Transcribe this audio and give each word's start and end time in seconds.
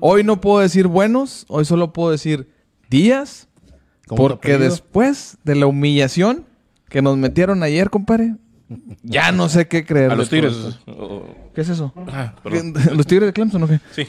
Hoy 0.00 0.24
no 0.24 0.40
puedo 0.40 0.60
decir 0.60 0.86
buenos, 0.86 1.44
hoy 1.48 1.64
solo 1.64 1.92
puedo 1.92 2.10
decir 2.10 2.48
días, 2.90 3.48
porque 4.06 4.58
después 4.58 5.38
de 5.44 5.54
la 5.54 5.66
humillación 5.66 6.46
que 6.88 7.02
nos 7.02 7.16
metieron 7.16 7.62
ayer, 7.62 7.90
compadre, 7.90 8.36
ya 9.02 9.32
no 9.32 9.48
sé 9.48 9.68
qué 9.68 9.84
creer. 9.84 10.10
A 10.10 10.16
los 10.16 10.28
Tigres. 10.28 10.54
¿Qué 11.54 11.60
es 11.62 11.68
eso? 11.68 11.92
Ah, 12.08 12.34
¿Los 12.44 13.06
Tigres 13.06 13.28
de 13.28 13.32
Clemson 13.32 13.62
o 13.62 13.68
qué? 13.68 13.80
Sí. 13.92 14.06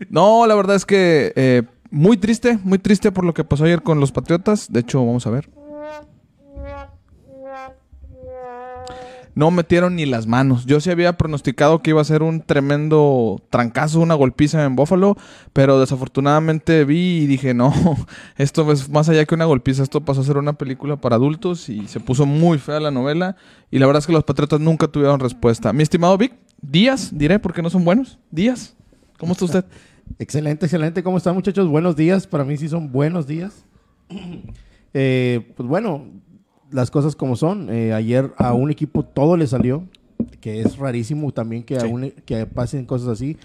no, 0.10 0.46
la 0.46 0.54
verdad 0.54 0.76
es 0.76 0.84
que 0.84 1.32
eh, 1.36 1.62
muy 1.90 2.16
triste, 2.16 2.58
muy 2.62 2.78
triste 2.78 3.12
por 3.12 3.24
lo 3.24 3.32
que 3.32 3.44
pasó 3.44 3.64
ayer 3.64 3.82
con 3.82 4.00
los 4.00 4.12
Patriotas. 4.12 4.72
De 4.72 4.80
hecho, 4.80 5.04
vamos 5.04 5.26
a 5.26 5.30
ver. 5.30 5.48
No 9.36 9.50
metieron 9.50 9.96
ni 9.96 10.06
las 10.06 10.26
manos. 10.26 10.64
Yo 10.64 10.80
sí 10.80 10.90
había 10.90 11.18
pronosticado 11.18 11.82
que 11.82 11.90
iba 11.90 12.00
a 12.00 12.04
ser 12.04 12.22
un 12.22 12.40
tremendo 12.40 13.42
trancazo, 13.50 14.00
una 14.00 14.14
golpiza 14.14 14.64
en 14.64 14.76
Buffalo, 14.76 15.14
pero 15.52 15.78
desafortunadamente 15.78 16.86
vi 16.86 17.18
y 17.18 17.26
dije, 17.26 17.52
no, 17.52 17.72
esto 18.38 18.72
es 18.72 18.88
más 18.88 19.10
allá 19.10 19.26
que 19.26 19.34
una 19.34 19.44
golpiza, 19.44 19.82
esto 19.82 20.00
pasó 20.00 20.22
a 20.22 20.24
ser 20.24 20.38
una 20.38 20.54
película 20.54 20.96
para 20.96 21.16
adultos 21.16 21.68
y 21.68 21.86
se 21.86 22.00
puso 22.00 22.24
muy 22.24 22.56
fea 22.58 22.80
la 22.80 22.90
novela 22.90 23.36
y 23.70 23.78
la 23.78 23.84
verdad 23.84 24.00
es 24.00 24.06
que 24.06 24.14
los 24.14 24.24
Patriotas 24.24 24.58
nunca 24.58 24.88
tuvieron 24.88 25.20
respuesta. 25.20 25.70
Mi 25.74 25.82
estimado 25.82 26.16
Vic, 26.16 26.32
días, 26.62 27.10
diré, 27.12 27.38
porque 27.38 27.60
no 27.60 27.68
son 27.68 27.84
buenos. 27.84 28.18
Días, 28.30 28.74
¿cómo 29.18 29.32
está 29.32 29.44
usted? 29.44 29.64
excelente, 30.18 30.64
excelente. 30.64 31.02
¿Cómo 31.02 31.18
están 31.18 31.34
muchachos? 31.34 31.68
Buenos 31.68 31.94
días. 31.94 32.26
Para 32.26 32.44
mí 32.44 32.56
sí 32.56 32.70
son 32.70 32.90
buenos 32.90 33.26
días. 33.26 33.66
Eh, 34.98 35.52
pues 35.54 35.68
bueno, 35.68 36.06
las 36.70 36.90
cosas 36.90 37.16
como 37.16 37.36
son. 37.36 37.68
Eh, 37.70 37.92
ayer 37.92 38.32
a 38.36 38.52
un 38.54 38.70
equipo 38.70 39.02
todo 39.02 39.36
le 39.36 39.46
salió, 39.46 39.84
que 40.40 40.60
es 40.60 40.78
rarísimo 40.78 41.32
también 41.32 41.62
que, 41.62 42.14
que 42.24 42.46
pasen 42.46 42.84
cosas 42.84 43.08
así. 43.08 43.36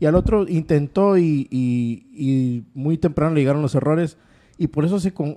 Y 0.00 0.06
al 0.06 0.14
otro 0.14 0.48
intentó 0.48 1.18
y, 1.18 2.64
muy 2.74 2.96
temprano 2.96 3.34
le 3.34 3.40
llegaron 3.40 3.62
los 3.62 3.74
errores. 3.74 4.16
Y 4.56 4.66
por 4.68 4.84
eso 4.84 4.98
se 5.00 5.12
con, 5.12 5.36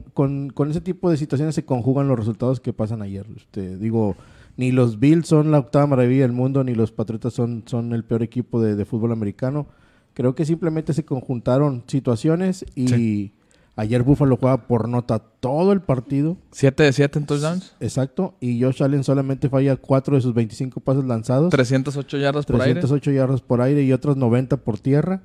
con, 0.50 0.72
ese 0.72 0.82
tipo 0.82 1.10
de 1.10 1.18
situaciones 1.18 1.56
se 1.56 1.64
conjugan 1.64 2.08
los 2.08 2.18
resultados 2.18 2.60
que 2.60 2.74
pasan 2.74 3.02
ayer. 3.02 3.26
Este, 3.36 3.78
digo, 3.78 4.16
ni 4.58 4.72
los 4.72 5.00
Bills 5.00 5.28
son 5.28 5.52
la 5.52 5.60
octava 5.60 5.88
maravilla 5.88 6.24
del 6.24 6.34
mundo, 6.34 6.64
ni 6.64 6.76
los 6.76 6.92
Patriotas 6.92 7.34
son, 7.34 7.64
son 7.66 7.94
el 7.94 8.04
peor 8.04 8.24
equipo 8.24 8.62
de, 8.62 8.84
fútbol 8.86 9.12
americano. 9.12 9.68
Creo 10.14 10.36
que 10.36 10.46
simplemente 10.46 10.94
se 10.94 11.06
conjuntaron 11.06 11.84
situaciones 11.88 12.66
y... 12.76 13.32
Ayer 13.76 14.04
Buffalo 14.04 14.38
juega 14.38 14.68
por 14.68 14.88
nota 14.88 15.18
todo 15.18 15.72
el 15.72 15.82
partido. 15.82 16.38
7 16.52 16.84
de 16.84 16.94
7 16.94 17.20
en 17.20 17.26
touchdowns. 17.26 17.76
Exacto. 17.80 18.36
Y 18.40 18.62
Josh 18.62 18.84
Allen 18.84 19.04
solamente 19.04 19.50
falla 19.50 19.76
4 19.76 20.16
de 20.16 20.22
sus 20.22 20.36
25 20.36 20.80
pases 20.80 21.06
lanzados. 21.06 21.50
308 21.50 22.18
yardas 22.18 22.46
por 22.46 22.62
aire. 22.62 22.74
308 22.74 23.12
yardas 23.12 23.42
por 23.42 23.62
aire 23.62 23.82
y 23.82 23.92
otros 23.92 24.16
90 24.16 24.58
por 24.58 24.78
tierra. 24.78 25.24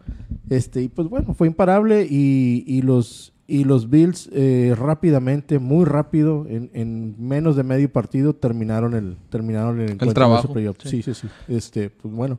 Este, 0.49 0.81
y 0.81 0.89
pues 0.89 1.09
bueno, 1.09 1.35
fue 1.35 1.47
imparable. 1.47 2.07
Y, 2.09 2.81
los, 2.81 3.35
y 3.47 3.65
los 3.65 3.91
Bills 3.91 4.31
eh, 4.33 4.75
rápidamente, 4.79 5.59
muy 5.59 5.85
rápido, 5.85 6.47
en, 6.49 7.17
menos 7.19 7.55
de 7.55 7.65
medio 7.65 7.93
partido, 7.93 8.35
terminaron 8.35 8.95
el, 8.95 9.19
terminaron 9.29 9.79
el 9.79 9.91
encuentro. 9.91 10.09
El 10.09 10.15
trabajo. 10.15 10.55
Sí. 10.85 11.03
sí, 11.03 11.13
sí, 11.13 11.29
Este, 11.49 11.91
pues 11.91 12.15
bueno. 12.15 12.39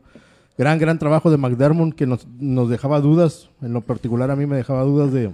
Gran, 0.58 0.78
gran 0.78 1.00
trabajo 1.00 1.32
de 1.32 1.38
McDermott 1.38 1.94
que 1.94 2.06
nos, 2.06 2.28
nos 2.40 2.68
dejaba 2.68 3.00
dudas. 3.00 3.50
En 3.62 3.74
lo 3.74 3.82
particular 3.82 4.30
a 4.32 4.36
mí 4.36 4.46
me 4.46 4.58
dejaba 4.58 4.84
dudas 4.84 5.14
de 5.14 5.32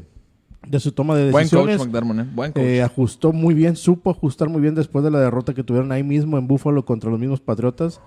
de 0.67 0.79
su 0.79 0.91
toma 0.91 1.15
de 1.15 1.31
decisiones. 1.31 1.77
Buen 1.77 1.77
coach, 1.77 1.87
McDermott, 1.87 2.19
¿eh? 2.19 2.31
Buen 2.33 2.51
coach. 2.51 2.63
Eh, 2.63 2.81
ajustó 2.81 3.31
muy 3.31 3.53
bien, 3.53 3.75
supo 3.75 4.09
ajustar 4.09 4.49
muy 4.49 4.61
bien 4.61 4.75
después 4.75 5.03
de 5.03 5.11
la 5.11 5.19
derrota 5.19 5.53
que 5.53 5.63
tuvieron 5.63 5.91
ahí 5.91 6.03
mismo 6.03 6.37
en 6.37 6.47
Buffalo 6.47 6.85
contra 6.85 7.09
los 7.09 7.19
mismos 7.19 7.41
Patriotas. 7.41 8.01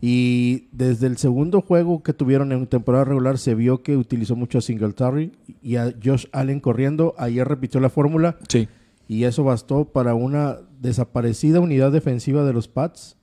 Y 0.00 0.66
desde 0.72 1.06
el 1.06 1.16
segundo 1.16 1.60
juego 1.60 2.02
que 2.02 2.12
tuvieron 2.12 2.50
en 2.50 2.66
temporada 2.66 3.04
regular 3.04 3.38
se 3.38 3.54
vio 3.54 3.82
que 3.82 3.96
utilizó 3.96 4.34
mucho 4.34 4.58
a 4.58 4.60
Singletary 4.60 5.30
y 5.62 5.76
a 5.76 5.94
Josh 6.04 6.26
Allen 6.32 6.58
corriendo. 6.58 7.14
Ayer 7.18 7.46
repitió 7.46 7.80
la 7.80 7.88
fórmula. 7.88 8.36
Sí. 8.48 8.68
Y 9.06 9.24
eso 9.24 9.44
bastó 9.44 9.84
para 9.84 10.14
una 10.14 10.56
desaparecida 10.80 11.60
unidad 11.60 11.92
defensiva 11.92 12.42
de 12.44 12.52
los 12.52 12.66
Pats 12.66 13.16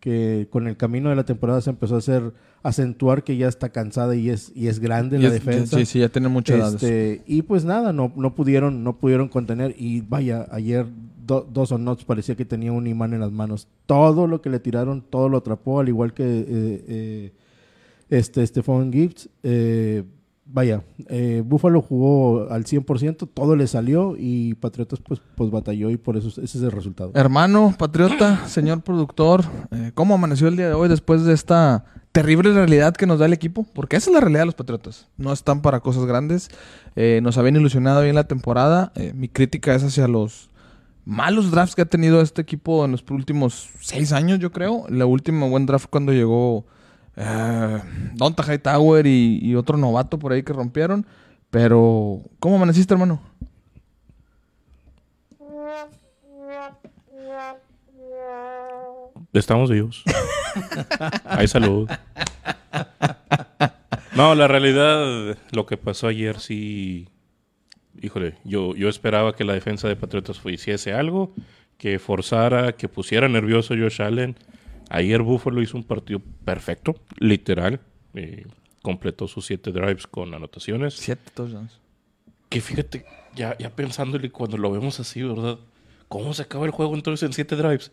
que 0.00 0.48
con 0.50 0.66
el 0.66 0.76
camino 0.76 1.10
de 1.10 1.16
la 1.16 1.24
temporada 1.24 1.60
se 1.60 1.70
empezó 1.70 1.94
a 1.94 1.98
hacer 1.98 2.32
acentuar 2.62 3.24
que 3.24 3.36
ya 3.36 3.48
está 3.48 3.70
cansada 3.70 4.14
y 4.14 4.30
es 4.30 4.52
y 4.54 4.68
es 4.68 4.78
grande 4.78 5.18
la 5.18 5.30
defensa. 5.30 5.78
Sí, 5.78 5.86
sí, 5.86 5.98
ya 6.00 6.08
tiene 6.08 6.28
mucha 6.28 6.54
edad. 6.54 6.74
Este, 6.74 7.22
y 7.26 7.42
pues 7.42 7.64
nada, 7.64 7.92
no, 7.92 8.12
no 8.16 8.34
pudieron 8.34 8.84
no 8.84 8.98
pudieron 8.98 9.28
contener 9.28 9.74
y 9.78 10.00
vaya, 10.00 10.46
ayer 10.50 10.86
dos 11.26 11.72
o 11.72 11.78
nots 11.78 12.04
parecía 12.04 12.34
que 12.34 12.44
tenía 12.44 12.72
un 12.72 12.86
imán 12.86 13.12
en 13.14 13.20
las 13.20 13.32
manos. 13.32 13.68
Todo 13.86 14.26
lo 14.26 14.42
que 14.42 14.50
le 14.50 14.60
tiraron, 14.60 15.02
todo 15.02 15.28
lo 15.28 15.38
atrapó, 15.38 15.80
al 15.80 15.88
igual 15.88 16.12
que 16.12 16.24
eh, 16.24 16.84
eh, 16.88 17.32
este 18.10 18.46
Stephon 18.46 18.92
Gibbs. 18.92 19.28
Eh, 19.42 20.04
vaya, 20.52 20.82
eh, 21.08 21.42
Buffalo 21.44 21.80
jugó 21.80 22.48
al 22.50 22.64
100%, 22.64 23.28
todo 23.32 23.56
le 23.56 23.66
salió 23.66 24.14
y 24.18 24.54
Patriotas 24.54 25.00
pues, 25.00 25.20
pues 25.34 25.50
batalló 25.50 25.90
y 25.90 25.96
por 25.96 26.16
eso 26.16 26.28
ese 26.28 26.42
es 26.42 26.62
el 26.62 26.70
resultado. 26.70 27.12
Hermano, 27.14 27.74
Patriota, 27.78 28.46
señor 28.46 28.82
productor, 28.82 29.44
eh, 29.70 29.92
¿cómo 29.94 30.14
amaneció 30.14 30.48
el 30.48 30.56
día 30.56 30.68
de 30.68 30.74
hoy 30.74 30.88
después 30.88 31.24
de 31.24 31.32
esta 31.32 31.84
terrible 32.12 32.52
realidad 32.52 32.94
que 32.94 33.06
nos 33.06 33.18
da 33.18 33.26
el 33.26 33.32
equipo? 33.32 33.66
Porque 33.74 33.96
esa 33.96 34.10
es 34.10 34.14
la 34.14 34.20
realidad 34.20 34.42
de 34.42 34.46
los 34.46 34.54
Patriotas. 34.54 35.08
No 35.16 35.32
están 35.32 35.62
para 35.62 35.80
cosas 35.80 36.04
grandes. 36.04 36.50
Eh, 36.94 37.20
nos 37.22 37.38
habían 37.38 37.56
ilusionado 37.56 38.02
bien 38.02 38.14
la 38.14 38.24
temporada. 38.24 38.92
mi 39.14 39.28
crítica 39.28 39.74
es 39.74 39.82
hacia 39.82 40.06
los 40.08 40.50
malos 41.04 41.50
drafts 41.50 41.74
que 41.74 41.82
ha 41.82 41.86
tenido 41.86 42.20
este 42.20 42.42
equipo 42.42 42.84
en 42.84 42.92
los 42.92 43.04
últimos 43.10 43.70
seis 43.80 44.12
años, 44.12 44.38
yo 44.38 44.52
creo. 44.52 44.84
La 44.88 45.06
última 45.06 45.46
buen 45.46 45.66
draft 45.66 45.86
cuando 45.90 46.12
llegó 46.12 46.64
eh, 47.16 47.80
Donta 48.14 48.42
Hightower 48.42 49.06
y, 49.06 49.38
y 49.42 49.54
otro 49.54 49.76
novato 49.76 50.18
por 50.18 50.32
ahí 50.32 50.42
que 50.42 50.52
rompieron. 50.52 51.06
Pero, 51.50 52.22
¿cómo 52.38 52.56
amaneciste, 52.56 52.94
hermano? 52.94 53.20
Estamos 59.32 59.70
vivos. 59.70 60.02
Hay 61.24 61.48
salud. 61.48 61.88
No, 64.14 64.34
la 64.34 64.46
realidad, 64.48 65.38
lo 65.52 65.66
que 65.66 65.76
pasó 65.76 66.08
ayer 66.08 66.38
sí. 66.38 67.08
Híjole, 68.00 68.34
yo, 68.44 68.74
yo 68.74 68.88
esperaba 68.88 69.34
que 69.34 69.44
la 69.44 69.52
defensa 69.52 69.88
de 69.88 69.96
Patriotas 69.96 70.40
hiciese 70.44 70.92
algo, 70.92 71.34
que 71.78 71.98
forzara, 71.98 72.72
que 72.72 72.88
pusiera 72.88 73.28
nervioso 73.28 73.74
a 73.74 73.76
Josh 73.76 74.02
Allen. 74.02 74.36
Ayer 74.90 75.22
Buffalo 75.22 75.62
hizo 75.62 75.76
un 75.76 75.84
partido 75.84 76.20
perfecto, 76.44 76.96
literal. 77.18 77.80
Eh, 78.14 78.46
completó 78.82 79.28
sus 79.28 79.46
siete 79.46 79.72
drives 79.72 80.06
con 80.06 80.34
anotaciones. 80.34 80.94
Siete 80.94 81.30
touchdowns. 81.34 81.80
Que 82.48 82.60
fíjate, 82.60 83.06
ya, 83.34 83.56
ya 83.58 83.70
pensándole 83.70 84.30
cuando 84.30 84.58
lo 84.58 84.70
vemos 84.70 85.00
así, 85.00 85.22
¿verdad? 85.22 85.58
¿Cómo 86.08 86.34
se 86.34 86.42
acaba 86.42 86.66
el 86.66 86.72
juego 86.72 86.94
entonces 86.94 87.26
en 87.26 87.32
siete 87.32 87.56
drives? 87.56 87.90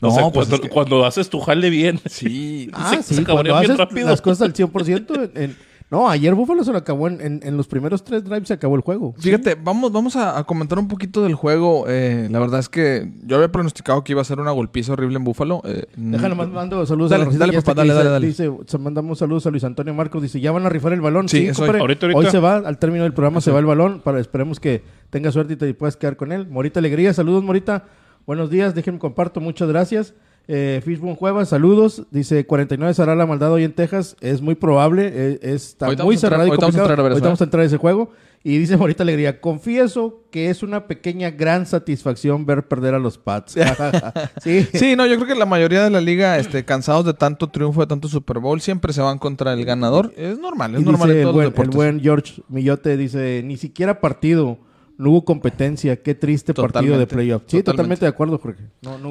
No, 0.00 0.32
pues 0.32 0.48
cuando, 0.70 1.04
haces 1.04 1.28
tu 1.28 1.40
jale 1.40 1.70
bien. 1.70 2.00
Sí, 2.10 2.70
ah, 2.72 2.98
sí, 3.02 3.24
cuando 3.24 3.54
haces 3.54 3.76
rápido. 3.76 4.08
las 4.08 4.20
cosas 4.20 4.42
al 4.42 4.52
100%, 4.52 5.30
en, 5.34 5.56
no, 5.90 6.08
ayer 6.08 6.36
Buffalo 6.36 6.62
se 6.62 6.70
lo 6.70 6.78
acabó 6.78 7.08
en, 7.08 7.40
en, 7.42 7.56
los 7.56 7.66
primeros 7.66 8.04
tres 8.04 8.22
drives 8.22 8.46
se 8.46 8.54
acabó 8.54 8.76
el 8.76 8.80
juego. 8.80 9.12
Fíjate, 9.18 9.56
vamos, 9.56 9.90
vamos 9.90 10.14
a, 10.14 10.42
comentar 10.44 10.78
un 10.78 10.86
poquito 10.86 11.20
del 11.22 11.34
juego. 11.34 11.86
Eh, 11.88 12.28
la 12.30 12.38
verdad 12.38 12.60
es 12.60 12.68
que 12.68 13.10
yo 13.24 13.36
había 13.36 13.50
pronosticado 13.50 14.04
que 14.04 14.12
iba 14.12 14.22
a 14.22 14.24
ser 14.24 14.38
una 14.38 14.52
golpiza 14.52 14.92
horrible 14.92 15.16
en 15.16 15.24
Buffalo. 15.24 15.62
Eh, 15.64 15.86
Déjalo, 15.96 16.36
mando 16.36 16.86
saludos 16.86 17.10
a 17.10 17.18
la 17.18 17.24
dale, 17.24 17.54
papá, 17.54 17.74
dale, 17.74 17.92
dale, 17.92 18.08
dale, 18.08 18.26
Dice, 18.28 18.48
mandamos 18.78 19.18
saludos 19.18 19.46
a 19.46 19.50
Luis 19.50 19.64
Antonio 19.64 19.92
Marcos. 19.92 20.22
Dice, 20.22 20.40
ya 20.40 20.52
van 20.52 20.64
a 20.64 20.68
rifar 20.68 20.92
el 20.92 21.00
balón. 21.00 21.28
Sí, 21.28 21.52
sí 21.52 21.60
ahorita, 21.60 22.06
ahorita. 22.06 22.06
Hoy 22.14 22.26
se 22.26 22.38
va, 22.38 22.58
al 22.58 22.78
término 22.78 23.02
del 23.02 23.12
programa 23.12 23.40
se 23.40 23.50
va 23.50 23.58
el 23.58 23.66
balón. 23.66 24.00
Para, 24.00 24.20
esperemos 24.20 24.60
que 24.60 24.84
tenga 25.10 25.32
suerte 25.32 25.54
y 25.54 25.56
te 25.56 25.74
puedas 25.74 25.96
quedar 25.96 26.16
con 26.16 26.30
él. 26.30 26.46
Morita 26.46 26.78
Alegría, 26.78 27.12
saludos 27.12 27.42
Morita. 27.42 27.86
Buenos 28.26 28.50
días, 28.50 28.74
déjenme 28.74 28.98
comparto, 28.98 29.40
muchas 29.40 29.68
gracias. 29.68 30.14
Eh, 30.52 30.80
Fishbone 30.84 31.16
Cuevas, 31.16 31.48
saludos. 31.48 32.02
Dice 32.10 32.44
49 32.44 32.92
será 32.94 33.14
la 33.14 33.24
maldad 33.24 33.52
hoy 33.52 33.62
en 33.62 33.72
Texas. 33.72 34.16
Es 34.20 34.40
muy 34.40 34.56
probable. 34.56 35.08
Eh, 35.12 35.38
está 35.42 35.92
muy 36.02 36.16
cerrado 36.16 36.46
y 36.46 36.50
complicado. 36.50 37.04
Hoy 37.04 37.20
vamos 37.20 37.40
a 37.40 37.44
entrar 37.44 37.62
a 37.62 37.66
ese 37.66 37.76
juego. 37.76 38.10
Y 38.42 38.58
dice 38.58 38.76
Morita 38.76 39.02
Alegría, 39.02 39.40
confieso 39.40 40.24
que 40.30 40.48
es 40.48 40.62
una 40.62 40.86
pequeña 40.86 41.30
gran 41.30 41.66
satisfacción 41.66 42.46
ver 42.46 42.66
perder 42.66 42.94
a 42.94 42.98
los 42.98 43.18
Pats. 43.18 43.54
sí. 44.42 44.66
sí, 44.72 44.96
no, 44.96 45.06
yo 45.06 45.16
creo 45.16 45.28
que 45.28 45.34
la 45.34 45.44
mayoría 45.44 45.84
de 45.84 45.90
la 45.90 46.00
liga, 46.00 46.38
este, 46.38 46.64
cansados 46.64 47.04
de 47.04 47.12
tanto 47.12 47.50
triunfo, 47.50 47.82
de 47.82 47.86
tanto 47.86 48.08
Super 48.08 48.38
Bowl, 48.38 48.60
siempre 48.62 48.94
se 48.94 49.02
van 49.02 49.18
contra 49.18 49.52
el 49.52 49.64
ganador. 49.66 50.12
Es 50.16 50.38
normal, 50.38 50.74
es 50.74 50.80
normal 50.80 51.10
en 51.10 51.22
todos 51.22 51.44
el 51.44 51.70
buen 51.70 52.00
George 52.00 52.42
Millote 52.48 52.96
dice, 52.96 53.42
ni 53.44 53.58
siquiera 53.58 54.00
partido 54.00 54.58
no 55.00 55.10
hubo 55.10 55.24
competencia. 55.24 55.96
Qué 55.96 56.14
triste 56.14 56.52
partido 56.52 56.98
de 56.98 57.06
playoff. 57.06 57.42
Sí, 57.46 57.62
totalmente, 57.62 58.04
de 58.04 58.10
acuerdo, 58.10 58.38
Jorge. 58.38 58.64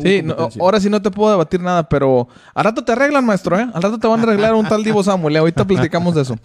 sí, 0.03 0.23
ahora 0.59 0.79
sí 0.79 0.89
no 0.89 1.01
te 1.01 1.09
puedo 1.09 1.31
debatir 1.31 1.59
nada, 1.61 1.89
pero 1.89 2.27
al 2.53 2.63
rato 2.63 2.83
te 2.83 2.91
arreglan, 2.91 3.25
maestro, 3.25 3.59
¿eh? 3.59 3.67
Al 3.73 3.81
rato 3.81 3.97
te 3.97 4.07
van 4.07 4.19
a 4.19 4.23
arreglar 4.23 4.53
un 4.53 4.67
tal 4.67 4.83
Divo 4.83 5.03
Samuel. 5.03 5.35
¿eh? 5.35 5.39
Ahorita 5.39 5.65
platicamos 5.65 6.13
de 6.13 6.21
eso. 6.21 6.37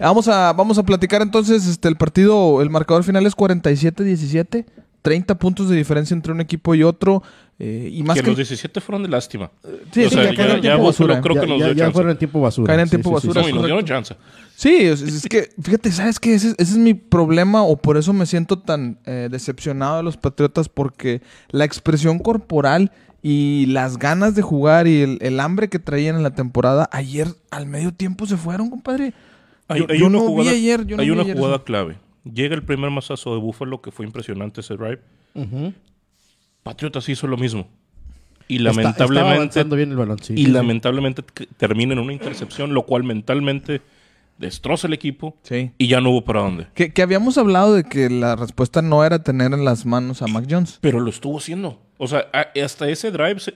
Vamos 0.00 0.28
a, 0.28 0.52
vamos 0.54 0.78
a 0.78 0.82
platicar 0.82 1.20
entonces 1.20 1.66
este, 1.66 1.88
el 1.88 1.96
partido, 1.96 2.62
el 2.62 2.70
marcador 2.70 3.04
final 3.04 3.26
es 3.26 3.36
47-17. 3.36 4.64
30 5.02 5.36
puntos 5.36 5.68
de 5.68 5.76
diferencia 5.76 6.14
entre 6.14 6.32
un 6.32 6.40
equipo 6.40 6.74
y 6.74 6.82
otro. 6.82 7.22
Eh, 7.58 7.88
y 7.90 8.02
más 8.02 8.16
que 8.16 8.22
que, 8.22 8.28
los 8.28 8.36
17 8.36 8.80
fueron 8.80 9.02
de 9.02 9.08
lástima. 9.08 9.50
Sí, 9.92 10.04
o 10.04 10.08
sí, 10.10 10.14
sea, 10.14 10.24
ya 10.24 10.30
ya, 10.30 10.36
caen 10.36 10.56
en 10.56 10.62
ya, 10.62 10.76
basura. 10.76 11.20
creo 11.22 11.34
ya, 11.36 11.40
que 11.40 11.46
nos 11.46 11.58
ya- 11.58 11.64
dio 11.66 11.74
ya 11.74 11.84
chance. 11.84 11.92
fueron 11.94 12.10
en 12.12 12.18
tiempo 12.18 12.40
basura. 12.40 12.66
Caen 12.66 12.80
en 12.80 12.86
Sí, 12.86 12.90
tiempo 12.90 13.10
sí, 13.18 13.22
sí, 13.22 13.28
basura. 13.28 13.42
sí. 13.44 13.46
No, 13.46 13.50
y 13.50 13.52
nos 13.54 13.64
dieron 13.66 13.84
correcto. 13.86 14.14
chance. 14.14 14.16
Sí, 14.56 14.76
es, 14.84 15.00
es 15.02 15.26
que, 15.28 15.50
fíjate, 15.62 15.90
¿sabes 15.92 16.18
qué? 16.20 16.34
Ese, 16.34 16.48
ese 16.50 16.62
es 16.62 16.76
mi 16.78 16.94
problema 16.94 17.62
o 17.62 17.76
por 17.76 17.96
eso 17.96 18.12
me 18.12 18.26
siento 18.26 18.58
tan 18.58 18.98
eh, 19.06 19.28
decepcionado 19.30 19.98
de 19.98 20.02
los 20.02 20.16
Patriotas 20.16 20.68
porque 20.68 21.20
la 21.50 21.64
expresión 21.64 22.18
corporal 22.18 22.92
y 23.22 23.66
las 23.66 23.98
ganas 23.98 24.34
de 24.34 24.42
jugar 24.42 24.86
y 24.86 25.00
el, 25.02 25.18
el 25.20 25.40
hambre 25.40 25.68
que 25.68 25.78
traían 25.78 26.16
en 26.16 26.22
la 26.22 26.34
temporada, 26.34 26.88
ayer 26.92 27.28
al 27.50 27.66
medio 27.66 27.92
tiempo 27.92 28.26
se 28.26 28.36
fueron, 28.36 28.70
compadre. 28.70 29.14
Hay, 29.68 29.80
Yo- 29.80 29.86
hay 29.88 29.98
yo 29.98 30.06
una 30.06 30.18
no 30.18 30.24
vi 30.24 30.28
jugada, 30.28 30.50
ayer, 30.52 30.86
yo 30.86 30.96
no 30.96 31.02
hay 31.02 31.08
vi 31.08 31.12
una 31.12 31.22
ayer 31.22 31.36
jugada 31.36 31.56
eso. 31.56 31.64
clave. 31.64 31.96
Llega 32.24 32.54
el 32.54 32.62
primer 32.62 32.90
mazazo 32.90 33.34
de 33.34 33.40
Buffalo, 33.40 33.80
que 33.82 33.90
fue 33.90 34.04
impresionante 34.06 34.60
ese 34.60 34.74
drive. 34.76 35.00
Ujú. 35.34 35.72
Patriotas 36.66 37.08
hizo 37.08 37.26
lo 37.26 37.36
mismo. 37.36 37.68
Y 38.48 38.56
Está- 38.58 38.70
lamentablemente, 38.70 39.34
avanzando 39.36 39.76
bien 39.76 39.90
el 39.90 39.96
balón, 39.96 40.18
sí. 40.22 40.34
y 40.34 40.44
Sí, 40.44 40.50
lamentablemente 40.50 41.22
termina 41.56 41.94
en 41.94 41.98
una 41.98 42.12
intercepción, 42.12 42.74
lo 42.74 42.84
cual 42.86 43.02
mentalmente 43.04 43.80
destroza 44.38 44.86
el 44.86 44.92
equipo 44.92 45.36
Sí. 45.42 45.70
y 45.78 45.86
ya 45.88 46.00
no 46.00 46.10
hubo 46.10 46.24
para 46.24 46.40
dónde. 46.42 46.66
Que, 46.74 46.92
que 46.92 47.02
habíamos 47.02 47.38
hablado 47.38 47.74
de 47.74 47.84
que 47.84 48.10
la 48.10 48.36
respuesta 48.36 48.82
no 48.82 49.04
era 49.04 49.22
tener 49.22 49.52
en 49.52 49.64
las 49.64 49.86
manos 49.86 50.22
a 50.22 50.26
Mac 50.26 50.46
Jones. 50.48 50.78
Pero 50.80 51.00
lo 51.00 51.10
estuvo 51.10 51.38
haciendo. 51.38 51.80
O 51.98 52.06
sea, 52.06 52.26
a- 52.32 52.48
hasta 52.64 52.88
ese 52.88 53.10
drive 53.10 53.40
se- 53.40 53.54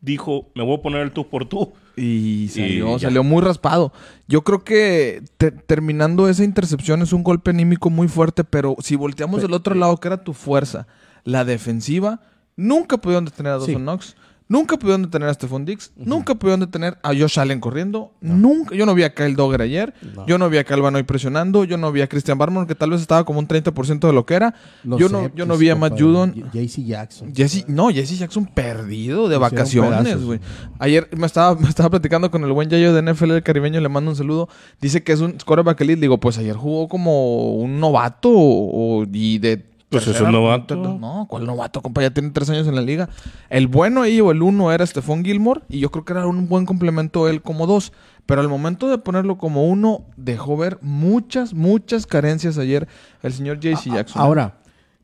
dijo, 0.00 0.50
me 0.54 0.62
voy 0.64 0.76
a 0.78 0.82
poner 0.82 1.02
el 1.02 1.12
tú 1.12 1.28
por 1.28 1.46
tú. 1.46 1.72
Y 1.96 2.48
salió, 2.52 2.98
salió 2.98 3.22
muy 3.22 3.40
raspado. 3.42 3.92
Yo 4.26 4.42
creo 4.42 4.64
que 4.64 5.22
te- 5.38 5.52
terminando 5.52 6.28
esa 6.28 6.42
intercepción 6.44 7.02
es 7.02 7.12
un 7.12 7.22
golpe 7.22 7.50
anímico 7.50 7.88
muy 7.88 8.08
fuerte, 8.08 8.42
pero 8.44 8.74
si 8.80 8.96
volteamos 8.96 9.42
del 9.42 9.52
otro 9.52 9.74
lado, 9.74 9.96
que 9.98 10.08
era 10.08 10.24
tu 10.24 10.32
fuerza, 10.32 10.86
la 11.24 11.44
defensiva, 11.44 12.20
nunca 12.56 12.96
pudieron 12.96 13.24
detener 13.24 13.52
a 13.52 13.58
Dawson 13.58 13.74
Sí. 13.74 13.80
Knox, 13.80 14.16
nunca 14.46 14.76
pudieron 14.78 15.02
detener 15.02 15.28
a 15.30 15.34
Stephon 15.34 15.64
Dix, 15.64 15.90
nunca 15.96 16.34
pudieron 16.34 16.60
detener 16.60 16.98
a 17.02 17.08
Josh 17.18 17.38
Allen 17.40 17.60
corriendo, 17.60 18.12
nunca. 18.20 18.74
Yo 18.76 18.84
no 18.84 18.94
vi 18.94 19.02
a 19.02 19.14
Kyle 19.14 19.34
Dogger 19.34 19.62
ayer, 19.62 19.94
No. 20.14 20.26
yo 20.26 20.36
no 20.36 20.50
vi 20.50 20.58
a 20.58 20.64
Calvano 20.64 21.02
presionando, 21.06 21.64
yo 21.64 21.78
no 21.78 21.90
vi 21.90 22.02
a 22.02 22.06
Christian 22.08 22.36
Barmore, 22.36 22.66
que 22.66 22.74
tal 22.74 22.90
vez 22.90 23.00
estaba 23.00 23.24
como 23.24 23.38
un 23.38 23.48
30% 23.48 24.06
de 24.06 24.12
lo 24.12 24.26
que 24.26 24.34
era. 24.34 24.54
Yo 24.84 25.08
no, 25.08 25.34
yo 25.34 25.46
no 25.46 25.56
vi 25.56 25.70
a 25.70 25.74
Matt. 25.76 25.98
Judon. 25.98 26.34
JC 26.52 26.84
Jackson. 26.84 27.34
Jesse, 27.34 27.64
no, 27.68 27.88
Jesse 27.88 28.18
Jackson 28.18 28.44
perdido 28.44 29.28
de 29.30 29.38
vacaciones, 29.38 30.22
güey. 30.22 30.40
Ayer 30.78 31.08
me 31.16 31.24
estaba, 31.26 31.54
me 31.58 31.68
estaba 31.68 31.88
platicando 31.90 32.30
con 32.30 32.44
el 32.44 32.52
buen 32.52 32.68
Yayo 32.68 32.92
de 32.92 33.00
NFL 33.14 33.28
del 33.32 33.42
caribeño, 33.42 33.80
le 33.80 33.88
mando 33.88 34.10
un 34.10 34.16
saludo. 34.16 34.48
Dice 34.80 35.02
que 35.02 35.12
es 35.12 35.20
un 35.20 35.38
quarterback 35.44 35.80
elite. 35.80 36.02
Digo, 36.02 36.18
pues 36.20 36.36
ayer 36.36 36.54
jugó 36.54 36.86
como 36.88 37.54
un 37.54 37.80
novato 37.80 38.28
o- 38.30 39.04
y 39.10 39.38
de... 39.38 39.72
Pues 39.90 40.06
es 40.08 40.20
un 40.20 40.32
novato. 40.32 40.74
No, 40.76 41.26
¿cuál 41.28 41.46
novato, 41.46 41.80
compa? 41.80 42.02
Ya 42.02 42.10
tiene 42.10 42.30
tres 42.30 42.50
años 42.50 42.66
en 42.66 42.74
la 42.74 42.80
liga. 42.82 43.08
El 43.48 43.68
bueno 43.68 44.02
ahí 44.02 44.20
o 44.20 44.30
el 44.32 44.42
uno 44.42 44.72
era 44.72 44.84
Stephon 44.84 45.24
Gilmore 45.24 45.60
y 45.68 45.78
yo 45.78 45.90
creo 45.90 46.04
que 46.04 46.12
era 46.14 46.26
un 46.26 46.48
buen 46.48 46.66
complemento 46.66 47.28
él 47.28 47.42
como 47.42 47.66
dos. 47.66 47.92
Pero 48.26 48.40
al 48.40 48.48
momento 48.48 48.88
de 48.88 48.98
ponerlo 48.98 49.36
como 49.38 49.68
uno, 49.68 50.06
dejó 50.16 50.56
ver 50.56 50.78
muchas, 50.80 51.52
muchas 51.54 52.06
carencias 52.06 52.56
ayer 52.58 52.88
el 53.22 53.32
señor 53.32 53.60
JC 53.60 53.92
Jackson. 53.92 54.20
Ahora, 54.22 54.56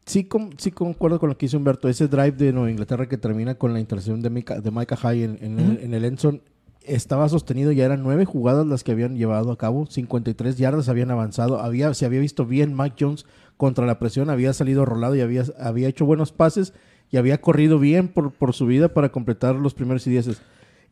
sí, 0.07 0.25
com- 0.25 0.51
sí 0.57 0.71
concuerdo 0.73 1.21
con 1.21 1.29
lo 1.29 1.37
que 1.37 1.47
hizo 1.47 1.59
Humberto. 1.59 1.89
Ese 1.89 2.09
drive 2.09 2.33
de 2.33 2.53
Nueva 2.53 2.71
Inglaterra 2.71 3.07
que 3.07 3.19
termina 3.19 3.55
con 3.57 3.75
la 3.75 3.79
intercepción 3.81 4.23
de, 4.23 4.31
Mika, 4.31 4.61
de 4.61 4.71
Micah 4.71 4.97
High 4.97 5.23
en, 5.23 5.39
en 5.43 5.59
el, 5.61 5.79
en 5.83 5.95
el 5.95 6.05
Enson 6.07 6.43
estaba 6.83 7.29
sostenido. 7.29 7.71
Ya 7.73 7.85
eran 7.85 8.03
nueve 8.03 8.25
jugadas 8.25 8.67
las 8.67 8.83
que 8.83 8.93
habían 8.93 9.17
llevado 9.17 9.53
a 9.53 9.59
cabo. 9.59 9.85
53 9.87 10.57
yardas 10.57 10.89
habían 10.89 11.11
avanzado. 11.11 11.61
Había, 11.61 11.93
se 11.93 12.07
había 12.07 12.21
visto 12.21 12.47
bien 12.47 12.75
Mike 12.75 12.97
Jones 12.99 13.27
contra 13.61 13.85
la 13.85 13.99
presión. 13.99 14.31
Había 14.31 14.55
salido 14.55 14.87
rolado 14.87 15.15
y 15.15 15.21
había, 15.21 15.45
había 15.61 15.87
hecho 15.89 16.07
buenos 16.07 16.33
pases. 16.33 16.73
Y 17.11 17.19
había 17.19 17.41
corrido 17.43 17.79
bien 17.79 18.09
por, 18.09 18.33
por 18.33 18.55
su 18.55 18.65
vida 18.65 18.89
para 18.95 19.11
completar 19.11 19.55
los 19.57 19.75
primeros 19.75 20.07
y 20.07 20.11
dieces. 20.11 20.41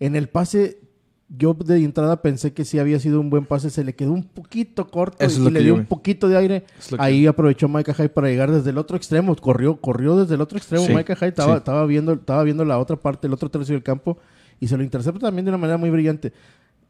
En 0.00 0.16
el 0.16 0.28
pase, 0.28 0.80
yo 1.28 1.54
de 1.54 1.82
entrada 1.82 2.20
pensé 2.22 2.52
que 2.52 2.64
sí 2.66 2.78
había 2.78 2.98
sido 3.00 3.20
un 3.20 3.30
buen 3.30 3.46
pase. 3.46 3.70
Se 3.70 3.84
le 3.84 3.94
quedó 3.94 4.12
un 4.12 4.24
poquito 4.24 4.88
corto 4.88 5.24
Eso 5.24 5.48
y 5.48 5.52
le 5.52 5.62
dio 5.62 5.74
un 5.74 5.86
poquito 5.86 6.28
de 6.28 6.36
aire. 6.36 6.64
Lo 6.90 6.98
que- 6.98 7.02
Ahí 7.04 7.26
aprovechó 7.26 7.68
Micah 7.68 7.94
Hyde 7.94 8.08
para 8.10 8.28
llegar 8.28 8.50
desde 8.50 8.68
el 8.70 8.76
otro 8.78 8.96
extremo. 8.98 9.34
Corrió, 9.36 9.80
corrió 9.80 10.16
desde 10.16 10.34
el 10.34 10.40
otro 10.42 10.58
extremo. 10.58 10.84
Sí, 10.86 10.94
Micah 10.94 11.14
Hyde 11.16 11.28
estaba, 11.28 11.52
sí. 11.54 11.58
estaba, 11.58 11.86
viendo, 11.86 12.12
estaba 12.12 12.42
viendo 12.42 12.64
la 12.64 12.78
otra 12.78 12.96
parte, 12.96 13.26
el 13.28 13.32
otro 13.32 13.48
tercio 13.48 13.74
del 13.74 13.82
campo. 13.82 14.18
Y 14.60 14.66
se 14.68 14.76
lo 14.76 14.82
intercepta 14.82 15.20
también 15.20 15.44
de 15.46 15.50
una 15.52 15.58
manera 15.58 15.78
muy 15.78 15.88
brillante. 15.90 16.32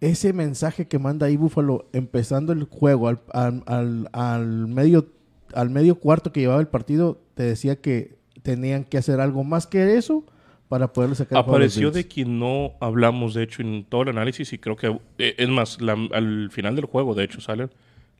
Ese 0.00 0.32
mensaje 0.32 0.88
que 0.88 0.98
manda 0.98 1.26
ahí 1.26 1.36
Buffalo 1.36 1.86
empezando 1.92 2.52
el 2.52 2.64
juego 2.64 3.08
al, 3.08 3.20
al- 3.32 3.62
al- 3.66 4.08
al 4.12 4.68
medio, 4.68 5.06
al 5.54 5.70
medio 5.70 5.96
cuarto 5.96 6.32
que 6.32 6.40
llevaba 6.40 6.60
el 6.60 6.68
partido, 6.68 7.20
te 7.34 7.42
decía 7.42 7.76
que 7.76 8.16
tenían 8.42 8.84
que 8.84 8.98
hacer 8.98 9.20
algo 9.20 9.44
más 9.44 9.66
que 9.66 9.96
eso 9.96 10.24
para 10.68 10.92
poderle 10.92 11.16
sacar 11.16 11.38
Apareció 11.38 11.90
de 11.90 12.06
quien 12.06 12.38
no 12.38 12.72
hablamos, 12.80 13.34
de 13.34 13.42
hecho, 13.42 13.62
en 13.62 13.84
todo 13.84 14.02
el 14.02 14.08
análisis 14.10 14.52
y 14.52 14.58
creo 14.58 14.76
que, 14.76 14.98
eh, 15.18 15.34
es 15.38 15.48
más, 15.48 15.80
la- 15.80 15.96
al 16.12 16.50
final 16.50 16.76
del 16.76 16.84
juego, 16.84 17.14
de 17.14 17.24
hecho, 17.24 17.40
sale 17.40 17.68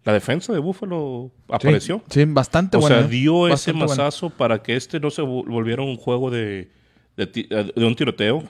la 0.05 0.13
defensa 0.15 0.53
de 0.55 0.59
Buffalo 0.59 1.31
apareció. 1.49 2.03
Sí, 2.09 2.21
sí, 2.25 2.31
bastante 2.33 2.79
O 2.79 2.83
sea, 2.83 3.01
¿eh? 3.01 3.09
dio 3.09 3.49
ese 3.49 3.73
bueno. 3.73 3.87
mazazo 3.89 4.31
para 4.31 4.63
que 4.63 4.77
este 4.77 4.99
no 5.01 5.11
se 5.11 5.21
vol- 5.23 5.47
volviera 5.47 5.83
un 5.83 5.97
juego 5.97 6.31
de, 6.31 6.71
de, 7.17 7.27
de 7.77 7.85
un 7.85 7.95
tiroteo. 7.95 8.43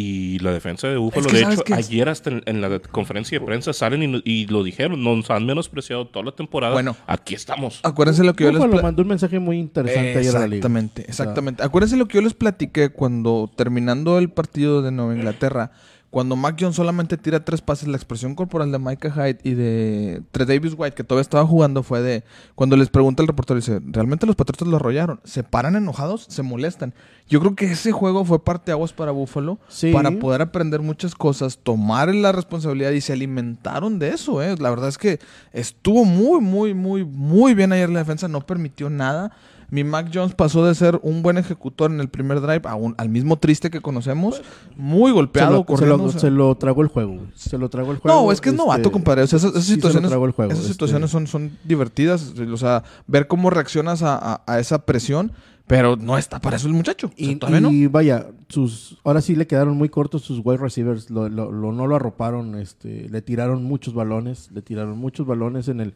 Y 0.00 0.38
la 0.38 0.52
defensa 0.52 0.86
de 0.86 0.96
Búfalo, 0.96 1.26
que 1.26 1.38
de 1.38 1.42
¿sabes 1.42 1.58
hecho, 1.58 1.74
es? 1.74 1.88
ayer 1.88 2.08
hasta 2.08 2.30
en, 2.30 2.42
en 2.46 2.60
la 2.60 2.78
conferencia 2.78 3.36
de 3.36 3.44
prensa 3.44 3.72
salen 3.72 4.22
y, 4.24 4.46
lo 4.46 4.62
dijeron, 4.62 5.02
nos 5.02 5.28
han 5.28 5.44
menospreciado 5.44 6.06
toda 6.06 6.26
la 6.26 6.32
temporada. 6.32 6.72
Bueno. 6.72 6.94
aquí 7.08 7.34
estamos. 7.34 7.80
Acuérdense 7.82 8.22
lo 8.22 8.34
que 8.34 8.44
yo 8.44 8.52
les 8.52 8.82
mandó 8.82 9.02
un 9.02 9.08
mensaje 9.08 9.40
muy 9.40 9.58
interesante 9.58 10.18
ayer 10.18 10.36
a 10.36 10.38
la 10.38 10.46
liga. 10.46 10.58
Exactamente, 10.58 11.02
exactamente. 11.08 11.64
Acuérdense 11.64 11.96
lo 11.96 12.06
que 12.06 12.18
yo 12.18 12.22
les 12.22 12.34
platiqué 12.34 12.90
cuando 12.90 13.50
terminando 13.56 14.18
el 14.18 14.30
partido 14.30 14.82
de 14.82 14.92
Nueva 14.92 15.16
Inglaterra, 15.16 15.72
cuando 16.10 16.36
Mac 16.36 16.56
Jones 16.58 16.76
solamente 16.76 17.18
tira 17.18 17.44
tres 17.44 17.60
pases, 17.60 17.86
la 17.86 17.96
expresión 17.96 18.34
corporal 18.34 18.72
de 18.72 18.78
Micah 18.78 19.10
Hyde 19.10 19.38
y 19.42 19.52
de 19.54 20.22
Tre 20.30 20.46
Davis 20.46 20.72
White, 20.76 20.94
que 20.94 21.04
todavía 21.04 21.20
estaba 21.22 21.46
jugando, 21.46 21.82
fue 21.82 22.00
de 22.00 22.24
cuando 22.54 22.76
les 22.76 22.88
pregunta 22.88 23.22
el 23.22 23.28
reportero, 23.28 23.60
dice, 23.60 23.80
¿realmente 23.84 24.24
los 24.24 24.34
Patriotas 24.34 24.68
lo 24.68 24.76
arrollaron? 24.76 25.20
¿Se 25.24 25.42
paran 25.44 25.76
enojados? 25.76 26.24
¿Se 26.28 26.42
molestan? 26.42 26.94
Yo 27.28 27.40
creo 27.40 27.54
que 27.54 27.66
ese 27.66 27.92
juego 27.92 28.24
fue 28.24 28.42
parte 28.42 28.72
aguas 28.72 28.94
para 28.94 29.10
Buffalo, 29.12 29.58
Sí. 29.68 29.92
para 29.92 30.10
poder 30.12 30.40
aprender 30.40 30.80
muchas 30.80 31.14
cosas, 31.14 31.58
tomar 31.62 32.14
la 32.14 32.32
responsabilidad 32.32 32.92
y 32.92 33.02
se 33.02 33.12
alimentaron 33.12 33.98
de 33.98 34.08
eso, 34.08 34.42
¿eh? 34.42 34.54
La 34.58 34.70
verdad 34.70 34.88
es 34.88 34.96
que 34.96 35.18
estuvo 35.52 36.06
muy, 36.06 36.40
muy, 36.40 36.72
muy, 36.72 37.04
muy 37.04 37.52
bien 37.52 37.70
ayer 37.72 37.90
la 37.90 37.98
defensa, 37.98 38.28
no 38.28 38.40
permitió 38.46 38.88
nada. 38.88 39.30
Mi 39.70 39.84
Mac 39.84 40.10
Jones 40.12 40.34
pasó 40.34 40.64
de 40.64 40.74
ser 40.74 40.98
un 41.02 41.22
buen 41.22 41.36
ejecutor 41.36 41.90
en 41.90 42.00
el 42.00 42.08
primer 42.08 42.40
drive 42.40 42.62
a 42.64 42.74
un- 42.74 42.94
al 42.96 43.08
mismo 43.10 43.36
triste 43.36 43.70
que 43.70 43.80
conocemos, 43.82 44.40
muy 44.76 45.10
Se 45.10 45.14
golpeado, 45.14 45.64
lo, 45.68 45.76
se, 45.76 45.86
lo, 45.86 46.08
se 46.10 46.30
lo 46.30 46.54
tragó 46.56 46.80
el 46.82 46.88
juego. 46.88 47.18
Se 47.34 47.58
lo 47.58 47.68
tragó 47.68 47.92
el 47.92 47.98
juego. 47.98 48.22
No, 48.22 48.32
es 48.32 48.40
que 48.40 48.48
es 48.48 48.54
novato, 48.54 48.80
este, 48.80 48.90
compadre. 48.92 49.22
O 49.22 49.26
sea, 49.26 49.36
esas, 49.38 49.50
esas 49.50 49.64
sí 49.64 49.70
se 49.72 49.76
lo 49.76 49.82
situaciones, 49.82 50.08
tragó 50.10 50.24
el 50.24 50.32
juego, 50.32 50.52
esas 50.52 50.62
este. 50.64 50.72
situaciones 50.72 51.10
son, 51.10 51.26
son 51.26 51.58
divertidas. 51.64 52.32
O 52.50 52.56
sea, 52.56 52.82
ver 53.06 53.26
cómo 53.26 53.50
reaccionas 53.50 54.02
a, 54.02 54.16
a- 54.16 54.42
a 54.46 54.58
esa 54.58 54.86
presión, 54.86 55.32
pero 55.66 55.96
no 55.96 56.16
está 56.16 56.40
para 56.40 56.56
eso 56.56 56.66
el 56.66 56.72
muchacho. 56.72 57.08
O 57.08 57.10
sea, 57.14 57.26
Y, 57.30 57.36
todavía 57.36 57.60
no. 57.60 57.70
y 57.70 57.86
vaya, 57.88 58.26
sus 58.48 58.96
ahora 59.04 59.20
sí 59.20 59.36
le 59.36 59.46
quedaron 59.46 59.76
muy 59.76 59.90
cortos 59.90 60.22
sus 60.22 60.40
wide 60.42 60.56
receivers, 60.56 61.10
lo, 61.10 61.28
lo- 61.28 61.52
lo- 61.52 61.72
no 61.72 61.86
lo 61.86 61.94
arroparon, 61.94 62.54
este, 62.54 63.06
le 63.10 63.20
tiraron 63.20 63.64
muchos 63.64 63.92
balones, 63.92 64.50
le 64.50 64.62
tiraron 64.62 64.96
muchos 64.96 65.26
balones 65.26 65.68
en 65.68 65.80
el, 65.80 65.92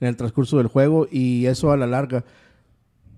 en 0.00 0.06
el 0.06 0.14
transcurso 0.16 0.58
del 0.58 0.68
juego 0.68 1.08
y 1.10 1.46
eso 1.46 1.72
a 1.72 1.76
la 1.76 1.88
larga. 1.88 2.24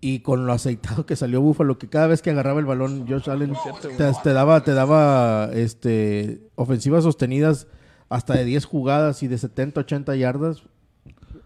Y 0.02 0.20
con 0.20 0.46
lo 0.46 0.52
aceitado 0.54 1.04
que 1.04 1.14
salió 1.14 1.40
Búfalo, 1.42 1.76
que 1.78 1.88
cada 1.88 2.06
vez 2.06 2.22
que 2.22 2.30
agarraba 2.30 2.58
el 2.60 2.66
balón, 2.66 3.06
Josh 3.06 3.28
Allen 3.28 3.52
te, 3.98 4.12
te 4.22 4.32
daba, 4.32 4.62
te 4.64 4.72
daba 4.72 5.50
este, 5.52 6.40
ofensivas 6.54 7.04
sostenidas 7.04 7.66
hasta 8.08 8.34
de 8.34 8.44
10 8.44 8.64
jugadas 8.64 9.22
y 9.22 9.28
de 9.28 9.36
70, 9.38 9.80
80 9.82 10.16
yardas. 10.16 10.62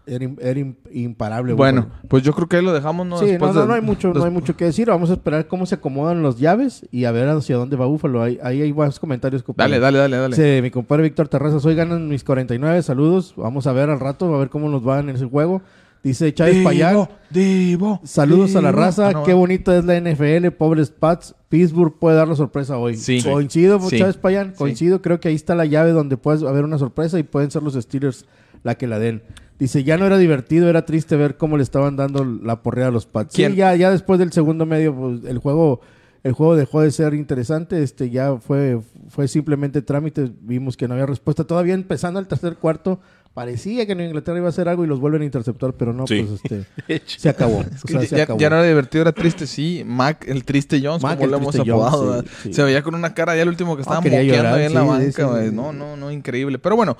Era, 0.07 0.29
era 0.39 0.59
im- 0.59 0.75
imparable. 0.91 1.53
Bueno, 1.53 1.83
Búfalo. 1.85 2.01
pues 2.07 2.21
yo 2.23 2.31
creo 2.33 2.47
que 2.47 2.57
ahí 2.57 2.63
lo 2.63 2.71
dejamos, 2.73 3.07
¿no? 3.07 3.17
Sí, 3.17 3.25
no, 3.25 3.31
Después 3.31 3.55
no, 3.55 3.65
no 3.65 3.73
hay 3.73 3.81
mucho, 3.81 4.13
no 4.13 4.23
hay 4.23 4.29
mucho 4.31 4.55
que 4.55 4.65
decir. 4.65 4.87
Vamos 4.87 5.09
a 5.09 5.13
esperar 5.13 5.47
cómo 5.47 5.65
se 5.65 5.75
acomodan 5.75 6.21
los 6.21 6.37
llaves 6.39 6.85
y 6.91 7.05
a 7.05 7.11
ver 7.11 7.27
hacia 7.27 7.57
dónde 7.57 7.75
va 7.75 7.87
Búfalo. 7.87 8.21
Ahí, 8.21 8.39
ahí 8.43 8.61
hay 8.61 8.71
buenos 8.71 8.99
comentarios, 8.99 9.41
compadre. 9.41 9.79
Dale, 9.79 9.81
dale, 9.81 9.97
dale, 9.97 10.17
dale. 10.17 10.35
Dice 10.35 10.61
mi 10.61 10.69
compadre 10.71 11.03
Víctor 11.03 11.27
Terrazas, 11.27 11.65
hoy 11.65 11.73
ganan 11.75 12.07
mis 12.07 12.23
49, 12.23 12.83
saludos. 12.83 13.33
Vamos 13.35 13.65
a 13.67 13.73
ver 13.73 13.89
al 13.89 13.99
rato, 13.99 14.33
a 14.33 14.37
ver 14.37 14.49
cómo 14.49 14.69
nos 14.69 14.83
van 14.83 15.09
en 15.09 15.15
ese 15.15 15.25
juego. 15.25 15.61
Dice 16.05 16.31
Chávez 16.35 16.63
Payán, 16.63 16.91
Divo, 16.93 17.09
Divo, 17.31 18.01
saludos 18.03 18.55
a 18.55 18.61
la 18.61 18.71
raza, 18.71 19.07
Ah, 19.07 19.11
no, 19.11 19.23
qué 19.23 19.33
va. 19.33 19.39
bonita 19.39 19.75
es 19.75 19.85
la 19.85 19.95
NFL, 19.99 20.51
pobres 20.51 20.91
Pats. 20.91 21.33
Pittsburgh 21.49 21.97
puede 21.97 22.15
dar 22.15 22.27
la 22.27 22.35
sorpresa 22.35 22.77
hoy. 22.77 22.95
Sí. 22.95 23.23
Coincido, 23.23 23.79
Sí. 23.89 23.97
Chávez 23.97 24.15
Payán, 24.17 24.51
Sí. 24.51 24.57
coincido. 24.59 25.01
Creo 25.01 25.19
que 25.19 25.29
ahí 25.29 25.35
está 25.35 25.55
la 25.55 25.65
llave 25.65 25.93
donde 25.93 26.15
puede 26.15 26.47
haber 26.47 26.63
una 26.63 26.77
sorpresa 26.77 27.17
y 27.17 27.23
pueden 27.23 27.49
ser 27.49 27.63
los 27.63 27.73
Steelers 27.73 28.25
la 28.61 28.75
que 28.75 28.85
la 28.85 28.99
den. 28.99 29.23
Dice, 29.57 29.83
ya 29.83 29.97
no 29.97 30.05
era 30.05 30.19
divertido, 30.19 30.69
era 30.69 30.85
triste 30.85 31.15
ver 31.15 31.37
cómo 31.37 31.57
le 31.57 31.63
estaban 31.63 31.95
dando 31.95 32.23
la 32.23 32.61
porrea 32.61 32.89
a 32.89 32.91
los 32.91 33.07
Pats. 33.07 33.33
Sí, 33.33 33.41
ya, 33.55 33.75
ya 33.75 33.89
después 33.89 34.19
del 34.19 34.31
segundo 34.31 34.67
medio, 34.67 34.93
pues, 34.95 35.23
el 35.25 35.39
juego, 35.39 35.81
el 36.21 36.33
juego 36.33 36.55
dejó 36.55 36.81
de 36.81 36.91
ser 36.91 37.15
interesante. 37.15 37.81
Este, 37.81 38.11
ya 38.11 38.35
fue, 38.37 38.79
fue 39.09 39.27
simplemente 39.27 39.81
trámite. 39.81 40.31
Vimos 40.41 40.77
que 40.77 40.87
no 40.87 40.93
había 40.93 41.07
respuesta. 41.07 41.45
Todavía 41.45 41.73
empezando 41.73 42.19
el 42.19 42.27
tercer 42.27 42.57
cuarto, 42.57 42.99
parecía 43.35 43.85
que 43.85 43.93
Nueva 43.93 44.07
Inglaterra 44.07 44.37
iba 44.39 44.47
a 44.47 44.49
hacer 44.49 44.67
algo 44.67 44.83
y 44.83 44.87
los 44.87 44.99
vuelven 44.99 45.21
a 45.21 45.25
interceptar, 45.25 45.73
pero 45.73 45.93
no, 45.93 46.07
Sí. 46.07 46.23
pues 46.23 46.41
este, 46.43 47.01
se 47.05 47.29
acabó. 47.29 47.59
O 47.59 47.87
sea, 47.87 48.01
ya, 48.01 48.07
se 48.07 48.15
ya- 48.17 48.23
acabó. 48.23 48.39
ya 48.39 48.49
no 48.49 48.55
era 48.55 48.65
divertido, 48.65 49.01
era 49.03 49.11
triste, 49.11 49.45
sí. 49.45 49.83
Mac, 49.85 50.25
el 50.27 50.43
triste 50.45 50.81
Jones, 50.83 51.03
Mac, 51.03 51.17
como 51.19 51.29
lo 51.29 51.37
hemos 51.37 51.55
apodado. 51.59 52.21
Sí, 52.23 52.27
sí. 52.43 52.53
Se 52.53 52.63
veía 52.63 52.81
con 52.81 52.95
una 52.95 53.13
cara 53.13 53.35
ya 53.35 53.43
el 53.43 53.49
último 53.49 53.75
que 53.75 53.83
estaba 53.83 54.01
quería 54.01 54.19
moqueando 54.21 54.41
llorar, 54.43 54.59
ahí 54.59 54.65
en 54.65 54.73
la 54.73 54.81
banca, 54.81 55.43
sí. 55.45 55.51
No, 55.53 55.71
no, 55.71 55.95
no, 55.95 56.09
increíble. 56.11 56.57
Pero 56.59 56.75
bueno, 56.75 56.97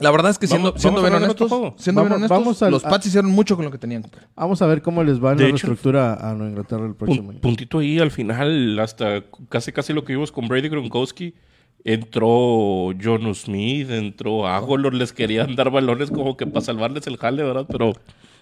la 0.00 0.10
verdad 0.10 0.30
es 0.30 0.38
que 0.38 0.46
siendo, 0.46 0.68
Vamos- 0.70 0.80
siendo 0.82 1.02
vamos 1.02 1.14
a 1.14 1.18
bien 1.18 1.24
honestos, 1.30 1.74
siendo 1.82 2.00
bien 2.02 2.10
Vamos- 2.12 2.16
honestos, 2.30 2.38
vamos 2.38 2.62
al- 2.62 2.70
los 2.72 2.82
Pats 2.82 3.06
hicieron 3.06 3.30
mucho 3.30 3.54
con 3.54 3.66
lo 3.66 3.70
que 3.70 3.78
tenían, 3.78 4.02
compadre. 4.02 4.26
Vamos 4.34 4.62
a 4.62 4.66
ver 4.66 4.80
cómo 4.82 5.04
les 5.04 5.22
va 5.22 5.32
en 5.32 5.38
la 5.38 5.44
hecho- 5.44 5.52
reestructura 5.68 6.14
a 6.14 6.32
Nueva 6.34 6.48
Inglaterra 6.48 6.86
el 6.86 6.94
próximo 6.94 7.26
Pun- 7.28 7.30
año. 7.34 7.40
puntito 7.42 7.78
ahí 7.80 7.98
al 7.98 8.10
final, 8.10 8.78
hasta 8.80 9.22
casi 9.48 9.70
casi 9.72 9.92
lo 9.92 10.02
que 10.02 10.14
vimos 10.14 10.32
con 10.32 10.48
Brady 10.48 10.68
Gronkowski. 10.70 11.34
Entró 11.84 12.90
John 13.02 13.34
Smith, 13.34 13.90
entró 13.90 14.46
Agolor, 14.46 14.94
les 14.94 15.12
querían 15.12 15.56
dar 15.56 15.70
balones 15.70 16.10
como 16.10 16.36
que 16.36 16.46
para 16.46 16.64
salvarles 16.64 17.06
el 17.06 17.16
jale, 17.16 17.42
¿verdad? 17.42 17.66
Pero 17.70 17.92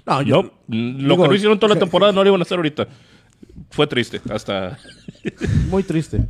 No, 0.07 0.23
yo- 0.23 0.43
no, 0.43 0.51
lo 0.69 1.15
digo, 1.15 1.23
que 1.23 1.29
no 1.29 1.35
hicieron 1.35 1.59
toda 1.59 1.75
la 1.75 1.81
temporada 1.81 2.13
no 2.13 2.23
lo 2.25 2.29
iban 2.31 2.41
a 2.41 2.43
hacer 2.43 2.57
ahorita. 2.57 2.89
Fue 3.71 3.87
triste, 3.87 4.21
hasta... 4.33 4.79
Muy 5.71 5.83
triste. 5.85 6.27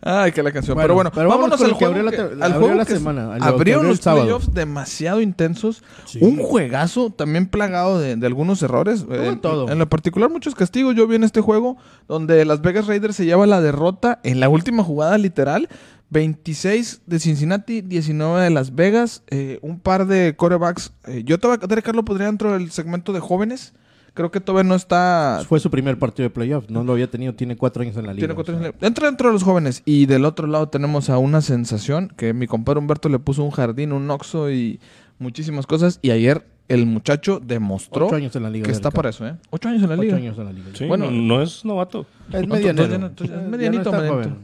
Ay, 0.00 0.32
que 0.32 0.42
la 0.42 0.50
canción. 0.50 0.74
Bueno, 0.74 0.86
pero 0.86 0.94
bueno, 0.94 1.10
pero 1.14 1.28
vámonos 1.28 1.60
al 1.60 1.68
que 1.68 1.74
juego. 1.74 1.86
abrió 1.94 2.02
la 2.02 2.10
que- 2.10 2.16
te- 2.16 2.22
al 2.22 2.42
abrió 2.42 2.58
juego 2.60 2.74
la 2.74 2.84
que 2.86 2.92
semana, 2.94 3.34
Abrieron 3.40 3.86
los 3.86 4.00
playoffs 4.00 4.52
demasiado 4.54 5.20
intensos. 5.20 5.84
Sí. 6.06 6.18
Un 6.22 6.38
juegazo 6.38 7.10
también 7.10 7.46
plagado 7.46 8.00
de, 8.00 8.16
de 8.16 8.26
algunos 8.26 8.60
errores. 8.62 9.04
Todo. 9.42 9.68
en 9.70 9.78
lo 9.78 9.88
particular, 9.88 10.30
muchos 10.30 10.54
castigos. 10.56 10.96
Yo 10.96 11.06
vi 11.06 11.16
en 11.16 11.24
este 11.24 11.40
juego 11.40 11.76
donde 12.08 12.44
Las 12.44 12.60
Vegas 12.62 12.86
Raiders 12.86 13.14
se 13.14 13.24
lleva 13.26 13.46
la 13.46 13.60
derrota 13.60 14.18
en 14.24 14.40
la 14.40 14.48
última 14.48 14.82
jugada 14.82 15.16
literal. 15.18 15.68
26 16.10 17.02
de 17.06 17.18
Cincinnati, 17.18 17.80
19 17.82 18.42
de 18.42 18.50
Las 18.50 18.74
Vegas. 18.74 19.22
eh, 19.28 19.58
un 19.62 19.78
par 19.80 20.06
de 20.06 20.34
corebacks. 20.36 20.92
eh, 21.06 21.22
yo 21.24 21.38
todavía, 21.38 21.66
Derek 21.66 21.84
Carr 21.84 21.96
lo 21.96 22.04
podría 22.04 22.26
dentro 22.26 22.52
del 22.52 22.70
segmento 22.70 23.12
de 23.12 23.20
jóvenes. 23.20 23.74
Creo 24.14 24.32
que 24.32 24.40
todavía 24.40 24.68
no 24.68 24.74
está 24.74 25.42
Fue 25.48 25.60
su 25.60 25.70
primer 25.70 25.96
partido 25.96 26.24
de 26.28 26.30
playoff. 26.30 26.64
No 26.68 26.82
lo 26.82 26.92
había 26.92 27.08
tenido. 27.08 27.34
Tiene 27.34 27.56
cuatro 27.56 27.82
años 27.82 27.96
en 27.96 28.06
la 28.06 28.12
liga. 28.14 28.22
tiene 28.22 28.34
cuatro 28.34 28.56
o 28.56 28.58
sea. 28.58 28.68
años. 28.68 28.82
Entra 28.82 29.06
dentro 29.06 29.28
de 29.28 29.32
los 29.34 29.44
jóvenes. 29.44 29.82
Y 29.84 30.06
del 30.06 30.24
otro 30.24 30.48
lado 30.48 30.68
tenemos 30.68 31.08
a 31.08 31.18
una 31.18 31.40
sensación 31.40 32.12
que 32.16 32.32
mi 32.34 32.48
compadre 32.48 32.80
Humberto 32.80 33.08
le 33.08 33.20
puso 33.20 33.44
un 33.44 33.50
jardín, 33.52 33.92
un 33.92 34.10
oxo 34.10 34.50
y 34.50 34.80
muchísimas 35.20 35.66
cosas. 35.68 36.00
Y 36.02 36.10
ayer 36.10 36.44
el 36.66 36.84
muchacho 36.86 37.40
demostró 37.40 38.06
Ocho 38.08 38.16
años 38.16 38.34
en 38.34 38.42
la 38.42 38.50
liga. 38.50 38.66
que 38.66 38.72
está 38.72 38.90
para 38.90 39.10
eso, 39.10 39.24
¿eh? 39.24 39.36
Ocho 39.50 39.68
años 39.68 39.82
en 39.84 39.88
la 39.88 39.94
Ocho 39.94 40.02
liga. 40.02 40.16
años 40.16 40.36
en 40.38 40.44
la 40.46 40.52
liga. 40.52 40.66
Sí, 40.74 40.86
Bueno, 40.86 41.10
no, 41.12 41.36
no 41.36 41.42
es 41.42 41.64
novato. 41.64 42.04
Es 42.32 42.40
ya 42.40 42.40
no- 42.40 42.46
no 42.46 42.50
medianito, 42.56 43.92
medianito. 43.92 44.36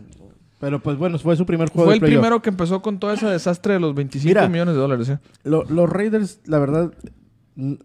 Pero 0.65 0.81
pues 0.83 0.97
bueno, 0.97 1.19
fue 1.19 1.37
su 1.37 1.45
primer 1.45 1.69
juego 1.71 1.87
Fue 1.89 1.95
el 1.95 2.01
primero 2.01 2.41
que 2.41 2.49
empezó 2.51 2.81
con 2.81 2.99
todo 2.99 3.13
ese 3.13 3.27
desastre 3.27 3.75
de 3.75 3.81
los 3.81 3.95
25 3.95 4.29
Mira. 4.29 4.49
millones 4.49 4.75
de 4.75 4.81
dólares, 4.81 5.09
¿eh? 5.11 5.19
Lo- 5.45 5.65
los 5.65 5.91
Raiders, 5.91 6.41
la 6.47 6.59
verdad, 6.59 6.93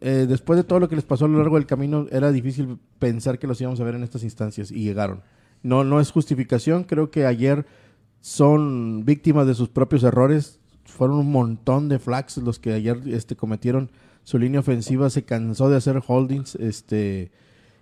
eh, 0.01 0.25
después 0.29 0.57
de 0.57 0.63
todo 0.63 0.79
lo 0.79 0.87
que 0.87 0.95
les 0.95 1.03
pasó 1.05 1.25
a 1.25 1.27
lo 1.27 1.37
largo 1.39 1.57
del 1.57 1.65
camino, 1.65 2.07
era 2.11 2.31
difícil 2.31 2.77
pensar 2.97 3.37
que 3.37 3.47
los 3.47 3.59
íbamos 3.59 3.79
a 3.81 3.83
ver 3.83 3.95
en 3.95 4.03
estas 4.03 4.23
instancias 4.23 4.71
y 4.71 4.83
llegaron. 4.83 5.21
No, 5.61 5.83
no 5.83 5.99
es 5.99 6.11
justificación, 6.11 6.85
creo 6.85 7.11
que 7.11 7.25
ayer 7.25 7.65
son 8.21 9.05
víctimas 9.05 9.47
de 9.47 9.53
sus 9.55 9.69
propios 9.69 10.03
errores. 10.03 10.59
Fueron 10.85 11.17
un 11.17 11.31
montón 11.31 11.89
de 11.89 11.99
flags 11.99 12.37
los 12.37 12.59
que 12.59 12.73
ayer 12.73 12.99
este, 13.07 13.35
cometieron. 13.35 13.89
Su 14.23 14.37
línea 14.39 14.59
ofensiva 14.59 15.09
se 15.09 15.23
cansó 15.23 15.69
de 15.69 15.77
hacer 15.77 16.01
holdings, 16.05 16.55
este 16.55 17.31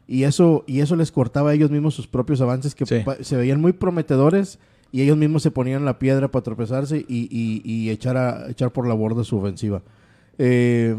y 0.09 0.23
eso 0.23 0.63
y 0.67 0.79
eso 0.79 0.95
les 0.95 1.11
cortaba 1.11 1.49
a 1.49 1.53
ellos 1.53 1.69
mismos 1.69 1.93
sus 1.93 2.07
propios 2.07 2.39
avances 2.39 2.75
que 2.75 2.85
Sí. 2.85 3.03
se 3.21 3.35
veían 3.35 3.59
muy 3.59 3.73
prometedores 3.73 4.57
y 4.91 5.01
ellos 5.01 5.17
mismos 5.17 5.43
se 5.43 5.51
ponían 5.51 5.85
la 5.85 5.99
piedra 5.99 6.29
para 6.29 6.43
tropezarse 6.43 6.97
y, 7.07 7.27
y- 7.31 7.61
y 7.63 7.89
echar 7.89 8.17
a 8.17 8.49
echar 8.49 8.71
por 8.71 8.87
la 8.87 8.93
borda 8.93 9.23
su 9.23 9.37
ofensiva. 9.37 9.81
Eh, 10.37 10.95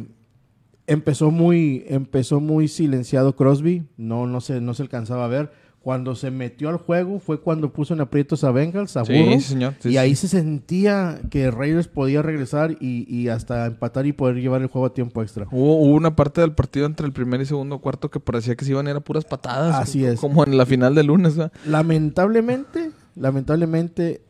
empezó 0.87 1.30
muy 1.30 1.85
empezó 1.88 2.40
muy 2.40 2.68
silenciado 2.68 3.37
Crosby, 3.37 3.85
no 3.97 4.26
no 4.26 4.40
se 4.40 4.61
no 4.61 4.75
se 4.75 4.83
alcanzaba 4.83 5.25
a 5.25 5.28
ver. 5.28 5.68
Cuando 5.80 6.16
se 6.16 6.30
metió 6.30 6.68
al 6.68 6.76
juego 6.76 7.18
fue 7.21 7.40
cuando 7.40 7.73
puso 7.73 7.95
en 7.95 8.00
aprietos 8.00 8.42
a 8.45 8.50
Bengals, 8.50 8.97
a 8.97 9.04
Sí, 9.07 9.12
Burrow, 9.23 9.40
señor. 9.40 9.75
Sí, 9.78 9.88
y 9.90 9.92
sí. 9.92 9.97
ahí 9.97 10.14
se 10.16 10.28
sentía 10.28 11.18
que 11.30 11.50
Raiders 11.50 11.87
podía 11.88 12.21
regresar 12.21 12.73
y, 12.80 13.07
y 13.09 13.28
hasta 13.28 13.64
empatar 13.64 14.04
y 14.04 14.12
poder 14.12 14.37
llevar 14.37 14.61
el 14.61 14.66
juego 14.66 14.88
a 14.88 14.92
tiempo 14.92 15.23
extra. 15.23 15.47
Hubo, 15.50 15.76
hubo 15.76 15.95
una 15.95 16.14
parte 16.16 16.40
del 16.42 16.52
partido 16.52 16.85
entre 16.85 17.07
el 17.07 17.12
primer 17.12 17.40
y 17.40 17.47
segundo 17.47 17.78
cuarto 17.78 18.11
que 18.11 18.21
parecía 18.21 18.54
que 18.57 18.64
se 18.66 18.73
iban 18.73 18.87
a 18.88 18.90
ir 18.90 18.97
a 18.97 19.00
puras 19.00 19.25
patadas. 19.25 19.76
Así 19.76 20.04
es. 20.04 20.21
Como 20.21 20.45
en 20.45 20.59
la 20.59 20.66
final 20.66 20.95
de 20.97 21.04
lunes, 21.04 21.37
¿verdad? 21.37 21.52
Lamentablemente, 21.64 22.90
lamentablemente, 23.18 24.22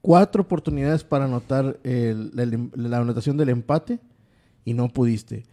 cuatro 0.00 0.42
oportunidades 0.42 1.04
para 1.04 1.24
anotar 1.24 1.78
el- 1.84 2.32
el- 2.38 2.70
la 2.90 2.98
anotación 2.98 3.36
del 3.36 3.48
empate 3.48 4.00
y 4.64 4.74
no 4.74 4.88
pudiste. 4.88 5.44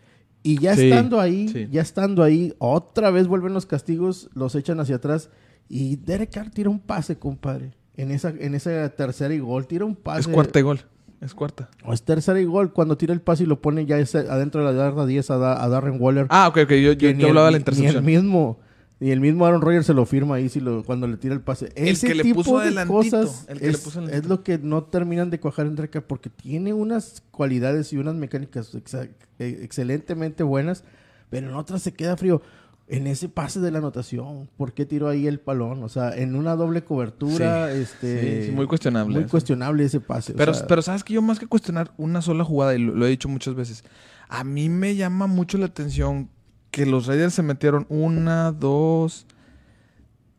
Y 0.44 0.58
ya 0.60 0.76
Sí, 0.76 0.90
estando 0.90 1.20
ahí, 1.20 1.48
sí. 1.50 1.68
ya 1.72 1.82
estando 1.82 2.24
ahí, 2.24 2.54
otra 2.58 3.12
vez 3.12 3.28
vuelven 3.28 3.54
los 3.54 3.66
castigos, 3.66 4.30
los 4.34 4.56
echan 4.56 4.80
hacia 4.80 4.96
atrás 4.96 5.30
y 5.70 5.98
Derek 5.98 6.32
Carr 6.32 6.50
tira 6.50 6.70
un 6.70 6.80
pase, 6.80 7.18
compadre. 7.18 7.74
En 7.96 8.10
esa, 8.12 8.30
en 8.30 8.56
esa 8.56 8.90
tercera 8.90 9.34
y 9.34 9.40
gol, 9.40 9.68
tira 9.68 9.86
un 9.86 9.96
pase. 9.96 10.22
Es 10.22 10.28
cuarta 10.28 10.60
y 10.60 10.64
gol. 10.64 10.82
Es 11.20 11.36
cuarta. 11.36 11.70
O 11.86 11.94
es 11.94 12.02
tercera 12.02 12.42
y 12.42 12.46
gol, 12.46 12.74
cuando 12.74 12.98
tira 12.98 13.14
el 13.14 13.22
pase 13.22 13.44
y 13.44 13.46
lo 13.46 13.62
pone 13.62 13.86
ya 13.86 13.98
adentro 13.98 14.66
de 14.66 14.74
la 14.74 14.78
yarda 14.86 15.06
10 15.06 15.30
a, 15.30 15.38
Da- 15.38 15.64
a 15.64 15.70
Darren 15.70 15.98
Waller. 16.02 16.26
Ah, 16.30 16.48
ok, 16.48 16.58
ok. 16.64 16.70
Yo, 16.72 16.76
yo, 16.94 16.98
que 16.98 17.16
yo 17.16 17.28
hablaba 17.28 17.46
de 17.48 17.52
la 17.52 17.58
Ni 17.58 17.62
intercepción. 17.62 17.96
el 17.98 18.02
mismo, 18.04 18.58
ni 19.02 19.10
el 19.12 19.20
mismo 19.20 19.46
Aaron 19.48 19.62
Rodgers 19.62 19.88
se 19.88 19.94
lo 19.96 20.06
firma 20.06 20.36
ahí 20.36 20.48
si 20.48 20.60
lo, 20.60 20.84
cuando 20.84 21.08
le 21.08 21.18
tira 21.18 21.34
el 21.34 21.42
pase. 21.42 21.72
El 21.76 21.90
Ese 21.90 22.08
que 22.08 22.16
le 22.16 22.22
tipo 22.24 22.36
puso 22.44 22.60
de 22.60 22.68
adelantito, 22.68 22.94
cosas 23.22 23.46
el 23.50 23.58
que 23.60 23.66
le 23.66 23.72
es, 23.72 23.78
puso 23.80 24.00
adelantito. 24.00 24.24
es 24.24 24.30
lo 24.30 24.44
que 24.44 24.58
no 24.60 24.84
terminan 24.84 25.32
de 25.32 25.40
cuajar 25.40 25.66
en 25.66 25.76
Drake 25.76 26.02
porque 26.02 26.30
tiene 26.30 26.72
unas 26.74 27.24
cualidades 27.32 27.92
y 27.94 27.98
unas 27.98 28.14
mecánicas 28.16 28.72
eh, 28.76 29.60
excelentemente 29.64 30.44
buenas, 30.44 30.84
pero 31.32 31.50
en 31.50 31.56
otras 31.56 31.82
se 31.82 31.94
queda 31.94 32.16
frío. 32.16 32.42
En 32.88 33.08
ese 33.08 33.30
pase 33.30 33.60
de 33.62 33.72
la 33.72 33.78
anotación, 33.80 34.50
¿por 34.58 34.74
qué 34.74 34.86
tiró 34.86 35.08
ahí 35.08 35.26
el 35.26 35.40
palón? 35.40 35.82
O 35.82 35.88
sea, 35.90 36.16
en 36.16 36.36
una 36.36 36.56
doble 36.58 36.84
cobertura, 36.84 37.72
este... 37.72 38.42
Sí, 38.42 38.48
sí, 38.48 38.52
muy 38.52 38.68
cuestionable 38.68 39.14
Muy 39.16 39.24
eso. 39.24 39.32
cuestionable 39.32 39.84
ese 39.86 40.02
pase. 40.02 40.34
o 40.34 40.36
Pero, 40.36 40.54
sea, 40.54 40.68
pero 40.68 40.82
sabes 40.82 41.04
que 41.04 41.14
yo 41.14 41.22
más 41.22 41.40
que 41.40 41.48
cuestionar 41.48 41.92
una 41.98 42.22
sola 42.22 42.44
jugada, 42.44 42.76
y 42.76 42.80
lo, 42.80 42.94
lo 42.94 43.06
he 43.06 43.10
dicho 43.10 43.30
muchas 43.30 43.56
veces, 43.56 43.84
a 44.28 44.44
mí 44.44 44.68
me 44.68 44.96
llama 44.96 45.26
mucho 45.28 45.58
la 45.58 45.68
atención 45.68 46.30
que 46.72 46.86
los 46.86 47.06
Raiders 47.08 47.34
se 47.34 47.44
metieron 47.44 47.86
una, 47.90 48.52
dos, 48.52 49.26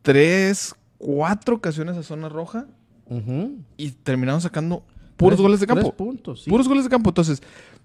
tres, 0.01 0.75
cuatro 0.97 1.55
ocasiones 1.55 1.97
a 1.97 2.03
zona 2.03 2.29
roja 2.29 2.65
y 3.77 3.91
terminaron 3.91 4.41
sacando 4.41 4.83
puros 5.17 5.37
Tres- 5.37 5.41
goles 5.43 5.59
de 5.59 5.67
tres 5.67 5.75
campo. 5.83 5.95
puntos, 5.95 6.43
sí. 6.43 6.49
Puros 6.49 6.67
goles 6.67 6.83
de 6.85 6.89
campo. 6.89 7.11
Entonces, 7.11 7.41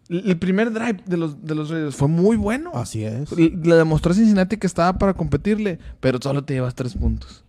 el 0.09 0.39
primer 0.39 0.73
drive 0.73 1.03
de 1.05 1.17
los, 1.19 1.45
de 1.45 1.55
los 1.55 1.69
Raiders 1.69 1.95
fue 1.97 2.09
muy 2.09 2.37
bueno. 2.39 2.71
Así 2.75 3.05
es. 3.05 3.31
Le 3.33 3.75
demostró 3.77 4.13
a 4.13 4.15
Cincinnati 4.15 4.57
que 4.57 4.67
estaba 4.67 4.97
para 4.99 5.13
competirle, 5.15 5.79
pero 6.01 6.19
solo 6.23 6.43
te 6.45 6.55
llevas 6.55 6.75
tres 6.75 6.95
puntos. 6.95 7.45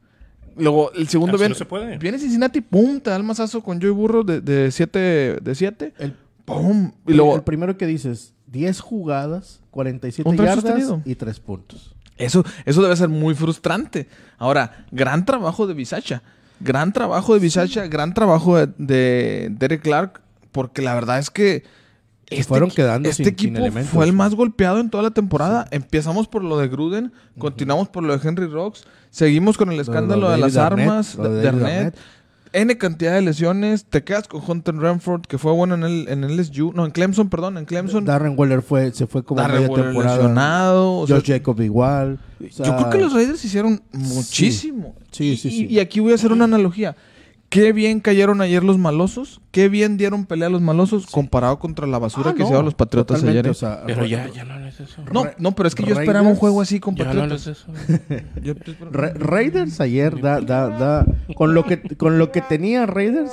Luego, 0.58 0.91
el 0.91 1.08
segundo 1.08 1.38
viene, 1.38 1.50
no 1.50 1.56
se 1.56 1.63
puede. 1.63 1.98
viene 2.00 2.20
Cincinnati, 2.20 2.60
pum, 2.60 3.00
te 3.00 3.12
da 3.12 3.15
el 3.15 3.24
mazazo 3.24 3.62
con 3.63 3.79
Joey 3.79 3.94
Burro 3.94 4.25
de, 4.25 4.41
de 4.41 4.72
siete, 4.72 5.38
de 5.41 5.56
siete, 5.56 5.94
El 6.00 6.13
pum, 6.44 6.91
Y 7.08 7.13
luego, 7.13 7.38
el 7.38 7.44
primero 7.44 7.77
que 7.77 7.86
dices, 7.86 8.34
10 8.51 8.79
jugadas, 8.79 9.62
47 9.72 10.29
Un 10.29 10.36
drive 10.36 10.48
yardas 10.50 10.63
sostenido. 10.63 11.01
y 11.06 11.15
3 11.15 11.39
puntos. 11.39 11.96
eso, 12.18 12.44
eso 12.65 12.82
debe 12.82 12.96
ser 12.96 13.10
muy 13.10 13.36
frustrante. 13.36 14.08
Ahora, 14.38 14.86
gran 14.91 15.25
trabajo 15.25 15.68
de 15.68 15.74
Bisacha, 15.74 16.22
gran 16.60 16.91
trabajo 16.94 17.34
de 17.34 17.39
Bisacha, 17.39 17.88
gran 17.88 18.13
trabajo 18.13 18.58
de, 18.58 18.68
de 18.77 19.50
Derek 19.51 19.82
Clark, 19.82 20.22
porque 20.51 20.82
la 20.82 20.96
verdad 20.96 21.20
es 21.20 21.29
que 21.29 21.63
Se 22.27 22.44
fueron 22.44 22.70
quedando 22.72 23.08
este 23.10 23.24
sin- 23.24 23.34
equipo 23.34 23.72
fue 23.91 24.06
el 24.06 24.13
más 24.13 24.36
golpeado 24.36 24.79
en 24.79 24.89
toda 24.89 25.03
la 25.03 25.12
temporada. 25.12 25.68
Empezamos 25.72 26.27
por 26.27 26.44
lo 26.44 26.58
de 26.58 26.68
Gruden, 26.68 27.13
continuamos 27.38 27.88
por 27.89 28.03
lo 28.03 28.18
de 28.18 28.27
Henry 28.27 28.48
Rocks, 28.48 28.84
seguimos 29.12 29.58
con 29.58 29.72
el 29.72 29.79
escándalo 29.79 30.29
de, 30.29 30.38
las 30.38 30.58
Arnett, 30.58 30.88
armas, 30.89 31.15
lo 31.15 31.29
de, 31.29 31.48
Arnett. 31.48 31.63
Arnett. 31.75 31.98
N 32.51 32.77
cantidad 32.77 33.13
de 33.13 33.22
lesiones, 33.22 33.86
te 33.86 34.03
quedas 34.03 34.27
con 34.27 34.41
Hunter 34.46 34.75
Renford, 34.75 35.22
que 35.22 35.38
fue 35.38 35.51
bueno 35.51 35.75
en 35.75 35.84
el, 35.84 36.08
en 36.10 36.24
el 36.24 36.38
LSU, 36.38 36.74
no, 36.74 36.86
en 36.86 36.91
Clemson, 36.91 37.29
perdón, 37.29 37.58
en 37.58 37.65
Clemson. 37.65 38.06
Darren 38.06 38.34
Waller 38.38 38.62
fue, 38.62 38.91
se 38.91 39.06
fue 39.06 39.24
como 39.24 39.46
media 39.48 39.68
temporada. 39.68 40.18
lesionado. 40.18 40.98
o 41.00 41.08
sea, 41.08 41.18
Josh 41.18 41.27
Jacob 41.27 41.62
igual. 41.62 42.20
O 42.39 42.51
sea, 42.51 42.65
yo 42.65 42.75
creo 42.77 42.89
que 42.89 42.98
los 43.00 43.13
Raiders 43.13 43.44
hicieron 43.46 43.82
muchísimo. 43.91 44.96
Sí, 45.12 45.38
sí, 45.38 45.48
y, 45.48 45.51
sí. 45.51 45.68
y 45.70 45.79
aquí 45.79 46.00
voy 46.00 46.12
a 46.12 46.15
hacer 46.15 46.32
una 46.32 46.46
analogía. 46.46 46.96
Qué 47.50 47.74
bien 47.74 48.00
cayeron 48.00 48.41
ayer 48.41 48.63
los 48.63 48.77
malosos, 48.77 49.41
qué 49.50 49.70
bien 49.70 49.98
dieron 49.98 50.25
pelea 50.27 50.48
a 50.48 50.51
los 50.51 50.62
malosos 50.62 51.08
comparado 51.08 51.58
contra 51.58 51.88
la 51.88 51.98
basura 51.98 52.29
Ah, 52.29 52.34
que 52.34 52.39
no, 52.41 52.46
hicieron 52.46 52.65
los 52.65 52.75
Patriotas 52.75 53.22
totalmente, 53.22 53.39
ayer. 53.39 53.48
¿eh? 53.48 53.50
o 53.50 53.53
sea, 53.56 53.82
Pero 53.88 54.06
ya, 54.06 54.27
ya 54.29 54.44
no 54.46 54.68
es 54.68 54.79
eso. 54.79 55.03
no, 55.12 55.25
no, 55.39 55.56
pero 55.56 55.68
es 55.68 55.74
que 55.74 55.84
yo 55.84 56.00
esperaba 56.00 56.27
un 56.27 56.36
juego 56.36 56.62
así 56.62 56.79
con 56.79 56.96
Ya 56.96 57.06
no 57.06 57.10
Patriotas. 57.22 57.48
es 57.48 57.58
eso. 57.58 57.72
Ra- 58.91 59.13
Raiders 59.15 59.82
ayer 59.82 60.22
da, 60.22 60.41
da, 60.41 60.70
da, 60.70 61.06
con 61.36 61.56
lo 61.56 61.63
que, 61.65 61.82
con 61.98 62.20
lo 62.20 62.32
que 62.32 62.41
tenía 62.41 62.86
Raiders, 62.86 63.32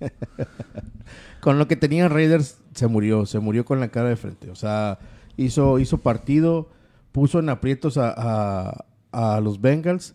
con 1.40 1.58
lo 1.58 1.68
que 1.68 1.76
tenía 1.76 2.08
Raiders 2.08 2.58
se 2.74 2.86
murió, 2.88 3.26
se 3.26 3.38
murió 3.38 3.64
con 3.64 3.80
la 3.80 3.88
cara 3.88 4.08
de 4.08 4.16
frente. 4.16 4.50
O 4.50 4.56
sea, 4.56 4.98
hizo, 5.36 5.78
hizo 5.78 5.98
partido, 5.98 6.68
puso 7.12 7.38
en 7.38 7.48
aprietos 7.48 7.96
a, 7.96 8.12
a- 8.16 8.84
a 9.36 9.40
los 9.40 9.60
Bengals, 9.60 10.14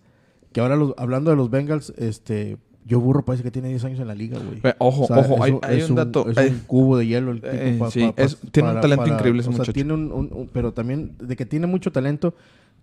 que 0.51 0.59
ahora 0.59 0.75
los- 0.75 0.93
hablando 0.97 1.29
de 1.31 1.37
los 1.37 1.49
Bengals, 1.49 1.93
este, 1.97 2.57
Joe 2.89 2.99
Burrow 2.99 3.23
parece 3.23 3.43
que 3.43 3.51
tiene 3.51 3.69
10 3.69 3.83
años 3.85 3.99
en 3.99 4.07
la 4.07 4.15
liga, 4.15 4.39
güey. 4.39 4.61
Ojo, 4.79 5.03
O 5.03 5.07
sea, 5.07 5.19
ojo, 5.19 5.43
hay, 5.43 5.51
un- 5.51 5.59
hay 5.63 5.79
es 5.79 5.89
un 5.89 5.95
dato. 5.95 6.29
Es 6.29 6.37
un 6.51 6.59
cubo 6.67 6.97
de 6.97 7.05
hielo 7.07 7.31
el 7.31 7.41
tipo. 7.41 7.53
Eh, 7.53 7.75
pa- 7.79 7.91
sí, 7.91 7.99
pa- 8.01 8.15
pa- 8.15 8.21
es- 8.23 8.37
tiene 8.51 8.71
un 8.71 8.81
talento 8.81 9.07
increíble 9.07 9.41
ese 9.41 9.49
o 9.49 9.51
sea, 9.53 9.59
muchacho. 9.59 9.73
tiene 9.73 9.93
un, 9.93 10.49
pero 10.53 10.73
también 10.73 11.15
de 11.19 11.35
que 11.35 11.45
tiene 11.45 11.67
mucho 11.67 11.91
talento, 11.91 12.33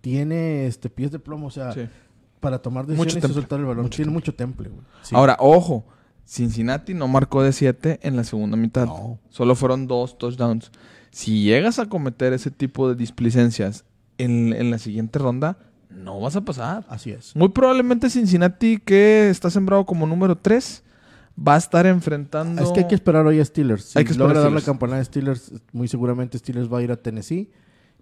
tiene 0.00 0.66
este 0.66 0.88
pies 0.90 1.10
de 1.10 1.18
plomo, 1.18 1.48
o 1.48 1.50
sea, 1.50 1.72
sí. 1.72 1.86
para 2.40 2.60
tomar 2.60 2.84
Mucho 2.86 3.04
decisiones 3.04 3.30
y 3.30 3.34
soltar 3.34 3.58
el 3.60 3.66
balón. 3.66 3.84
Mucho 3.84 3.96
tiene 3.96 4.06
temple. 4.12 4.14
mucho 4.14 4.34
temple, 4.34 4.68
güey. 4.68 4.82
Sí. 5.02 5.14
Ahora, 5.16 5.36
ojo. 5.40 5.84
Cincinnati 6.28 6.92
no 6.92 7.06
marcó 7.06 7.42
de 7.42 7.52
7 7.52 8.00
en 8.02 8.16
la 8.16 8.24
segunda 8.24 8.56
mitad. 8.56 8.86
No. 8.86 9.18
Solo 9.30 9.54
fueron 9.54 9.86
dos 9.86 10.18
touchdowns. 10.18 10.72
Si 11.10 11.44
llegas 11.44 11.78
a 11.78 11.86
cometer 11.88 12.32
ese 12.32 12.50
tipo 12.50 12.88
de 12.88 12.96
displicencias 12.96 13.84
en, 14.18 14.52
en 14.52 14.70
la 14.72 14.78
siguiente 14.78 15.20
ronda, 15.20 15.56
no 15.96 16.20
vas 16.20 16.36
a 16.36 16.42
pasar. 16.44 16.84
Así 16.88 17.10
es. 17.10 17.34
Muy 17.34 17.48
probablemente 17.48 18.10
Cincinnati, 18.10 18.78
que 18.78 19.28
está 19.30 19.50
sembrado 19.50 19.84
como 19.86 20.06
número 20.06 20.36
3, 20.36 20.82
va 21.36 21.54
a 21.54 21.58
estar 21.58 21.86
enfrentando. 21.86 22.62
Es 22.62 22.70
que 22.70 22.80
hay 22.80 22.86
que 22.88 22.94
esperar 22.94 23.26
hoy 23.26 23.40
a 23.40 23.44
Steelers. 23.44 23.84
Si 23.84 23.98
Hay 23.98 24.04
que 24.04 24.12
esperar 24.12 24.28
logra 24.28 24.40
a 24.40 24.44
dar 24.44 24.52
la 24.52 24.60
campanada 24.60 24.98
de 24.98 25.04
Steelers, 25.04 25.52
muy 25.72 25.88
seguramente 25.88 26.38
Steelers 26.38 26.72
va 26.72 26.78
a 26.78 26.82
ir 26.82 26.92
a 26.92 26.96
Tennessee. 26.96 27.50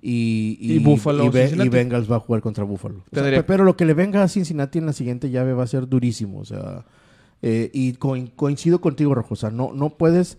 Y, 0.06 0.58
Y 0.60 0.78
Buffalo, 0.80 1.24
y, 1.24 1.68
Bengals 1.70 2.10
va 2.10 2.16
a 2.16 2.20
jugar 2.20 2.42
contra 2.42 2.62
Buffalo. 2.64 3.04
O 3.10 3.14
sea, 3.14 3.46
pero 3.46 3.64
lo 3.64 3.74
que 3.76 3.86
le 3.86 3.94
venga 3.94 4.22
a 4.22 4.28
Cincinnati 4.28 4.78
en 4.78 4.84
la 4.86 4.92
siguiente 4.92 5.30
llave 5.30 5.54
va 5.54 5.62
a 5.64 5.66
ser 5.66 5.88
durísimo. 5.88 6.40
O 6.40 6.44
sea, 6.44 6.84
eh, 7.40 7.70
y 7.72 7.94
co- 7.94 8.14
coincido 8.36 8.82
contigo, 8.82 9.14
Rojo. 9.14 9.32
O 9.32 9.36
sea, 9.36 9.50
no, 9.50 9.72
no 9.72 9.90
puedes. 9.96 10.36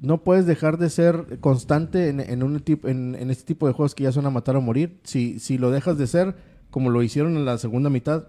No 0.00 0.22
puedes 0.22 0.44
dejar 0.46 0.76
de 0.78 0.90
ser 0.90 1.38
constante 1.40 2.08
en, 2.08 2.20
en 2.20 2.42
un 2.42 2.62
en, 2.84 3.14
en 3.14 3.30
este 3.30 3.44
tipo 3.44 3.66
de 3.66 3.72
juegos 3.72 3.94
que 3.94 4.02
ya 4.04 4.12
son 4.12 4.26
a 4.26 4.30
matar 4.30 4.54
o 4.56 4.60
morir. 4.60 4.98
Si, 5.04 5.38
si 5.38 5.56
lo 5.56 5.70
dejas 5.70 5.96
de 5.98 6.06
ser, 6.06 6.36
como 6.74 6.90
lo 6.90 7.04
hicieron 7.04 7.36
en 7.36 7.44
la 7.44 7.56
segunda 7.56 7.88
mitad, 7.88 8.24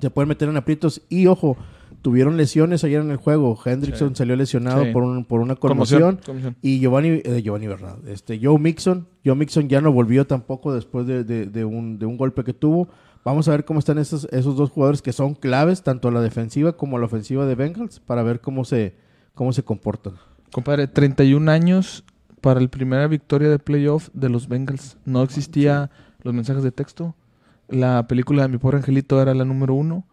te 0.00 0.08
pueden 0.08 0.30
meter 0.30 0.48
en 0.48 0.56
aprietos. 0.56 1.02
Y 1.10 1.26
ojo, 1.26 1.58
tuvieron 2.00 2.38
lesiones 2.38 2.82
ayer 2.84 3.02
en 3.02 3.10
el 3.10 3.18
juego. 3.18 3.58
Hendrickson 3.62 4.16
salió 4.16 4.34
lesionado 4.34 4.84
Sí. 4.86 4.92
por, 4.92 5.02
un- 5.02 5.26
por 5.26 5.40
una 5.42 5.56
Conmoción. 5.56 6.18
Y 6.62 6.80
Giovanni, 6.80 7.20
eh, 7.22 7.42
Giovanni 7.42 7.66
Bernard, 7.66 8.08
este, 8.08 8.40
Joe 8.42 8.58
Mixon. 8.58 9.06
Joe 9.26 9.34
Mixon 9.34 9.68
ya 9.68 9.82
no 9.82 9.92
volvió 9.92 10.26
tampoco 10.26 10.72
después 10.74 11.06
de, 11.06 11.22
de- 11.22 11.44
de 11.44 11.64
un, 11.66 11.98
de 11.98 12.06
un 12.06 12.16
golpe 12.16 12.44
que 12.44 12.54
tuvo. 12.54 12.88
Vamos 13.26 13.46
a 13.48 13.50
ver 13.50 13.66
cómo 13.66 13.78
están 13.80 13.98
esos, 13.98 14.26
esos 14.32 14.56
dos 14.56 14.70
jugadores 14.70 15.02
que 15.02 15.12
son 15.12 15.34
claves, 15.34 15.82
tanto 15.82 16.08
a 16.08 16.12
la 16.12 16.22
defensiva 16.22 16.72
como 16.78 16.96
a 16.96 17.00
la 17.00 17.06
ofensiva 17.06 17.44
de 17.44 17.56
Bengals, 17.56 18.00
para 18.00 18.22
ver 18.22 18.40
cómo 18.40 18.64
se, 18.64 18.94
cómo 19.34 19.52
se 19.52 19.62
comportan. 19.64 20.14
Compadre, 20.52 20.86
31 20.86 21.50
años 21.50 22.04
para 22.40 22.60
la 22.60 22.68
primera 22.68 23.06
victoria 23.08 23.50
de 23.50 23.58
playoff 23.58 24.08
de 24.14 24.28
los 24.30 24.48
Bengals. 24.48 24.96
No 25.04 25.22
existía 25.22 25.90
los 26.22 26.32
mensajes 26.34 26.62
de 26.62 26.70
texto. 26.72 27.14
La 27.68 28.06
película 28.06 28.42
de 28.42 28.48
Mi 28.48 28.58
Pobre 28.58 28.78
Angelito 28.78 29.20
era 29.20 29.34
la 29.34 29.44
número 29.44 29.74
uno. 29.74 30.06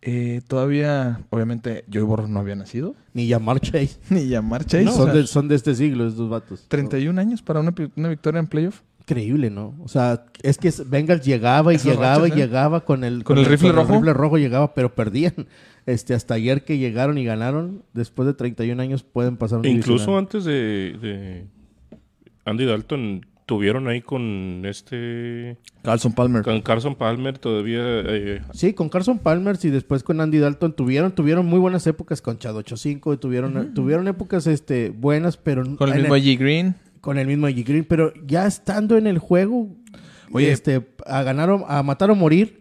Eh, 0.00 0.42
todavía, 0.46 1.20
obviamente, 1.30 1.84
Joey 1.92 2.04
Borro 2.04 2.28
no 2.28 2.38
había 2.40 2.54
nacido. 2.54 2.94
Ni 3.14 3.26
llamar 3.26 3.60
Chase. 3.60 3.98
Ni 4.10 4.28
llamar 4.28 4.64
Chase. 4.64 4.84
No, 4.84 4.92
o 4.92 4.94
son, 4.94 5.04
sea, 5.06 5.14
de, 5.14 5.26
son 5.26 5.48
de 5.48 5.54
este 5.56 5.74
siglo, 5.74 6.06
estos 6.06 6.28
vatos. 6.28 6.66
31 6.68 7.20
años 7.20 7.42
para 7.42 7.60
una, 7.60 7.74
una 7.96 8.08
victoria 8.08 8.38
en 8.38 8.46
playoff. 8.46 8.82
Increíble, 9.00 9.48
¿no? 9.50 9.74
O 9.82 9.88
sea, 9.88 10.26
es 10.42 10.58
que 10.58 10.70
Bengals 10.86 11.24
llegaba 11.24 11.72
y 11.72 11.76
Esos 11.76 11.92
llegaba 11.92 12.28
y 12.28 12.32
¿eh? 12.32 12.34
llegaba 12.34 12.84
con 12.84 13.04
el, 13.04 13.24
¿Con 13.24 13.38
el 13.38 13.46
rifle 13.46 13.72
rojo? 13.72 13.94
rifle 13.94 14.12
rojo 14.12 14.38
llegaba, 14.38 14.74
pero 14.74 14.94
perdían. 14.94 15.34
Este, 15.86 16.12
hasta 16.12 16.34
ayer 16.34 16.66
que 16.66 16.76
llegaron 16.76 17.16
y 17.16 17.24
ganaron, 17.24 17.82
después 17.94 18.26
de 18.26 18.34
31 18.34 18.82
años 18.82 19.04
pueden 19.04 19.38
pasar 19.38 19.60
un 19.60 19.64
Incluso 19.64 19.92
divisional. 19.94 20.18
antes 20.18 20.44
de, 20.44 20.98
de 21.00 21.46
Andy 22.44 22.66
Dalton 22.66 23.24
tuvieron 23.48 23.88
ahí 23.88 24.02
con 24.02 24.62
este 24.66 25.56
Carlson 25.82 26.12
Palmer. 26.12 26.42
con 26.42 26.60
Carson 26.60 26.94
Palmer 26.94 27.38
todavía 27.38 27.80
eh, 27.80 28.42
Sí, 28.52 28.74
con 28.74 28.90
Carson 28.90 29.18
Palmer 29.18 29.56
y 29.62 29.70
después 29.70 30.02
con 30.02 30.20
Andy 30.20 30.36
Dalton 30.38 30.74
tuvieron 30.74 31.12
tuvieron 31.12 31.46
muy 31.46 31.58
buenas 31.58 31.86
épocas 31.86 32.20
con 32.20 32.38
Chad 32.38 32.54
8-5, 32.54 33.18
tuvieron 33.18 33.72
tuvieron 33.72 34.06
épocas 34.06 34.46
este 34.46 34.90
buenas, 34.90 35.38
pero 35.38 35.62
Con 35.76 35.88
el 35.90 36.02
mismo 36.02 36.14
G. 36.16 36.38
Green. 36.38 36.74
con 37.00 37.16
el 37.16 37.26
mismo 37.26 37.46
AJ 37.46 37.64
Green, 37.64 37.84
pero 37.88 38.12
ya 38.26 38.46
estando 38.46 38.98
en 38.98 39.06
el 39.06 39.16
juego, 39.18 39.68
Oye. 40.30 40.52
este 40.52 40.86
a 41.06 41.22
ganar 41.22 41.48
o- 41.48 41.64
a 41.70 41.82
matar 41.82 42.10
o 42.10 42.14
morir, 42.14 42.57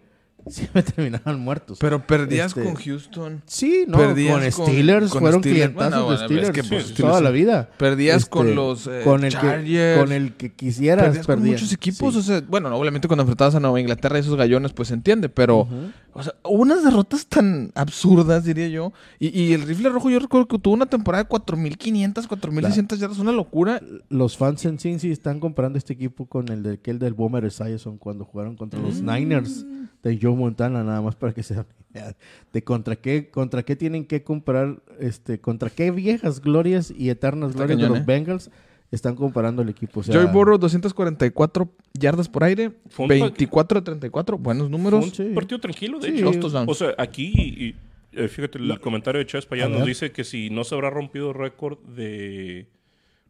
siempre 0.51 0.83
terminaban 0.83 1.39
muertos. 1.39 1.77
Pero 1.79 2.05
perdías 2.05 2.47
Este, 2.47 2.63
con 2.63 2.75
Houston. 2.75 3.41
Sí, 3.45 3.85
no, 3.87 3.97
Perdías 3.97 4.55
con 4.55 4.65
Steelers, 4.65 5.11
con 5.11 5.21
fueron 5.21 5.41
Steelers. 5.41 5.71
clientazos 5.71 6.05
Bueno, 6.05 6.19
de 6.19 6.25
Steelers 6.25 6.47
es 6.49 6.53
que, 6.53 6.63
pues, 6.63 6.93
toda 6.93 7.19
Steelers- 7.19 7.23
la 7.23 7.29
vida. 7.31 7.69
Perdías 7.77 8.17
Este, 8.17 8.29
con 8.29 8.55
los 8.55 8.87
eh, 8.87 9.01
con 9.03 9.23
el 9.23 9.31
Chargers. 9.31 9.63
que 9.65 9.95
con 9.99 10.11
el 10.11 10.33
que 10.33 10.51
quisieras 10.53 11.05
Perdías 11.05 11.25
con 11.27 11.45
muchos 11.45 11.73
equipos. 11.73 12.13
Sí. 12.13 12.19
O 12.19 12.23
sea, 12.23 12.41
bueno, 12.47 12.75
obviamente 12.75 13.07
cuando 13.07 13.23
enfrentabas 13.23 13.55
a 13.55 13.59
Nueva 13.59 13.79
Inglaterra 13.79 14.17
y 14.17 14.21
esos 14.21 14.35
gallones, 14.35 14.73
pues 14.73 14.87
se 14.89 14.93
entiende. 14.93 15.29
Pero, 15.29 15.61
Ujú. 15.61 15.91
o 16.13 16.23
sea, 16.23 16.33
hubo 16.43 16.61
unas 16.61 16.83
derrotas 16.83 17.27
tan 17.27 17.71
absurdas, 17.75 18.43
diría 18.45 18.67
yo. 18.67 18.93
Y, 19.19 19.27
y 19.39 19.53
el 19.53 19.61
rifle 19.63 19.89
rojo, 19.89 20.09
yo 20.09 20.19
recuerdo 20.19 20.47
que 20.47 20.59
tuvo 20.59 20.73
una 20.73 20.85
temporada 20.85 21.23
de 21.23 21.29
4.500, 21.29 22.27
4.600 22.27 22.97
yardas. 22.97 23.19
Una 23.19 23.31
locura. 23.31 23.81
Los 24.09 24.37
fans 24.37 24.65
en 24.65 24.79
Cincy 24.79 25.11
están 25.11 25.39
comparando 25.39 25.77
este 25.77 25.93
equipo 25.93 26.25
con 26.25 26.49
el 26.49 26.63
de 26.63 26.73
aquel 26.73 26.99
del 26.99 27.13
Boomer 27.13 27.45
Esiason 27.45 27.97
cuando 27.97 28.25
jugaron 28.25 28.55
contra 28.55 28.79
los 28.79 29.01
Mm. 29.01 29.11
Niners 29.13 29.65
de 30.07 30.19
Joe 30.21 30.35
Montana, 30.35 30.83
nada 30.83 31.01
más 31.01 31.15
para 31.15 31.33
que 31.33 31.43
se 31.43 31.55
den 31.55 31.65
una 31.93 31.99
idea 32.01 32.15
de 32.53 32.63
contra 32.63 32.95
qué, 32.95 33.29
contra 33.29 33.63
qué 33.63 33.75
tienen 33.75 34.05
que 34.05 34.23
comprar, 34.23 34.81
este, 34.99 35.39
contra 35.39 35.69
qué 35.69 35.91
viejas 35.91 36.41
glorias 36.41 36.91
y 36.95 37.09
eternas 37.09 37.51
Está 37.51 37.65
glorias 37.65 37.77
cañón, 37.77 37.93
de 37.93 37.99
los 37.99 38.03
¿eh? 38.03 38.11
Bengals 38.11 38.51
están 38.91 39.15
comparando 39.15 39.61
el 39.61 39.69
equipo. 39.69 39.99
O 39.99 40.03
sea, 40.03 40.15
Joey 40.15 40.31
Burrow, 40.31 40.57
244 40.57 41.69
yardas 41.93 42.29
por 42.29 42.43
aire. 42.45 42.71
Fue 42.89 43.03
un 43.03 43.09
24 43.09 43.81
de 43.81 43.85
34. 43.85 44.37
Buenos 44.37 44.69
números. 44.69 45.11
fue 45.13 45.25
un 45.25 45.29
Sí. 45.31 45.35
partido 45.35 45.59
tranquilo, 45.59 45.99
de 45.99 46.07
Sí. 46.11 46.17
hecho. 46.19 46.31
O 46.67 46.73
sea, 46.73 46.95
aquí, 46.97 47.33
y- 47.35 47.75
eh, 48.13 48.27
fíjate, 48.29 48.59
el 48.59 48.79
comentario 48.79 49.19
de 49.19 49.25
Chávez 49.25 49.45
para 49.45 49.63
A 49.63 49.65
allá 49.65 49.77
nos 49.77 49.85
dice 49.85 50.11
que 50.11 50.23
si 50.23 50.49
no 50.49 50.63
se 50.63 50.73
habrá 50.75 50.89
rompido 50.89 51.29
el 51.31 51.35
récord 51.35 51.79
de... 51.79 52.67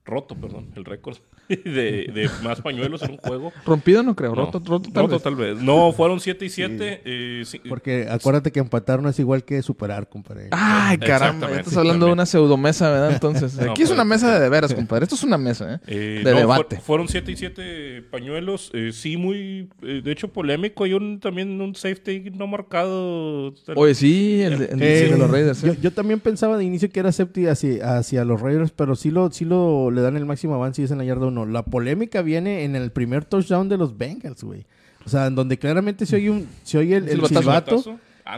Roto, 0.06 0.36
perdón, 0.36 0.68
el 0.76 0.86
récord 0.86 1.18
de, 1.64 2.12
de 2.14 2.30
más 2.44 2.62
pañuelos 2.62 3.02
en 3.04 3.12
un 3.12 3.18
juego. 3.18 3.52
Rompido 3.66 4.04
no 4.04 4.16
creo. 4.16 4.36
No, 4.36 4.46
Roto, 4.46 4.62
roto, 4.66 4.90
tal 4.92 5.04
roto 5.04 5.16
vez. 5.16 5.24
tal 5.24 5.36
vez. 5.36 5.58
No, 5.62 5.92
fueron 5.94 6.20
7 6.20 6.46
y 6.46 6.50
7. 6.50 7.02
eh, 7.06 7.44
sí, 7.46 7.60
Porque 7.68 8.08
acuérdate 8.10 8.52
que 8.52 8.60
empatar 8.60 9.02
no 9.02 9.10
es 9.10 9.20
igual 9.20 9.44
que 9.44 9.62
superar, 9.62 10.10
compadre. 10.10 10.48
Ay, 10.52 10.98
caramba. 10.98 11.50
Estás 11.52 11.78
hablando 11.78 12.06
de 12.08 12.12
una 12.14 12.26
pseudomesa, 12.26 12.90
¿verdad? 12.92 13.12
Entonces, 13.14 13.56
No, 13.56 13.72
aquí 13.72 13.82
es 13.84 13.92
una 13.92 14.04
mesa 14.06 14.34
de 14.34 14.48
de 14.48 14.50
veras, 14.50 14.74
compadre. 14.74 15.04
Esto 15.04 15.16
es 15.16 15.24
una 15.24 15.38
mesa, 15.38 15.76
¿eh? 15.76 15.80
Eh, 15.88 16.22
de 16.24 16.32
no, 16.32 16.38
debate. 16.38 16.78
fu- 16.78 16.82
fueron 16.84 17.08
7 17.08 17.32
y 17.32 17.36
7 17.36 18.02
pañuelos. 18.12 18.72
eh, 18.74 18.92
sí, 18.94 19.18
muy. 19.18 19.70
eh, 19.82 20.02
de 20.04 20.12
hecho, 20.12 20.28
polémico. 20.30 20.84
Hay 20.84 20.94
un, 20.94 21.20
también 21.20 21.60
un 21.60 21.76
safety 21.76 22.30
no 22.32 22.48
marcado. 22.48 23.54
Oye, 23.76 23.96
sí, 23.96 24.42
el, 24.42 24.60
de- 24.60 24.66
el 24.66 24.80
de- 24.80 25.10
de 25.12 25.18
los 25.18 25.30
Raiders. 25.30 25.62
yo, 25.62 25.74
yo 25.74 25.92
también 25.92 26.20
pensaba 26.20 26.58
de 26.58 26.64
inicio 26.64 26.90
que 26.90 27.00
era 27.00 27.12
safety 27.12 27.48
hacia, 27.48 27.98
hacia 27.98 28.24
los 28.26 28.40
Raiders, 28.42 28.72
pero 28.72 28.96
sí 28.96 29.12
lo, 29.12 29.32
sí 29.32 29.46
lo 29.46 29.92
le 29.92 30.02
dan 30.02 30.16
el 30.18 30.26
máximo 30.26 30.56
avance 30.56 30.82
y 30.82 30.86
es 30.86 30.92
en 30.92 30.98
la 31.00 31.04
yarda 31.04 31.28
1. 31.28 31.37
La 31.46 31.64
polémica 31.64 32.22
viene 32.22 32.64
en 32.64 32.76
el 32.76 32.92
primer 32.92 33.26
touchdown 33.26 33.70
de 33.70 33.78
los 33.78 33.98
Bengals, 33.98 34.44
güey. 34.44 34.66
O 35.06 35.10
sea, 35.10 35.28
en 35.28 35.36
donde 35.36 35.58
claramente 35.58 36.06
se 36.06 36.16
oye, 36.18 36.30
un, 36.30 36.48
se 36.64 36.78
oye 36.78 36.98
el, 36.98 37.08
el 37.10 37.26
silbato. 37.26 37.82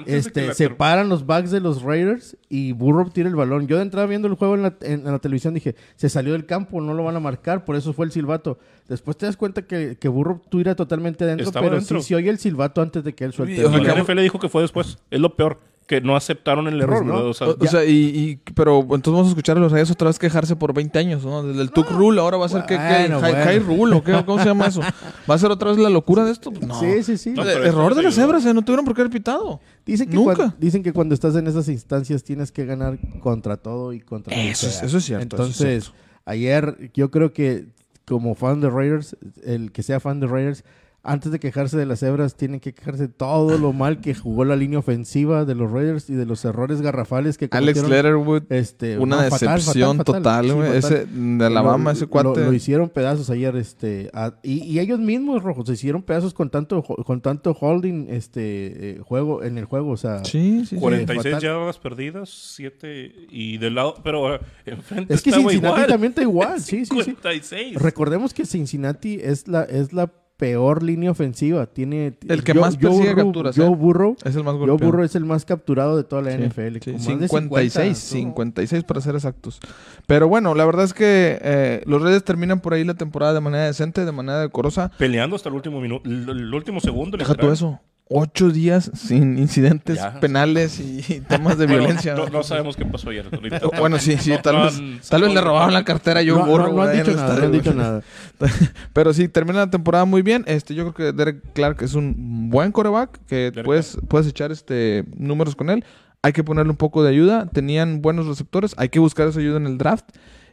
Este, 0.05 0.45
la 0.45 0.53
se 0.53 0.67
ter- 0.67 0.77
paran 0.77 1.09
los 1.09 1.25
backs 1.25 1.49
de 1.49 1.59
los 1.59 1.81
Raiders 1.81 2.37
y 2.47 2.73
Burrow 2.73 3.09
tira 3.09 3.27
el 3.27 3.35
balón. 3.35 3.67
Yo 3.67 3.77
de 3.77 3.81
entrada 3.81 4.05
viendo 4.05 4.27
el 4.27 4.35
juego 4.35 4.53
en 4.53 4.61
la, 4.61 4.75
en- 4.81 4.99
en 5.07 5.11
la 5.11 5.17
televisión 5.17 5.55
dije, 5.55 5.75
se 5.95 6.09
salió 6.09 6.33
del 6.33 6.45
campo, 6.45 6.79
no 6.79 6.93
lo 6.93 7.03
van 7.03 7.15
a 7.15 7.19
marcar, 7.19 7.65
por 7.65 7.75
eso 7.75 7.91
fue 7.91 8.05
el 8.05 8.11
silbato. 8.11 8.59
Después 8.87 9.17
te 9.17 9.25
das 9.25 9.35
cuenta 9.35 9.63
que, 9.63 9.97
que 9.99 10.07
Burrow 10.07 10.41
tira 10.51 10.75
totalmente 10.75 11.23
adentro, 11.23 11.47
Estaba 11.47 11.65
pero 11.65 11.77
adentro. 11.77 12.01
sí 12.01 12.09
se 12.09 12.15
oye 12.15 12.29
el 12.29 12.37
silbato 12.37 12.83
antes 12.83 13.03
de 13.03 13.13
que 13.15 13.23
él 13.23 13.33
suelte. 13.33 13.55
El 13.61 13.65
o 13.65 13.71
sea, 13.71 13.81
la 13.81 14.03
NFL 14.03 14.19
dijo 14.19 14.39
que 14.39 14.47
fue 14.49 14.61
después. 14.61 14.99
Es 15.09 15.19
lo 15.19 15.35
peor. 15.35 15.59
Que 15.89 16.01
no 16.01 16.15
aceptaron 16.15 16.67
el 16.67 16.79
error, 16.79 17.03
Pues 17.03 17.07
no. 17.07 17.29
O 17.29 17.33
sea, 17.33 17.47
O, 17.47 17.57
o 17.59 17.65
sea, 17.65 17.83
y, 17.83 17.91
y- 17.91 18.35
pero 18.53 18.79
entonces 18.81 19.11
vamos 19.11 19.25
a 19.25 19.29
escuchar 19.29 19.57
a 19.57 19.59
los 19.59 19.71
Raiders 19.71 19.89
otra 19.89 20.07
vez 20.07 20.19
quejarse 20.19 20.55
por 20.55 20.71
20 20.71 20.99
años, 20.99 21.25
¿no? 21.25 21.41
Desde 21.41 21.63
el 21.63 21.71
Tuck 21.71 21.89
Rule 21.89 22.21
ahora 22.21 22.37
va 22.37 22.45
a 22.45 22.49
ser 22.49 22.61
que, 22.67 22.77
que 22.77 23.07
bueno, 23.09 23.65
Rule 23.65 23.95
o 23.95 24.03
qué, 24.03 24.23
¿cómo 24.23 24.37
se 24.37 24.45
llama 24.45 24.67
eso? 24.67 24.81
¿Va 25.27 25.33
a 25.33 25.37
ser 25.39 25.49
otra 25.49 25.69
vez 25.71 25.79
la 25.79 25.89
locura 25.89 26.23
de 26.25 26.31
esto? 26.31 26.51
Pues 26.51 26.67
no. 26.67 26.79
Sí, 26.79 27.01
sí, 27.01 27.17
sí. 27.17 27.31
No, 27.31 27.43
Eh, 27.43 27.67
Error 27.67 27.95
de 27.95 28.03
las 28.03 28.13
cebras, 28.13 28.45
¿eh? 28.45 28.53
No 28.53 28.61
tuvieron 28.61 28.85
por 28.85 28.93
qué 28.93 29.01
haber 29.01 29.11
pitado. 29.11 29.59
Dicen 29.83 30.07
que, 30.07 30.15
Nunca. 30.15 30.53
dicen 30.59 30.83
que 30.83 30.93
cuando 30.93 31.15
estás 31.15 31.35
en 31.35 31.47
esas 31.47 31.67
instancias 31.69 32.23
tienes 32.23 32.51
que 32.51 32.65
ganar 32.65 32.99
contra 33.19 33.57
todo 33.57 33.91
y 33.91 33.99
contra 33.99 34.35
Eso 34.35 34.67
es- 34.67 34.83
eso 34.83 34.97
es 34.99 35.03
cierto, 35.05 35.23
es 35.37 35.39
Entonces, 35.41 35.83
cierto. 35.85 35.99
ayer 36.25 36.91
yo 36.93 37.09
creo 37.09 37.33
que 37.33 37.65
como 38.07 38.35
fan 38.35 38.61
de 38.61 38.69
Raiders, 38.69 39.17
el 39.43 39.71
que 39.71 39.81
sea 39.81 39.99
fan 39.99 40.19
de 40.19 40.27
Raiders, 40.27 40.63
antes 41.11 41.31
de 41.31 41.39
quejarse 41.39 41.77
de 41.77 41.85
las 41.85 41.99
cebras, 41.99 42.35
tienen 42.35 42.59
que 42.59 42.73
quejarse 42.73 43.03
de 43.07 43.13
todo 43.13 43.57
lo 43.57 43.73
mal 43.73 43.99
que 44.01 44.13
jugó 44.15 44.45
la 44.45 44.55
línea 44.55 44.79
ofensiva 44.79 45.43
de 45.45 45.55
los 45.55 45.71
Raiders 45.71 46.09
y 46.09 46.13
de 46.13 46.25
los 46.25 46.45
errores 46.45 46.81
garrafales 46.81 47.37
que 47.37 47.47
Alex. 47.51 47.87
Letterwood, 47.87 48.43
Este, 48.51 48.97
una 48.97 49.17
no, 49.17 49.21
decepción 49.23 49.97
fatal, 49.97 49.97
fatal. 49.97 50.05
total, 50.05 50.45
Sí, 50.45 50.51
güey. 50.51 50.81
fatal. 50.81 50.93
ese 50.97 51.05
de 51.11 51.45
Alabama, 51.45 51.91
Lo- 51.91 51.97
ese 51.97 52.07
cuate. 52.07 52.39
Lo, 52.41 52.45
lo 52.47 52.53
hicieron 52.53 52.89
pedazos 52.89 53.29
ayer, 53.29 53.55
este, 53.55 54.09
a- 54.13 54.35
y, 54.43 54.63
y 54.63 54.79
ellos 54.79 54.99
mismos, 54.99 55.41
rojos, 55.43 55.67
se 55.67 55.73
hicieron 55.73 56.03
pedazos 56.03 56.33
con 56.33 56.49
tanto, 56.49 56.83
con 56.83 57.21
tanto 57.21 57.51
holding, 57.59 58.07
este, 58.09 58.91
eh, 58.91 58.99
juego, 59.03 59.43
en 59.43 59.57
el 59.57 59.65
juego, 59.65 59.91
o 59.91 59.97
sea. 59.97 60.23
sí, 60.25 60.59
sí, 60.61 60.65
sí. 60.67 60.75
46 60.77 61.33
fatal. 61.35 61.41
yardas 61.41 61.77
perdidas, 61.79 62.29
7 62.55 63.13
y 63.31 63.57
del 63.57 63.75
lado, 63.75 63.95
pero 64.03 64.35
eh, 64.35 64.39
enfrente 64.65 65.13
Es 65.13 65.21
que 65.21 65.31
Cincinnati 65.31 65.55
igual. 65.65 65.87
también 65.87 66.11
está 66.11 66.21
igual, 66.21 66.59
sí, 66.61 66.85
sí, 66.85 66.95
sí. 66.95 67.03
56. 67.03 67.75
Recordemos 67.81 68.33
que 68.33 68.45
Cincinnati 68.45 69.19
es 69.21 69.47
la, 69.47 69.63
es 69.63 69.93
la 69.93 70.11
peor 70.39 70.81
línea 70.83 71.11
ofensiva. 71.11 71.65
Tiene 71.67 72.13
El 72.27 72.43
que 72.45 72.53
Joe- 72.53 72.61
más 72.61 72.75
Joe 72.75 72.83
persigue 72.89 73.13
Burrow- 73.13 73.25
capturas, 73.25 73.55
Joe 73.57 73.65
¿eh? 73.67 73.75
Burrow. 73.75 74.15
Es 74.23 74.35
el 74.35 74.43
más 74.45 74.55
Joe. 74.55 74.71
Burrow 74.71 75.03
es 75.03 75.13
el 75.15 75.25
más 75.25 75.43
capturado 75.43 75.97
de 75.97 76.05
toda 76.05 76.21
la 76.21 76.31
Sí, 76.31 76.37
NFL. 76.43 76.77
sí, 76.79 76.91
con 76.93 76.93
más 76.93 77.19
de 77.19 77.27
56, 77.27 77.97
50, 77.97 78.61
¿no? 78.61 78.67
56 78.67 78.83
para 78.85 79.01
ser 79.01 79.15
exactos. 79.15 79.59
Pero 80.07 80.29
bueno, 80.29 80.55
la 80.55 80.65
verdad 80.65 80.85
es 80.85 80.93
que 80.93 81.37
eh, 81.41 81.83
los 81.85 82.01
Reyes 82.01 82.23
terminan 82.23 82.61
por 82.61 82.73
ahí 82.73 82.83
la 82.85 82.93
temporada 82.93 83.33
de 83.33 83.41
manera 83.41 83.65
decente, 83.65 84.05
de 84.05 84.11
manera 84.13 84.39
decorosa. 84.39 84.89
Peleando 84.97 85.35
hasta 85.35 85.49
el 85.49 85.55
último 85.55 85.81
minuto, 85.81 86.09
el, 86.09 86.27
el 86.29 86.53
último 86.53 86.79
segundo. 86.79 87.17
Deja 87.17 87.35
todo 87.35 87.51
eso. 87.51 87.79
Ocho 88.11 88.49
días 88.49 88.89
sin 88.95 89.37
incidentes 89.37 89.97
Ya. 89.97 90.19
penales 90.19 90.79
y 90.79 91.21
temas 91.21 91.59
de 91.59 91.65
Bueno, 91.67 91.81
violencia. 91.81 92.15
No, 92.15 92.25
no 92.27 92.41
sabemos 92.41 92.75
qué 92.75 92.83
pasó 92.83 93.11
ayer. 93.11 93.27
ahorita. 93.31 93.61
Bueno, 93.79 93.99
sí, 93.99 94.17
sí, 94.17 94.31
No- 94.31 94.41
tal 94.41 94.55
no 94.55 94.63
vez, 94.63 94.77
han 94.79 94.99
tal 95.07 95.21
vez 95.21 95.33
le 95.35 95.41
robaron 95.41 95.73
la 95.75 95.83
cartera 95.85 96.21
a 96.21 96.23
Joe 96.23 96.31
No, 96.31 96.39
no, 96.39 96.45
Burrow, 96.47 96.75
no 96.75 96.81
han 96.81 96.97
dicho 96.97 97.15
nada, 97.15 97.37
no 97.37 97.45
han 97.45 97.51
dicho 97.51 97.73
nada. 97.75 98.01
Pero 98.93 99.13
sí, 99.13 99.27
termina 99.27 99.59
la 99.59 99.69
temporada 99.69 100.05
muy 100.05 100.23
bien. 100.23 100.43
Este, 100.47 100.73
yo 100.73 100.91
creo 100.91 101.11
que 101.11 101.15
Derek 101.15 101.53
Clark 101.53 101.83
es 101.83 101.93
un 101.93 102.49
buen 102.49 102.71
coreback 102.71 103.19
que 103.27 103.35
Derek 103.51 103.65
puedes, 103.65 103.97
puedes 104.07 104.27
echar 104.27 104.51
este 104.51 105.05
números 105.15 105.55
con 105.55 105.69
él. 105.69 105.85
Hay 106.23 106.33
que 106.33 106.43
ponerle 106.43 106.71
un 106.71 106.77
poco 106.77 107.03
de 107.03 107.11
ayuda. 107.11 107.45
Tenían 107.45 108.01
buenos 108.01 108.25
receptores. 108.25 108.73
Hay 108.77 108.89
que 108.89 108.97
buscar 108.99 109.27
esa 109.27 109.39
ayuda 109.39 109.57
en 109.57 109.67
el 109.67 109.77
draft. 109.77 110.05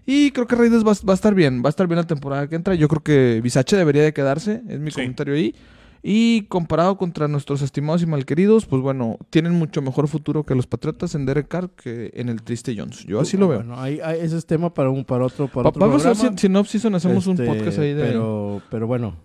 Y 0.04 0.30
creo 0.32 0.46
que 0.46 0.54
Raiders 0.56 0.84
va, 0.84 0.92
va 1.08 1.12
a 1.12 1.14
estar 1.14 1.34
bien. 1.34 1.62
Va 1.64 1.68
a 1.68 1.70
estar 1.70 1.86
bien 1.88 1.96
la 1.96 2.06
temporada 2.06 2.46
que 2.48 2.54
entra. 2.54 2.74
Yo 2.74 2.86
creo 2.86 3.02
que 3.02 3.40
Bisache 3.42 3.76
debería 3.78 4.02
de 4.02 4.12
quedarse. 4.12 4.62
Es 4.68 4.78
mi 4.78 4.90
Sí. 4.90 4.96
comentario 4.96 5.34
ahí. 5.34 5.54
Y 6.08 6.42
comparado 6.42 6.96
contra 6.98 7.26
nuestros 7.26 7.62
estimados 7.62 8.00
y 8.00 8.06
malqueridos, 8.06 8.64
pues 8.66 8.80
bueno, 8.80 9.18
tienen 9.30 9.54
mucho 9.54 9.82
mejor 9.82 10.06
futuro 10.06 10.44
que 10.44 10.54
los 10.54 10.68
Patriotas 10.68 11.16
en 11.16 11.26
Derek 11.26 11.48
Carr 11.48 11.70
que 11.70 12.12
en 12.14 12.28
el 12.28 12.42
triste 12.42 12.76
Jones. 12.78 13.04
Yo 13.06 13.18
así 13.18 13.36
lo 13.36 13.48
veo. 13.48 13.58
Bueno, 13.58 13.80
ahí- 13.80 13.98
ahí- 14.04 14.20
ese 14.20 14.36
es 14.38 14.46
tema 14.46 14.72
para 14.72 14.90
un 14.90 15.04
para 15.04 15.24
otro 15.26 15.48
para 15.48 15.68
otro 15.70 15.80
Vamos 15.80 16.04
a 16.04 16.10
ver 16.10 16.16
programa. 16.16 16.38
si, 16.38 16.44
si 16.44 16.48
hacemos 16.94 17.26
un 17.26 17.32
Este, 17.40 17.46
podcast 17.46 17.78
ahí 17.80 17.92
de... 17.92 18.04
Pero, 18.04 18.62
pero 18.70 18.86
bueno, 18.86 19.16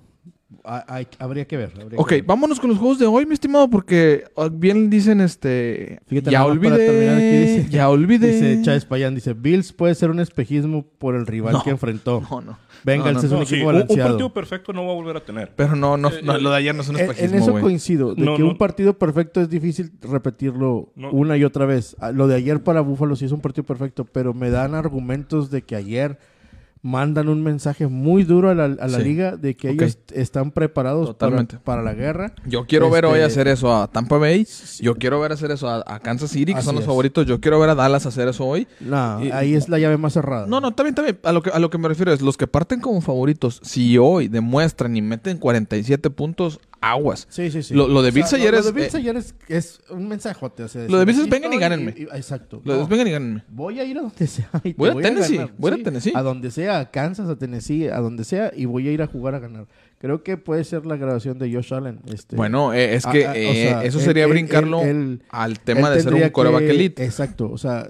hay- 0.64 1.08
habría 1.20 1.46
que 1.46 1.58
ver. 1.58 1.72
habría 1.74 1.90
que 1.90 1.96
Ok, 1.98 2.10
ver. 2.12 2.24
vámonos 2.24 2.60
con 2.60 2.70
los 2.70 2.80
juegos 2.80 3.00
de 3.00 3.06
hoy, 3.06 3.26
mi 3.26 3.34
estimado, 3.34 3.70
porque 3.70 4.26
ah, 4.38 4.50
bien 4.52 4.90
dicen 4.90 5.22
este. 5.22 6.00
Fíjate, 6.08 6.32
ya 6.32 6.46
olvidé. 6.46 7.42
dice- 7.58 7.70
ya 7.72 7.90
olvidé. 7.90 8.28
Dice 8.32 8.62
Chávez 8.64 8.86
Payán, 8.86 9.16
dice, 9.16 9.34
Bills 9.34 9.74
puede 9.74 9.96
ser 9.96 10.10
un 10.12 10.20
espejismo 10.20 10.86
por 10.98 11.16
el 11.16 11.26
rival 11.28 11.54
No. 11.54 11.64
que 11.64 11.70
enfrentó. 11.72 12.22
No, 12.30 12.42
no. 12.42 12.58
Bengals 12.84 13.14
No, 13.16 13.22
no, 13.22 13.28
es 13.28 13.32
un 13.34 13.40
No, 13.40 13.46
sí, 13.46 13.56
equipo 13.56 13.70
un, 13.70 13.76
un 13.76 13.82
balanceado. 13.82 14.10
partido 14.10 14.34
perfecto 14.34 14.74
no 14.74 14.86
va 14.86 14.92
a 14.92 14.96
volver 14.96 15.18
a 15.18 15.24
tener. 15.24 15.52
Pero 15.56 15.76
no, 15.76 15.98
no, 15.98 16.10
Eh, 16.10 16.22
no, 16.24 16.36
eh, 16.36 16.42
lo 16.42 16.50
de 16.52 16.58
ayer 16.58 16.74
no 16.74 16.82
es 16.82 16.90
un 16.90 16.96
En, 16.98 17.06
en 17.06 17.12
espejismo, 17.12 17.38
eso 17.38 17.60
coincido, 17.60 18.16
de 18.16 18.24
No, 18.24 18.36
que 18.36 18.42
no. 18.44 18.50
un 18.50 18.58
partido 18.58 18.98
perfecto 18.98 19.40
es 19.42 19.50
difícil 19.50 19.92
repetirlo 20.02 20.92
No. 20.96 21.12
una 21.12 21.38
y 21.38 21.44
otra 21.44 21.66
vez. 21.66 21.96
Ah, 22.00 22.12
Lo 22.12 22.28
de 22.28 22.36
ayer 22.36 22.64
para 22.64 22.82
Búfalo 22.82 23.16
sí 23.16 23.26
es 23.26 23.32
un 23.32 23.42
partido 23.42 23.64
perfecto, 23.66 24.06
pero 24.06 24.34
me 24.34 24.50
dan 24.50 24.74
argumentos 24.76 25.52
de 25.52 25.62
que 25.62 25.76
ayer 25.76 26.18
mandan 26.84 27.30
un 27.30 27.44
mensaje 27.44 27.86
muy 27.88 28.24
duro 28.24 28.50
a 28.50 28.56
la, 28.56 28.66
a 28.66 28.88
la 28.88 28.98
Sí. 28.98 29.04
liga 29.04 29.38
de 29.38 29.56
que 29.56 29.70
ellos 29.70 30.00
están 30.14 30.50
preparados 30.52 31.06
para, 31.10 31.14
Totalmente. 31.14 31.58
para 31.64 31.84
la 31.84 31.94
guerra. 31.94 32.34
Yo 32.46 32.66
quiero 32.66 32.90
ver 32.90 33.06
hoy 33.06 33.20
Este- 33.20 33.26
hacer 33.26 33.48
eso 33.48 33.76
a 33.76 33.88
Tampa 33.88 34.18
Bay. 34.18 34.48
Yo 34.80 34.96
quiero 34.96 35.20
ver 35.20 35.32
hacer 35.32 35.52
eso 35.52 35.70
a, 35.70 35.84
a 35.86 36.00
Kansas 36.00 36.32
City, 36.32 36.54
que 36.54 36.60
Así 36.60 36.66
son 36.66 36.76
los 36.76 36.82
es. 36.84 36.88
favoritos. 36.88 37.26
Yo 37.28 37.40
quiero 37.40 37.60
ver 37.60 37.70
a 37.70 37.76
Dallas 37.76 38.06
hacer 38.08 38.28
eso 38.28 38.46
hoy. 38.46 38.68
No, 38.80 39.24
Y- 39.24 39.32
ahí 39.32 39.54
es 39.54 39.70
la 39.70 39.78
llave 39.78 39.98
más 39.98 40.14
cerrada. 40.14 40.48
No, 40.48 40.60
no, 40.60 40.74
también, 40.74 40.96
también. 40.96 41.20
A 41.24 41.32
lo, 41.32 41.44
que, 41.44 41.52
a 41.52 41.60
lo 41.60 41.70
que 41.70 41.78
me 41.78 41.88
refiero 41.88 42.12
es, 42.14 42.22
los 42.22 42.36
que 42.36 42.48
parten 42.48 42.80
como 42.80 43.00
favoritos, 43.02 43.60
si 43.64 43.98
hoy 44.00 44.28
demuestran 44.28 44.96
y 44.96 45.02
meten 45.04 45.38
47 45.38 46.10
puntos, 46.10 46.60
aguas. 46.84 47.28
Sí, 47.30 47.52
sí, 47.52 47.62
sí. 47.62 47.76
Lo- 47.76 47.88
lo 47.88 48.02
de 48.02 48.10
Bills 48.10 48.34
ayer 48.34 48.54
lo, 48.54 48.60
es, 48.60 48.66
Lo 48.66 48.72
de 48.72 48.82
Bills 48.82 48.96
eh, 48.96 48.98
ayer 48.98 49.16
es, 49.18 49.36
es 49.50 49.82
un 49.92 50.08
mensajote. 50.08 50.64
o 50.64 50.68
sea, 50.68 50.88
Lo 50.88 50.98
de 50.98 51.06
Bills 51.06 51.20
es 51.20 51.30
vengan 51.30 51.54
y 51.54 51.60
gánenme. 51.60 51.94
y- 51.96 52.02
y- 52.02 52.06
exacto. 52.06 52.60
Lo 52.66 52.76
No, 52.78 52.88
vengan 52.88 53.08
y 53.08 53.12
gánenme. 53.12 53.44
Voy 53.50 53.80
a 53.80 53.84
ir 53.84 54.00
a 54.00 54.02
donde 54.02 54.26
sea. 54.26 54.50
y 54.64 54.74
te 54.74 54.76
Voy 54.80 54.90
a 54.90 54.94
voy 54.94 55.04
Tennessee, 55.04 55.36
ganar. 55.38 55.54
voy 55.60 55.72
a 55.74 55.84
Tennessee. 55.84 56.14
A 56.16 56.24
donde 56.24 56.50
sea, 56.50 56.71
a 56.80 56.92
Kansas, 56.92 57.30
a 57.30 57.36
Tennessee, 57.38 57.88
a 57.88 57.98
donde 58.00 58.24
sea, 58.24 58.52
y 58.56 58.66
voy 58.66 58.88
a 58.88 58.92
ir 58.92 59.02
a 59.02 59.08
jugar 59.08 59.36
a 59.36 59.40
ganar. 59.40 59.68
Creo 60.00 60.24
que 60.24 60.38
puede 60.38 60.64
ser 60.64 60.86
la 60.86 60.96
grabación 60.96 61.38
de 61.38 61.54
Josh 61.54 61.74
Allen. 61.74 62.00
Este, 62.12 62.36
Bueno, 62.36 62.74
eh, 62.74 62.96
es 62.96 63.06
que 63.06 63.28
o 63.28 63.32
eh, 63.34 63.76
eso 63.84 64.00
sería 64.00 64.24
él- 64.26 64.32
brincarlo 64.32 64.82
él- 64.82 64.88
él- 64.90 65.24
al 65.30 65.60
tema 65.60 65.90
de 65.92 66.02
ser 66.02 66.14
un 66.14 66.30
coreback 66.30 66.64
elite. 66.64 67.04
Exacto, 67.06 67.50
o 67.52 67.58
sea, 67.58 67.88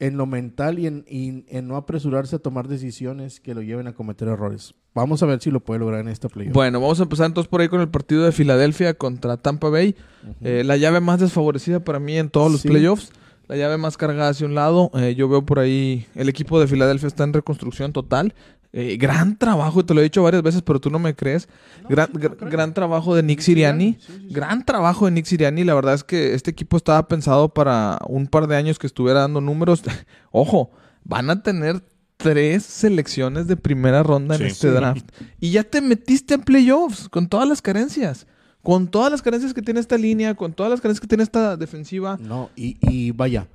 en 0.00 0.16
lo 0.16 0.26
mental 0.26 0.80
y 0.80 0.88
en, 0.88 1.04
y 1.08 1.44
en 1.48 1.68
no 1.68 1.76
apresurarse 1.76 2.34
a 2.34 2.38
tomar 2.40 2.66
decisiones 2.66 3.38
que 3.38 3.54
lo 3.54 3.62
lleven 3.62 3.86
a 3.86 3.92
cometer 3.92 4.26
errores. 4.26 4.74
Vamos 4.94 5.22
a 5.22 5.26
ver 5.26 5.40
si 5.40 5.50
lo 5.52 5.60
puede 5.60 5.78
lograr 5.78 6.00
en 6.00 6.08
esta 6.08 6.28
playoff. 6.28 6.52
Bueno, 6.52 6.80
vamos 6.80 6.98
a 6.98 7.04
empezar 7.04 7.26
entonces 7.26 7.48
por 7.48 7.60
ahí 7.60 7.68
con 7.68 7.80
el 7.80 7.88
partido 7.88 8.24
de 8.24 8.32
Filadelfia 8.32 8.94
contra 8.94 9.36
Tampa 9.36 9.68
Bay. 9.68 9.94
Eh, 10.42 10.64
la 10.66 10.76
llave 10.76 10.98
más 11.00 11.20
desfavorecida 11.20 11.80
para 11.80 12.00
mí 12.00 12.18
en 12.18 12.28
todos 12.28 12.50
los 12.50 12.62
Sí. 12.62 12.68
playoffs. 12.68 13.12
La 13.48 13.56
llave 13.56 13.76
más 13.76 13.96
cargada 13.96 14.30
hacia 14.30 14.46
un 14.46 14.54
lado. 14.54 14.90
Eh, 14.94 15.14
yo 15.14 15.28
veo 15.28 15.44
por 15.44 15.58
ahí 15.58 16.06
el 16.14 16.28
equipo 16.28 16.58
de 16.60 16.66
Filadelfia 16.66 17.06
está 17.08 17.24
en 17.24 17.32
reconstrucción 17.32 17.92
total. 17.92 18.34
Eh, 18.74 18.96
gran 18.98 19.36
trabajo, 19.36 19.80
y 19.80 19.84
te 19.84 19.92
lo 19.92 20.00
he 20.00 20.04
dicho 20.04 20.22
varias 20.22 20.42
veces, 20.42 20.62
pero 20.62 20.80
tú 20.80 20.88
no 20.88 20.98
me 20.98 21.14
crees. 21.14 21.46
gran, 21.90 22.10
gr- 22.12 22.48
gran 22.50 22.72
trabajo 22.72 23.14
de 23.14 23.22
Nick 23.22 23.40
Siriani. 23.40 23.98
Gran 24.30 24.64
trabajo 24.64 25.04
de 25.04 25.10
Nick 25.10 25.26
Siriani. 25.26 25.64
La 25.64 25.74
verdad 25.74 25.92
es 25.92 26.04
que 26.04 26.32
este 26.32 26.50
equipo 26.52 26.78
estaba 26.78 27.06
pensado 27.06 27.50
para 27.50 27.98
un 28.08 28.26
par 28.26 28.46
de 28.46 28.56
años 28.56 28.78
que 28.78 28.86
estuviera 28.86 29.20
dando 29.20 29.42
números. 29.42 29.82
Ojo, 30.30 30.70
van 31.04 31.28
a 31.28 31.42
tener 31.42 31.82
tres 32.16 32.62
selecciones 32.62 33.46
de 33.46 33.56
primera 33.56 34.02
ronda 34.02 34.36
en 34.36 34.42
este 34.46 34.68
Sí. 34.68 34.74
draft. 34.74 35.04
Y 35.40 35.50
ya 35.50 35.64
te 35.64 35.82
metiste 35.82 36.34
en 36.34 36.40
playoffs 36.42 37.08
con 37.10 37.28
todas 37.28 37.46
las 37.46 37.60
carencias. 37.60 38.26
Con 38.62 38.88
todas 38.88 39.10
las 39.10 39.22
carencias 39.22 39.52
que 39.54 39.62
tiene 39.62 39.80
esta 39.80 39.98
línea, 39.98 40.34
con 40.34 40.52
todas 40.52 40.70
las 40.70 40.80
carencias 40.80 41.00
que 41.00 41.06
tiene 41.08 41.24
esta 41.24 41.56
defensiva. 41.56 42.16
No, 42.20 42.50
y, 42.54 42.76
y 42.80 43.10
vaya, 43.10 43.48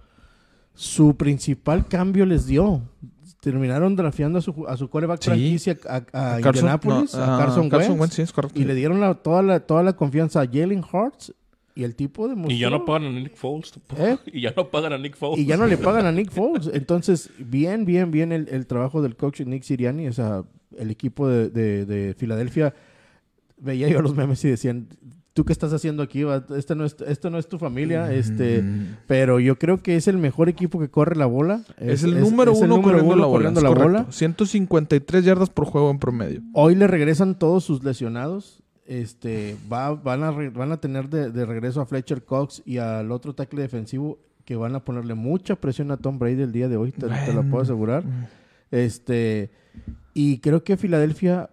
su 0.74 1.16
principal 1.16 1.88
cambio 1.88 2.26
les 2.26 2.46
dio. 2.46 2.82
Terminaron 3.40 3.96
drafeando 3.96 4.40
a 4.40 4.42
su, 4.42 4.66
a 4.68 4.76
su 4.76 4.90
quarterback 4.90 5.22
Sí. 5.22 5.30
franquicia 5.30 5.78
a, 5.88 5.96
a 5.98 6.02
Carson- 6.42 6.48
Indianapolis, 6.56 7.14
no, 7.14 7.24
a 7.24 7.38
Carson, 7.70 8.00
Wentz, 8.00 8.16
sí, 8.16 8.22
es 8.24 8.34
correcto. 8.34 8.60
y 8.60 8.66
le 8.66 8.76
dieron 8.76 9.00
la- 9.00 9.14
toda, 9.14 9.42
la, 9.42 9.60
toda 9.62 9.84
la 9.84 9.94
confianza 9.94 10.42
a 10.42 10.46
Jalen 10.48 10.84
Hurts 10.92 11.34
y 11.76 11.84
el 11.84 11.96
tipo 11.96 12.28
de 12.28 12.36
Y 12.52 12.58
ya 12.60 12.70
no 12.72 12.84
pagan 12.84 13.06
a 13.06 13.12
Nick 13.12 13.36
Foles. 13.36 13.74
¿Eh? 13.98 14.18
Y 14.34 14.42
ya 14.42 14.54
no 14.58 14.68
pagan 14.70 14.92
a 14.94 14.98
Nick 14.98 15.16
Foles. 15.16 15.40
Y 15.40 15.46
ya 15.46 15.56
no 15.56 15.68
le 15.68 15.78
pagan 15.78 16.08
a 16.08 16.12
Nick 16.12 16.32
Foles. 16.32 16.70
Entonces, 16.74 17.30
bien, 17.38 17.86
bien, 17.86 18.10
bien 18.12 18.32
el, 18.32 18.50
el 18.50 18.66
trabajo 18.66 19.02
del 19.04 19.16
coach 19.16 19.42
Nick 19.42 19.62
Siriani. 19.64 20.08
O 20.08 20.14
sea, 20.14 20.44
el 20.78 20.90
equipo 20.92 21.28
de, 21.30 21.50
de- 21.50 21.86
de 21.86 22.14
Filadelfia. 22.16 22.74
Veía 23.60 23.88
yo 23.88 24.02
los 24.02 24.16
memes 24.16 24.44
y 24.46 24.50
decían, 24.50 24.88
¿tú 25.34 25.44
qué 25.46 25.52
estás 25.54 25.74
haciendo 25.74 26.04
aquí? 26.04 26.24
Esta 26.56 26.76
no 26.76 26.86
es, 26.86 26.96
esto 27.08 27.30
no 27.30 27.38
es 27.40 27.48
tu 27.48 27.58
familia. 27.58 28.12
este 28.14 28.64
Pero 29.08 29.40
yo 29.40 29.58
creo 29.58 29.82
que 29.82 29.96
es 29.96 30.08
el 30.08 30.18
mejor 30.18 30.48
equipo 30.50 30.80
que 30.80 30.90
corre 30.90 31.16
la 31.16 31.26
bola. 31.26 31.62
Es, 31.78 32.04
el 32.04 32.20
número 32.20 32.52
es 32.52 32.60
el 32.62 32.66
uno 32.72 32.78
número 32.78 33.00
corriendo 33.00 33.14
uno 33.14 33.22
la 33.22 33.26
bola. 33.28 33.32
corriendo 33.38 33.62
la 33.62 33.70
correcto. 33.70 33.90
bola. 34.04 34.12
153 34.12 35.26
yardas 35.26 35.50
por 35.50 35.66
juego 35.66 35.90
en 35.92 36.00
promedio. 36.00 36.42
Hoy 36.54 36.76
le 36.76 36.88
regresan 36.88 37.38
todos 37.40 37.64
sus 37.64 37.84
lesionados. 37.84 38.64
Este, 38.86 39.58
va, 39.72 39.94
van, 39.96 40.24
a 40.24 40.32
re- 40.32 40.50
van 40.50 40.72
a 40.72 40.78
tener 40.78 41.10
de, 41.10 41.30
de 41.32 41.46
regreso 41.46 41.82
a 41.82 41.86
Fletcher 41.86 42.24
Cox 42.24 42.62
y 42.66 42.78
al 42.78 43.12
otro 43.12 43.34
tackle 43.36 43.62
defensivo 43.62 44.18
que 44.46 44.56
van 44.56 44.76
a 44.76 44.86
ponerle 44.86 45.14
mucha 45.14 45.58
presión 45.58 45.92
a 45.92 45.98
Tom 45.98 46.20
Brady 46.20 46.42
el 46.44 46.54
día 46.54 46.70
de 46.70 46.78
hoy, 46.78 46.94
te, 46.94 47.06
te 47.08 47.34
lo 47.34 47.44
puedo 47.44 47.64
asegurar. 47.64 48.06
Este, 48.72 49.50
y 50.14 50.40
creo 50.40 50.64
que 50.64 50.78
Filadelfia 50.78 51.50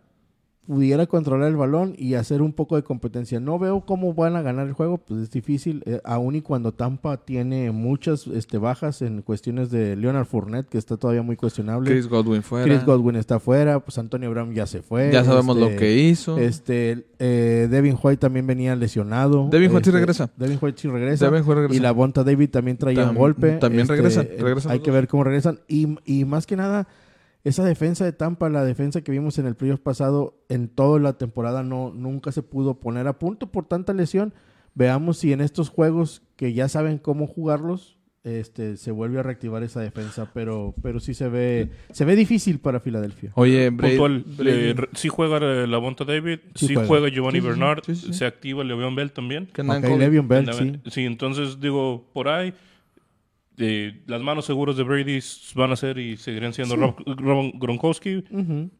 pudiera 0.66 1.06
controlar 1.06 1.48
el 1.48 1.56
balón 1.56 1.94
y 1.98 2.14
hacer 2.14 2.42
un 2.42 2.52
poco 2.52 2.76
de 2.76 2.82
competencia. 2.82 3.40
No 3.40 3.58
veo 3.58 3.82
cómo 3.82 4.14
van 4.14 4.36
a 4.36 4.42
ganar 4.42 4.66
el 4.66 4.72
juego, 4.72 4.98
pues 4.98 5.20
es 5.20 5.30
difícil, 5.30 5.82
eh, 5.86 6.00
aun 6.04 6.36
y 6.36 6.40
cuando 6.40 6.72
Tampa 6.72 7.18
tiene 7.18 7.70
muchas 7.70 8.26
este, 8.26 8.58
bajas 8.58 9.02
en 9.02 9.22
cuestiones 9.22 9.70
de 9.70 9.96
Leonard 9.96 10.26
Fournette, 10.26 10.68
que 10.68 10.78
está 10.78 10.96
todavía 10.96 11.22
muy 11.22 11.36
cuestionable. 11.36 11.90
Chris 11.90 12.08
Godwin 12.08 12.42
fuera. 12.42 12.64
Chris 12.64 12.84
Godwin 12.84 13.16
está 13.16 13.38
fuera, 13.38 13.80
pues 13.80 13.98
Antonio 13.98 14.30
Brown 14.30 14.54
ya 14.54 14.66
se 14.66 14.82
fue. 14.82 15.10
Ya 15.12 15.24
sabemos 15.24 15.56
este, 15.56 15.70
lo 15.70 15.78
que 15.78 15.96
hizo. 15.98 16.38
Este, 16.38 17.06
eh, 17.18 17.68
Devin 17.70 17.98
White 18.02 18.18
también 18.18 18.46
venía 18.46 18.74
lesionado. 18.74 19.48
Devin 19.50 19.70
White 19.70 19.84
sí 19.84 19.90
Este, 19.90 19.98
regresa. 19.98 20.30
Devin 20.36 20.58
White 20.60 20.80
sí 20.80 20.88
regresa. 20.88 21.26
Devin 21.26 21.42
White 21.42 21.54
regresa. 21.54 21.76
Y 21.76 21.80
la 21.80 21.92
Bonta 21.92 22.24
David 22.24 22.50
también 22.50 22.76
traía 22.76 23.08
un 23.08 23.16
golpe. 23.16 23.48
Este, 23.48 23.60
también 23.60 23.86
regresan, 23.86 24.26
eh, 24.30 24.36
regresan 24.40 24.72
Hay 24.72 24.80
que 24.80 24.90
ver 24.90 25.08
cómo 25.08 25.24
regresan. 25.24 25.60
Y, 25.68 25.96
y 26.04 26.24
más 26.24 26.46
que 26.46 26.56
nada, 26.56 26.88
esa 27.44 27.64
defensa 27.64 28.04
de 28.04 28.12
Tampa, 28.12 28.48
la 28.48 28.64
defensa 28.64 29.02
que 29.02 29.12
vimos 29.12 29.38
en 29.38 29.46
el 29.46 29.54
playoff 29.54 29.80
pasado, 29.80 30.42
en 30.48 30.68
toda 30.68 30.98
la 30.98 31.18
temporada 31.18 31.62
no, 31.62 31.92
nunca 31.94 32.32
se 32.32 32.42
pudo 32.42 32.80
poner 32.80 33.06
a 33.06 33.18
punto 33.18 33.52
por 33.52 33.66
tanta 33.66 33.92
lesión. 33.92 34.32
Veamos 34.74 35.18
si 35.18 35.32
en 35.32 35.40
estos 35.40 35.68
juegos 35.68 36.22
que 36.36 36.52
ya 36.52 36.68
saben 36.68 36.98
cómo 36.98 37.26
jugarlos, 37.26 37.96
este, 38.24 38.78
se 38.78 38.90
vuelve 38.90 39.20
a 39.20 39.22
reactivar 39.22 39.62
esa 39.62 39.80
defensa. 39.80 40.30
Pero, 40.32 40.74
pero 40.82 40.98
sí 40.98 41.12
se 41.12 41.28
ve, 41.28 41.68
se 41.92 42.06
ve 42.06 42.16
difícil 42.16 42.58
para 42.58 42.80
Filadelfia. 42.80 43.32
Oye, 43.34 43.68
Brady, 43.70 43.98
Puntual. 43.98 44.24
Brady- 44.24 44.48
eh, 44.82 44.88
sí 44.94 45.08
juega 45.08 45.36
eh, 45.42 45.66
la 45.66 45.76
Bonta 45.78 46.04
David. 46.06 46.38
Sí 46.54 46.66
Sí, 46.68 46.74
juega. 46.74 46.88
juega. 46.88 47.08
Giovanni 47.10 47.40
Sí. 47.40 47.46
Bernard. 47.46 47.80
Sí, 47.84 47.94
sí, 47.94 48.06
sí. 48.06 48.12
Se 48.14 48.24
activa 48.24 48.64
Le'Veon 48.64 48.94
Bell 48.96 49.12
también. 49.12 49.46
que 49.52 49.60
andan 49.60 49.84
Ok, 49.84 49.90
con- 49.90 49.98
Le'Veon 50.00 50.26
Bell, 50.26 50.50
sí. 50.54 50.80
sí, 50.86 51.04
entonces 51.04 51.60
digo, 51.60 52.08
por 52.14 52.28
ahí, 52.28 52.54
eh, 53.58 54.02
las 54.06 54.20
manos 54.22 54.44
seguras 54.46 54.76
de 54.76 54.82
Brady 54.82 55.20
van 55.54 55.70
a 55.72 55.76
ser 55.76 55.98
y 55.98 56.16
seguirían 56.16 56.52
siendo 56.52 56.74
Rob, 56.76 56.96
Rob 57.06 57.52
Gronkowski, 57.54 58.24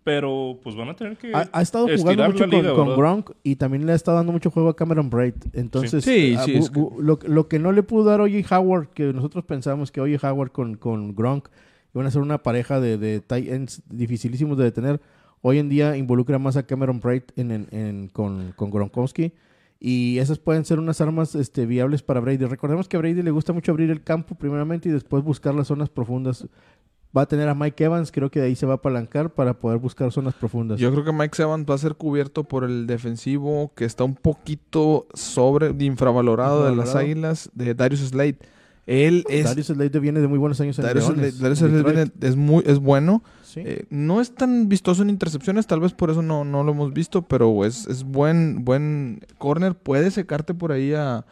pero 0.03 0.59
pues 0.63 0.75
van 0.77 0.89
a 0.89 0.97
tener 0.97 1.17
que 1.17 1.33
Ha, 1.35 1.49
ha 1.53 1.63
estado 1.63 1.85
jugando 1.85 2.11
estirar 2.11 2.33
mucho 2.33 2.47
la 2.47 2.57
liga, 2.59 2.75
con, 2.75 2.87
con. 2.87 2.97
Gronk 2.97 3.31
y 3.43 3.57
también 3.57 3.87
le 3.87 3.93
ha 3.93 3.95
estado 3.95 4.17
dando 4.17 4.33
mucho 4.33 4.51
juego 4.51 4.69
a 4.69 4.77
Cameron 4.77 5.11
Braid. 5.11 5.35
Entonces, 5.53 6.05
Sí. 6.05 6.11
Sí, 6.31 6.35
ah, 6.39 6.43
sí, 6.45 6.55
es 6.57 6.71
que- 6.71 6.81
lo, 6.99 7.19
lo 7.27 7.49
que 7.49 7.59
no 7.59 7.73
le 7.73 7.83
pudo 7.83 8.05
dar 8.05 8.21
Oye 8.21 8.45
Howard, 8.51 8.89
que 8.89 9.13
nosotros 9.13 9.45
pensamos 9.45 9.93
que 9.93 10.01
Oye 10.01 10.19
Howard 10.23 10.51
con, 10.53 10.77
con 10.77 11.15
Gronk 11.15 11.49
iban 11.95 12.07
a 12.07 12.11
ser 12.11 12.23
una 12.23 12.43
pareja 12.43 12.81
de, 12.81 12.99
de 12.99 13.21
tight 13.21 13.49
ends 13.49 13.83
dificilísimos 13.89 14.59
de 14.59 14.65
detener. 14.65 15.01
hoy 15.43 15.59
en 15.59 15.69
día 15.69 15.97
involucra 15.97 16.39
más 16.39 16.57
a 16.57 16.67
Cameron 16.67 16.99
Bright 17.01 17.31
en, 17.39 17.51
en- 17.53 17.69
en- 17.71 18.09
con, 18.09 18.53
con 18.57 18.71
Gronkowski. 18.71 19.33
Y 19.87 20.18
esas 20.18 20.38
pueden 20.38 20.64
ser 20.64 20.79
unas 20.79 21.03
armas 21.03 21.35
este, 21.35 21.66
viables 21.66 22.03
para 22.03 22.18
Brady. 22.20 22.47
Recordemos 22.47 22.88
que 22.88 22.97
a 22.97 23.01
Brady 23.01 23.20
le 23.20 23.31
gusta 23.31 23.53
mucho 23.53 23.70
abrir 23.70 23.90
el 23.90 24.03
campo 24.03 24.35
primeramente 24.35 24.88
y 24.88 24.92
después 24.92 25.23
buscar 25.23 25.55
las 25.55 25.66
zonas 25.66 25.90
profundas. 25.90 26.47
Va 27.14 27.20
a 27.23 27.27
tener 27.27 27.51
a 27.51 27.55
Mike 27.55 27.85
Evans, 27.85 28.11
creo 28.11 28.31
que 28.31 28.40
de 28.40 28.47
ahí 28.47 28.57
se 28.57 28.64
va 28.64 28.73
a 28.73 28.77
apalancar 28.77 29.35
para 29.35 29.53
poder 29.61 29.79
buscar 29.79 30.11
zonas 30.11 30.33
profundas. 30.33 30.81
Yo 30.81 30.90
creo 30.90 31.05
que 31.05 31.12
Mike 31.12 31.40
Evans 31.42 31.66
va 31.68 31.75
a 31.75 31.79
ser 31.79 31.97
cubierto 31.97 32.44
por 32.44 32.64
el 32.64 32.87
defensivo 32.87 33.73
que 33.77 33.85
está 33.85 34.05
un 34.05 34.14
poquito 34.14 35.07
sobre, 35.12 35.68
infravalorado, 35.85 36.64
de 36.64 36.75
las 36.75 36.87
Infravalorado. 36.88 36.99
águilas, 36.99 37.51
de 37.55 37.75
Darius 37.75 38.01
Slade. 38.01 38.38
Él 38.87 39.25
es... 39.29 39.44
Darius 39.44 39.66
Slade 39.66 39.99
viene 40.01 40.20
de 40.20 40.29
muy 40.29 40.38
buenos 40.38 40.61
años 40.61 40.79
en 40.79 40.85
Darius 40.87 41.09
Leones, 41.11 41.35
Slade- 41.38 41.42
Darius 41.42 41.59
Slade 41.59 41.83
viene- 41.83 42.12
es, 42.23 42.37
muy, 42.37 42.64
es 42.66 42.79
bueno. 42.79 43.23
Eh, 43.57 43.87
no 43.90 44.21
es 44.21 44.35
tan 44.35 44.69
vistoso 44.69 45.03
en 45.03 45.11
intercepciones, 45.11 45.67
tal 45.67 45.81
vez 45.81 45.93
por 45.93 46.11
eso 46.11 46.23
no, 46.23 46.45
no 46.45 46.64
lo 46.64 46.73
hemos 46.73 46.93
visto, 46.93 47.23
pero 47.23 47.64
es, 47.64 47.87
es 47.87 48.05
buen, 48.05 48.64
buen 48.64 49.21
corner. 49.38 49.75
Puede 49.75 50.11
secarte 50.11 50.55
por 50.55 50.73
ahí 50.73 50.95
a, 50.95 51.25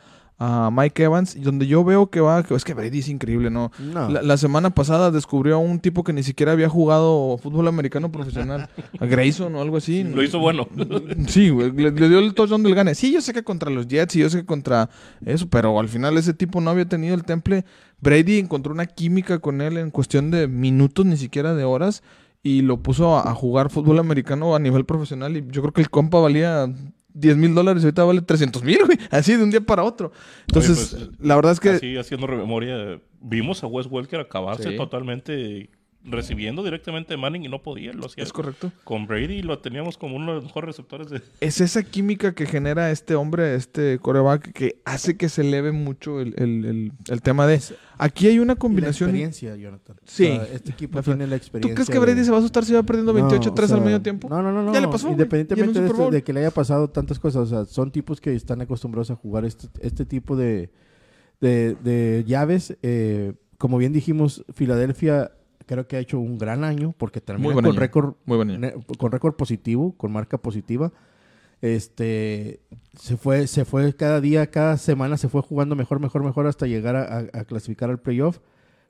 a 0.44 0.70
Mike 0.72 1.04
Evans, 1.04 1.36
y 1.36 1.40
donde 1.40 1.68
yo 1.68 1.84
veo 1.84 2.10
que 2.10 2.18
va, 2.18 2.40
es 2.40 2.64
que 2.64 2.74
Brady 2.74 2.98
es 2.98 3.08
increíble, 3.08 3.48
¿no? 3.48 3.70
No. 3.78 4.08
La, 4.08 4.22
la 4.22 4.36
semana 4.36 4.70
pasada 4.70 5.12
descubrió 5.12 5.54
a 5.54 5.58
un 5.58 5.78
tipo 5.78 6.02
que 6.02 6.12
ni 6.12 6.24
siquiera 6.24 6.50
había 6.50 6.68
jugado 6.68 7.38
fútbol 7.38 7.68
americano 7.68 8.10
profesional, 8.10 8.68
a 8.98 9.06
Grayson 9.06 9.54
o 9.54 9.62
algo 9.62 9.76
así. 9.76 10.02
Lo 10.02 10.20
hizo 10.20 10.40
bueno. 10.40 10.66
Sí, 11.28 11.50
güey, 11.50 11.70
le, 11.70 11.92
le 11.92 12.08
dio 12.08 12.18
el 12.18 12.34
touchdown 12.34 12.64
del 12.64 12.74
gane. 12.74 12.96
Sí, 12.96 13.12
yo 13.12 13.20
sé 13.20 13.32
que 13.32 13.44
contra 13.44 13.70
los 13.70 13.86
Jets 13.86 14.16
y 14.16 14.18
yo 14.18 14.30
sé 14.30 14.38
que 14.38 14.44
contra 14.46 14.90
eso, 15.24 15.48
pero 15.48 15.78
al 15.78 15.88
final 15.88 16.18
ese 16.18 16.34
tipo 16.34 16.60
no 16.60 16.70
había 16.70 16.86
tenido 16.86 17.14
el 17.14 17.22
temple. 17.22 17.64
Brady 18.00 18.40
encontró 18.40 18.72
una 18.72 18.86
química 18.86 19.38
con 19.38 19.60
él 19.60 19.76
en 19.78 19.92
cuestión 19.92 20.32
de 20.32 20.48
minutos, 20.48 21.06
ni 21.06 21.16
siquiera 21.16 21.54
de 21.54 21.62
horas, 21.62 22.02
y 22.42 22.62
lo 22.62 22.82
puso 22.82 23.16
a, 23.16 23.30
a 23.30 23.34
jugar 23.34 23.70
fútbol 23.70 24.00
americano 24.00 24.56
a 24.56 24.58
nivel 24.58 24.84
profesional. 24.86 25.36
Y 25.36 25.44
yo 25.50 25.62
creo 25.62 25.72
que 25.72 25.82
el 25.82 25.90
compa 25.90 26.18
valía 26.18 26.68
10 27.14 27.36
mil 27.36 27.54
dólares 27.54 27.82
y 27.82 27.86
ahorita 27.86 28.04
vale 28.04 28.22
300 28.22 28.62
mil, 28.62 28.78
güey, 28.86 28.98
así 29.10 29.36
de 29.36 29.42
un 29.42 29.50
día 29.50 29.60
para 29.60 29.82
otro. 29.84 30.12
Entonces, 30.48 30.94
Oye, 30.94 31.06
pues, 31.06 31.20
la 31.20 31.36
verdad 31.36 31.52
es 31.52 31.60
que 31.60 31.70
Así, 31.70 31.96
haciendo 31.96 32.26
memoria, 32.26 33.00
vimos 33.20 33.62
a 33.62 33.66
Wes 33.66 33.86
Welker 33.90 34.20
acabarse 34.20 34.70
Sí. 34.70 34.76
totalmente 34.76 35.70
recibiendo 36.04 36.64
directamente 36.64 37.12
de 37.14 37.16
Manning 37.16 37.44
y 37.44 37.48
no 37.48 37.62
podía, 37.62 37.92
lo 37.92 38.06
hacía 38.06 38.24
es 38.24 38.32
correcto. 38.32 38.72
con 38.82 39.06
Brady 39.06 39.42
lo 39.42 39.60
teníamos 39.60 39.96
como 39.96 40.16
uno 40.16 40.28
de 40.28 40.34
los 40.36 40.44
mejores 40.44 40.66
receptores 40.68 41.08
de... 41.10 41.22
Es 41.40 41.60
esa 41.60 41.82
química 41.84 42.34
que 42.34 42.44
genera 42.46 42.90
este 42.90 43.14
hombre, 43.14 43.54
este 43.54 43.98
coreback, 44.00 44.52
que 44.52 44.80
hace 44.84 45.16
que 45.16 45.28
se 45.28 45.42
eleve 45.42 45.70
mucho 45.72 46.20
el, 46.20 46.34
el- 46.38 46.64
el- 46.64 46.92
el 47.08 47.22
tema 47.22 47.46
de... 47.46 47.60
Aquí 47.98 48.26
hay 48.26 48.40
una 48.40 48.54
Y 48.54 48.56
la 48.56 48.58
combinación... 48.58 49.10
experiencia, 49.10 49.54
Jonathan. 49.54 49.96
Sí. 50.04 50.24
O 50.24 50.44
sea, 50.44 50.54
este 50.54 50.70
equipo 50.72 50.98
La- 50.98 51.02
tiene 51.04 51.26
la 51.28 51.36
experiencia. 51.36 51.70
¿Tú 51.72 51.74
crees 51.76 51.88
que 51.90 51.98
Brady 52.00 52.18
de- 52.18 52.24
se 52.24 52.30
va 52.32 52.38
a 52.38 52.40
asustar 52.40 52.64
si 52.64 52.72
va 52.72 52.82
perdiendo 52.82 53.14
28-3 53.14 53.54
No, 53.54 53.62
o 53.62 53.66
sea, 53.68 53.76
al 53.76 53.84
medio 53.84 54.02
tiempo? 54.02 54.28
No, 54.28 54.42
no, 54.42 54.50
no. 54.50 54.62
no. 54.64 54.72
Ya 54.74 54.80
le 54.80 54.88
pasó. 54.88 55.08
Independientemente 55.08 55.80
de, 55.80 55.86
esto- 55.86 56.10
de 56.10 56.22
que 56.24 56.32
le 56.32 56.40
haya 56.40 56.50
pasado 56.50 56.90
tantas 56.90 57.20
cosas. 57.20 57.42
O 57.42 57.46
sea, 57.46 57.64
son 57.64 57.92
tipos 57.92 58.20
que 58.20 58.34
están 58.34 58.60
acostumbrados 58.60 59.12
a 59.12 59.14
jugar 59.14 59.44
este, 59.44 59.68
este 59.80 60.04
tipo 60.04 60.34
de, 60.36 60.70
de, 61.40 61.76
de 61.76 62.24
llaves. 62.26 62.76
Eh, 62.82 63.34
como 63.58 63.78
bien 63.78 63.92
dijimos, 63.92 64.44
Filadelfia 64.52 65.30
creo 65.72 65.86
que 65.88 65.96
ha 65.96 66.00
hecho 66.00 66.18
un 66.20 66.38
gran 66.38 66.64
año 66.64 66.94
porque 66.98 67.20
termina 67.20 67.54
con 67.54 67.76
récord 67.76 68.14
con 68.98 69.10
récord 69.12 69.34
positivo, 69.34 69.94
con 69.96 70.12
marca 70.12 70.38
positiva. 70.38 70.92
Este 71.60 72.60
se 72.98 73.16
fue, 73.16 73.46
se 73.46 73.64
fue 73.64 73.94
cada 73.94 74.20
día, 74.20 74.48
cada 74.50 74.76
semana 74.76 75.16
se 75.16 75.28
fue 75.28 75.42
jugando 75.42 75.76
mejor, 75.76 76.00
mejor, 76.00 76.24
mejor 76.24 76.46
hasta 76.46 76.66
llegar 76.66 76.96
a, 76.96 77.02
a- 77.18 77.40
a 77.40 77.44
clasificar 77.44 77.88
al 77.90 78.00
playoff. 78.00 78.40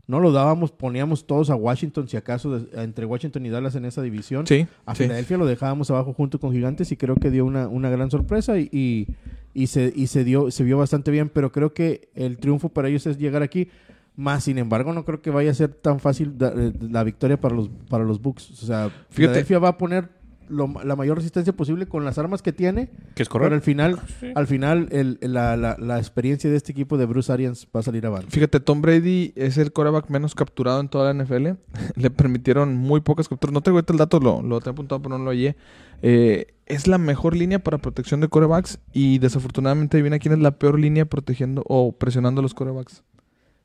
No 0.09 0.18
lo 0.18 0.33
dábamos, 0.33 0.73
poníamos 0.73 1.27
todos 1.27 1.49
a 1.51 1.55
Washington, 1.55 2.09
si 2.09 2.16
acaso, 2.16 2.59
de- 2.59 2.83
entre 2.83 3.05
Washington 3.07 3.47
y 3.47 3.51
Dallas 3.51 3.75
en 3.77 3.85
esa 3.85 4.03
división. 4.03 4.47
Sí, 4.47 4.66
A 4.87 4.95
sí. 4.95 5.05
Filadelfia 5.05 5.37
lo 5.37 5.47
dejábamos 5.47 5.90
abajo 5.90 6.12
junto 6.12 6.40
con 6.40 6.53
Gigantes 6.53 6.90
y 6.90 6.97
creo 6.97 7.14
que 7.16 7.31
dio 7.31 7.45
una, 7.45 7.68
una 7.68 7.88
gran 7.90 8.11
sorpresa 8.11 8.59
y, 8.59 8.68
y, 8.73 9.07
y 9.55 9.66
se, 9.68 9.92
y 9.95 10.07
se, 10.09 10.25
dio, 10.25 10.51
se 10.51 10.64
vio 10.64 10.79
bastante 10.79 11.11
bien, 11.11 11.29
pero 11.29 11.53
creo 11.53 11.73
que 11.75 12.09
el 12.14 12.38
triunfo 12.38 12.71
para 12.71 12.88
ellos 12.88 13.07
es 13.07 13.18
llegar 13.18 13.42
aquí. 13.42 13.68
Más, 14.14 14.44
sin 14.44 14.59
embargo, 14.59 14.92
no 14.92 15.05
creo 15.05 15.22
que 15.22 15.31
vaya 15.31 15.51
a 15.51 15.55
ser 15.55 15.72
tan 15.72 15.98
fácil 15.98 16.37
da- 16.37 16.53
eh, 16.55 16.72
la 16.81 17.03
victoria 17.03 17.40
para 17.40 17.55
los, 17.55 17.70
para 17.88 18.05
los 18.05 18.20
Bucks. 18.20 18.51
O 18.62 18.66
sea, 18.66 18.90
Filadelfia 19.11 19.59
va 19.59 19.68
a 19.68 19.79
poner 19.79 20.11
lo- 20.48 20.75
la 20.85 20.96
mayor 20.96 21.16
resistencia 21.16 21.55
posible 21.55 21.87
con 21.87 22.05
las 22.05 22.18
armas 22.18 22.42
que 22.42 22.53
tiene, 22.53 22.90
Que 23.14 23.22
es 23.22 23.29
pero 23.31 23.44
al 23.44 23.51
correcto. 23.51 23.64
final, 23.64 23.98
al 24.35 24.46
final 24.46 24.88
el- 24.92 25.18
la, 25.22 25.57
la- 25.57 25.77
la 25.79 25.96
experiencia 25.98 26.51
de 26.51 26.57
este 26.57 26.72
equipo 26.72 26.98
de 26.98 27.07
Bruce 27.07 27.33
Arians 27.33 27.66
va 27.75 27.81
a 27.81 27.83
salir 27.83 28.05
avante. 28.05 28.27
Fíjate, 28.31 28.61
Tom 28.61 28.83
Brady 28.83 29.33
es 29.35 29.57
el 29.57 29.72
coreback 29.72 30.11
menos 30.11 30.35
capturado 30.35 30.81
en 30.81 30.88
toda 30.90 31.11
la 31.14 31.25
NFL. 31.25 31.57
Le 31.96 32.11
permitieron 32.11 32.77
muy 32.77 33.01
pocas 33.01 33.29
capturas. 33.31 33.55
No 33.55 33.62
tengo 33.62 33.79
el 33.79 33.96
dato, 33.96 34.20
lo, 34.20 34.42
lo 34.42 34.61
tengo 34.61 34.72
apuntado, 34.72 35.01
pero 35.01 35.16
no 35.16 35.25
lo 35.25 35.31
hallé. 35.31 35.57
Eh, 36.03 36.48
es 36.66 36.87
la 36.87 36.98
mejor 36.98 37.35
línea 37.35 37.61
para 37.61 37.79
protección 37.79 38.20
de 38.20 38.29
corebacks 38.29 38.79
y 38.92 39.20
desafortunadamente 39.20 39.96
adivina 39.96 40.18
quién 40.18 40.35
es 40.35 40.40
la 40.40 40.51
peor 40.59 40.79
línea 40.79 41.07
protegiendo 41.07 41.62
o 41.66 41.92
presionando 41.92 42.40
a 42.40 42.42
los 42.42 42.53
corebacks. 42.53 43.03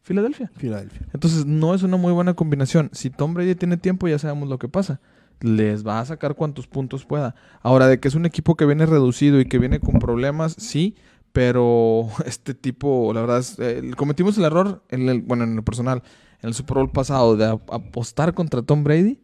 Filadelfia. 0.08 0.50
Filadelfia. 0.56 1.06
Entonces 1.14 1.46
no 1.46 1.76
es 1.76 1.84
una 1.84 1.98
muy 1.98 2.14
buena 2.14 2.34
combinación. 2.34 2.90
Si 2.94 3.10
Tom 3.10 3.34
Brady 3.34 3.56
tiene 3.56 3.76
tiempo 3.76 4.08
ya 4.08 4.18
sabemos 4.18 4.48
lo 4.48 4.58
que 4.58 4.70
pasa. 4.70 5.02
Les 5.42 5.86
va 5.86 6.00
a 6.00 6.06
sacar 6.06 6.34
cuantos 6.36 6.66
puntos 6.66 7.06
pueda. 7.06 7.36
Ahora, 7.62 7.88
de 7.88 8.00
que 8.00 8.08
es 8.08 8.16
un 8.16 8.26
equipo 8.26 8.56
que 8.56 8.66
viene 8.66 8.86
reducido 8.86 9.40
y 9.40 9.46
que 9.46 9.60
viene 9.60 9.80
con 9.82 10.00
problemas, 10.00 10.56
sí. 10.58 10.96
Pero 11.34 12.08
este 12.26 12.54
tipo, 12.54 13.12
la 13.14 13.22
verdad, 13.22 13.40
es, 13.40 13.60
eh, 13.60 13.92
cometimos 13.98 14.38
el 14.38 14.46
error, 14.46 14.82
en 14.90 15.10
el, 15.10 15.22
bueno, 15.22 15.44
en 15.44 15.56
lo 15.58 15.64
personal, 15.64 16.02
en 16.42 16.48
el 16.48 16.54
Super 16.56 16.78
Bowl 16.78 16.90
pasado, 16.90 17.36
de 17.36 17.46
ap- 17.46 17.72
apostar 17.72 18.34
contra 18.34 18.62
Tom 18.62 18.84
Brady 18.84 19.20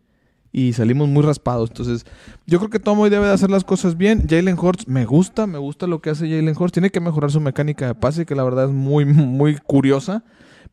y 0.52 0.74
salimos 0.74 1.08
muy 1.08 1.24
raspados. 1.24 1.70
Entonces, 1.72 2.06
yo 2.46 2.60
creo 2.60 2.70
que 2.70 2.80
Tom 2.80 3.00
hoy 3.00 3.10
debe 3.10 3.26
de 3.26 3.32
hacer 3.34 3.50
las 3.50 3.64
cosas 3.64 3.98
bien. 3.98 4.28
Jalen 4.30 4.60
Hurts 4.60 4.88
me 4.88 5.06
gusta, 5.06 5.48
me 5.48 5.58
gusta 5.58 5.88
lo 5.88 6.00
que 6.02 6.12
hace 6.12 6.30
Jalen 6.30 6.56
Hurts. 6.56 6.74
Tiene 6.74 6.92
que 6.92 7.00
mejorar 7.00 7.32
su 7.32 7.40
mecánica 7.40 7.88
de 7.88 7.96
pase, 7.96 8.26
que 8.28 8.36
la 8.36 8.44
verdad 8.44 8.66
es 8.66 8.72
muy, 8.72 9.06
muy 9.06 9.56
curiosa. 9.58 10.24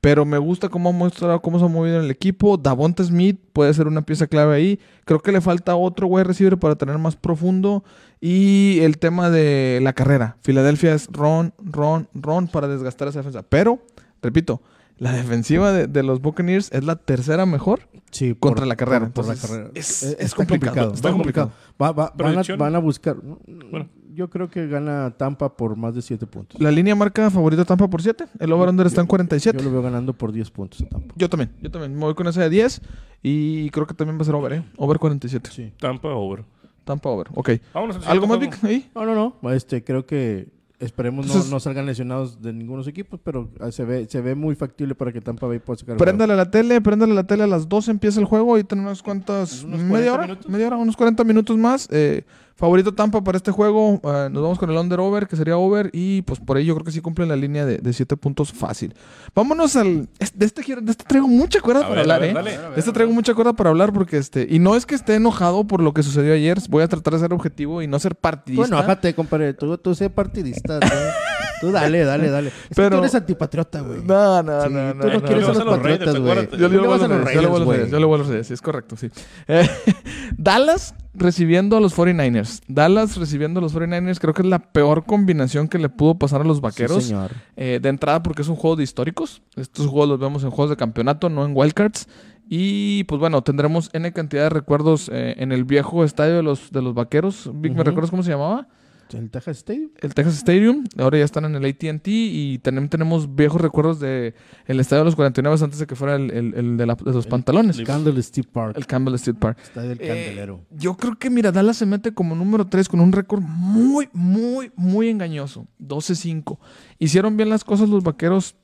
Pero 0.00 0.24
me 0.24 0.38
gusta 0.38 0.70
cómo 0.70 0.88
ha 0.88 0.92
mostrado 0.92 1.42
cómo 1.42 1.58
se 1.58 1.66
ha 1.66 1.68
movido 1.68 1.98
en 1.98 2.04
el 2.04 2.10
equipo. 2.10 2.56
Davonta 2.56 3.04
Smith 3.04 3.38
puede 3.52 3.74
ser 3.74 3.86
una 3.86 4.00
pieza 4.02 4.26
clave 4.26 4.54
ahí. 4.56 4.80
Creo 5.04 5.20
que 5.20 5.30
le 5.30 5.42
falta 5.42 5.76
otro 5.76 6.06
wide 6.06 6.24
receiver 6.24 6.58
para 6.58 6.74
tener 6.76 6.96
más 6.96 7.16
profundo. 7.16 7.84
Y 8.20 8.78
el 8.80 8.96
tema 8.98 9.28
de 9.28 9.78
la 9.82 9.92
carrera. 9.92 10.36
Filadelfia 10.42 10.94
es 10.94 11.08
ron, 11.12 11.52
ron, 11.58 12.08
ron 12.14 12.48
para 12.48 12.66
desgastar 12.68 13.08
esa 13.08 13.18
defensa. 13.18 13.42
Pero, 13.46 13.80
repito, 14.22 14.62
la 14.96 15.12
defensiva 15.12 15.70
de, 15.72 15.86
de 15.86 16.02
los 16.02 16.22
Buccaneers 16.22 16.72
es 16.72 16.84
la 16.84 16.96
tercera 16.96 17.44
mejor. 17.44 17.80
Sí, 18.10 18.34
Contra 18.38 18.64
la 18.66 18.76
carrera, 18.76 19.10
por 19.10 19.26
la 19.26 19.34
entonces, 19.34 19.50
carrera. 19.50 19.70
es- 19.74 20.34
complicado, 20.34 20.94
Está 20.94 21.12
complicado. 21.12 21.52
Va- 21.80 21.92
va- 21.92 22.12
van, 22.16 22.38
a, 22.38 22.42
van 22.56 22.74
a 22.74 22.78
buscar. 22.78 23.16
Bueno. 23.16 23.88
Yo 24.20 24.28
creo 24.28 24.50
que 24.50 24.66
gana 24.66 25.14
Tampa 25.16 25.56
por 25.56 25.76
más 25.76 25.94
de 25.94 26.02
7 26.02 26.26
puntos. 26.26 26.60
La 26.60 26.70
línea 26.70 26.94
marca 26.94 27.30
favorito 27.30 27.64
Tampa 27.64 27.88
por 27.88 28.02
7. 28.02 28.26
El 28.38 28.52
over-under 28.52 28.86
está 28.86 29.00
en 29.00 29.06
47. 29.06 29.56
Yo 29.56 29.64
lo 29.64 29.70
veo 29.72 29.80
ganando 29.80 30.12
por 30.12 30.30
10 30.30 30.50
puntos 30.50 30.82
a 30.82 30.84
Tampa. 30.90 31.14
Yo 31.16 31.30
también, 31.30 31.50
yo 31.62 31.70
también. 31.70 31.94
Me 31.94 32.00
voy 32.00 32.14
con 32.14 32.26
esa 32.26 32.42
de 32.42 32.50
10. 32.50 32.82
Y 33.22 33.70
creo 33.70 33.86
que 33.86 33.94
también 33.94 34.18
va 34.18 34.22
a 34.22 34.24
ser 34.26 34.34
over, 34.34 34.52
¿eh? 34.52 34.62
Over 34.76 34.98
47. 34.98 35.48
Sí. 35.50 35.72
Tampa 35.80 36.08
over. 36.10 36.44
Tampa 36.84 37.08
over. 37.08 37.28
Ok. 37.34 37.50
Vámonos 37.72 37.96
al 37.96 38.12
¿Algo 38.12 38.26
más, 38.26 38.38
Vic? 38.40 38.62
Ahí. 38.62 38.90
No, 38.94 39.06
no, 39.06 39.14
no. 39.40 39.50
Este, 39.52 39.82
creo 39.82 40.04
que 40.04 40.48
esperemos 40.80 41.24
no, 41.26 41.32
Entonces- 41.32 41.50
no 41.50 41.60
salgan 41.60 41.86
lesionados 41.86 42.42
de 42.42 42.52
ninguno 42.52 42.76
de 42.76 42.80
los 42.80 42.88
equipos, 42.88 43.20
pero 43.24 43.48
ah, 43.60 43.70
se 43.72 43.84
ve, 43.86 44.06
se 44.06 44.20
ve 44.20 44.34
muy 44.34 44.54
factible 44.54 44.94
para 44.94 45.12
que 45.12 45.20
Tampa 45.22 45.46
Bay 45.46 45.60
pueda 45.60 45.78
sacar 45.78 45.92
el 45.94 45.98
Préndale 45.98 46.36
la 46.36 46.50
tele, 46.50 46.80
préndale 46.82 47.14
la 47.14 47.24
tele 47.24 47.42
a 47.44 47.46
las 47.46 47.68
12 47.70 47.90
empieza 47.90 48.18
el 48.20 48.24
juego 48.26 48.58
y 48.58 48.64
tenemos 48.64 48.88
unas 48.90 49.02
cuantas, 49.02 49.62
¿Unos 49.62 49.80
media 49.80 50.10
40 50.10 50.12
hora, 50.14 50.26
minutos? 50.26 50.50
media 50.50 50.66
hora, 50.66 50.76
unos 50.78 50.96
40 50.96 51.24
minutos 51.24 51.56
más. 51.58 51.88
Eh, 51.90 52.24
favorito 52.60 52.94
Tampa 52.94 53.24
para 53.24 53.36
este 53.38 53.50
juego, 53.50 54.00
eh, 54.04 54.28
nos 54.30 54.42
vamos 54.42 54.58
con 54.58 54.70
el 54.70 54.76
under 54.76 55.00
over, 55.00 55.26
que 55.26 55.34
sería 55.34 55.56
over, 55.56 55.90
y 55.92 56.22
pues 56.22 56.38
por 56.38 56.56
ahí 56.58 56.66
yo 56.66 56.74
creo 56.74 56.84
que 56.84 56.92
sí 56.92 57.00
cumplen 57.00 57.28
la 57.28 57.34
línea 57.36 57.64
de 57.66 57.92
7 57.92 58.16
puntos 58.16 58.52
fácil. 58.52 58.94
Vámonos 59.34 59.74
al, 59.76 60.08
de 60.34 60.46
este, 60.46 60.62
quiero- 60.62 60.82
de 60.82 60.92
este 60.92 61.04
traigo 61.04 61.26
mucha 61.26 61.60
cuerda 61.60 61.80
A 61.80 61.88
para 61.88 62.02
ver, 62.02 62.12
hablar, 62.12 62.20
ver, 62.20 62.30
¿eh? 62.30 62.34
dale. 62.34 62.74
De 62.74 62.78
este 62.80 62.92
traigo 62.92 63.12
mucha 63.12 63.34
cuerda 63.34 63.54
para 63.54 63.70
hablar 63.70 63.92
porque 63.92 64.18
este, 64.18 64.46
y 64.48 64.58
no 64.60 64.76
es 64.76 64.86
que 64.86 64.94
esté 64.94 65.14
enojado 65.14 65.66
por 65.66 65.82
lo 65.82 65.92
que 65.94 66.02
sucedió 66.02 66.34
ayer, 66.34 66.58
voy 66.68 66.82
a 66.82 66.88
tratar 66.88 67.14
de 67.14 67.20
ser 67.20 67.32
objetivo 67.32 67.82
y 67.82 67.86
no 67.88 67.98
ser 67.98 68.14
partidista. 68.14 68.66
enójate, 68.66 69.14
compadre. 69.14 69.54
Tú, 69.54 69.76
tú 69.78 69.94
sé 69.94 70.10
partidista. 70.10 70.78
Tú, 70.80 70.86
tú 71.60 71.70
dale, 71.70 72.04
dale, 72.04 72.30
dale. 72.30 72.48
Es 72.48 72.76
que 72.76 72.90
tú 72.90 72.96
eres 72.96 73.14
antipatriota, 73.14 73.80
güey. 73.80 74.02
No, 74.04 74.42
no, 74.42 74.62
Sí, 74.62 74.68
no, 74.70 74.92
tú 74.92 74.98
no, 74.98 75.04
no, 75.04 75.12
no, 75.14 75.22
quieres 75.22 75.44
no. 75.44 75.50
a 75.50 75.64
los 75.64 75.76
patriotas, 75.76 76.18
güey. 76.18 76.48
Yo 76.58 76.68
le 76.68 76.78
voy 76.78 77.00
a 77.00 77.08
los 77.08 77.24
Raiders, 77.24 77.34
yo 77.34 77.40
le 77.40 77.46
voy 77.48 77.56
a 77.56 77.78
los 77.78 77.90
yo 77.90 77.98
le 77.98 78.04
voy 78.06 78.14
a 78.14 78.18
los 78.18 78.26
Raiders, 78.28 78.46
sí, 78.48 78.54
es 78.54 78.62
correcto, 78.62 78.96
sí. 78.96 79.10
Eh, 79.48 79.68
Dallas 80.36 80.94
recibiendo 81.14 81.76
a 81.76 81.80
los 81.80 81.96
49ers. 81.96 82.62
Dallas 82.68 83.16
recibiendo 83.16 83.60
a 83.60 83.62
los 83.62 83.74
49ers 83.74 84.18
creo 84.18 84.34
que 84.34 84.42
es 84.42 84.48
la 84.48 84.58
peor 84.58 85.04
combinación 85.04 85.68
que 85.68 85.78
le 85.78 85.88
pudo 85.88 86.18
pasar 86.18 86.40
a 86.40 86.44
los 86.44 86.60
vaqueros. 86.60 87.02
Sí, 87.02 87.10
señor. 87.10 87.32
Eh, 87.56 87.78
de 87.82 87.88
entrada 87.88 88.22
porque 88.22 88.42
es 88.42 88.48
un 88.48 88.56
juego 88.56 88.76
de 88.76 88.84
históricos. 88.84 89.42
Estos 89.56 89.86
juegos 89.86 90.08
los 90.08 90.18
vemos 90.18 90.44
en 90.44 90.50
juegos 90.50 90.70
de 90.70 90.76
campeonato, 90.76 91.28
no 91.28 91.44
en 91.44 91.52
wildcards. 91.54 92.08
Y 92.52 93.04
pues 93.04 93.20
bueno, 93.20 93.42
tendremos 93.42 93.90
N 93.92 94.12
cantidad 94.12 94.42
de 94.42 94.48
recuerdos 94.48 95.08
eh, 95.12 95.34
en 95.38 95.52
el 95.52 95.64
viejo 95.64 96.02
estadio 96.02 96.34
de 96.34 96.42
los, 96.42 96.72
de 96.72 96.82
los 96.82 96.94
vaqueros. 96.94 97.48
Vic, 97.54 97.74
¿me 97.74 97.84
recuerdas 97.84 98.10
cómo 98.10 98.24
se 98.24 98.30
llamaba? 98.30 98.66
El 99.12 99.30
Texas 99.30 99.58
Stadium. 99.58 99.90
el 100.00 100.14
Texas 100.14 100.34
Stadium. 100.36 100.84
Ahora 100.98 101.18
ya 101.18 101.24
están 101.24 101.44
en 101.44 101.54
el 101.56 101.64
AT&T 101.64 102.10
y 102.10 102.58
también 102.58 102.88
tenemos 102.88 103.34
viejos 103.34 103.60
recuerdos 103.60 104.00
de 104.00 104.34
el 104.66 104.80
estadio 104.80 105.00
de 105.00 105.04
los 105.06 105.16
49 105.16 105.56
antes 105.62 105.78
de 105.78 105.86
que 105.86 105.96
fuera 105.96 106.16
el, 106.16 106.30
el- 106.30 106.54
el 106.54 106.76
de, 106.76 106.86
la- 106.86 106.94
de 106.94 107.12
los 107.12 107.26
pantalones. 107.26 107.78
el- 107.78 107.86
Candle 107.86 108.22
Steve 108.22 108.48
Park. 108.52 108.76
El 108.76 108.86
Campbell 108.86 109.14
Street 109.16 109.36
Park. 109.38 109.58
Estadio 109.62 109.88
del 109.90 110.00
Eh, 110.00 110.06
Candelero. 110.08 110.60
yo 110.70 110.96
creo 110.96 111.18
que, 111.18 111.30
mira, 111.30 111.50
Dallas 111.52 111.76
se 111.76 111.86
mete 111.86 112.12
como 112.12 112.34
número 112.34 112.66
3 112.66 112.88
con 112.88 113.00
un 113.00 113.12
récord 113.12 113.40
muy, 113.42 114.08
muy, 114.12 114.70
muy 114.76 115.08
engañoso. 115.08 115.66
12-5. 115.78 116.58
Hicieron 116.98 117.36
bien 117.36 117.48
las 117.48 117.64
cosas 117.64 117.88
los 117.88 118.02
vaqueros 118.02 118.56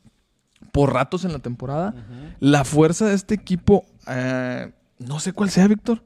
por 0.72 0.92
ratos 0.92 1.24
en 1.24 1.32
la 1.32 1.38
temporada. 1.38 1.94
La 2.40 2.64
fuerza 2.64 3.06
de 3.06 3.14
este 3.14 3.35
equipo, 3.35 3.85
eh, 4.09 4.72
no 4.98 5.20
sé 5.20 5.32
cuál 5.32 5.50
sea, 5.50 5.66
Víctor. 5.68 6.02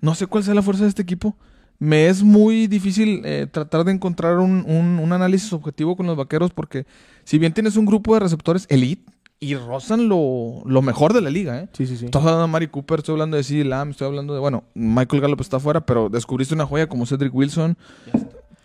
No 0.00 0.14
sé 0.14 0.26
cuál 0.26 0.44
sea 0.44 0.54
la 0.54 0.62
fuerza 0.62 0.82
de 0.82 0.88
este 0.90 1.02
equipo. 1.02 1.36
Me 1.78 2.06
es 2.08 2.22
muy 2.22 2.66
difícil 2.66 3.22
eh, 3.24 3.46
tratar 3.50 3.84
de 3.84 3.92
encontrar 3.92 4.38
un, 4.38 4.64
un- 4.66 4.98
un 4.98 5.12
análisis 5.12 5.52
objetivo 5.52 5.96
con 5.96 6.06
los 6.06 6.16
vaqueros 6.16 6.50
porque 6.52 6.86
si 7.24 7.38
bien 7.38 7.52
tienes 7.52 7.76
un 7.76 7.84
grupo 7.86 8.14
de 8.14 8.20
receptores 8.20 8.66
elite 8.70 9.10
y 9.40 9.54
rozan 9.56 10.08
lo, 10.08 10.62
lo 10.64 10.80
mejor 10.80 11.12
de 11.12 11.20
la 11.20 11.28
liga, 11.28 11.60
¿eh? 11.60 11.68
Sí, 11.72 11.86
sí, 11.86 11.96
sí. 11.96 12.06
Estoy 12.06 12.20
hablando 12.22 12.42
de 12.42 12.48
Mari 12.48 12.68
Cooper, 12.68 13.00
estoy 13.00 13.14
hablando 13.14 13.36
de 13.36 13.42
CD 13.42 13.64
Lamb, 13.64 13.90
estoy 13.90 14.06
hablando 14.06 14.32
de, 14.32 14.40
bueno, 14.40 14.64
Michael 14.74 15.20
Gallup 15.20 15.40
está 15.40 15.58
afuera, 15.58 15.84
pero 15.84 16.08
descubriste 16.08 16.54
una 16.54 16.64
joya 16.64 16.88
como 16.88 17.04
Cedric 17.04 17.34
Wilson. 17.34 17.76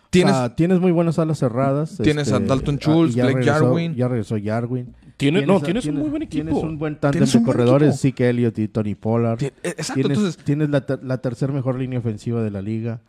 Tienes, 0.09 0.33
O 0.33 0.37
sea, 0.37 0.55
tienes 0.55 0.79
muy 0.79 0.91
buenas 0.91 1.19
alas 1.19 1.37
cerradas. 1.39 1.91
este, 1.91 2.03
Tienes 2.03 2.31
a 2.31 2.39
Dalton 2.39 2.75
ah, 2.75 2.83
Schultz, 2.83 3.15
ya 3.15 3.25
Blake 3.25 3.39
regresó- 3.41 3.51
Jarwin. 3.65 3.95
Ya 3.95 4.07
regresó 4.07 4.35
Jarwin. 4.43 4.95
Tiene, 5.17 5.45
no, 5.45 5.59
tienes 5.61 5.85
un 5.85 5.95
muy 5.95 6.09
buen 6.09 6.21
equipo. 6.23 6.45
Tienes 6.45 6.63
un 6.63 6.79
buen 6.79 6.95
tándem 6.99 7.23
Tienes 7.25 7.33
de 7.33 7.43
corredores. 7.43 7.99
Zeke 7.99 8.29
Elliott 8.29 8.57
y 8.57 8.67
Tony 8.69 8.95
Pollard. 8.95 9.43
eh, 9.43 9.53
exacto, 9.63 9.93
Tienes, 9.95 10.17
entonces, 10.17 10.43
tienes 10.43 10.69
la, 10.69 10.85
ter- 10.85 11.03
la 11.03 11.17
tercera 11.19 11.51
mejor 11.53 11.77
línea 11.77 11.99
ofensiva 11.99 12.41
de 12.41 12.49
la 12.51 12.61
liga. 12.61 13.01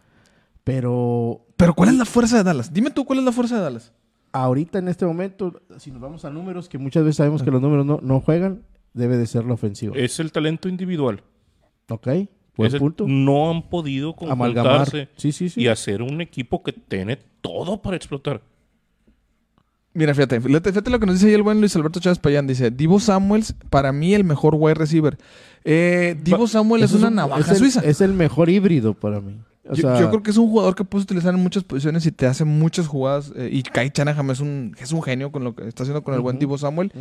Pero 0.64 1.46
pero 1.56 1.74
¿cuál 1.74 1.90
es 1.90 1.94
la 1.96 2.04
fuerza 2.04 2.36
de 2.38 2.44
Dallas? 2.44 2.72
Dime 2.72 2.90
tú, 2.90 3.04
¿cuál 3.04 3.18
es 3.20 3.24
la 3.24 3.32
fuerza 3.32 3.56
de 3.56 3.62
Dallas? 3.62 3.92
ahorita 4.32 4.78
en 4.78 4.86
este 4.86 5.04
momento, 5.04 5.60
si 5.78 5.90
nos 5.90 6.00
vamos 6.00 6.24
a 6.24 6.30
números, 6.30 6.68
que 6.68 6.78
muchas 6.78 7.02
veces 7.02 7.16
sabemos 7.16 7.42
que 7.42 7.50
los 7.50 7.60
números 7.60 7.84
no, 7.84 7.98
no 8.00 8.20
juegan, 8.20 8.62
debe 8.94 9.16
de 9.16 9.26
ser 9.26 9.44
la 9.44 9.54
ofensiva. 9.54 9.96
Es 9.96 10.20
el 10.20 10.30
talento 10.30 10.68
individual. 10.68 11.24
¿Ok? 11.88 12.06
Buen 12.60 12.68
Es 12.68 12.74
el- 12.74 12.80
punto. 12.80 13.04
no 13.08 13.50
han 13.50 13.62
podido 13.68 14.14
Amalgamar. 14.28 14.76
conjuntarse 14.84 15.08
Sí, 15.16 15.32
sí, 15.32 15.48
sí. 15.48 15.60
y 15.62 15.66
hacer 15.68 16.02
un 16.02 16.20
equipo 16.20 16.62
que 16.62 16.72
tiene 16.72 17.18
todo 17.40 17.80
para 17.82 17.96
explotar. 17.96 18.40
Mira, 19.92 20.14
fíjate, 20.14 20.40
fíjate, 20.40 20.70
fíjate 20.70 20.90
lo 20.90 21.00
que 21.00 21.06
nos 21.06 21.16
dice 21.16 21.26
ahí 21.26 21.34
el 21.34 21.42
buen 21.42 21.58
Luis 21.58 21.74
Alberto 21.74 21.98
Chávez 21.98 22.18
Payán. 22.20 22.46
Dice, 22.46 22.70
Divo 22.70 23.00
Samuels, 23.00 23.54
para 23.70 23.92
mí 23.92 24.14
el 24.14 24.22
mejor 24.22 24.54
wide 24.56 24.74
receiver. 24.74 25.18
Eh, 25.64 26.16
Divo 26.22 26.42
Va- 26.42 26.46
Samuel 26.46 26.84
es 26.84 26.92
una 26.92 27.08
un- 27.08 27.14
navaja 27.16 27.40
es 27.40 27.48
el, 27.50 27.56
suiza. 27.56 27.80
Es 27.80 28.00
el 28.00 28.12
mejor 28.12 28.50
híbrido 28.50 28.94
para 28.94 29.20
mí. 29.20 29.36
O 29.70 29.74
yo, 29.74 29.82
sea, 29.82 30.00
yo 30.00 30.08
creo 30.10 30.22
que 30.22 30.30
es 30.32 30.36
un 30.36 30.48
jugador 30.48 30.74
que 30.74 30.84
puedes 30.84 31.04
utilizar 31.04 31.32
en 31.32 31.40
muchas 31.40 31.62
posiciones 31.64 32.04
y 32.04 32.12
te 32.12 32.26
hace 32.26 32.44
muchas 32.44 32.86
jugadas. 32.88 33.32
eh, 33.36 33.48
y 33.52 33.62
Kai 33.62 33.92
Shanahan 33.94 34.28
es 34.30 34.40
un, 34.40 34.74
es 34.80 34.90
un 34.92 35.02
genio 35.02 35.30
con 35.30 35.44
lo 35.44 35.54
que 35.54 35.66
está 35.68 35.84
haciendo 35.84 36.02
con 36.02 36.14
el 36.14 36.20
buen. 36.20 36.38
Divo 36.38 36.58
Samuel. 36.58 36.92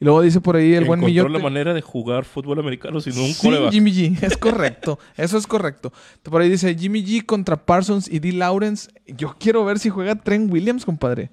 Y 0.00 0.04
luego 0.04 0.22
dice 0.22 0.40
por 0.40 0.56
ahí 0.56 0.74
el 0.74 0.84
buen 0.84 1.00
Encontró 1.00 1.08
Millote. 1.08 1.30
la 1.30 1.38
manera 1.38 1.74
de 1.74 1.80
jugar 1.82 2.24
fútbol 2.24 2.58
americano 2.60 3.00
sin 3.00 3.18
un 3.18 3.26
Sí, 3.34 3.46
coreback. 3.46 3.72
Jimmy 3.72 3.92
G, 3.92 4.22
es 4.22 4.36
correcto. 4.36 4.98
Eso 5.16 5.36
es 5.36 5.46
correcto. 5.46 5.92
Por 6.22 6.40
ahí 6.40 6.48
dice 6.48 6.74
Jimmy 6.74 7.04
G 7.04 7.26
contra 7.26 7.56
Parsons 7.66 8.08
y 8.08 8.18
D. 8.20 8.32
Lawrence. 8.32 8.88
Yo 9.06 9.34
quiero 9.38 9.64
ver 9.64 9.78
si 9.78 9.90
juega 9.90 10.14
Trent 10.14 10.52
Williams, 10.52 10.84
compadre. 10.84 11.30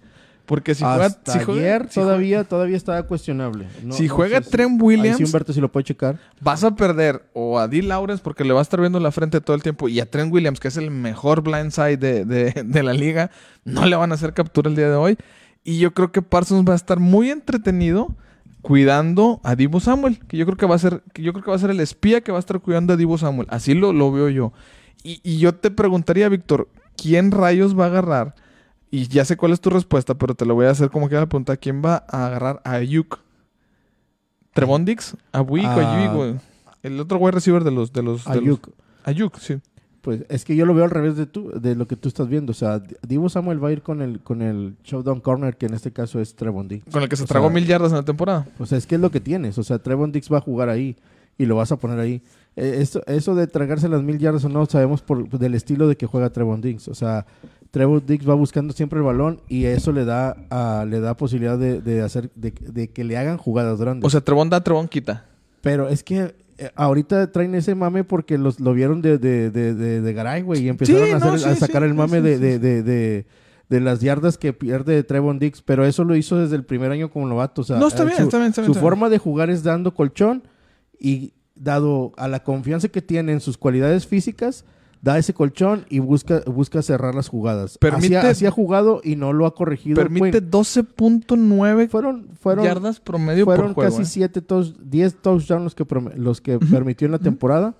Porque 0.50 0.74
si 0.74 0.84
juega. 0.84 1.06
Hasta 1.06 1.32
si 1.34 1.40
juega- 1.46 1.62
ayer 1.62 1.88
si 1.90 2.00
todavía, 2.00 2.44
todavía 2.44 2.76
estaba 2.76 3.04
cuestionable. 3.04 3.68
No- 3.84 3.94
Si 3.94 4.08
no 4.08 4.16
juega 4.16 4.42
sé 4.42 4.50
Trent 4.50 4.72
Ahí 4.72 4.78
Williams- 4.82 5.18
sí 5.18 5.24
Humberto 5.24 5.54
si 5.54 5.62
lo 5.62 5.72
puede 5.72 5.84
checar. 5.84 6.20
Vas 6.42 6.64
a 6.64 6.76
perder 6.76 7.24
o 7.34 7.60
a 7.60 7.68
D. 7.68 7.84
Lawrence 7.84 8.24
porque 8.24 8.44
le 8.44 8.52
va 8.54 8.60
a 8.60 8.64
estar 8.64 8.80
viendo 8.82 9.00
la 9.00 9.12
frente 9.12 9.42
todo 9.42 9.56
el 9.56 9.62
tiempo 9.62 9.88
y 9.88 10.00
a 10.00 10.10
Trent 10.10 10.34
Williams, 10.34 10.60
que 10.60 10.68
es 10.70 10.78
el 10.78 10.90
mejor 10.90 11.44
blindside 11.44 11.98
de, 11.98 12.26
de, 12.26 12.52
de 12.66 12.84
la 12.84 12.94
liga, 12.94 13.30
no 13.64 13.86
le 13.86 13.96
van 13.96 14.12
a 14.12 14.16
hacer 14.16 14.34
captura 14.34 14.70
el 14.70 14.76
día 14.76 14.90
de 14.90 14.96
hoy. 14.96 15.18
Y 15.64 15.78
yo 15.78 15.94
creo 15.94 16.12
que 16.12 16.22
Parsons 16.24 16.68
va 16.68 16.74
a 16.74 16.78
estar 16.78 17.00
muy 17.00 17.30
entretenido 17.30 18.16
cuidando 18.62 19.40
a 19.44 19.56
Divo 19.56 19.80
Samuel, 19.80 20.20
que 20.28 20.38
yo 20.38 20.46
creo 20.46 20.58
que 20.58 20.66
va 20.66 20.76
a 20.76 20.80
ser, 20.80 21.04
que 21.14 21.22
yo 21.22 21.32
creo 21.34 21.44
que 21.44 21.50
va 21.52 21.56
a 21.56 21.60
ser 21.60 21.70
el 21.70 21.80
espía 21.80 22.22
que 22.22 22.32
va 22.32 22.38
a 22.38 22.42
estar 22.42 22.60
cuidando 22.60 22.94
a 22.94 22.98
Divo 22.98 23.18
Samuel. 23.18 23.48
Así 23.52 23.74
lo, 23.74 23.94
lo 23.94 24.12
veo 24.12 24.30
yo. 24.30 24.52
Y, 25.04 25.22
y 25.24 25.38
yo 25.38 25.54
te 25.56 25.72
preguntaría, 25.72 26.28
Víctor, 26.28 26.68
¿quién 26.98 27.32
rayos 27.32 27.78
va 27.78 27.86
a 27.86 27.88
agarrar? 27.88 28.36
Y 28.91 29.08
ya 29.08 29.23
sé 29.25 29.38
cuál 29.38 29.52
es 29.52 29.62
tu 29.62 29.69
respuesta, 29.69 30.15
pero 30.15 30.34
te 30.36 30.45
lo 30.45 30.56
voy 30.56 30.65
a 30.65 30.71
hacer 30.71 30.89
como 30.89 31.10
que 31.10 31.15
la 31.15 31.28
pregunta. 31.28 31.58
¿Quién 31.58 31.82
va 31.84 32.04
a 32.08 32.25
agarrar 32.28 32.62
a 32.63 32.73
Ayuk? 32.73 33.19
¿Trevon 34.54 34.86
Dix? 34.86 35.15
¿A 35.32 35.41
Wick 35.41 35.65
o 35.65 35.67
Ah. 35.69 36.02
Ayuk, 36.02 36.15
güey? 36.15 36.36
El 36.82 36.99
otro 36.99 37.17
wide 37.17 37.32
receiver 37.32 37.63
de 37.63 37.71
los... 37.71 37.93
De 37.93 38.02
los 38.02 38.23
de 38.25 38.30
los- 38.36 38.43
Ayuk. 38.43 38.69
Ayuk, 39.04 39.38
sí. 39.38 39.60
Pues 40.02 40.23
es 40.30 40.45
que 40.45 40.56
yo 40.56 40.65
lo 40.65 40.73
veo 40.73 40.86
al 40.86 40.91
revés 40.91 41.17
de 41.17 41.25
tú, 41.25 41.52
de 41.60 41.75
lo 41.75 41.86
que 41.88 41.95
tú 41.97 42.08
estás 42.08 42.28
viendo. 42.30 42.52
O 42.52 42.56
sea, 42.56 42.82
Divo 43.06 43.28
Samuel 43.30 43.62
va 43.63 43.67
a 43.67 43.71
ir 43.73 43.82
con 43.82 44.02
el, 44.02 44.21
con 44.21 44.41
el 44.41 44.75
showdown 44.84 45.19
corner, 45.19 45.58
que 45.58 45.65
en 45.65 45.73
este 45.73 45.91
caso 45.91 46.19
es 46.21 46.36
Trevon 46.36 46.67
Diggs. 46.69 46.91
Con 46.91 47.04
el 47.04 47.10
que 47.10 47.17
se 47.17 47.23
O 47.23 47.28
tragó 47.28 47.47
sea, 47.47 47.54
mil 47.56 47.65
yardas 47.67 47.91
en 47.91 47.97
la 47.97 48.06
temporada. 48.06 48.47
O 48.60 48.65
sea, 48.65 48.78
es 48.78 48.88
que 48.88 48.95
es 48.95 49.02
lo 49.02 49.12
que 49.12 49.19
tienes. 49.19 49.58
O 49.58 49.63
sea, 49.63 49.78
Trevon 49.80 50.12
Diggs 50.13 50.32
va 50.32 50.38
a 50.38 50.41
jugar 50.41 50.69
ahí 50.69 50.95
y 51.38 51.45
lo 51.45 51.58
vas 51.58 51.71
a 51.73 51.78
poner 51.78 51.99
ahí. 51.99 52.21
Eh, 52.56 52.78
eso, 52.80 53.02
eso 53.08 53.36
de 53.36 53.47
tragarse 53.47 53.89
las 53.89 54.02
mil 54.02 54.17
yardas 54.19 54.45
o 54.45 54.49
no, 54.49 54.65
sabemos 54.67 55.02
por, 55.02 55.28
del 55.38 55.54
estilo 55.54 55.88
de 55.88 55.97
que 55.97 56.06
juega 56.06 56.30
Trevon 56.30 56.62
Diggs. 56.62 56.88
O 56.88 56.95
sea, 56.95 57.25
Trevon 57.72 58.04
Diggs 58.06 58.28
va 58.28 58.34
buscando 58.34 58.74
siempre 58.74 58.98
el 59.00 59.06
balón 59.06 59.42
y 59.48 59.66
eso 59.66 59.92
le 59.92 60.04
da, 60.06 60.36
le 60.88 61.00
da 61.00 61.16
posibilidad 61.16 61.58
de, 61.58 61.82
de 61.82 62.02
hacer, 62.02 62.32
de, 62.36 62.52
de 62.52 62.90
que 62.90 63.04
le 63.04 63.18
hagan 63.18 63.38
jugadas 63.38 63.80
grandes. 63.80 64.06
O 64.06 64.10
sea, 64.10 64.22
Trevon 64.22 64.50
da, 64.50 64.64
Trevon 64.64 64.88
quita. 64.88 65.26
Pero 65.62 65.88
es 65.88 66.04
que 66.04 66.34
eh, 66.58 66.72
ahorita 66.76 67.32
traen 67.32 67.54
ese 67.54 67.76
mame 67.76 68.04
porque 68.04 68.38
los, 68.38 68.60
lo 68.60 68.74
vieron 68.74 69.02
de, 69.02 69.18
de, 69.18 69.52
de, 69.52 70.14
Garay, 70.14 70.42
güey, 70.42 70.64
y 70.64 70.70
empezaron 70.70 71.04
Sí, 71.06 71.12
a, 71.12 71.20
no, 71.20 71.34
hacer- 71.34 71.50
a 71.50 71.54
sí, 71.54 71.60
sacar 71.60 71.84
sí, 71.84 71.88
el 71.90 71.94
mame 71.94 72.22
de, 72.22 72.38
de, 73.70 73.80
las 73.82 74.00
yardas 74.02 74.38
que 74.40 74.52
pierde 74.52 75.04
Trevon 75.04 75.38
Diggs, 75.38 75.62
pero 75.62 75.86
eso 75.86 76.04
lo 76.04 76.16
hizo 76.16 76.38
desde 76.38 76.56
el 76.56 76.64
primer 76.64 76.92
año 76.92 77.12
como 77.12 77.28
novato. 77.28 77.62
O 77.62 77.64
sea, 77.64 77.78
No, 77.78 77.88
está 77.88 78.02
eh, 78.04 78.08
bien, 78.08 78.18
su, 78.18 78.24
está 78.24 78.38
bien, 78.40 78.50
está 78.50 78.62
bien, 78.62 78.66
Su 78.68 78.72
está 78.72 78.80
bien. 78.82 78.90
forma 78.90 79.10
de 79.10 79.18
jugar 79.20 79.50
es 79.52 79.62
dando 79.64 79.94
colchón 79.94 80.42
y 81.00 81.34
dado 81.56 82.14
a 82.18 82.28
la 82.28 82.44
confianza 82.44 82.88
que 82.88 83.02
tiene 83.04 83.32
en 83.34 83.42
sus 83.42 83.58
cualidades 83.58 84.08
físicas, 84.08 84.66
da 85.02 85.18
ese 85.18 85.34
colchón 85.34 85.86
y 85.90 86.00
busca, 86.00 86.42
busca 86.46 86.82
cerrar 86.82 87.16
las 87.16 87.30
jugadas. 87.30 87.78
Permite- 87.78 88.18
así, 88.18 88.28
ha, 88.28 88.30
así 88.32 88.46
ha 88.46 88.52
jugado 88.52 89.02
y 89.04 89.16
no 89.16 89.34
lo 89.34 89.46
ha 89.46 89.56
corregido. 89.56 89.96
Permite 89.96 90.40
Güey, 90.40 90.52
12.9 90.52 91.88
fueron, 91.90 92.30
fueron, 92.40 92.66
yardas 92.66 93.00
promedio 93.00 93.46
fueron 93.46 93.68
por 93.68 93.76
juego. 93.76 93.92
casi 93.98 94.04
¿eh? 94.04 94.28
7 94.28 94.42
touch, 94.42 94.76
10 94.80 95.22
touchdowns 95.22 95.64
los 95.64 95.76
que, 95.76 95.86
los 96.16 96.42
que 96.42 96.60
permitió 96.60 97.06
en 97.06 97.14
la 97.14 97.20
temporada 97.20 97.76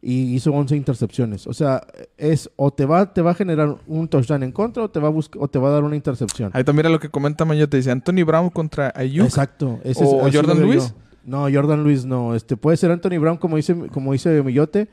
y 0.00 0.34
hizo 0.34 0.52
11 0.52 0.76
intercepciones. 0.76 1.46
O 1.46 1.52
sea, 1.54 1.86
es 2.16 2.50
o 2.56 2.70
te 2.70 2.84
va, 2.84 3.12
te 3.12 3.22
va 3.22 3.32
a 3.32 3.34
generar 3.34 3.76
un 3.86 4.08
touchdown 4.08 4.42
en 4.42 4.52
contra 4.52 4.84
o 4.84 4.90
te 4.90 5.00
va 5.00 5.08
a, 5.08 5.12
o 5.12 5.48
te 5.48 5.58
va 5.58 5.68
a 5.68 5.72
dar 5.72 5.84
una 5.84 5.96
intercepción. 5.96 6.50
Ahí 6.54 6.64
también 6.64 6.84
mira 6.84 6.90
lo 6.90 7.00
que 7.00 7.08
comenta 7.08 7.44
Mayotte. 7.44 7.76
Dice 7.78 7.90
Anthony 7.90 8.24
Brown 8.24 8.50
contra 8.50 8.92
Ayuk. 8.94 9.24
Exacto. 9.24 9.80
ese 9.84 10.04
¿O 10.04 10.28
Jordan 10.32 10.58
yo. 10.70 10.82
No, 11.24 11.42
Jordan 11.52 11.82
Lewis 11.84 12.04
no. 12.06 12.34
Este, 12.34 12.56
puede 12.56 12.76
ser 12.76 12.90
Anthony 12.90 13.18
Brown 13.20 13.36
como 13.36 13.56
dice, 13.56 13.74
como 13.92 14.12
dice 14.12 14.42
Millote. 14.42 14.88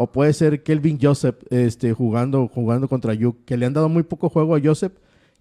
O 0.00 0.06
puede 0.06 0.32
ser 0.32 0.62
Kelvin 0.62 0.96
Joseph 1.02 1.34
este, 1.50 1.92
jugando, 1.92 2.46
jugando 2.46 2.86
contra 2.88 3.10
Ayuk. 3.10 3.44
Que 3.44 3.56
le 3.56 3.66
han 3.66 3.72
dado 3.72 3.88
muy 3.88 4.04
poco 4.04 4.28
juego 4.28 4.54
a 4.54 4.60
Joseph. 4.62 4.92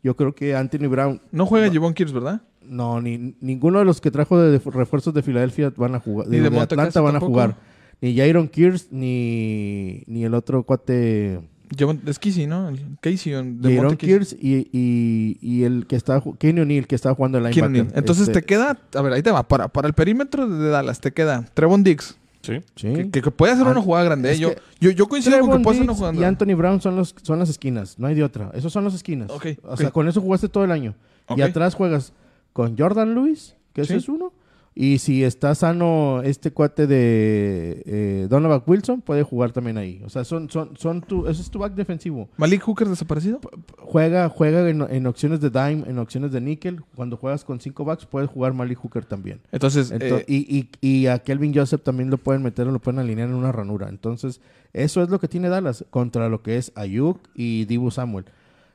Yo 0.02 0.16
creo 0.16 0.34
que 0.34 0.56
Anthony 0.56 0.88
Brown 0.90 1.22
No 1.32 1.46
juega 1.46 1.72
Javon 1.72 1.94
Kears, 1.94 2.12
¿verdad? 2.12 2.42
No, 2.64 3.00
ni, 3.00 3.36
ninguno 3.40 3.78
de 3.78 3.86
los 3.86 4.02
que 4.02 4.10
trajo 4.10 4.40
de, 4.40 4.58
refuerzos 4.58 5.14
de 5.14 5.22
Filadelfia 5.22 5.72
van 5.78 5.94
a 5.94 6.00
jugar. 6.00 6.28
Ni 6.28 6.40
De, 6.40 6.50
de 6.50 6.60
Atlanta 6.60 7.02
van 7.02 7.16
a 7.16 7.20
jugar. 7.20 7.56
Ni 8.02 8.18
Jaron 8.18 8.48
Kears, 8.48 8.88
ni, 8.92 10.04
ni 10.08 10.24
el 10.24 10.34
otro 10.34 10.64
cuate. 10.64 11.40
Javon- 11.76 12.02
es 12.08 12.18
Casey, 12.18 12.48
¿no? 12.48 12.70
El 12.70 12.80
Casey. 13.00 13.34
Casey. 13.62 13.98
Kears 13.98 14.36
y, 14.42 14.68
y, 14.72 15.38
y 15.40 15.66
el 15.66 15.86
que 15.86 15.98
está. 15.98 16.20
Kenny 16.40 16.62
O'Neill, 16.62 16.88
que 16.88 16.96
estaba 16.96 17.14
jugando 17.14 17.38
el 17.38 17.44
linebacker. 17.44 17.92
Entonces 17.94 18.28
Este, 18.28 18.42
te 18.42 18.46
queda, 18.48 18.80
a 18.96 19.02
ver, 19.04 19.14
ahí 19.14 19.22
te 19.22 19.30
va. 19.30 19.48
Para, 19.48 19.68
para 19.68 19.88
el 19.88 19.94
perímetro 19.94 20.50
de 20.50 20.70
Dallas 20.70 21.00
te 21.00 21.12
queda 21.14 21.46
Trevon 21.54 21.84
Diggs, 21.84 22.18
Sí. 22.48 22.64
sí. 22.76 22.94
que, 22.94 23.10
que- 23.12 23.22
que 23.22 23.32
puede 23.32 23.54
hacer 23.54 23.68
Ah, 23.68 23.72
una 23.72 23.82
jugada 23.82 24.06
grande. 24.06 24.38
Yo, 24.40 24.52
yo, 24.80 24.92
yo 24.92 25.08
coincido 25.08 25.40
con 25.40 25.58
que 25.58 25.64
puede 25.64 25.78
hacer 25.78 25.84
una 25.90 25.94
jugada 25.94 26.14
y 26.14 26.18
grande. 26.20 26.44
Anthony 26.46 26.58
Brown 26.58 26.82
son, 26.82 26.96
los, 26.96 27.14
son 27.22 27.40
las 27.40 27.50
esquinas. 27.50 28.00
No 28.00 28.08
hay 28.08 28.16
de 28.16 28.24
otra. 28.24 28.52
Esos 28.54 28.72
son 28.74 28.84
las 28.84 28.94
esquinas. 28.94 29.30
Ok, 29.32 29.48
O 29.64 29.76
sea, 29.78 29.92
con 29.92 30.08
eso 30.08 30.22
jugaste 30.22 30.48
todo 30.50 30.64
el 30.64 30.72
año. 30.72 30.96
Y 31.36 31.42
atrás 31.42 31.76
juegas 31.76 32.14
con 32.54 32.78
Jordan 32.78 33.14
Lewis, 33.14 33.56
que 33.74 33.82
ese 33.82 33.98
es 33.98 34.08
uno. 34.10 34.32
Y 34.80 35.00
si 35.00 35.24
está 35.24 35.56
sano 35.56 36.22
este 36.24 36.52
cuate 36.52 36.86
de 36.86 37.82
eh, 37.88 38.28
Donovan 38.30 38.62
Wilson, 38.68 39.02
puede 39.02 39.24
jugar 39.24 39.52
también 39.52 39.76
ahí. 39.80 40.04
O 40.06 40.10
sea, 40.10 40.24
son, 40.24 40.52
son, 40.52 40.78
son 40.78 41.02
tu, 41.02 41.26
ese 41.28 41.42
es 41.42 41.50
tu 41.50 41.58
back 41.58 41.74
defensivo. 41.74 42.30
Malik 42.38 42.62
Hooker 42.62 42.88
desaparecido. 42.88 43.40
Juega, 43.80 44.30
juega 44.30 44.70
en, 44.70 44.84
en 44.88 45.08
opciones 45.08 45.42
de 45.42 45.50
dime, 45.50 45.84
en 45.88 45.98
opciones 45.98 46.32
de 46.32 46.42
níquel. 46.42 46.84
Cuando 46.96 47.18
juegas 47.18 47.44
con 47.44 47.60
cinco 47.60 47.86
backs, 47.86 48.06
puedes 48.06 48.30
jugar 48.30 48.54
Malik 48.54 48.78
Hooker 48.78 49.04
también. 49.04 49.42
Entonces, 49.52 49.92
Ento- 49.92 50.20
eh, 50.20 50.26
y, 50.28 50.70
y, 50.80 50.88
y 50.88 51.08
a 51.08 51.18
Kelvin 51.20 51.56
Joseph 51.56 51.82
también 51.82 52.12
lo 52.12 52.20
pueden 52.20 52.44
meter 52.44 52.68
o 52.68 52.72
lo 52.72 52.78
pueden 52.78 53.00
alinear 53.00 53.30
en 53.30 53.36
una 53.36 53.52
ranura. 53.52 53.90
Entonces, 53.90 54.42
eso 54.74 55.02
es 55.02 55.10
lo 55.10 55.20
que 55.20 55.28
tiene 55.28 55.50
Dallas 55.50 55.86
contra 55.90 56.30
lo 56.30 56.44
que 56.44 56.58
es 56.58 56.72
Ayuk 56.76 57.18
y 57.34 57.66
Divo 57.66 57.90
Samuel. 57.90 58.26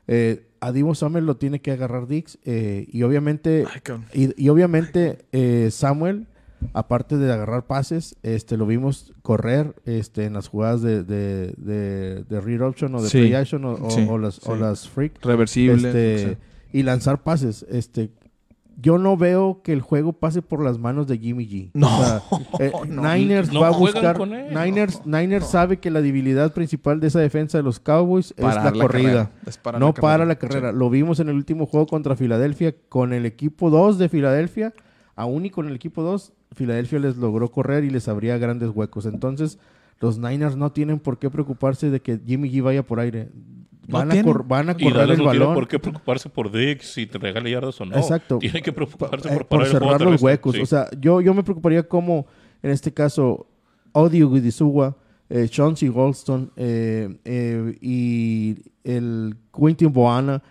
Eh, 0.08 0.48
a 0.62 0.72
Divo 0.72 0.94
Samuel 0.94 1.26
lo 1.26 1.36
tiene 1.36 1.60
que 1.60 1.72
agarrar 1.72 2.06
Dix 2.06 2.38
eh, 2.44 2.86
y 2.90 3.02
obviamente 3.02 3.64
y, 4.14 4.42
y 4.42 4.48
obviamente 4.48 5.18
eh, 5.32 5.68
Samuel 5.70 6.26
aparte 6.74 7.18
de 7.18 7.32
agarrar 7.32 7.66
pases, 7.66 8.14
este, 8.22 8.56
lo 8.56 8.66
vimos 8.66 9.12
correr 9.22 9.74
este, 9.84 10.24
en 10.26 10.34
las 10.34 10.46
jugadas 10.46 10.80
de, 10.80 11.02
de, 11.02 11.54
de, 11.58 12.22
de 12.28 12.40
read 12.40 12.60
option 12.62 12.94
o 12.94 13.02
de 13.02 13.08
Sí. 13.08 13.18
play 13.18 13.34
action 13.34 13.64
o, 13.64 13.72
o- 13.72 13.90
Sí, 13.90 14.06
o 14.08 14.16
las, 14.16 14.46
o 14.46 14.54
las 14.54 14.88
freak 14.88 15.24
Reversible. 15.24 15.88
este, 15.88 16.38
y 16.72 16.84
lanzar 16.84 17.22
pases. 17.24 17.66
Este, 17.68 18.10
yo 18.80 18.98
no 18.98 19.16
veo 19.16 19.60
que 19.62 19.72
el 19.72 19.80
juego 19.80 20.12
pase 20.12 20.42
por 20.42 20.62
las 20.62 20.78
manos 20.78 21.06
de 21.06 21.18
Jimmy 21.18 21.46
G. 21.48 21.70
No, 21.74 21.88
eh, 22.58 22.72
no. 22.88 23.14
Niners 23.14 23.52
No 23.52 23.60
va 23.60 23.68
a 23.68 23.70
buscar. 23.70 24.16
con 24.16 24.32
él. 24.32 24.52
Niners, 24.54 25.04
Niners 25.06 25.46
sabe 25.46 25.78
que 25.78 25.90
la 25.90 26.00
debilidad 26.02 26.52
principal 26.52 27.00
de 27.00 27.08
esa 27.08 27.20
defensa 27.20 27.58
de 27.58 27.64
los 27.64 27.80
Cowboys 27.80 28.34
es 28.36 28.44
la 28.44 28.72
corrida. 28.72 29.30
Es 29.46 29.60
no 29.78 29.88
la 29.88 29.92
para 29.92 30.24
la 30.24 30.36
carrera. 30.36 30.72
Lo 30.72 30.90
vimos 30.90 31.20
en 31.20 31.28
el 31.28 31.36
último 31.36 31.66
juego 31.66 31.86
contra 31.86 32.16
Filadelfia 32.16 32.74
con 32.88 33.12
el 33.12 33.26
equipo 33.26 33.70
2 33.70 33.98
de 33.98 34.08
Filadelfia. 34.08 34.74
Aún 35.14 35.44
y 35.44 35.50
con 35.50 35.68
el 35.68 35.74
equipo 35.74 36.02
2, 36.02 36.32
Filadelfia 36.52 36.98
les 36.98 37.16
logró 37.16 37.50
correr 37.50 37.84
y 37.84 37.90
les 37.90 38.08
abría 38.08 38.38
grandes 38.38 38.70
huecos. 38.70 39.06
Entonces, 39.06 39.58
los 40.00 40.18
Niners 40.18 40.56
no 40.56 40.72
tienen 40.72 40.98
por 40.98 41.18
qué 41.18 41.30
preocuparse 41.30 41.90
de 41.90 42.00
que 42.00 42.18
Jimmy 42.26 42.50
G 42.50 42.62
vaya 42.62 42.82
por 42.82 42.98
aire. 42.98 43.28
No 43.92 43.98
Van, 43.98 44.08
a, 44.08 44.12
tienen. 44.12 44.32
cor- 44.32 44.46
van 44.48 44.68
a 44.70 44.74
correr 44.74 45.10
el 45.10 45.18
no 45.18 45.24
balón. 45.24 45.54
por 45.54 45.68
qué 45.68 45.78
preocuparse 45.78 46.28
por 46.28 46.50
Dix 46.50 46.92
si 46.92 47.06
te 47.06 47.18
regala 47.18 47.48
yardas 47.48 47.80
o 47.80 47.84
no. 47.84 47.96
Exacto. 47.96 48.38
Tiene 48.38 48.60
que 48.62 48.72
preocuparse 48.72 49.28
eh, 49.28 49.32
por 49.34 49.46
parar 49.46 49.66
el 49.66 49.70
juego 49.72 49.86
cerrar 49.92 50.10
los 50.10 50.22
huecos. 50.22 50.54
Sí. 50.56 50.60
O 50.62 50.66
sea, 50.66 50.88
yo, 50.98 51.20
yo 51.20 51.34
me 51.34 51.42
preocuparía 51.42 51.82
como, 51.84 52.26
en 52.62 52.70
este 52.70 52.92
caso, 52.92 53.46
Audio 53.92 54.28
Gudizuwa, 54.28 54.96
eh, 55.30 55.48
Chauncey 55.48 55.88
Goldstone 55.88 56.48
eh, 56.56 57.16
eh, 57.24 57.78
y 57.80 58.56
el 58.84 59.36
Quentin 59.56 59.92
Boana, 59.92 60.42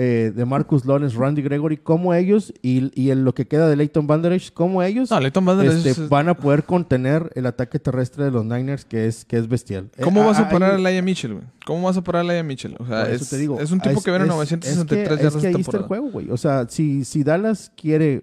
eh, 0.00 0.32
de 0.32 0.44
Marcus 0.44 0.84
Lawrence, 0.86 1.16
Randy 1.18 1.42
Gregory, 1.42 1.76
como 1.76 2.14
ellos 2.14 2.52
y, 2.62 2.92
y 2.94 3.10
en 3.10 3.24
lo 3.24 3.34
que 3.34 3.48
queda 3.48 3.68
de 3.68 3.74
Leighton 3.74 4.06
Vanderich, 4.06 4.52
como 4.52 4.80
ellos 4.84 5.10
No, 5.10 5.18
este, 5.18 5.90
es- 5.90 6.08
van 6.08 6.28
a 6.28 6.34
poder 6.34 6.62
contener 6.62 7.32
el 7.34 7.46
ataque 7.46 7.80
terrestre 7.80 8.24
de 8.24 8.30
los 8.30 8.44
Niners, 8.44 8.84
que 8.84 9.06
es, 9.08 9.24
que 9.24 9.36
es 9.38 9.48
bestial. 9.48 9.90
¿Cómo 10.04 10.22
Eh, 10.22 10.26
vas 10.26 10.38
a 10.38 10.48
parar 10.48 10.74
a 10.74 10.78
Laia 10.78 11.02
Mitchell, 11.02 11.32
güey? 11.34 11.44
¿Cómo 11.66 11.82
vas 11.82 11.96
a 11.96 12.02
parar 12.04 12.20
a 12.20 12.24
Laia 12.24 12.44
Mitchell? 12.44 12.76
O 12.78 12.86
sea, 12.86 13.10
es, 13.10 13.28
te 13.28 13.38
digo, 13.38 13.58
es 13.60 13.72
un 13.72 13.80
tipo 13.80 14.00
que 14.00 14.10
viene 14.12 14.26
es- 14.26 14.30
963 14.30 15.02
es 15.02 15.08
que, 15.08 15.16
yardas 15.24 15.34
es 15.34 15.40
que 15.42 15.48
ahí 15.48 15.60
está 15.60 15.76
el 15.78 15.82
juego, 15.82 16.10
güey. 16.12 16.30
O 16.30 16.36
sea, 16.36 16.66
si, 16.68 17.04
si 17.04 17.24
Dallas 17.24 17.72
quiere 17.76 18.22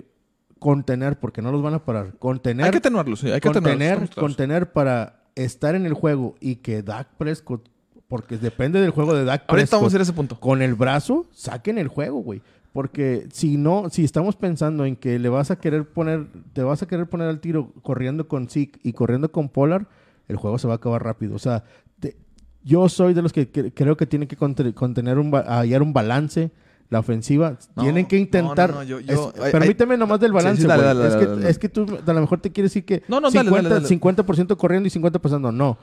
contener, 0.59 1.19
porque 1.19 1.41
no 1.41 1.51
los 1.51 1.61
van 1.61 1.73
a 1.73 1.83
parar, 1.83 2.13
contener, 2.17 2.65
Hay 2.67 2.71
que 2.71 2.79
tenerlo, 2.79 3.15
sí. 3.15 3.27
Hay 3.31 3.41
que 3.41 3.51
contener, 3.51 4.09
contener 4.15 4.71
para 4.71 5.23
estar 5.35 5.75
en 5.75 5.85
el 5.85 5.93
juego 5.93 6.35
y 6.39 6.55
que 6.55 6.81
Dak 6.81 7.09
Prescott, 7.17 7.67
porque 8.07 8.37
depende 8.37 8.79
del 8.81 8.91
juego 8.91 9.13
de 9.13 9.23
Dak 9.25 9.41
Ahorita 9.41 9.53
Prescott, 9.53 9.79
vamos 9.79 9.93
a 9.93 9.95
ir 9.95 9.99
a 9.99 10.03
ese 10.03 10.13
punto. 10.13 10.39
con 10.39 10.61
el 10.61 10.75
brazo, 10.75 11.25
saquen 11.31 11.77
el 11.77 11.87
juego, 11.87 12.19
güey. 12.19 12.41
Porque 12.73 13.27
si 13.31 13.55
no, 13.57 13.89
si 13.89 14.03
estamos 14.03 14.35
pensando 14.35 14.83
en 14.85 14.95
que 14.97 15.17
le 15.17 15.29
vas 15.29 15.49
a 15.49 15.55
querer 15.57 15.85
poner, 15.87 16.27
te 16.53 16.61
vas 16.61 16.83
a 16.83 16.87
querer 16.87 17.07
poner 17.07 17.29
al 17.29 17.39
tiro 17.39 17.71
corriendo 17.81 18.27
con 18.27 18.49
Zeke 18.49 18.79
y 18.83 18.91
corriendo 18.93 19.31
con 19.31 19.47
Pollard, 19.49 19.85
el 20.27 20.35
juego 20.35 20.57
se 20.57 20.67
va 20.67 20.73
a 20.73 20.77
acabar 20.77 21.01
rápido. 21.03 21.35
O 21.35 21.39
sea, 21.39 21.63
te- 21.99 22.17
yo 22.63 22.89
soy 22.89 23.13
de 23.13 23.21
los 23.21 23.31
que 23.31 23.49
cre- 23.51 23.71
creo 23.73 23.95
que 23.95 24.05
tienen 24.05 24.27
que 24.27 24.35
conte- 24.35 24.73
contener 24.73 25.17
un, 25.19 25.31
hallar 25.33 25.81
un 25.81 25.93
balance. 25.93 26.51
La 26.87 26.99
ofensiva 26.99 27.57
No, 27.75 27.81
tienen 27.81 28.05
que 28.05 28.15
intentar. 28.15 28.69
no, 28.69 28.75
no, 28.75 28.83
yo- 28.83 28.99
yo- 28.99 29.31
es- 29.35 29.41
hay- 29.41 29.51
permíteme 29.51 29.97
nomás 29.97 30.19
del 30.19 30.31
balance. 30.33 30.61
sí, 30.61 30.67
dale, 30.67 30.83
güey. 30.83 30.95
dale, 30.95 31.07
es, 31.07 31.15
que, 31.41 31.49
es 31.49 31.57
que 31.59 31.69
tú 31.69 31.85
a 32.05 32.13
lo 32.13 32.21
mejor 32.21 32.41
te 32.41 32.51
quieres 32.51 32.71
decir 32.71 32.85
que 32.85 33.01
No, 33.07 33.19
no, 33.19 33.31
dale, 33.31 33.49
50, 33.49 33.69
dale, 33.69 33.81
dale. 33.81 33.87
50% 33.87 34.55
corriendo 34.55 34.85
y 34.85 34.91
50% 34.91 35.19
pasando. 35.19 35.51
No. 35.51 35.79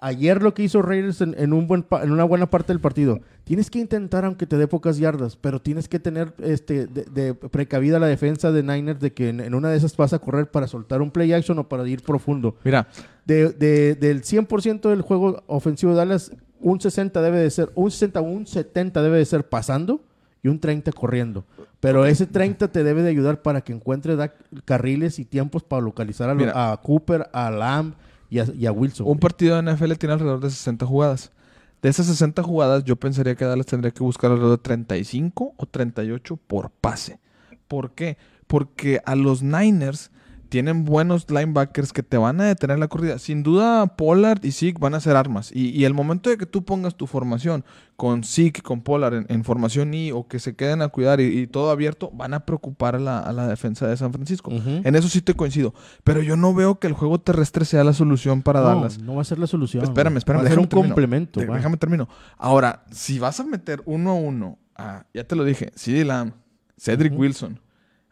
Ayer 0.00 0.42
lo 0.42 0.54
que 0.54 0.62
hizo 0.62 0.80
Raiders 0.80 1.20
en, 1.20 1.34
en 1.38 1.52
un 1.52 1.66
buen 1.66 1.82
pa- 1.82 2.04
en 2.04 2.12
una 2.12 2.22
buena 2.24 2.46
parte 2.48 2.72
del 2.72 2.80
partido. 2.80 3.20
Tienes 3.44 3.68
que 3.70 3.78
intentar, 3.80 4.24
aunque 4.24 4.46
te 4.46 4.56
dé 4.56 4.68
pocas 4.68 4.98
yardas, 4.98 5.34
pero 5.36 5.60
tienes 5.60 5.88
que 5.88 5.98
tener 5.98 6.32
este 6.38 6.86
de, 6.86 7.04
de 7.04 7.34
precavida 7.34 7.98
la 7.98 8.06
defensa 8.06 8.52
de 8.52 8.62
Niners 8.62 9.00
de 9.00 9.12
que 9.12 9.30
en, 9.30 9.40
en 9.40 9.54
una 9.54 9.70
de 9.70 9.76
esas 9.76 9.96
vas 9.96 10.12
a 10.12 10.18
correr 10.20 10.50
para 10.50 10.66
soltar 10.68 11.02
un 11.02 11.10
play 11.10 11.32
action 11.32 11.58
o 11.58 11.68
para 11.68 11.86
ir 11.88 12.02
profundo. 12.02 12.56
Mira, 12.64 12.86
De, 13.26 13.50
de- 13.50 13.94
del 13.96 14.22
100% 14.22 14.88
del 14.88 15.02
juego 15.02 15.42
ofensivo 15.48 15.92
de 15.92 15.98
Dallas, 15.98 16.30
un 16.60 16.80
60 16.80 17.20
debe 17.20 17.38
de 17.40 17.50
ser, 17.50 17.70
un 17.74 17.90
60 17.90 18.20
o 18.20 18.22
un 18.22 18.46
70 18.46 19.02
debe 19.02 19.18
de 19.18 19.24
ser 19.24 19.48
pasando 19.48 20.00
y 20.42 20.48
un 20.48 20.60
30 20.60 20.92
corriendo. 20.92 21.44
Pero 21.80 22.06
ese 22.06 22.26
30 22.26 22.68
te 22.68 22.84
debe 22.84 23.02
de 23.02 23.10
ayudar 23.10 23.42
para 23.42 23.60
que 23.62 23.72
encuentre 23.72 24.16
carriles 24.64 25.18
y 25.18 25.24
tiempos 25.24 25.62
para 25.62 25.82
localizar 25.82 26.28
a, 26.30 26.34
Mira. 26.34 26.72
a 26.72 26.76
Cooper, 26.78 27.28
a 27.32 27.50
Lamb 27.50 27.94
y 28.30 28.38
a, 28.40 28.46
y 28.54 28.66
a 28.66 28.72
Wilson. 28.72 29.06
un 29.06 29.18
partido 29.18 29.60
de 29.60 29.72
NFL 29.72 29.92
tiene 29.94 30.14
alrededor 30.14 30.40
de 30.40 30.50
60 30.50 30.86
jugadas. 30.86 31.32
De 31.80 31.88
esas 31.88 32.06
60 32.06 32.42
jugadas, 32.42 32.84
yo 32.84 32.96
pensaría 32.96 33.36
que 33.36 33.44
Dallas 33.44 33.66
tendría 33.66 33.92
que 33.92 34.02
buscar 34.02 34.32
alrededor 34.32 34.58
de 34.58 34.62
35 34.62 35.54
o 35.56 35.66
38 35.66 36.36
por 36.36 36.70
pase. 36.70 37.20
¿Por 37.68 37.92
qué? 37.92 38.16
Porque 38.48 39.00
a 39.04 39.14
los 39.14 39.42
Niners 39.42 40.10
tienen 40.48 40.84
buenos 40.84 41.30
linebackers 41.30 41.92
que 41.92 42.02
te 42.02 42.16
van 42.16 42.40
a 42.40 42.44
detener 42.44 42.78
la 42.78 42.88
corrida. 42.88 43.18
Sin 43.18 43.42
duda, 43.42 43.86
Pollard 43.96 44.44
y 44.44 44.52
Zeke 44.52 44.78
van 44.80 44.94
a 44.94 45.00
ser 45.00 45.16
armas. 45.16 45.50
Y, 45.52 45.68
y 45.70 45.84
el 45.84 45.94
momento 45.94 46.30
de 46.30 46.38
que 46.38 46.46
tú 46.46 46.64
pongas 46.64 46.94
tu 46.96 47.06
formación 47.06 47.64
con 47.96 48.24
Zeke 48.24 48.60
y 48.60 48.62
con 48.62 48.80
Pollard 48.80 49.14
en, 49.14 49.26
en 49.28 49.44
formación 49.44 49.92
I 49.92 50.12
o 50.12 50.26
que 50.26 50.38
se 50.38 50.54
queden 50.56 50.82
a 50.82 50.88
cuidar 50.88 51.20
y, 51.20 51.24
y 51.40 51.46
todo 51.46 51.70
abierto, 51.70 52.10
van 52.14 52.32
a 52.34 52.46
preocupar 52.46 52.96
a 52.96 52.98
la, 52.98 53.18
a 53.18 53.32
la 53.32 53.46
defensa 53.48 53.86
de 53.86 53.96
San 53.96 54.12
Francisco. 54.12 54.50
En 54.52 54.94
eso 54.96 55.08
sí 55.08 55.20
te 55.20 55.34
coincido. 55.34 55.74
Pero 56.04 56.22
yo 56.22 56.36
no 56.36 56.54
veo 56.54 56.78
que 56.78 56.86
el 56.86 56.92
juego 56.92 57.18
terrestre 57.18 57.64
sea 57.64 57.84
la 57.84 57.92
solución 57.92 58.42
para 58.42 58.60
no, 58.60 58.66
Dallas. 58.66 58.98
no 58.98 59.16
va 59.16 59.22
a 59.22 59.24
ser 59.24 59.38
la 59.38 59.46
solución. 59.46 59.84
Espérame, 59.84 60.16
espérame. 60.16 60.42
Va 60.42 60.46
a 60.46 60.48
ser 60.48 60.50
déjame 60.50 60.62
un 60.64 60.68
termino. 60.68 60.88
complemento. 60.88 61.40
Déjame 61.40 61.76
termino. 61.76 62.08
Ahora, 62.36 62.84
si 62.90 63.18
vas 63.18 63.38
a 63.40 63.44
meter 63.44 63.82
uno 63.84 64.10
a 64.10 64.14
uno, 64.14 64.58
a, 64.76 65.04
ya 65.12 65.24
te 65.24 65.36
lo 65.36 65.44
dije, 65.44 65.72
CeeDee 65.76 66.04
Lamb, 66.04 66.32
Cedric. 66.78 67.12
Wilson, 67.18 67.60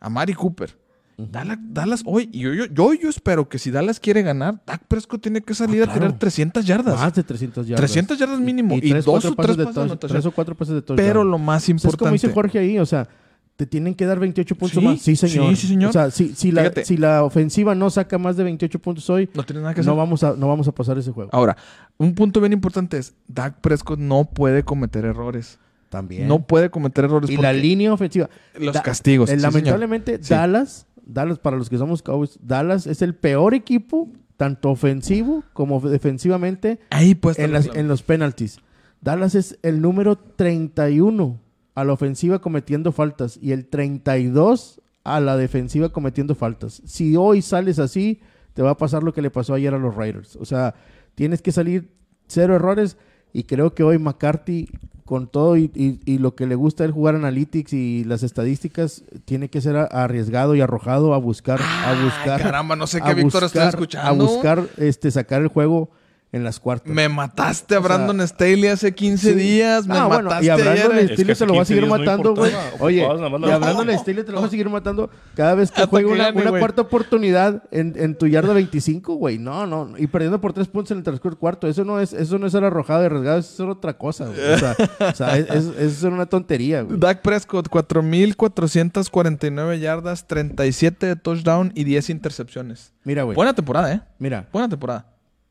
a 0.01 0.11
Mari 0.11 0.35
Cooper, 0.35 0.77
Dallas, 1.19 1.59
Dallas 1.71 2.03
hoy, 2.05 2.29
yo, 2.31 2.53
yo, 2.53 2.67
yo, 2.67 2.93
yo 2.93 3.09
espero 3.09 3.49
que 3.49 3.59
si 3.59 3.71
Dallas 3.71 3.99
quiere 4.01 4.21
ganar, 4.23 4.61
Dak 4.67 4.83
Prescott 4.87 5.23
tiene 5.23 5.41
que 5.41 5.55
salir 5.55 5.81
Ah, 5.83 5.85
a 5.85 5.87
tirar 5.95 6.09
claro. 6.09 6.19
300 6.19 6.67
yardas. 6.67 6.95
Más 7.01 7.15
de 7.15 7.23
300 7.25 7.67
yardas. 7.67 7.81
300 7.91 8.19
yardas 8.19 8.39
mínimo. 8.41 8.75
Y, 8.77 8.91
tres, 8.91 9.05
dos 9.07 9.25
o 9.25 9.35
tres 9.35 9.35
pases 9.57 9.57
de 9.91 9.97
tres 9.97 10.27
o 10.27 10.31
cuatro 10.31 10.55
pases 10.55 10.75
de 10.75 10.83
touchdown. 10.83 11.07
Pero 11.09 11.25
lo 11.25 11.39
más 11.39 11.63
O 11.63 11.67
sea, 11.67 11.75
es 11.75 11.81
como 11.83 11.89
importante... 11.91 12.13
dice 12.13 12.33
Jorge 12.35 12.59
ahí, 12.59 12.79
o 12.79 12.85
sea, 12.85 13.09
te 13.57 13.65
tienen 13.65 13.95
que 13.95 14.05
dar 14.05 14.19
28 14.21 14.55
puntos 14.57 14.79
Sí, 14.79 14.85
más. 14.85 15.01
Sí, 15.01 15.17
señor. 15.17 15.49
sí, 15.51 15.57
sí, 15.63 15.69
señor. 15.69 15.89
O 15.89 15.93
sea, 15.95 16.11
si, 16.11 16.35
si, 16.35 16.53
la, 16.53 16.71
si 16.85 16.99
la 16.99 17.25
ofensiva 17.25 17.75
no 17.75 17.89
saca 17.89 18.19
más 18.19 18.37
de 18.37 18.45
28 18.45 18.79
puntos 18.79 19.09
hoy, 19.09 19.31
no 19.33 19.43
tiene 19.45 19.63
nada 19.63 19.73
que 19.73 19.81
hacer. 19.81 19.91
no 19.91 19.97
vamos, 19.97 20.23
a, 20.23 20.35
no 20.37 20.49
vamos 20.49 20.69
a 20.69 20.73
pasar 20.73 20.99
ese 20.99 21.13
juego. 21.13 21.31
Ahora, 21.33 21.57
un 21.97 22.15
punto 22.15 22.41
bien 22.43 22.53
importante 22.53 22.99
es, 22.99 23.15
Dak 23.27 23.63
Prescott 23.63 23.99
no 23.99 24.27
puede 24.27 24.65
cometer 24.65 25.07
errores. 25.07 25.59
También. 25.89 26.29
No 26.29 26.41
puede 26.47 26.69
cometer 26.69 27.05
errores. 27.07 27.31
y 27.31 27.39
la 27.39 27.55
línea 27.55 27.91
ofensiva. 27.95 28.29
Los 28.59 28.75
Da- 28.75 28.83
castigos. 28.83 29.31
eh, 29.31 29.37
lamentablemente. 29.39 30.19
Dallas, 30.19 30.87
Dallas, 31.07 31.39
para 31.39 31.57
los 31.57 31.71
que 31.71 31.79
somos 31.79 32.03
Cowboys, 32.03 32.39
Dallas 32.43 32.87
es 32.87 33.01
el 33.01 33.15
peor 33.15 33.55
equipo, 33.55 34.09
tanto 34.37 34.71
ofensivo 34.71 35.43
como 35.55 35.81
defensivamente, 35.81 36.81
Ahí 36.91 37.15
pues 37.15 37.39
en, 37.39 37.53
las- 37.53 37.75
en 37.75 37.89
los 37.89 38.03
penalties. 38.03 38.59
Dallas 39.01 39.35
es 39.35 39.59
el 39.63 39.81
número 39.81 40.17
31 40.17 41.41
a 41.75 41.85
la 41.85 41.93
ofensiva 41.93 42.41
cometiendo 42.41 42.93
faltas 42.93 43.39
y 43.41 43.53
el 43.53 43.67
32 43.67 44.81
a 45.05 45.21
la 45.21 45.37
defensiva 45.37 45.91
cometiendo 45.91 46.35
faltas. 46.35 46.83
Si 46.85 47.17
hoy 47.17 47.43
sales 47.43 47.79
así, 47.79 48.21
te 48.55 48.63
va 48.63 48.71
a 48.71 48.77
pasar 48.77 49.03
lo 49.03 49.13
que 49.13 49.23
le 49.23 49.31
pasó 49.31 49.55
ayer 49.55 49.73
a 49.75 49.79
los 49.79 49.95
Raiders. 49.95 50.37
O 50.37 50.45
sea, 50.45 50.75
tienes 51.15 51.43
que 51.43 51.53
salir 51.53 51.91
cero 52.27 52.57
errores 52.57 52.97
y 53.39 53.45
creo 53.45 53.75
que 53.75 53.83
hoy 53.83 53.99
McCarthy, 53.99 54.69
con 55.05 55.29
todo 55.29 55.57
y, 55.57 55.71
y- 55.75 56.01
y 56.05 56.19
lo 56.19 56.35
que 56.35 56.47
le 56.47 56.55
gusta 56.55 56.85
el 56.85 56.91
jugar 56.91 57.15
analytics 57.15 57.73
y 57.73 58.03
las 58.05 58.23
estadísticas, 58.23 59.05
tiene 59.25 59.49
que 59.51 59.61
ser 59.61 59.77
arriesgado 59.77 60.55
y 60.57 60.61
arrojado 60.61 61.15
a 61.15 61.19
buscar, 61.19 61.61
a 61.61 62.03
buscar, 62.03 62.41
caramba, 62.43 62.75
no 62.77 62.87
sé 62.87 63.01
qué 63.01 63.15
Víctor 63.15 63.43
buscar- 63.45 63.69
escuchando. 63.69 64.09
a 64.09 64.13
buscar 64.27 64.67
este, 64.79 65.11
sacar 65.11 65.43
el 65.43 65.49
juego 65.49 65.91
en 66.33 66.45
las 66.45 66.61
cuartas. 66.61 66.93
Me 66.93 67.09
mataste 67.09 67.77
a 67.77 67.79
O 67.79 67.83
sea, 67.83 67.97
Brandon 67.97 68.21
Staley 68.29 68.67
hace 68.67 68.95
15 68.95 69.33
Sí. 69.33 69.39
días. 69.39 69.87
Me 69.87 69.97
Ah, 69.97 70.07
bueno, 70.07 70.25
mataste 70.25 70.47
y 70.47 70.49
a 70.51 70.57
Brandon 70.57 70.93
ayer. 70.93 71.05
Staley 71.15 71.27
que 71.27 71.35
te 71.35 71.47
lo 71.47 71.55
va 71.55 71.63
a 71.63 71.65
seguir 71.65 71.85
15 71.85 71.97
días 71.97 71.99
no 72.01 72.05
matando, 72.05 72.35
güey. 72.35 72.53
Oye, 72.81 72.97
y 72.99 73.51
a. 73.51 73.59
Brandon 73.59 73.99
Staley 73.99 74.25
te 74.25 74.33
lo 74.33 74.41
va 74.41 74.47
a 74.47 74.51
seguir 74.51 74.69
matando 74.69 75.09
cada 75.35 75.55
vez 75.55 75.71
que 75.71 75.87
juegue 75.87 76.07
que 76.09 76.13
una, 76.13 76.33
cuarta 76.59 76.83
oportunidad 76.83 77.63
en, 77.71 77.95
en 77.97 78.17
tu 78.19 78.27
yarda 78.27 78.53
25, 78.53 79.15
güey. 79.15 79.39
No, 79.39 79.67
no. 79.67 79.93
Y 79.97 80.07
perdiendo 80.09 80.41
por 80.41 80.53
tres 80.53 80.69
puntos 80.69 80.91
en 80.91 80.99
el 80.99 81.05
transcurso 81.05 81.39
cuarto. 81.39 81.69
Eso 81.69 81.85
no 81.85 82.01
es, 82.01 82.13
eso 82.13 82.39
no 82.39 82.47
es 82.47 82.53
ser 82.53 82.65
arrojado 82.65 83.03
y 83.03 83.07
arriesgado, 83.07 83.39
eso 83.39 83.65
es 83.65 83.71
otra 83.77 83.97
cosa, 83.97 84.27
güey. 84.27 84.39
O 84.55 84.59
sea, 84.59 84.77
o 85.11 85.15
sea, 85.15 85.37
es, 85.39 85.49
es- 85.49 85.55
eso 85.67 85.73
es 85.79 86.03
una 86.05 86.27
tontería, 86.27 86.83
güey. 86.83 86.99
Dak 86.99 87.23
Prescott, 87.23 87.69
4.449 87.71 89.79
yardas, 89.81 90.27
37 90.27 91.07
de 91.07 91.17
touchdown 91.17 91.73
y 91.75 91.85
10 91.85 92.11
intercepciones. 92.11 92.93
Mira, 93.05 93.23
güey. 93.23 93.35
Buena 93.35 93.55
temporada, 93.55 93.93
¿eh? 93.93 94.01
Mira, 94.19 94.49
Buena 94.53 94.69
temporada. 94.69 95.07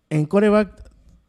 En 0.09 0.25
coreback, 0.25 0.83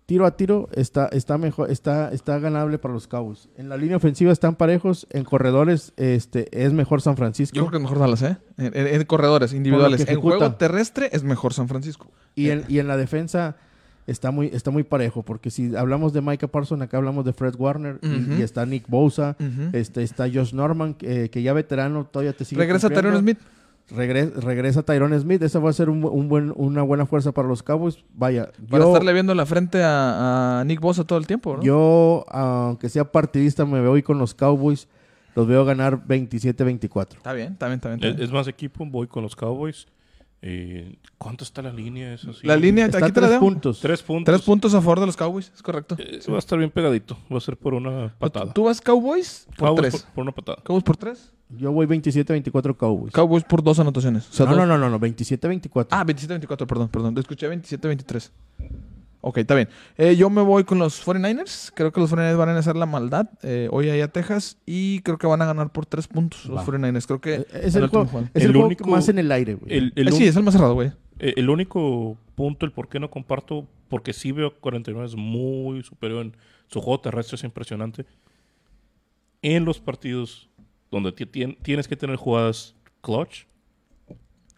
tiro 0.07 0.25
a 0.27 0.37
tiro, 0.37 0.69
está, 0.73 1.07
está 1.07 1.37
mejor, 1.39 1.71
está, 1.71 2.13
está 2.13 2.39
ganable 2.39 2.79
para 2.79 2.95
los 2.95 3.09
Cowboys. 3.09 3.49
En 3.57 3.69
la 3.69 3.77
línea 3.77 3.97
ofensiva 3.97 4.31
están 4.33 4.55
parejos. 4.55 5.07
En 5.11 5.25
corredores, 5.25 5.93
este, 5.97 6.49
es 6.65 6.73
mejor 6.73 7.01
San 7.03 7.17
Francisco. 7.17 7.57
Yo 7.57 7.63
creo 7.63 7.71
que 7.73 7.77
es 7.79 7.83
mejor 7.83 7.99
Dallas, 7.99 8.23
¿eh? 8.23 8.37
En, 8.59 8.77
en- 8.77 8.87
en 8.87 9.05
corredores 9.05 9.53
individuales. 9.53 10.01
En 10.13 10.21
juego 10.21 10.39
terrestre 10.59 11.09
es 11.13 11.25
mejor 11.25 11.53
San 11.53 11.69
Francisco. 11.69 12.11
Y 12.35 12.51
en, 12.51 12.65
y 12.69 12.79
en 12.79 12.87
la 12.89 12.97
defensa 12.97 13.57
está 14.07 14.31
muy, 14.31 14.47
está 14.53 14.71
muy 14.71 14.85
parejo, 14.85 15.25
porque 15.25 15.51
si 15.51 15.75
hablamos 15.75 16.13
de 16.13 16.21
Micah 16.21 16.47
Parsons, 16.47 16.81
acá 16.83 16.99
hablamos 16.99 17.25
de 17.25 17.33
Fred 17.33 17.55
Warner, 17.59 17.99
y- 18.39 18.43
está 18.43 18.65
Nick 18.65 18.87
Bosa, 18.89 19.37
este, 19.73 20.05
está 20.05 20.29
Josh 20.33 20.53
Norman, 20.55 20.95
que, 20.95 21.29
que 21.31 21.43
ya 21.43 21.53
veterano 21.53 22.05
todavía 22.05 22.33
te 22.33 22.45
sigue 22.45 22.61
Regresa. 22.61 22.89
Tyron 22.89 23.19
Smith. 23.23 23.39
Regre- 23.91 24.33
regresa 24.35 24.83
Tyrone 24.83 25.19
Smith. 25.21 25.43
Esa 25.43 25.59
va 25.61 25.71
a 25.71 25.73
ser 25.73 25.89
un, 25.91 26.05
un 26.05 26.29
buen, 26.29 26.53
una 26.57 26.83
buena 26.83 27.07
fuerza 27.07 27.33
para 27.33 27.47
los 27.47 27.63
Cowboys. 27.63 27.99
Vaya, 28.15 28.51
Para 28.71 28.85
yo, 28.85 28.91
estarle 28.93 29.13
viendo 29.13 29.35
la 29.35 29.47
frente 29.47 29.83
a, 29.83 30.61
a 30.61 30.65
Nick 30.65 30.81
Bosa 30.81 31.05
todo 31.05 31.19
el 31.19 31.27
tiempo, 31.27 31.57
¿no? 31.57 31.63
yo, 31.63 32.25
aunque 32.29 32.89
sea 32.89 33.05
partidista, 33.13 33.65
me 33.65 33.81
veo 33.81 33.93
hoy 33.93 34.03
con 34.03 34.19
los 34.19 34.35
Cowboys. 34.35 34.89
Los 35.37 35.47
veo 35.47 35.65
ganar 35.67 36.03
27-24. 36.07 37.17
Está 37.19 37.33
bien, 37.35 37.53
está 37.53 37.67
bien, 37.67 37.77
está 37.77 37.89
bien. 37.91 37.99
está 37.99 38.09
Es, 38.09 38.17
bien. 38.17 38.25
es 38.27 38.33
más 38.33 38.49
equipo, 38.49 38.87
voy 38.87 39.07
con 39.07 39.23
los 39.23 39.37
Cowboys. 39.37 39.87
Eh, 40.43 40.97
¿Cuánto 41.19 41.45
está 41.45 41.61
la 41.63 41.73
línea? 41.73 42.15
Eso 42.15 42.33
sí. 42.33 42.47
La 42.47 42.57
línea, 42.57 42.87
Está 42.87 42.99
aquí 42.99 43.13
te 43.13 43.21
la 43.21 43.29
tres 43.29 43.39
puntos. 43.41 43.81
Tres 43.81 44.03
puntos. 44.03 44.33
Tres 44.35 44.43
puntos 44.47 44.75
a 44.75 44.81
favor 44.81 45.01
de 45.01 45.07
los 45.07 45.17
Cowboys, 45.17 45.53
es 45.55 45.63
correcto. 45.63 45.97
Eh, 45.99 46.21
Va 46.31 46.37
a 46.37 46.39
estar 46.39 46.59
bien 46.59 46.71
pegadito. 46.71 47.19
Va 47.33 47.39
a 47.39 47.41
ser 47.41 47.57
por 47.57 47.75
una 47.75 48.15
patada. 48.19 48.53
¿Tú 48.53 48.65
vas 48.65 48.81
Cowboys 48.81 49.47
por 49.57 49.69
Cowboys 49.69 49.81
tres? 49.91 50.03
Por, 50.03 50.13
por 50.15 50.23
una 50.23 50.33
patada. 50.33 50.59
¿Cowboys 50.65 50.85
por 50.85 50.97
tres? 50.97 51.33
Yo 51.51 51.71
voy 51.73 51.87
27-24 51.87 52.77
Cowboys. 52.77 53.13
Cowboys 53.13 53.45
por 53.45 53.63
dos 53.63 53.79
anotaciones. 53.79 54.29
O 54.29 54.33
sea, 54.33 54.47
no, 54.47 54.53
dos- 54.57 54.61
no, 54.61 54.67
no, 54.67 54.79
no, 54.79 54.91
no, 54.91 54.99
27-24. 55.01 55.87
Ah, 55.91 56.05
27-24, 56.05 56.67
perdón, 56.67 56.89
perdón. 56.89 57.15
Te 57.15 57.21
escuché 57.21 57.49
27-23. 57.49 58.31
Ok, 59.21 59.39
está 59.39 59.55
bien. 59.55 59.69
Eh, 59.97 60.15
yo 60.17 60.29
me 60.31 60.43
voy 60.43 60.65
con 60.65 60.79
los 60.79 61.05
49ers. 61.05 61.73
Creo 61.75 61.93
que 61.93 62.01
los 62.01 62.13
49ers 62.13 62.37
van 62.37 62.49
a 62.51 62.59
hacer 62.59 62.77
la 62.77 62.87
maldad 62.87 63.29
eh, 63.43 63.69
hoy 63.71 63.89
ahí 63.91 64.01
a 64.01 64.09
Texas. 64.09 64.59
Y 64.67 65.01
creo 65.01 65.19
que 65.19 65.27
van 65.27 65.41
a 65.43 65.47
ganar 65.47 65.71
por 65.71 65.87
tres 65.87 66.07
puntos 66.09 66.47
los 66.47 66.59
Va. 66.59 66.65
49ers. 66.65 67.07
Creo 67.07 67.21
que 67.21 67.35
Eh, 67.35 67.47
es 67.63 67.75
el, 67.77 67.85
último 67.85 68.05
juego, 68.07 68.11
juego. 68.11 68.27
es 68.35 68.43
El 68.43 68.49
el 68.49 68.53
juego 68.53 68.67
único- 68.67 68.89
más 68.91 69.09
en 69.09 69.19
el 69.19 69.31
aire, 69.33 69.55
güey. 69.55 69.73
El, 69.73 69.93
el 69.97 70.09
Eh, 70.09 70.13
sí, 70.13 70.27
es 70.27 70.37
el 70.37 70.43
más 70.43 70.53
cerrado, 70.55 70.75
güey. 70.75 70.93
el 71.19 71.49
único 71.49 72.17
punto, 72.35 72.67
el 72.67 72.73
por 72.73 72.89
qué 72.89 73.01
no 73.01 73.09
comparto, 73.11 73.67
porque 73.89 74.13
sí 74.13 74.33
veo 74.33 74.53
49 74.61 75.07
es 75.07 75.17
muy 75.17 75.83
superior 75.83 76.27
en 76.27 76.37
su 76.69 76.81
juego 76.81 77.01
terrestre, 77.01 77.37
es 77.37 77.45
impresionante. 77.45 78.05
En 79.43 79.65
los 79.65 79.81
partidos 79.81 80.49
donde 80.91 81.13
ti- 81.13 81.27
tien- 81.27 81.57
tienes 81.63 81.89
que 81.89 81.97
tener 81.97 82.17
jugadas 82.17 82.75
clutch, 83.03 83.45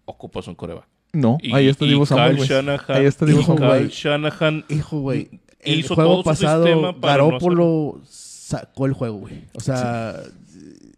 ocupas 0.04 0.46
un 0.48 0.54
coreback. 0.54 0.86
No, 1.12 1.38
Y- 1.42 1.54
ahí 1.54 1.68
está 1.68 1.84
Divo 1.84 2.04
Samuel. 2.06 2.36
Shanahan- 2.38 2.84
Ahí 2.96 3.06
está 3.06 3.24
Divo 3.26 3.42
Samuel. 3.42 3.88
Shanahan 3.88 4.64
Hijo, 4.68 5.00
güey. 5.00 5.30
El 5.60 5.80
hizo 5.80 5.94
juego 5.94 6.10
todo 6.10 6.22
su 6.22 6.28
pasado, 6.28 6.64
sistema 6.64 7.00
para 7.00 7.18
no 7.18 7.24
Garópolo 7.30 8.00
sacó 8.04 8.86
el 8.86 8.92
juego, 8.92 9.18
güey. 9.18 9.44
O 9.54 9.60
sea, 9.60 10.14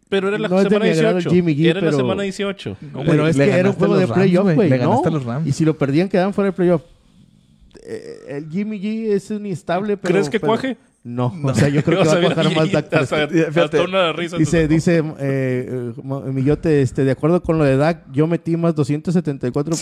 Pero 0.09 0.27
era 0.27 0.37
la 0.37 0.49
No 0.49 0.57
es 0.57 0.63
de 0.65 0.69
semana 0.69 0.85
mi 0.85 0.91
agrado 0.91 1.15
18. 1.15 1.33
Jimmy 1.35 1.55
G, 1.55 1.69
era 1.69 1.79
la 1.81 1.91
semana 1.93 2.23
18. 2.23 2.77
No, 2.93 3.03
pero 3.05 3.27
es 3.27 3.37
le 3.37 3.45
que 3.45 3.51
era 3.51 3.69
un 3.69 3.75
juego 3.75 3.95
de 3.97 4.07
playoff, 4.07 4.53
güey. 4.53 4.69
Le 4.69 4.77
¿no? 4.77 4.83
ganaste 4.89 5.07
a 5.07 5.11
los 5.11 5.23
Rams. 5.23 5.47
Y 5.47 5.51
si 5.53 5.63
lo 5.63 5.77
perdían, 5.77 6.09
quedaban 6.09 6.33
fuera 6.33 6.49
de 6.49 6.53
playoff. 6.53 6.81
Eh, 7.83 8.25
El 8.27 8.49
Jimmy 8.49 8.77
G 8.79 9.11
es 9.13 9.31
inestable, 9.31 9.95
pero... 9.97 10.13
¿Crees 10.13 10.29
que 10.29 10.39
pero- 10.41 10.51
cuaje? 10.51 10.77
No, 11.03 11.33
o 11.43 11.53
sea, 11.55 11.67
yo 11.69 11.83
creo 11.83 11.99
que 12.03 12.07
va 12.09 12.13
a 12.13 12.19
bajar 12.19 12.55
más 12.55 12.71
Dak 12.71 12.89
Prescott. 12.89 13.31
hasta- 13.33 13.61
hasta 13.63 13.81
una 13.83 14.13
risa. 14.13 14.37
Dice, 14.37 14.67
dice 14.67 14.99
eh, 15.19 15.93
eh, 15.97 16.31
Millote, 16.31 16.83
este, 16.83 17.03
de 17.03 17.09
acuerdo 17.09 17.41
con 17.41 17.57
lo 17.57 17.63
de 17.63 17.75
Dak, 17.75 18.03
yo 18.11 18.27
metí 18.27 18.55
más 18.55 18.75
274.50. 18.75 19.73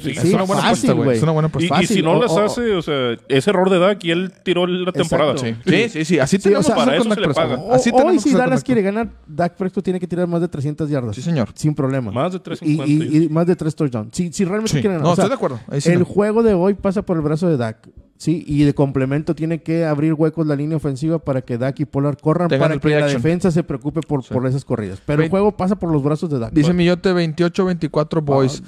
Sí, 0.00 0.14
Sí, 0.14 0.28
es 0.28 0.34
una 0.34 0.44
buena 0.44 0.62
fácil, 0.62 0.94
güey. 0.94 1.16
Es 1.16 1.22
una 1.24 1.32
buena 1.32 1.48
Y, 1.48 1.50
apuesta. 1.50 1.66
y 1.66 1.68
fácil, 1.82 1.96
si 1.96 2.02
no 2.02 2.12
o- 2.12 2.22
las 2.22 2.30
o- 2.30 2.44
hace, 2.44 2.72
o 2.74 2.82
sea, 2.82 3.16
es 3.28 3.48
error 3.48 3.70
de 3.70 3.78
Dak 3.80 4.04
y 4.04 4.12
él 4.12 4.32
tiró 4.44 4.68
la 4.68 4.92
temporada. 4.92 5.32
Exacto. 5.32 5.68
Sí, 5.68 5.88
sí, 5.88 6.04
sí. 6.04 6.18
Así 6.20 6.36
Sí, 6.36 6.42
tenemos 6.44 6.66
o 6.66 6.68
sea, 6.68 6.76
para 6.76 6.96
con 6.96 7.06
eso 7.08 7.14
se 7.14 7.20
le 7.22 7.34
paga. 7.34 7.58
Así 7.72 7.90
Hoy 7.92 8.18
si 8.20 8.32
Dallas 8.34 8.62
quiere 8.62 8.82
ganar, 8.82 9.08
Dak 9.26 9.56
Prescott 9.56 9.82
tiene 9.82 9.98
que 9.98 10.06
tirar 10.06 10.28
más 10.28 10.40
de 10.40 10.46
300 10.48 10.88
yardas. 10.88 11.16
Sí, 11.16 11.22
señor. 11.22 11.48
Sin 11.54 11.74
problema. 11.74 12.12
Más 12.12 12.30
de 12.32 12.38
y, 12.38 12.40
350. 12.40 13.16
y- 13.16 13.24
y 13.24 13.28
más 13.28 13.46
de 13.48 13.56
3 13.56 13.74
touchdowns. 13.74 14.10
Si, 14.16 14.32
si 14.32 14.44
realmente 14.44 14.70
Sí. 14.74 14.80
quiere 14.80 14.94
ganar. 14.94 15.02
No, 15.06 15.12
estoy 15.14 15.28
de 15.28 15.34
acuerdo. 15.34 15.58
Sí 15.80 15.90
el 15.90 16.04
juego 16.04 16.44
de 16.44 16.54
hoy 16.54 16.74
pasa 16.74 17.02
por 17.02 17.16
el 17.16 17.22
brazo 17.24 17.48
de 17.48 17.56
Dak. 17.56 17.88
Sí, 18.18 18.44
y 18.48 18.64
de 18.64 18.74
complemento 18.74 19.34
tiene 19.36 19.62
que 19.62 19.84
abrir 19.84 20.12
huecos 20.12 20.44
la 20.46 20.56
línea 20.56 20.76
ofensiva 20.76 21.20
para 21.20 21.40
que 21.42 21.56
Dak 21.56 21.78
y 21.78 21.84
Pollard 21.84 22.18
corran 22.20 22.48
Tengan 22.48 22.68
para 22.68 22.80
que 22.80 22.88
la 22.90 23.04
action. 23.06 23.22
defensa 23.22 23.50
se 23.52 23.62
preocupe 23.62 24.00
por, 24.00 24.24
Sí. 24.24 24.34
por 24.34 24.44
esas 24.46 24.64
corridas. 24.64 25.00
Pero 25.06 25.22
el 25.22 25.30
juego 25.30 25.56
pasa 25.56 25.76
por 25.76 25.92
los 25.92 26.02
brazos 26.02 26.28
de 26.28 26.40
Dak. 26.40 26.52
Dice 26.52 26.72
Millote 26.72 27.12
28-24 27.12 28.20
boys. 28.20 28.62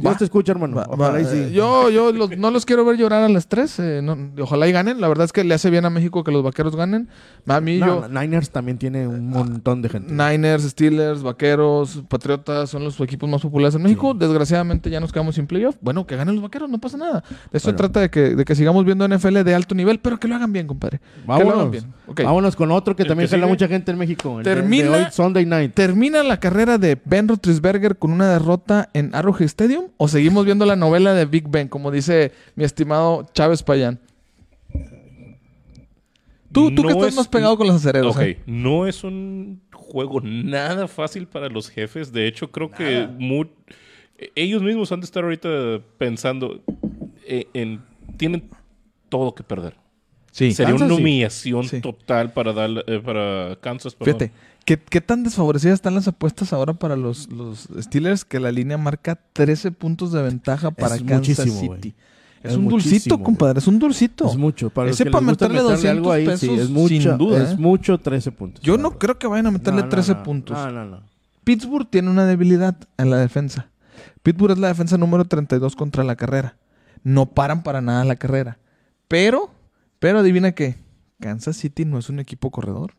Dios 0.00 0.16
te 0.18 0.24
escucha, 0.24 0.52
hermano. 0.52 0.76
Va- 0.76 0.86
Ojalá 0.88 1.12
va. 1.12 1.20
y 1.20 1.24
sí. 1.24 1.36
Eh, 1.36 1.50
Yo, 1.52 1.90
yo 1.90 2.12
los- 2.12 2.36
no 2.36 2.50
los 2.50 2.64
quiero 2.66 2.84
ver 2.84 2.96
llorar 2.96 3.22
a 3.22 3.28
las 3.28 3.46
tres. 3.48 3.78
eh, 3.78 4.00
no- 4.02 4.16
ojalá 4.42 4.66
y 4.68 4.72
ganen. 4.72 5.00
La 5.00 5.08
verdad 5.08 5.24
es 5.24 5.32
que 5.32 5.44
le 5.44 5.54
hace 5.54 5.70
bien 5.70 5.84
a 5.84 5.90
México 5.90 6.24
que 6.24 6.32
los 6.32 6.42
vaqueros 6.42 6.76
ganen. 6.76 7.08
A 7.46 7.60
mí, 7.60 7.78
No, 7.78 7.86
yo. 8.02 8.08
Niners 8.08 8.50
también 8.50 8.78
tiene 8.78 9.06
un 9.06 9.28
montón 9.30 9.82
de 9.82 9.88
gente. 9.88 10.12
Niners, 10.12 10.62
Steelers, 10.64 11.22
Vaqueros, 11.22 12.02
Patriotas 12.08 12.70
son 12.70 12.84
los 12.84 12.98
equipos 13.00 13.28
más 13.28 13.40
populares 13.42 13.74
en 13.74 13.82
México. 13.82 14.14
Desgraciadamente 14.14 14.90
ya 14.90 15.00
nos 15.00 15.12
quedamos 15.12 15.34
sin 15.34 15.46
playoff. 15.46 15.76
Bueno, 15.80 16.06
que 16.06 16.16
ganen 16.16 16.34
los 16.34 16.42
Vaqueros, 16.42 16.68
no 16.70 16.78
pasa 16.78 16.96
nada. 16.96 17.20
De 17.50 17.58
eso 17.58 17.66
se 17.66 17.72
Bueno. 17.72 17.76
trata 17.78 18.00
de 18.00 18.10
que, 18.10 18.34
de 18.34 18.44
que 18.44 18.54
sigamos 18.54 18.84
viendo 18.84 19.04
NFL 19.08 19.44
de 19.44 19.54
alto 19.54 19.74
nivel, 19.74 19.98
pero 20.00 20.18
que 20.18 20.28
lo 20.28 20.34
hagan 20.36 20.52
bien, 20.52 20.66
compadre. 20.66 20.98
Que 20.98 21.26
lo 21.26 21.34
hagan 21.34 21.46
Vámonos. 21.48 21.70
bien. 21.70 21.84
Vámonos 22.24 22.56
con 22.56 22.70
otro 22.70 22.94
que 22.96 23.02
¿El 23.02 23.08
también 23.08 23.28
sigue? 23.28 23.44
mucha 23.46 23.68
gente 23.68 23.90
en 23.92 23.98
México. 23.98 24.38
el 24.38 24.44
de- 24.44 24.54
Termina- 24.54 24.84
de 24.84 25.04
hoy, 25.04 25.06
Sunday 25.10 25.44
Night. 25.46 25.74
¿Termina 25.74 26.22
la 26.22 26.38
carrera 26.40 26.78
de 26.78 26.98
Ben 27.04 27.28
Roethlisberger 27.28 27.96
con 27.98 28.12
una 28.12 28.28
derrota 28.28 28.88
en 28.94 29.14
Arrowhead 29.14 29.44
Stadium? 29.46 29.83
¿O 29.96 30.08
seguimos 30.08 30.44
viendo 30.44 30.66
la 30.66 30.76
novela 30.76 31.14
de 31.14 31.24
Big 31.26 31.48
Ben, 31.48 31.68
como 31.68 31.90
dice 31.90 32.32
mi 32.56 32.64
estimado 32.64 33.26
Chávez 33.32 33.62
Payán? 33.62 34.00
Tú, 36.52 36.72
tú 36.72 36.82
que 36.82 36.88
estás 36.92 37.08
es- 37.08 37.16
más 37.16 37.28
pegado 37.28 37.56
con 37.56 37.66
los 37.66 37.76
acereros. 37.76 38.14
Ok, 38.14 38.22
¿eh? 38.22 38.38
no 38.46 38.86
es 38.86 39.02
un 39.02 39.60
juego 39.72 40.20
nada 40.20 40.86
fácil 40.86 41.26
para 41.26 41.48
los 41.48 41.68
jefes. 41.68 42.12
De 42.12 42.26
hecho, 42.28 42.50
creo 42.52 42.70
que 42.70 43.08
ellos 44.36 44.62
mismos 44.62 44.92
han 44.92 45.00
de 45.00 45.04
estar 45.06 45.24
ahorita 45.24 45.80
pensando 45.98 46.62
eh, 47.26 47.46
en... 47.54 47.82
Tienen 48.16 48.48
todo 49.08 49.34
que 49.34 49.42
perder. 49.42 49.74
Sí. 50.30 50.52
Sería 50.52 50.72
Kansas 50.72 50.86
una 50.90 50.94
humillación 51.00 51.64
Sí. 51.64 51.80
total 51.80 52.32
para, 52.32 52.52
Dal- 52.52 52.84
eh, 52.86 53.00
para 53.04 53.56
Kansas. 53.60 53.94
perdón. 53.96 54.18
Fíjate, 54.20 54.32
¿qué, 54.64 54.78
qué 54.78 55.00
tan 55.00 55.22
desfavorecidas 55.24 55.74
están 55.74 55.94
las 55.94 56.08
apuestas 56.08 56.52
ahora 56.52 56.74
para 56.74 56.96
los, 56.96 57.30
los 57.30 57.68
Steelers 57.80 58.24
que 58.24 58.40
la 58.40 58.50
línea 58.52 58.78
marca 58.78 59.18
13 59.32 59.72
puntos 59.72 60.12
de 60.12 60.22
ventaja 60.22 60.70
para 60.70 60.96
Es 60.96 61.02
Kansas 61.02 61.36
City? 61.50 61.66
güey. 61.66 61.94
Es, 62.42 62.50
Es 62.52 62.56
un 62.58 62.68
dulcito, 62.68 63.22
compadre, 63.22 63.58
es 63.58 63.66
un 63.66 63.78
dulcito. 63.78 64.26
Es 64.26 64.36
mucho. 64.36 64.68
Para 64.70 64.90
Ese 64.90 65.06
para 65.06 65.24
meterle 65.24 65.60
200 65.62 66.16
sí, 66.16 66.24
pesos, 66.26 66.58
es 66.58 66.68
mucho, 66.70 66.88
sin 66.88 67.18
duda, 67.18 67.42
Es 67.42 67.52
¿eh? 67.52 67.56
mucho 67.58 67.98
13 67.98 68.32
puntos. 68.32 68.62
Yo 68.62 68.76
no 68.76 68.98
creo 68.98 69.18
que 69.18 69.26
vayan 69.26 69.46
a 69.46 69.50
meterle 69.50 69.80
No, 69.80 69.86
no, 69.86 69.90
13 69.90 70.14
no. 70.14 70.22
puntos. 70.22 70.56
No, 70.58 70.70
no, 70.70 70.84
no. 70.84 71.00
Pittsburgh 71.44 71.88
tiene 71.88 72.10
una 72.10 72.26
debilidad 72.26 72.76
en 72.98 73.10
la 73.10 73.16
defensa. 73.16 73.70
Pittsburgh 74.22 74.52
es 74.52 74.58
la 74.58 74.68
defensa 74.68 74.98
número 74.98 75.24
32 75.24 75.74
contra 75.76 76.04
la 76.04 76.16
carrera. 76.16 76.56
No 77.02 77.26
paran 77.26 77.62
para 77.62 77.80
nada 77.80 78.04
la 78.04 78.16
carrera. 78.16 78.58
Pero, 79.08 79.50
pero 79.98 80.18
adivina 80.20 80.52
qué. 80.52 80.76
Kansas 81.20 81.56
City 81.56 81.84
no 81.84 81.98
es 81.98 82.08
un 82.10 82.18
equipo 82.18 82.50
corredor. 82.50 82.94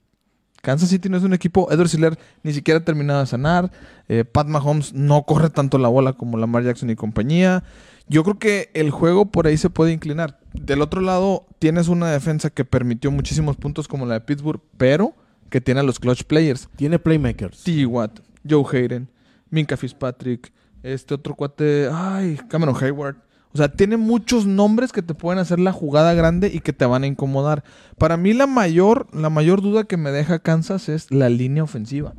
Kansas 0.65 0.89
City 0.89 1.09
no 1.09 1.17
es 1.17 1.23
un 1.23 1.35
equipo. 1.35 1.71
Edward 1.71 1.89
Siller 1.89 2.17
ni 2.41 2.51
siquiera 2.51 2.79
ha 2.79 2.83
terminado 2.83 3.19
de 3.19 3.27
sanar. 3.27 3.71
Eh, 4.09 4.25
Pat 4.25 4.47
Mahomes 4.47 4.93
no 4.95 5.21
corre 5.21 5.51
tanto 5.51 5.77
la 5.77 5.89
bola 5.89 6.13
como 6.13 6.39
Lamar 6.39 6.63
Jackson 6.63 6.89
y 6.89 6.95
compañía. 6.95 7.63
Yo 8.07 8.23
creo 8.23 8.39
que 8.39 8.71
el 8.73 8.89
juego 8.89 9.27
por 9.27 9.45
ahí 9.45 9.57
se 9.57 9.69
puede 9.69 9.93
inclinar. 9.93 10.39
Del 10.53 10.81
otro 10.81 11.01
lado, 11.01 11.45
tienes 11.59 11.87
una 11.87 12.09
defensa 12.09 12.49
que 12.49 12.65
permitió 12.65 13.11
muchísimos 13.11 13.57
puntos 13.57 13.87
como 13.87 14.07
la 14.07 14.15
de 14.15 14.21
Pittsburgh, 14.21 14.59
pero 14.75 15.13
que 15.51 15.61
tiene 15.61 15.81
a 15.81 15.83
los 15.83 15.99
clutch 15.99 16.23
players. 16.23 16.67
Tiene 16.75 16.97
playmakers. 16.97 17.63
T. 17.63 17.85
Watt, 17.85 18.21
Joe 18.49 18.65
Hayden, 18.71 19.07
Minka 19.51 19.77
Fitzpatrick, 19.77 20.51
este 20.81 21.13
otro 21.13 21.35
cuate, 21.35 21.89
ay, 21.93 22.39
Cameron 22.49 22.75
Hayward. 22.81 23.17
O 23.55 23.57
sea, 23.57 23.69
tiene 23.69 23.95
muchos 23.95 24.45
nombres 24.45 24.91
que 24.91 25.01
te 25.01 25.13
pueden 25.13 25.39
hacer 25.39 25.61
la 25.61 25.71
jugada 25.71 26.13
grande 26.13 26.51
y 26.53 26.59
que 26.59 26.73
te 26.73 26.85
van 26.85 27.03
a 27.03 27.07
incomodar. 27.07 27.63
Para 27.97 28.17
mí 28.17 28.33
la 28.33 28.47
mayor, 28.47 29.07
la 29.13 29.29
mayor 29.29 29.61
duda 29.61 29.85
que 29.85 29.95
me 29.95 30.11
deja 30.11 30.39
Kansas 30.39 30.89
es 30.89 31.09
la 31.09 31.29
línea 31.29 31.63
ofensiva. 31.63 32.13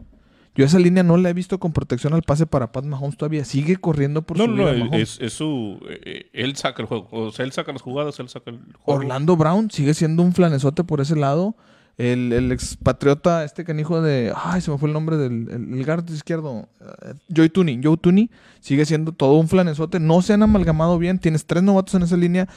Yo 0.54 0.64
esa 0.64 0.78
línea 0.78 1.02
no 1.02 1.18
la 1.18 1.28
he 1.28 1.34
visto 1.34 1.60
con 1.60 1.74
protección 1.74 2.14
al 2.14 2.22
pase 2.22 2.46
para 2.46 2.72
Pat 2.72 2.86
Mahomes 2.86 3.18
todavía. 3.18 3.44
Sigue 3.44 3.76
corriendo 3.76 4.22
por 4.22 4.38
No, 4.38 4.46
su 4.46 4.50
no, 4.52 4.72
no, 4.72 4.94
es, 4.94 5.18
es 5.20 5.34
su... 5.34 5.78
eh, 5.90 6.30
él 6.32 6.56
saca 6.56 6.80
el 6.80 6.88
juego. 6.88 7.08
O 7.10 7.30
sea, 7.32 7.44
él 7.44 7.52
saca 7.52 7.70
las 7.70 7.82
jugadas, 7.82 8.18
él 8.18 8.30
saca 8.30 8.52
el 8.52 8.60
juego. 8.80 9.00
Orlando 9.00 9.36
Brown 9.36 9.70
sigue 9.70 9.92
siendo 9.92 10.22
un 10.22 10.32
flanezote 10.32 10.84
por 10.84 11.02
ese 11.02 11.16
lado. 11.16 11.54
El, 11.98 12.30
el 12.34 12.52
expatriota, 12.52 13.42
este 13.44 13.64
canijo 13.64 14.02
de. 14.02 14.30
Ay, 14.36 14.60
se 14.60 14.70
me 14.70 14.76
fue 14.76 14.88
el 14.88 14.92
nombre 14.92 15.16
del 15.16 15.48
el, 15.50 15.88
el 15.88 16.14
izquierdo. 16.14 16.68
eh, 16.80 17.14
Joey 17.34 17.48
Tooney. 17.48 17.80
Joe 17.82 17.96
Tooney 17.96 18.30
sigue 18.60 18.84
siendo 18.84 19.12
todo 19.12 19.34
un 19.34 19.48
flanezote. 19.48 19.98
No 19.98 20.20
se 20.20 20.34
han 20.34 20.42
amalgamado 20.42 20.98
bien. 20.98 21.18
Tienes 21.18 21.46
tres 21.46 21.62
novatos 21.62 21.94
en 21.94 22.02
esa 22.02 22.18
línea. 22.18 22.48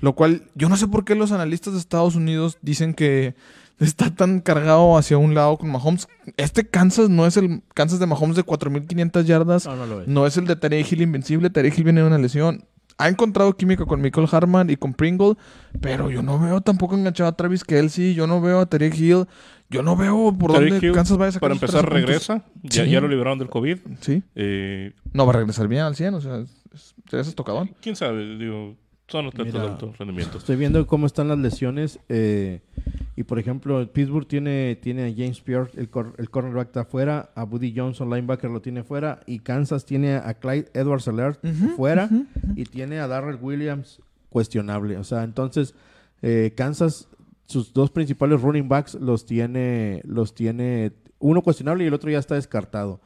Lo 0.00 0.14
cual, 0.14 0.42
yo 0.56 0.68
no 0.68 0.76
sé 0.76 0.88
por 0.88 1.04
qué 1.04 1.14
los 1.14 1.30
analistas 1.30 1.74
de 1.74 1.78
Estados 1.78 2.16
Unidos 2.16 2.58
dicen 2.60 2.92
que 2.92 3.36
está 3.78 4.12
tan 4.12 4.40
cargado 4.40 4.98
hacia 4.98 5.16
un 5.16 5.32
lado 5.32 5.56
con 5.58 5.70
Mahomes. 5.70 6.08
Este 6.36 6.66
Kansas 6.66 7.08
no 7.08 7.24
es 7.24 7.36
el 7.36 7.62
Kansas 7.74 8.00
de 8.00 8.06
Mahomes 8.06 8.34
de 8.34 8.44
4.500 8.44 9.22
yardas. 9.24 9.66
No, 9.66 9.76
no 9.76 9.86
lo 9.86 10.02
es. 10.02 10.08
No 10.08 10.26
es 10.26 10.36
el 10.36 10.46
de 10.46 10.56
Tarek 10.56 10.90
Hill 10.90 11.02
invencible. 11.02 11.50
Tarek 11.50 11.78
Hill 11.78 11.84
viene 11.84 12.00
de 12.00 12.06
una 12.08 12.18
lesión. 12.18 12.64
Ha 12.98 13.08
encontrado 13.08 13.56
química 13.56 13.86
con 13.86 14.00
Michael 14.00 14.26
Harman 14.30 14.70
y 14.70 14.76
con 14.76 14.92
Pringle, 14.92 15.34
pero 15.80 16.10
yo 16.10 16.20
no 16.22 16.38
veo 16.38 16.60
tampoco 16.60 16.96
enganchado 16.96 17.28
a 17.28 17.36
Travis 17.36 17.62
Kelsey. 17.64 18.12
Yo 18.14 18.26
no 18.26 18.40
veo 18.40 18.58
a 18.60 18.66
Tarek 18.66 18.94
Hill. 18.98 19.26
Yo 19.70 19.82
no 19.82 19.96
veo 19.96 20.34
por 20.36 20.52
dónde 20.52 20.78
Hill, 20.84 20.92
Kansas 20.92 21.16
vaya 21.16 21.28
a 21.28 21.32
sacar 21.32 21.40
Para 21.50 21.54
empezar, 21.54 21.80
13 21.88 21.90
puntos. 22.06 22.28
regresa. 22.28 22.44
Ya, 22.62 22.84
Sí. 22.84 22.90
ya 22.90 23.00
lo 23.00 23.06
liberaron 23.08 23.38
del 23.38 23.48
COVID. 23.50 23.78
Sí. 24.00 24.22
Eh, 24.34 24.92
No 25.12 25.26
va 25.26 25.32
a 25.32 25.36
regresar 25.36 25.68
bien 25.68 25.82
al 25.82 25.94
100, 25.94 26.14
o 26.14 26.20
sea, 26.20 26.38
es- 26.74 26.94
es- 27.12 27.34
tocadón. 27.34 27.70
¿Quién 27.80 27.94
sabe? 27.94 28.36
Digo, 28.38 28.76
son 29.08 29.26
atletas 29.26 29.52
Mira. 29.54 29.64
de 29.64 29.70
alto 29.72 29.92
rendimiento. 29.98 30.38
Estoy 30.38 30.56
viendo 30.56 30.86
cómo 30.86 31.06
están 31.06 31.28
las 31.28 31.38
lesiones. 31.38 31.98
eh, 32.08 32.60
Y 33.16 33.24
por 33.24 33.38
ejemplo, 33.40 33.84
Pittsburgh 33.92 34.28
tiene, 34.28 34.76
tiene 34.80 35.06
a 35.06 35.10
James 35.12 35.40
Pierre, 35.40 35.70
el, 35.76 35.88
cor- 35.88 36.14
el 36.18 36.30
cornerback 36.30 36.68
está 36.68 36.80
afuera, 36.82 37.30
a 37.34 37.42
Buddy 37.44 37.74
Johnson, 37.76 38.08
linebacker, 38.10 38.48
lo 38.50 38.60
tiene 38.60 38.84
fuera, 38.84 39.20
y 39.26 39.40
Kansas 39.40 39.84
tiene 39.84 40.14
a 40.14 40.34
Clyde 40.34 40.70
Edwards 40.72 41.08
Alert 41.08 41.44
fuera, 41.76 42.08
y 42.54 42.64
tiene 42.64 43.00
a 43.00 43.08
Darrell 43.08 43.38
Williams 43.40 44.00
cuestionable. 44.30 44.96
O 44.98 45.04
sea, 45.04 45.24
entonces, 45.24 45.74
eh, 46.22 46.52
Kansas, 46.56 47.08
sus 47.46 47.72
dos 47.72 47.90
principales 47.90 48.40
running 48.40 48.68
backs 48.68 48.94
los 48.94 49.24
tiene, 49.26 50.00
los 50.04 50.34
tiene 50.34 50.92
uno 51.18 51.42
cuestionable 51.42 51.82
y 51.82 51.86
el 51.88 51.94
otro 51.94 52.10
ya 52.10 52.18
está 52.18 52.36
descartado. 52.36 53.00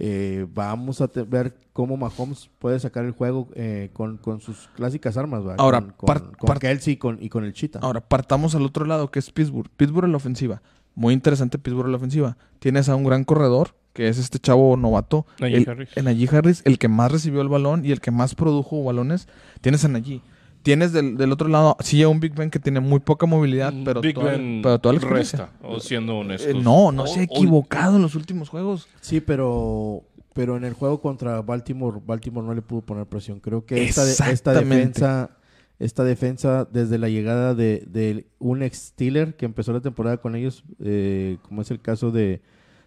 Eh, 0.00 0.46
vamos 0.54 1.00
a 1.00 1.10
ver 1.26 1.56
cómo 1.72 1.96
Mahomes 1.96 2.50
puede 2.60 2.78
sacar 2.78 3.04
el 3.04 3.10
juego 3.10 3.48
eh, 3.54 3.90
con, 3.92 4.16
con 4.16 4.40
sus 4.40 4.68
clásicas 4.76 5.16
armas, 5.16 5.44
¿va? 5.44 5.56
Ahora, 5.58 5.80
con, 5.80 6.20
con, 6.20 6.34
con 6.38 6.58
Kelsey 6.60 6.94
y 6.94 6.96
con, 6.98 7.18
y 7.20 7.28
con 7.28 7.44
el 7.44 7.52
Cheetah. 7.52 7.80
Ahora, 7.80 8.00
partamos 8.00 8.54
al 8.54 8.62
otro 8.62 8.84
lado, 8.84 9.10
que 9.10 9.18
es 9.18 9.32
Pittsburgh. 9.32 9.68
Pittsburgh 9.76 10.04
en 10.04 10.12
la 10.12 10.18
ofensiva. 10.18 10.62
Muy 10.94 11.14
interesante 11.14 11.58
Pittsburgh 11.58 11.86
en 11.86 11.92
la 11.92 11.96
ofensiva. 11.96 12.36
Tienes 12.60 12.88
a 12.88 12.94
un 12.94 13.02
gran 13.02 13.24
corredor, 13.24 13.74
que 13.92 14.08
es 14.08 14.18
este 14.18 14.38
chavo 14.38 14.76
novato. 14.76 15.26
Najee 15.40 15.56
el, 15.56 15.68
Harris. 15.68 15.96
el 15.96 16.04
Najee 16.04 16.28
Harris, 16.36 16.62
el 16.64 16.78
que 16.78 16.86
más 16.86 17.10
recibió 17.10 17.40
el 17.40 17.48
balón 17.48 17.84
y 17.84 17.90
el 17.90 18.00
que 18.00 18.12
más 18.12 18.36
produjo 18.36 18.84
balones. 18.84 19.26
Tienes 19.60 19.84
a 19.84 19.88
Najee. 19.88 20.22
Tienes 20.62 20.92
del, 20.92 21.16
del 21.16 21.32
otro 21.32 21.48
lado, 21.48 21.76
sí, 21.80 22.02
a 22.02 22.08
un 22.08 22.20
Big 22.20 22.34
Ben 22.34 22.50
que 22.50 22.58
tiene 22.58 22.80
muy 22.80 22.98
poca 23.00 23.26
movilidad, 23.26 23.72
pero, 23.84 24.00
Big 24.00 24.14
toda, 24.14 24.32
Ben 24.32 24.60
pero 24.62 24.78
toda 24.78 24.92
la 24.94 24.98
experiencia. 24.98 25.38
resta, 25.46 25.66
o 25.66 25.80
siendo 25.80 26.14
Eh, 26.14 26.20
honestos. 26.20 26.62
no, 26.62 26.92
no 26.92 27.04
O- 27.04 27.06
se 27.06 27.20
ha 27.20 27.22
o- 27.22 27.24
equivocado 27.24 27.96
en 27.96 28.02
los 28.02 28.14
últimos 28.14 28.48
juegos. 28.48 28.88
Sí, 29.00 29.20
pero, 29.20 30.02
pero 30.34 30.56
en 30.56 30.64
el 30.64 30.74
juego 30.74 31.00
contra 31.00 31.40
Baltimore, 31.42 32.00
Baltimore 32.04 32.46
no 32.46 32.54
le 32.54 32.62
pudo 32.62 32.82
poner 32.82 33.06
presión. 33.06 33.40
Creo 33.40 33.64
que 33.64 33.82
esta, 33.84 34.04
de- 34.04 34.12
esta 34.32 34.52
defensa, 34.52 35.30
esta 35.78 36.04
defensa 36.04 36.68
desde 36.70 36.98
la 36.98 37.08
llegada 37.08 37.54
de, 37.54 37.84
de 37.86 38.26
un 38.38 38.62
ex 38.62 38.78
Steeler 38.88 39.36
que 39.36 39.46
empezó 39.46 39.72
la 39.72 39.80
temporada 39.80 40.16
con 40.18 40.34
ellos, 40.34 40.64
eh, 40.80 41.38
como 41.42 41.62
es 41.62 41.70
el 41.70 41.80
caso 41.80 42.10
de, 42.10 42.42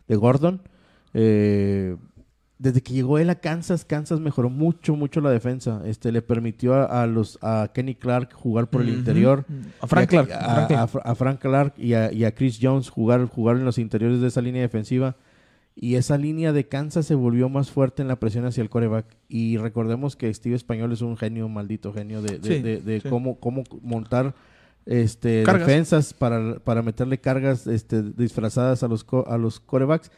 de 0.08 0.16
Gordon, 0.18 0.62
eh, 1.14 1.96
desde 2.62 2.82
que 2.82 2.94
llegó 2.94 3.18
él 3.18 3.30
a 3.32 3.36
Kansas, 3.36 3.86
Kansas 3.86 4.20
mejoró 4.20 4.50
mucho, 4.50 4.96
mucho 4.96 5.20
la 5.20 5.32
defensa. 5.32 5.82
Este 5.86 6.12
le 6.12 6.22
permitió 6.22 6.76
a, 6.76 7.02
a 7.04 7.08
los 7.08 7.40
a 7.42 7.72
Kenny 7.74 7.96
Clark 7.96 8.34
jugar 8.34 8.70
por 8.70 8.82
el 8.84 8.90
interior. 8.90 9.46
A 9.80 9.88
Frank 9.88 10.10
Clark. 10.10 10.32
A, 10.32 10.36
a 10.38 10.54
Frank 10.56 10.68
Clark. 10.68 10.80
a 10.84 10.88
Fra- 10.88 11.02
a 11.04 11.16
Frank 11.16 11.40
Clark 11.42 11.74
y 11.78 11.94
a, 11.94 12.12
y 12.12 12.24
a 12.24 12.36
Chris 12.36 12.60
Jones 12.62 12.90
jugar, 12.90 13.26
jugar 13.26 13.58
en 13.58 13.66
los 13.66 13.80
interiores 13.80 14.22
de 14.22 14.28
esa 14.28 14.42
línea 14.42 14.62
defensiva. 14.62 15.16
Y 15.76 15.96
esa 15.96 16.18
línea 16.18 16.52
de 16.54 16.68
Kansas 16.68 17.06
se 17.08 17.16
volvió 17.16 17.50
más 17.50 17.72
fuerte 17.72 18.02
en 18.04 18.08
la 18.10 18.20
presión 18.20 18.46
hacia 18.46 18.62
el 18.62 18.70
coreback. 18.70 19.06
Y 19.28 19.58
recordemos 19.58 20.16
que 20.16 20.32
Steve 20.34 20.56
Español 20.56 20.92
es 20.92 21.02
un 21.02 21.18
genio, 21.18 21.50
maldito 21.50 21.92
genio, 21.94 22.22
de, 22.22 22.38
de, 22.40 22.48
Sí, 22.58 22.62
de- 22.62 22.82
de 22.82 23.00
sí. 23.02 23.10
cómo, 23.10 23.40
cómo 23.40 23.64
montar 23.82 24.36
este, 24.86 25.44
Cargas. 25.44 25.68
defensas 25.68 26.14
para, 26.14 26.60
para 26.60 26.82
meterle 26.82 27.20
cargas 27.20 27.68
este, 27.68 28.04
disfrazadas 28.04 28.84
a 28.84 28.88
los, 28.88 29.04
co- 29.04 29.26
a 29.28 29.38
los 29.38 29.60
corebacks. 29.60 30.12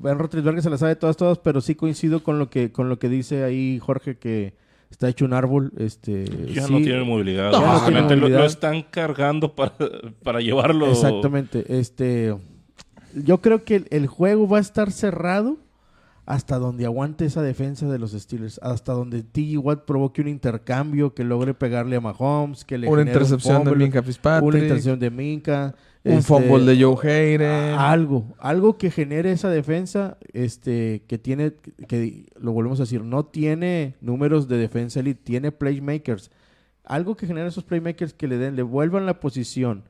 Ben 0.00 0.18
Roethlisberger 0.18 0.62
se 0.62 0.70
la 0.70 0.78
sabe 0.78 0.96
todas, 0.96 1.16
todas, 1.16 1.38
pero 1.38 1.60
sí 1.60 1.74
coincido 1.74 2.22
con 2.22 2.38
lo 2.38 2.48
que, 2.50 2.70
con 2.72 2.88
lo 2.88 2.98
que 2.98 3.08
dice 3.08 3.42
ahí 3.44 3.78
Jorge, 3.80 4.16
que 4.16 4.54
está 4.90 5.08
hecho 5.08 5.24
un 5.24 5.32
árbol. 5.32 5.72
Este, 5.76 6.24
Ya 6.54 6.62
sí, 6.66 6.72
no 6.72 6.78
tiene 6.78 7.02
movilidad. 7.04 7.50
No, 7.52 7.60
no 7.60 7.80
tiene 7.84 8.00
lo- 8.02 8.08
Lo, 8.10 8.16
movilidad. 8.22 8.46
están 8.46 8.82
cargando 8.82 9.54
para, 9.54 9.74
para 10.22 10.40
llevarlo. 10.40 10.88
Exactamente. 10.90 11.64
Este, 11.80 12.34
yo 13.14 13.40
creo 13.40 13.64
que 13.64 13.76
el, 13.76 13.86
el 13.90 14.06
juego 14.06 14.48
va 14.48 14.58
a 14.58 14.60
estar 14.60 14.92
cerrado 14.92 15.56
hasta 16.26 16.58
donde 16.58 16.84
aguante 16.84 17.24
esa 17.24 17.40
defensa 17.40 17.88
de 17.88 17.98
los 17.98 18.12
Steelers, 18.12 18.60
hasta 18.62 18.92
donde 18.92 19.22
T.J. 19.22 19.58
Watt 19.60 19.84
provoque 19.86 20.20
un 20.20 20.28
intercambio 20.28 21.14
que 21.14 21.24
logre 21.24 21.54
pegarle 21.54 21.96
a 21.96 22.00
Mahomes, 22.02 22.66
que 22.66 22.76
le 22.76 22.86
Una 22.86 22.98
genere 22.98 23.16
un 23.18 23.22
intercepción 23.24 23.64
de 23.64 23.70
fumble, 23.70 23.84
Minka 23.86 24.02
Fitzpatrick. 24.02 24.46
una 24.46 24.58
intercepción 24.58 24.98
de 24.98 25.10
Minka, 25.10 25.74
Un 26.04 26.12
este, 26.12 26.22
fumble 26.22 26.64
de 26.64 26.82
Joe 26.82 26.96
Hayden. 27.02 27.74
algo, 27.78 28.24
algo 28.38 28.78
que 28.78 28.90
genere 28.90 29.32
esa 29.32 29.50
defensa, 29.50 30.16
este, 30.32 31.02
que 31.06 31.18
tiene, 31.18 31.52
que 31.88 32.26
lo 32.40 32.52
volvemos 32.52 32.78
a 32.80 32.84
decir, 32.84 33.02
no 33.02 33.24
tiene 33.26 33.94
números 34.00 34.48
de 34.48 34.56
defensa 34.58 35.00
elite, 35.00 35.20
tiene 35.24 35.52
playmakers. 35.52 36.30
Algo 36.84 37.16
que 37.16 37.26
genere 37.26 37.48
esos 37.48 37.64
playmakers 37.64 38.14
que 38.14 38.28
le 38.28 38.38
den, 38.38 38.56
le 38.56 38.62
vuelvan 38.62 39.04
la 39.06 39.20
posición 39.20 39.82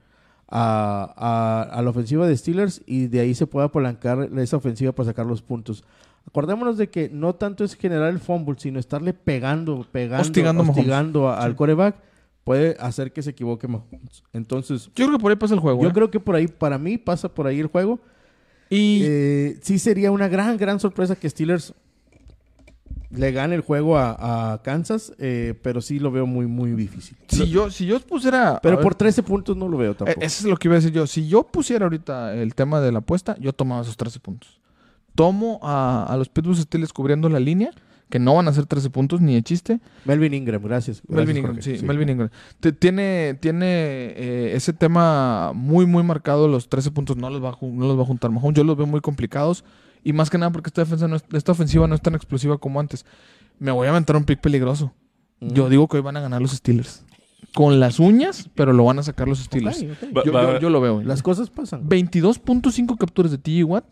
a, 0.50 1.12
a- 1.16 1.78
a 1.78 1.82
la 1.82 1.90
ofensiva 1.90 2.26
de 2.26 2.36
Steelers 2.36 2.82
y 2.86 3.06
de 3.08 3.20
ahí 3.20 3.34
se 3.34 3.46
pueda 3.46 3.66
apalancar 3.66 4.28
esa 4.38 4.56
ofensiva 4.56 4.92
para 4.92 5.08
sacar 5.08 5.26
los 5.26 5.42
puntos. 5.42 5.84
Acordémonos 6.26 6.76
de 6.78 6.88
que 6.90 7.08
no 7.10 7.34
tanto 7.34 7.64
es 7.64 7.74
generar 7.74 8.08
el 8.10 8.18
fumble, 8.18 8.56
sino 8.58 8.78
estarle 8.78 9.12
pegando, 9.14 9.86
pegando, 9.92 10.22
Hostigando 10.62 11.28
a- 11.28 11.38
al 11.42 11.54
coreback, 11.54 11.96
puede 12.44 12.76
hacer 12.80 13.12
que 13.12 13.22
se 13.22 13.30
equivoque 13.30 13.68
Mahomes. 13.68 14.22
Entonces, 14.32 14.86
Yo 14.94 15.06
creo 15.06 15.18
que 15.18 15.22
por 15.22 15.30
ahí 15.30 15.36
pasa 15.36 15.54
el 15.54 15.60
juego. 15.60 15.82
yo 15.82 15.88
¿eh? 15.88 15.92
creo 15.92 16.10
que 16.10 16.20
por 16.20 16.34
ahí, 16.34 16.46
para 16.48 16.78
mí, 16.78 16.96
pasa 16.98 17.28
por 17.32 17.46
ahí 17.46 17.60
el 17.60 17.66
juego. 17.66 18.00
Y 18.70 19.00
Eh, 19.04 19.58
sí 19.62 19.78
sería 19.78 20.10
una 20.10 20.28
gran, 20.28 20.56
gran 20.56 20.78
sorpresa 20.80 21.16
que 21.16 21.28
Steelers 21.28 21.74
le 23.10 23.32
gane 23.32 23.54
el 23.54 23.62
juego 23.62 23.96
a, 23.96 24.52
a 24.52 24.62
Kansas, 24.62 25.14
eh, 25.18 25.54
pero 25.62 25.80
sí 25.80 25.98
lo 25.98 26.10
veo 26.10 26.26
muy, 26.26 26.46
muy 26.46 26.72
difícil. 26.72 27.16
si 27.28 27.48
yo, 27.48 27.70
si 27.70 27.86
yo 27.86 28.00
pusiera. 28.00 28.60
Pero 28.62 28.76
ver, 28.76 28.82
por 28.82 28.94
13 28.94 29.22
puntos 29.22 29.56
no 29.56 29.66
lo 29.68 29.78
veo 29.78 29.94
tampoco. 29.94 30.20
Eso 30.20 30.44
es 30.44 30.50
lo 30.50 30.56
que 30.58 30.68
iba 30.68 30.74
a 30.74 30.80
decir 30.80 30.92
yo. 30.92 31.06
Si 31.06 31.26
yo 31.26 31.44
pusiera 31.44 31.86
ahorita 31.86 32.34
el 32.34 32.54
tema 32.54 32.80
de 32.82 32.92
la 32.92 32.98
apuesta, 32.98 33.34
yo 33.40 33.52
tomaba 33.54 33.80
esos 33.82 33.96
13 33.96 34.20
puntos. 34.20 34.60
Tomo 35.14 35.58
a, 35.62 36.04
a 36.08 36.16
los 36.18 36.28
Pittsburgh 36.28 36.58
Steelers 36.58 36.92
cubriendo 36.92 37.28
la 37.30 37.40
línea, 37.40 37.70
que 38.10 38.18
no 38.18 38.34
van 38.34 38.48
a 38.48 38.52
ser 38.52 38.66
13 38.66 38.90
puntos 38.90 39.20
ni 39.20 39.34
de 39.34 39.42
chiste. 39.42 39.80
Melvin 40.04 40.32
Ingram, 40.34 40.62
gracias. 40.62 41.02
Melvin 41.08 41.42
Gracias, 41.42 41.66
Ingram, 41.66 41.80
sí, 41.80 41.86
Melvin 41.86 42.08
Ingram. 42.08 42.30
Te- 42.60 42.72
tiene 42.72 43.36
tiene 43.40 43.66
eh, 43.66 44.52
ese 44.54 44.72
tema 44.72 45.52
muy, 45.54 45.84
muy 45.86 46.02
marcado. 46.02 46.48
Los 46.48 46.68
13 46.68 46.90
puntos 46.90 47.16
no 47.16 47.28
los 47.30 47.42
va 47.42 47.50
a, 47.50 47.56
no 47.60 47.86
los 47.86 47.98
va 47.98 48.02
a 48.02 48.06
juntar 48.06 48.30
Mahomes. 48.30 48.56
Yo 48.56 48.64
los 48.64 48.76
veo 48.76 48.86
muy 48.86 49.00
complicados. 49.00 49.64
Y 50.04 50.12
más 50.12 50.30
que 50.30 50.38
nada 50.38 50.50
porque 50.52 50.68
esta, 50.68 50.80
defensa 50.82 51.06
no 51.08 51.16
es- 51.16 51.24
esta 51.32 51.52
ofensiva 51.52 51.86
no 51.86 51.94
es 51.94 52.00
tan 52.00 52.14
explosiva 52.14 52.56
como 52.58 52.80
antes. 52.80 53.04
Me 53.58 53.70
voy 53.72 53.86
a 53.86 53.90
aventar 53.90 54.16
un 54.16 54.24
pick 54.24 54.40
peligroso. 54.40 54.92
Mm. 55.40 55.48
Yo 55.52 55.68
digo 55.68 55.86
que 55.88 55.96
hoy 55.98 56.02
van 56.02 56.16
a 56.16 56.20
ganar 56.20 56.40
los 56.40 56.52
Steelers. 56.52 57.04
Con 57.54 57.80
las 57.80 57.98
uñas, 57.98 58.48
pero 58.54 58.72
lo 58.72 58.84
van 58.84 58.98
a 58.98 59.02
sacar 59.02 59.26
los 59.28 59.38
Steelers. 59.40 59.80
Yo, 59.80 60.32
va- 60.32 60.54
yo- 60.54 60.58
yo 60.60 60.70
lo 60.70 60.80
veo. 60.80 61.02
Las 61.02 61.22
cosas 61.22 61.50
pasan. 61.50 61.88
22.5 61.88 62.96
capturas 62.96 63.30
de 63.32 63.38
TJ 63.38 63.64
Watt. 63.64 63.84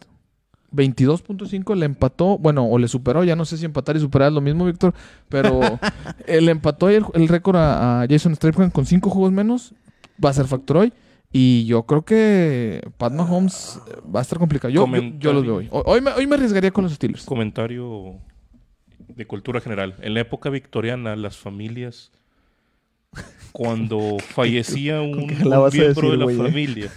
22.5 0.73 1.75
le 1.77 1.87
empató, 1.87 2.39
bueno, 2.39 2.67
o 2.67 2.79
le 2.79 2.89
superó, 2.89 3.25
ya 3.25 3.37
no 3.37 3.45
sé 3.45 3.57
si 3.57 3.65
empatar 3.65 3.97
y 3.97 4.01
superar 4.01 4.29
es 4.29 4.35
lo 4.35 4.41
mismo, 4.41 4.67
Víctor, 4.67 4.95
pero 5.29 5.61
le 6.29 6.51
empató 6.51 6.89
el, 6.89 7.05
el 7.15 7.29
récord 7.29 7.57
a, 7.57 8.03
a 8.03 8.07
Jason 8.09 8.35
Strahan 8.35 8.71
con 8.71 8.87
5 8.87 9.11
juegos 9.11 9.33
menos, 9.33 9.75
va 10.23 10.31
a 10.31 10.35
ser 10.35 10.47
factor 10.47 10.79
hoy, 10.79 10.93
y 11.33 11.67
yo 11.67 11.85
creo 11.85 12.03
que 12.03 12.81
Pat 12.97 13.13
Mahomes 13.13 13.81
eh, 13.89 14.01
va 14.15 14.21
a 14.21 14.23
estar 14.23 14.39
complicado. 14.39 14.73
Yo, 14.73 14.87
yo, 14.87 15.03
yo 15.19 15.33
los 15.33 15.45
veo 15.45 15.57
hoy. 15.57 15.69
Hoy, 15.71 16.01
me, 16.01 16.11
hoy 16.13 16.27
me 16.27 16.37
arriesgaría 16.37 16.71
con 16.71 16.85
los 16.85 16.95
Steelers. 16.95 17.25
comentario 17.25 18.15
de 19.09 19.27
cultura 19.27 19.61
general. 19.61 19.97
En 20.01 20.15
la 20.15 20.21
época 20.21 20.51
victoriana, 20.51 21.17
las 21.17 21.37
familias, 21.37 22.13
cuando 23.53 24.17
fallecía 24.29 25.01
un, 25.01 25.27
miembro 25.27 25.65
decir, 25.65 25.95
de 25.95 26.17
la 26.17 26.33
eh? 26.33 26.37
familia, 26.37 26.93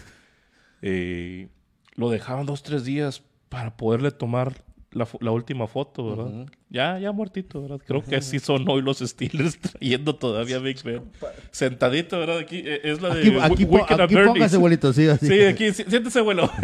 eh, 0.82 1.48
lo 1.96 2.10
dejaban 2.10 2.46
dos, 2.46 2.64
tres 2.64 2.84
días 2.84 3.24
para 3.50 3.76
poderle 3.76 4.12
tomar 4.12 4.54
la, 4.92 5.32
última 5.32 5.68
foto, 5.68 6.16
¿verdad? 6.16 6.48
Ya, 6.70 6.98
ya 6.98 7.12
muertito, 7.12 7.62
¿verdad? 7.62 7.80
Creo 7.86 8.04
que 8.04 8.16
así 8.16 8.40
son 8.40 8.68
hoy 8.68 8.82
los 8.82 9.00
Steelers 9.00 9.60
trayendo 9.62 10.16
todavía 10.16 10.58
a 10.58 10.60
Big 10.60 10.82
Ben. 10.84 11.04
Sentadito, 11.52 12.20
¿verdad? 12.20 12.40
Aquí 12.40 12.64
eh, 12.66 12.82
es 12.84 13.02
la 13.02 13.14
de 13.14 13.22
Aquí, 13.22 13.38
aquí, 13.40 13.66
po- 13.66 13.86
aquí 13.88 14.16
póngase, 14.16 14.56
abuelito, 14.56 14.92
sí, 14.94 15.08
así. 15.08 15.28
Sí, 15.28 15.42
aquí, 15.44 15.72
sí, 15.74 15.84
siéntese, 15.88 16.20
abuelo. 16.20 16.50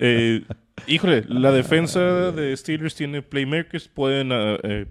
Eh, 0.00 0.42
híjole, 0.86 1.24
la 1.28 1.52
defensa 1.52 2.30
de 2.32 2.56
Steelers 2.56 2.94
tiene 2.94 3.22
playmakers, 3.22 3.88
pueden, 3.88 4.30
ah, 4.32 4.58
eh, 4.62 4.86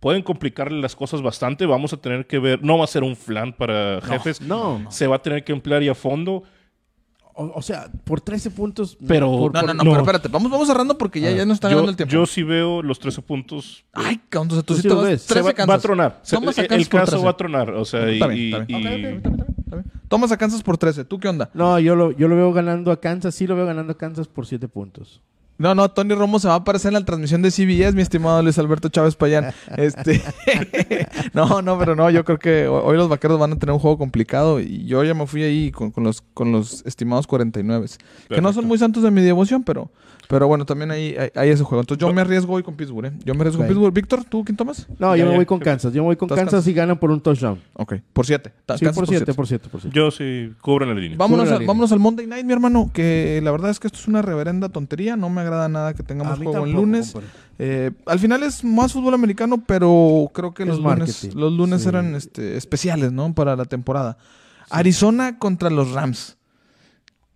pueden 0.00 0.22
complicarle 0.22 0.80
las 0.80 0.94
cosas 0.94 1.22
bastante. 1.22 1.66
Vamos 1.66 1.92
a 1.92 1.96
tener 1.96 2.26
que 2.26 2.38
ver, 2.38 2.62
no 2.62 2.78
va 2.78 2.84
a 2.84 2.88
ser 2.88 3.02
un 3.04 3.16
flan 3.16 3.52
para 3.52 4.00
jefes, 4.02 4.40
No, 4.40 4.84
se 4.90 5.06
va 5.06 5.16
a 5.16 5.22
tener 5.22 5.44
que 5.44 5.52
emplear 5.52 5.82
y 5.82 5.88
a 5.88 5.94
fondo. 5.94 6.42
O, 7.38 7.52
o 7.58 7.62
sea, 7.62 7.90
por 8.04 8.20
13 8.20 8.50
puntos. 8.50 8.98
Pero- 9.06 9.30
por- 9.30 9.54
No, 9.54 9.60
por- 9.60 9.68
no, 9.68 9.74
no, 9.74 9.82
pero 9.90 10.00
espérate, 10.00 10.28
vamos, 10.28 10.50
vamos 10.50 10.66
cerrando 10.66 10.98
porque 10.98 11.20
ya, 11.20 11.30
ya 11.30 11.46
nos 11.46 11.54
está 11.56 11.68
ganando 11.68 11.90
el 11.90 11.96
tiempo. 11.96 12.12
yo 12.12 12.26
sí 12.26 12.42
veo 12.42 12.82
los 12.82 12.98
13 12.98 13.22
puntos. 13.22 13.84
eh, 13.86 13.90
Ay, 13.94 14.20
cabrón, 14.28 14.50
o 14.52 14.54
sea, 14.54 14.62
tú, 14.62 14.74
sí 14.74 14.82
sí 14.82 14.88
te 14.88 14.94
vas 14.94 15.04
ves. 15.04 15.22
se 15.22 15.28
13 15.34 15.52
va, 15.54 15.66
va 15.66 15.74
a 15.74 15.78
tronar. 15.78 16.20
Se- 16.22 16.36
Tomas 16.36 16.58
a 16.58 16.62
el 16.62 16.68
Kansas 16.68 16.88
caso 16.88 17.10
13. 17.12 17.24
va 17.24 17.30
a 17.30 17.36
tronar. 17.36 17.70
O 17.70 17.84
sea, 17.84 18.10
y. 18.10 18.20
Tomas 20.08 20.32
a 20.32 20.36
Kansas 20.38 20.62
por 20.62 20.78
13. 20.78 21.04
¿Tú 21.04 21.18
qué 21.20 21.28
onda? 21.28 21.50
No, 21.54 21.78
yo 21.78 21.94
lo, 21.94 22.12
yo 22.12 22.28
lo 22.28 22.36
veo 22.36 22.52
ganando 22.52 22.90
a 22.92 23.00
Kansas. 23.00 23.34
Sí 23.34 23.46
lo 23.46 23.54
veo 23.56 23.66
ganando 23.66 23.92
a 23.92 23.96
Kansas 23.98 24.26
por 24.26 24.46
7 24.46 24.66
puntos. 24.68 25.20
No, 25.58 25.74
no, 25.74 25.90
Tony 25.90 26.14
Romo 26.14 26.38
se 26.38 26.46
va 26.48 26.54
a 26.54 26.58
aparecer 26.58 26.90
en 26.90 26.94
la 26.94 27.04
transmisión 27.04 27.42
de 27.42 27.50
CBS, 27.50 27.92
mi 27.94 28.02
estimado 28.02 28.40
Luis 28.42 28.58
Alberto 28.58 28.88
Chávez 28.88 29.16
Payán. 29.16 29.52
Este, 29.76 30.22
no, 31.32 31.62
no, 31.62 31.78
pero 31.78 31.94
no, 31.96 32.08
yo 32.10 32.24
creo 32.24 32.38
que 32.38 32.66
ho- 32.68 32.82
hoy 32.84 32.96
los 32.96 33.08
vaqueros 33.08 33.38
van 33.38 33.52
a 33.52 33.56
tener 33.56 33.72
un 33.72 33.78
juego 33.80 33.98
complicado 33.98 34.60
y 34.60 34.84
yo 34.86 35.02
ya 35.04 35.14
me 35.14 35.26
fui 35.26 35.42
ahí 35.42 35.70
con, 35.72 35.90
con 35.90 36.04
los, 36.04 36.22
con 36.34 36.52
los 36.52 36.84
estimados 36.86 37.26
49. 37.26 37.86
Que 38.28 38.40
no 38.40 38.52
son 38.52 38.66
muy 38.66 38.78
santos 38.78 39.02
de 39.02 39.10
mi 39.10 39.20
devoción, 39.20 39.62
pero, 39.64 39.90
Pero 40.28 40.46
bueno, 40.46 40.66
también 40.66 40.90
hay, 40.90 41.16
hay, 41.16 41.30
hay 41.34 41.48
ese 41.48 41.64
juego. 41.64 41.80
Entonces 41.80 42.06
yo 42.06 42.12
me 42.12 42.20
arriesgo 42.20 42.52
hoy 42.52 42.62
con 42.62 42.76
Pittsburgh, 42.76 43.06
¿eh? 43.06 43.12
Yo 43.24 43.34
me 43.34 43.40
arriesgo 43.40 43.60
con 43.60 43.68
Pittsburgh. 43.68 43.94
Víctor, 43.94 44.24
¿tú 44.24 44.44
quién 44.44 44.56
tomas? 44.56 44.86
No, 44.98 45.16
yo 45.16 45.24
me 45.24 45.34
voy 45.36 45.46
con 45.46 45.58
Kansas. 45.58 45.90
Yo 45.94 46.02
me 46.02 46.08
voy 46.08 46.16
con 46.16 46.28
Kansas 46.28 46.66
y 46.66 46.74
ganan 46.74 46.98
por 46.98 47.10
un 47.10 47.18
touchdown. 47.20 47.58
Ok, 47.72 47.94
por 48.12 48.26
siete. 48.26 48.52
Ta- 48.66 48.76
Sí, 48.76 48.84
Kansas 48.84 48.98
por 49.00 49.08
7, 49.08 49.32
por 49.32 49.46
7, 49.46 49.68
por 49.70 49.80
7. 49.80 49.96
Yo 49.96 50.10
sí 50.10 50.52
cubren 50.60 50.90
la 50.90 50.94
línea. 51.00 51.16
Vámonos, 51.16 51.48
la 51.48 51.54
a- 51.54 51.58
línea. 51.58 51.66
vámonos 51.66 51.92
al 51.92 51.98
Monday 51.98 52.26
Night, 52.26 52.44
mi 52.44 52.52
hermano, 52.52 52.90
que 52.92 53.40
la 53.42 53.50
verdad 53.50 53.70
es 53.70 53.80
que 53.80 53.86
esto 53.86 53.98
es 53.98 54.06
una 54.06 54.20
reverenda 54.20 54.68
tontería. 54.68 55.16
No 55.16 55.30
me 55.30 55.40
agrada 55.40 55.66
nada 55.70 55.94
que 55.94 56.02
tengamos 56.02 56.36
juego 56.38 56.66
en 56.66 56.72
lunes. 56.74 57.14
Eh, 57.58 57.90
al 58.04 58.18
final 58.18 58.42
es 58.42 58.62
más 58.62 58.92
fútbol 58.92 59.14
americano, 59.14 59.64
pero 59.66 60.30
creo 60.34 60.52
que 60.52 60.64
Es 60.64 60.68
los 60.68 60.78
lunes, 60.80 61.34
los 61.34 61.52
lunes 61.54 61.82
Sí. 61.82 61.88
eran 61.88 62.14
este, 62.14 62.58
especiales, 62.58 63.12
¿no? 63.12 63.32
Para 63.34 63.56
la 63.56 63.64
temporada. 63.64 64.18
Arizona 64.68 65.38
contra 65.38 65.70
los 65.70 65.92
Rams. 65.92 66.36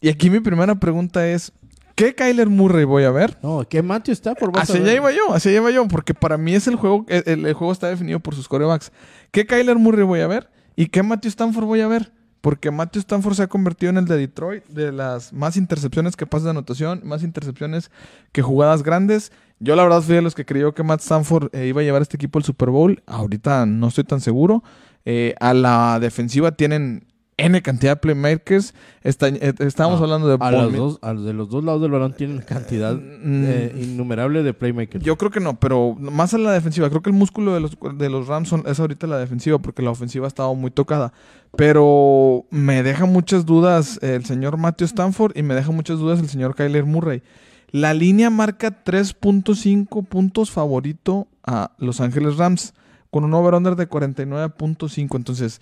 Y 0.03 0.09
aquí 0.11 0.29
mi 0.31 0.41
primera 0.41 0.75
pregunta 0.75 1.27
es, 1.29 1.53
¿qué 1.95 2.15
Kyler 2.15 2.49
Murray 2.49 2.85
voy 2.85 3.05
a 3.05 3.11
ver? 3.11 3.39
No, 3.43 3.65
¿qué 3.69 3.83
Matthew 3.83 4.13
está 4.13 4.35
por 4.35 4.57
a 4.57 4.63
Hacia 4.63 4.77
allá 4.77 4.95
iba 4.95 5.13
yo, 5.13 5.33
hacia 5.33 5.51
allá 5.51 5.61
iba 5.61 5.71
yo, 5.71 5.89
porque 5.89 6.15
para 6.15 6.37
mí 6.39 6.55
es 6.55 6.67
el 6.67 6.77
juego, 6.77 7.05
el, 7.09 7.53
juego 7.55 7.73
está 7.73 7.89
definido 7.89 8.21
por 8.21 8.35
sus 8.35 8.49
corebacks. 8.49 8.93
¿Qué 9.31 9.47
Kyler 9.47 9.79
Murray 9.79 10.05
voy 10.05 10.21
a 10.21 10.27
ver? 10.27 10.51
¿Y 10.77 10.87
qué 10.87 11.03
Matthew 11.03 11.29
Stanford 11.31 11.65
voy 11.65 11.81
a 11.81 11.89
ver? 11.89 12.13
Porque 12.41 12.71
Matthew 12.71 13.01
Stanford 13.01 13.35
se 13.35 13.43
ha 13.45 13.47
convertido 13.47 13.91
en 13.91 13.99
el 13.99 14.07
de 14.07 14.17
Detroit, 14.17 14.65
de 14.67 14.91
las 14.91 15.33
más 15.33 15.57
intercepciones 15.57 16.17
que 16.17 16.27
pases 16.27 16.45
de 16.45 16.51
anotación, 16.51 17.01
más 17.05 17.23
intercepciones 17.23 17.91
que 18.33 18.43
jugadas 18.43 18.83
grandes. 18.83 19.31
Yo 19.61 19.77
la 19.77 19.85
verdad 19.85 20.03
fui 20.03 20.17
de 20.17 20.23
los 20.23 20.35
que 20.35 20.45
creyó 20.45 20.75
que 20.75 20.83
Matt 20.83 21.01
Stanford 21.01 21.55
eh, 21.55 21.69
iba 21.69 21.83
a 21.83 21.85
llevar 21.85 22.03
este 22.03 22.17
equipo 22.17 22.41
al 22.41 22.45
Super 22.45 22.71
Bowl. 22.71 23.01
Ahorita 23.07 23.65
no 23.65 23.87
estoy 23.87 24.03
tan 24.03 24.21
seguro. 24.21 24.65
Eh, 25.05 25.37
a 25.39 25.55
la 25.55 25.99
defensiva 26.01 26.53
tienen 26.53 27.07
N 27.45 27.61
cantidad 27.63 27.93
de 27.93 27.97
playmakers. 27.97 28.75
Está- 29.03 29.29
eh, 29.29 29.53
estábamos 29.61 30.01
Ah, 30.01 30.05
hablando 30.05 30.29
de 30.29 30.37
A 30.41 30.51
los, 30.51 30.73
dos, 30.75 30.99
a 31.03 31.13
los 31.13 31.25
de 31.25 31.33
los 31.33 31.49
dos 31.51 31.65
lados 31.65 31.83
del 31.83 31.91
balón 31.91 32.15
tienen 32.15 32.39
cantidad 32.41 32.95
Mm. 32.95 33.45
eh, 33.47 33.73
innumerable 33.83 34.43
de 34.43 34.55
playmakers. 34.55 35.05
Yo 35.05 35.17
creo 35.17 35.31
que 35.31 35.41
no, 35.41 35.59
pero 35.59 35.95
más 35.99 36.35
a 36.35 36.39
la 36.39 36.53
defensiva. 36.53 36.89
Creo 36.89 37.03
que 37.03 37.11
el 37.11 37.17
músculo 37.17 37.55
de 37.55 37.61
los, 37.61 37.77
de 37.97 38.09
los 38.11 38.27
Rams 38.29 38.49
son- 38.49 38.65
es 38.67 38.79
ahorita 38.81 39.07
la 39.07 39.19
defensiva 39.19 39.59
porque 39.59 39.83
la 39.83 39.91
ofensiva 39.91 40.27
ha 40.27 40.29
estado 40.29 40.55
muy 40.55 40.71
tocada. 40.71 41.13
Pero 41.57 42.47
me 42.51 42.83
deja 42.83 43.05
muchas 43.07 43.45
dudas 43.47 43.99
el 44.03 44.25
señor 44.25 44.57
Matthew 44.57 44.87
Stanford 44.87 45.33
y 45.37 45.43
me 45.43 45.55
deja 45.55 45.71
muchas 45.71 45.99
dudas 45.99 46.19
el 46.21 46.29
señor 46.29 46.55
Kyler 46.55 46.85
Murray. 46.85 47.23
La 47.71 47.95
línea 47.95 48.31
marca 48.31 48.85
3.5 48.85 50.03
puntos 50.05 50.51
favorito 50.51 51.29
a 51.45 51.73
Los 51.79 52.01
Ángeles 52.01 52.37
Rams 52.37 52.75
con 53.11 53.25
un 53.25 53.33
over-under 53.35 53.77
de 53.77 53.89
49.5. 53.89 55.17
Entonces, 55.17 55.61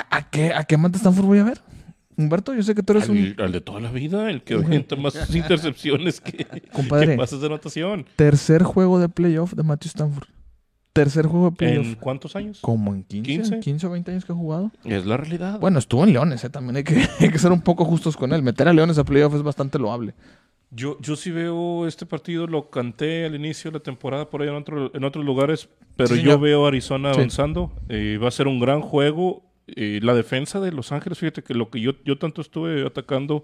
¿a, 0.00 0.16
a 0.18 0.30
qué, 0.30 0.52
¿a 0.54 0.64
qué 0.64 0.76
Matt 0.76 0.96
Stanford 0.96 1.24
voy 1.26 1.38
a 1.38 1.44
ver? 1.44 1.60
Humberto, 2.18 2.54
yo 2.54 2.62
sé 2.62 2.74
que 2.74 2.82
tú 2.82 2.94
eres 2.94 3.08
un... 3.10 3.18
Al, 3.18 3.34
al 3.46 3.52
de 3.52 3.60
toda 3.60 3.78
la 3.80 3.90
vida, 3.90 4.30
el 4.30 4.42
que 4.42 4.54
avienta 4.54 4.96
más 4.96 5.14
intercepciones 5.34 6.20
que, 6.20 6.46
Compadre. 6.72 7.08
que 7.12 7.16
pases 7.18 7.40
de 7.40 7.46
anotación. 7.46 8.06
Tercer 8.16 8.62
juego 8.62 8.98
de 8.98 9.08
playoff 9.10 9.52
de 9.52 9.62
Matthew 9.62 9.88
Stanford. 9.88 10.28
Tercer 10.94 11.26
juego 11.26 11.50
de 11.50 11.56
playoff. 11.56 11.86
¿En 11.86 11.94
cuántos 11.96 12.34
años? 12.36 12.60
Como 12.62 12.94
en 12.94 13.02
15, 13.04 13.30
15. 13.30 13.60
15 13.60 13.86
o 13.86 13.90
20 13.90 14.10
años 14.12 14.24
que 14.24 14.32
ha 14.32 14.34
jugado. 14.34 14.72
Es 14.84 15.04
la 15.04 15.18
realidad. 15.18 15.60
Bueno, 15.60 15.78
estuvo 15.78 16.04
en 16.04 16.14
Leones, 16.14 16.42
¿eh? 16.44 16.48
también 16.48 16.76
hay 16.76 16.84
que, 16.84 17.06
hay 17.20 17.28
que 17.28 17.38
ser 17.38 17.52
un 17.52 17.60
poco 17.60 17.84
justos 17.84 18.16
con 18.16 18.32
él. 18.32 18.42
Meter 18.42 18.66
a 18.68 18.72
Leones 18.72 18.96
a 18.96 19.04
playoff 19.04 19.34
es 19.34 19.42
bastante 19.42 19.78
loable. 19.78 20.14
Yo, 20.70 20.98
yo 21.02 21.16
sí 21.16 21.30
veo 21.30 21.86
este 21.86 22.06
partido, 22.06 22.46
lo 22.46 22.70
canté 22.70 23.26
al 23.26 23.34
inicio 23.34 23.70
de 23.70 23.78
la 23.78 23.82
temporada 23.82 24.30
por 24.30 24.40
ahí 24.40 24.48
en, 24.48 24.54
otro- 24.54 24.90
en 24.94 25.04
otros 25.04 25.22
lugares, 25.24 25.68
pero 25.96 26.14
Sí, 26.16 26.22
yo 26.22 26.38
veo 26.40 26.64
a 26.64 26.68
Arizona 26.68 27.12
Sí. 27.12 27.18
avanzando. 27.18 27.72
Eh, 27.90 28.18
va 28.20 28.28
a 28.28 28.30
ser 28.32 28.48
un 28.48 28.58
gran 28.58 28.80
juego. 28.80 29.42
Eh, 29.68 30.00
la 30.02 30.14
defensa 30.14 30.60
de 30.60 30.70
Los 30.72 30.92
Ángeles, 30.92 31.18
fíjate 31.18 31.42
que 31.42 31.54
lo 31.54 31.70
que 31.70 31.80
yo, 31.80 31.92
yo 32.04 32.18
tanto 32.18 32.40
estuve 32.40 32.86
atacando 32.86 33.42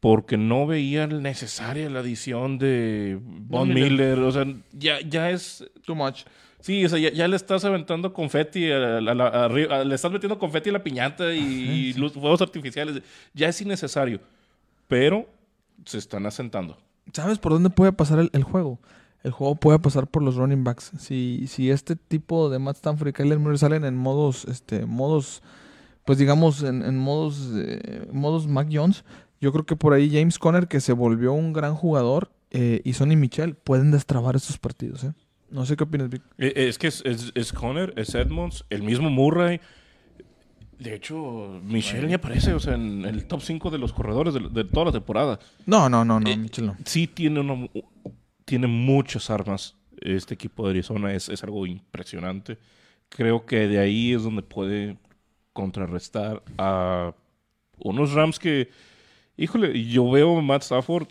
porque 0.00 0.36
no 0.36 0.66
veía 0.66 1.06
necesaria 1.08 1.90
la 1.90 2.00
adición 2.00 2.58
de 2.58 3.18
Von 3.20 3.68
Miller. 3.68 3.90
Miller. 3.90 4.18
O 4.20 4.30
sea, 4.30 4.46
ya, 4.72 5.00
ya 5.00 5.30
es 5.30 5.68
Too 5.84 5.96
much. 5.96 6.20
Sí, 6.60 6.84
o 6.84 6.88
sea, 6.88 6.98
ya, 6.98 7.10
ya 7.12 7.26
le 7.28 7.36
estás 7.36 7.64
aventando 7.64 8.12
confeti, 8.12 8.70
a 8.70 9.00
le 9.00 9.94
estás 9.94 10.10
metiendo 10.12 10.38
confeti 10.38 10.70
a 10.70 10.72
la 10.74 10.82
piñata 10.82 11.32
y, 11.32 11.38
y 11.38 11.92
luz- 11.94 12.12
fuegos 12.12 12.40
artificiales. 12.42 13.00
Ya 13.34 13.48
es 13.48 13.60
innecesario. 13.60 14.20
Pero 14.88 15.28
se 15.84 15.98
están 15.98 16.26
asentando. 16.26 16.76
¿Sabes 17.12 17.38
por 17.38 17.52
dónde 17.52 17.70
puede 17.70 17.92
pasar 17.92 18.18
el, 18.18 18.30
el 18.32 18.42
juego? 18.42 18.78
El 19.24 19.32
juego 19.32 19.56
puede 19.56 19.78
pasar 19.80 20.06
por 20.06 20.22
los 20.22 20.36
running 20.36 20.62
backs. 20.64 20.92
Si, 20.98 21.46
si 21.48 21.70
este 21.70 21.96
tipo 21.96 22.48
de 22.50 22.58
Matt 22.58 22.76
Stanford 22.76 23.08
y 23.08 23.12
Kyler 23.12 23.38
Murray 23.38 23.58
salen 23.58 23.84
en 23.84 23.96
modos, 23.96 24.44
este, 24.44 24.86
modos, 24.86 25.42
pues 26.04 26.18
digamos, 26.18 26.62
en, 26.62 26.82
en 26.82 26.98
modos, 26.98 27.50
eh, 27.56 28.06
modos 28.12 28.46
Mac 28.46 28.68
Jones, 28.72 29.04
yo 29.40 29.52
creo 29.52 29.66
que 29.66 29.76
por 29.76 29.92
ahí 29.92 30.08
James 30.10 30.38
Conner, 30.38 30.68
que 30.68 30.80
se 30.80 30.92
volvió 30.92 31.32
un 31.32 31.52
gran 31.52 31.74
jugador, 31.74 32.30
eh, 32.50 32.80
y 32.84 32.92
Sonny 32.94 33.16
Michel 33.16 33.54
pueden 33.56 33.90
destrabar 33.90 34.36
estos 34.36 34.56
partidos. 34.58 35.04
¿eh? 35.04 35.12
No 35.50 35.66
sé 35.66 35.76
qué 35.76 35.84
opinas, 35.84 36.08
Vic. 36.08 36.22
Es 36.38 36.78
que 36.78 36.86
es, 36.86 37.02
es, 37.04 37.32
es 37.34 37.52
Conner, 37.52 37.92
es 37.96 38.14
Edmonds, 38.14 38.64
el 38.70 38.82
mismo 38.82 39.10
Murray. 39.10 39.60
De 40.78 40.94
hecho, 40.94 41.60
Michelle 41.64 42.06
ni 42.06 42.14
aparece, 42.14 42.54
o 42.54 42.60
sea, 42.60 42.74
en 42.74 43.04
el 43.04 43.26
top 43.26 43.40
5 43.42 43.70
de 43.70 43.78
los 43.78 43.92
corredores 43.92 44.32
de, 44.32 44.40
de 44.48 44.64
toda 44.64 44.86
la 44.86 44.92
temporada. 44.92 45.40
No, 45.66 45.88
no, 45.88 46.04
no, 46.04 46.20
no, 46.20 46.30
Eh, 46.30 46.36
Michel 46.36 46.66
no. 46.66 46.76
Sí 46.84 47.08
tiene, 47.08 47.40
una- 47.40 47.68
tiene 48.48 48.66
muchas 48.66 49.28
armas. 49.28 49.76
Este 50.00 50.32
equipo 50.32 50.64
de 50.64 50.70
Arizona 50.70 51.12
es, 51.12 51.28
es 51.28 51.44
algo 51.44 51.66
impresionante. 51.66 52.56
Creo 53.10 53.44
que 53.44 53.68
de 53.68 53.78
ahí 53.78 54.14
es 54.14 54.22
donde 54.22 54.42
puede 54.42 54.96
contrarrestar 55.52 56.42
a 56.56 57.14
unos 57.76 58.14
Rams 58.14 58.38
que, 58.38 58.70
híjole, 59.36 59.84
yo 59.84 60.10
veo 60.10 60.38
a 60.38 60.40
Matt 60.40 60.62
Stafford 60.62 61.08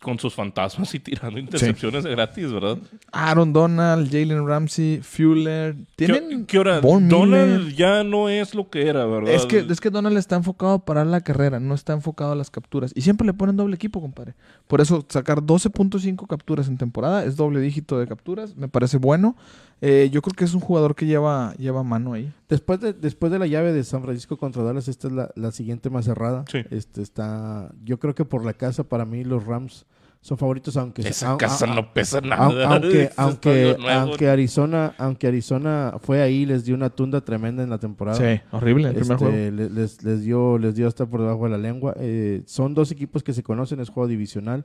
con 0.00 0.18
sus 0.18 0.34
fantasmas 0.34 0.94
y 0.94 1.00
tirando 1.00 1.40
intercepciones 1.40 2.04
de 2.04 2.10
gratis, 2.10 2.52
¿verdad? 2.52 2.78
Aaron 3.10 3.52
Donald, 3.52 4.06
Jalen 4.10 4.46
Ramsey, 4.46 5.00
Fuller. 5.02 5.74
Tienen. 5.96 6.46
¿Qué, 6.46 6.46
qué 6.46 6.58
hora? 6.60 6.80
Donald 6.80 7.74
ya 7.74 8.04
no 8.04 8.28
es 8.28 8.54
lo 8.54 8.70
que 8.70 8.86
era, 8.86 9.06
¿verdad? 9.06 9.34
Es 9.34 9.44
que, 9.46 9.58
es 9.58 9.80
que 9.80 9.90
Donald 9.90 10.16
está 10.16 10.36
enfocado 10.36 10.74
a 10.74 10.84
parar 10.84 11.06
la 11.08 11.20
carrera, 11.20 11.58
no 11.58 11.74
está 11.74 11.94
enfocado 11.94 12.32
a 12.32 12.36
las 12.36 12.50
capturas. 12.50 12.92
Y 12.94 13.00
siempre 13.00 13.26
le 13.26 13.34
ponen 13.34 13.56
doble 13.56 13.74
equipo, 13.74 14.00
compadre. 14.00 14.34
Por 14.68 14.80
eso 14.80 15.04
sacar 15.08 15.38
12.5 15.38 16.26
capturas 16.28 16.68
en 16.68 16.78
temporada 16.78 17.24
es 17.24 17.36
doble 17.36 17.60
dígito 17.60 17.98
de 17.98 18.06
capturas. 18.06 18.56
Me 18.56 18.68
parece 18.68 18.98
bueno. 18.98 19.36
Eh, 19.80 20.10
yo 20.12 20.22
creo 20.22 20.34
que 20.34 20.44
es 20.44 20.54
un 20.54 20.60
jugador 20.60 20.94
que 20.96 21.06
lleva, 21.06 21.54
lleva 21.56 21.82
mano 21.84 22.12
ahí. 22.14 22.32
Después 22.48 22.80
de, 22.80 22.92
después 22.92 23.30
de 23.30 23.38
la 23.38 23.46
llave 23.46 23.72
de 23.72 23.84
San 23.84 24.02
Francisco 24.02 24.36
contra 24.36 24.62
Dallas, 24.64 24.88
esta 24.88 25.06
es 25.08 25.12
la, 25.14 25.30
la 25.36 25.52
siguiente 25.52 25.88
más 25.90 26.04
cerrada. 26.06 26.44
Sí. 26.50 26.58
Este 26.70 27.00
está, 27.02 27.70
yo 27.84 27.98
creo 27.98 28.14
que 28.14 28.24
por 28.24 28.44
la 28.44 28.54
casa, 28.54 28.82
para 28.84 29.04
mí, 29.04 29.22
los 29.22 29.44
Rams 29.46 29.86
son 30.20 30.36
favoritos, 30.36 30.76
aunque 30.76 31.02
Esa 31.02 31.36
casa 31.36 31.64
no 31.68 31.92
pesa 31.94 32.20
nada. 32.20 32.74
aunque, 32.74 33.08
aunque, 33.16 34.28
Arizona, 34.28 34.92
aunque 34.98 35.28
Arizona 35.28 35.94
fue 36.02 36.20
ahí, 36.22 36.44
les 36.44 36.64
dio 36.64 36.74
una 36.74 36.90
tunda 36.90 37.20
tremenda 37.20 37.62
en 37.62 37.70
la 37.70 37.78
temporada. 37.78 38.18
Sí, 38.18 38.40
horrible 38.50 38.88
el 38.88 38.94
primer 38.96 39.12
Este, 39.12 39.24
juego. 39.24 39.36
le- 39.56 39.70
les, 39.70 40.02
les 40.02 40.22
dio, 40.22 40.58
les 40.58 40.74
dio 40.74 40.88
hasta 40.88 41.06
por 41.06 41.20
debajo 41.20 41.44
de 41.44 41.50
la 41.50 41.58
lengua. 41.58 41.94
Eh, 42.00 42.42
son 42.46 42.74
dos 42.74 42.90
equipos 42.90 43.22
que 43.22 43.32
se 43.32 43.44
conocen, 43.44 43.78
es 43.78 43.90
juego 43.90 44.08
divisional. 44.08 44.64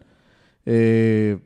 Eh, 0.65 1.37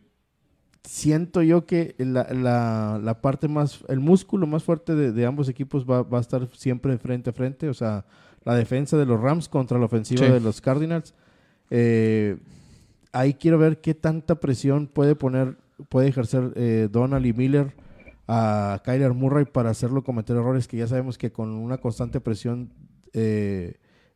siento 0.88 1.42
yo 1.44 1.66
que 1.66 1.96
la, 2.00 2.28
la- 2.32 3.00
la 3.04 3.22
parte 3.22 3.48
más, 3.50 3.84
el 3.90 4.00
músculo 4.00 4.48
más 4.48 4.64
fuerte 4.64 4.96
de, 4.96 5.12
de 5.12 5.26
ambos 5.26 5.50
equipos 5.50 5.86
va, 5.86 6.02
va 6.04 6.18
a 6.20 6.22
estar 6.22 6.48
siempre 6.54 6.98
frente 6.98 7.30
a 7.30 7.34
frente. 7.34 7.68
O 7.70 7.74
sea, 7.74 8.06
la 8.46 8.56
defensa 8.56 8.96
de 8.98 9.06
los 9.06 9.20
Rams 9.20 9.50
contra 9.50 9.78
la 9.78 9.86
ofensiva 9.86 10.26
Sí. 10.26 10.32
de 10.32 10.40
los 10.40 10.62
Cardinals. 10.62 11.14
Eh, 11.70 12.38
ahí 13.12 13.34
quiero 13.34 13.58
ver 13.58 13.82
qué 13.82 13.94
tanta 13.94 14.36
presión 14.36 14.88
puede 14.88 15.16
poner, 15.16 15.58
puede 15.90 16.08
ejercer 16.08 16.54
eh, 16.56 16.88
Donald 16.90 17.26
y 17.26 17.34
Miller 17.34 17.76
a 18.30 18.82
Kyler 18.86 19.14
Murray 19.14 19.44
para 19.46 19.70
hacerlo 19.70 20.04
cometer 20.04 20.38
errores 20.38 20.68
que 20.68 20.78
ya 20.78 20.88
sabemos 20.88 21.18
que 21.18 21.32
con 21.32 21.50
una 21.50 21.78
constante 21.80 22.22
presión 22.22 22.72
eh, 23.14 23.76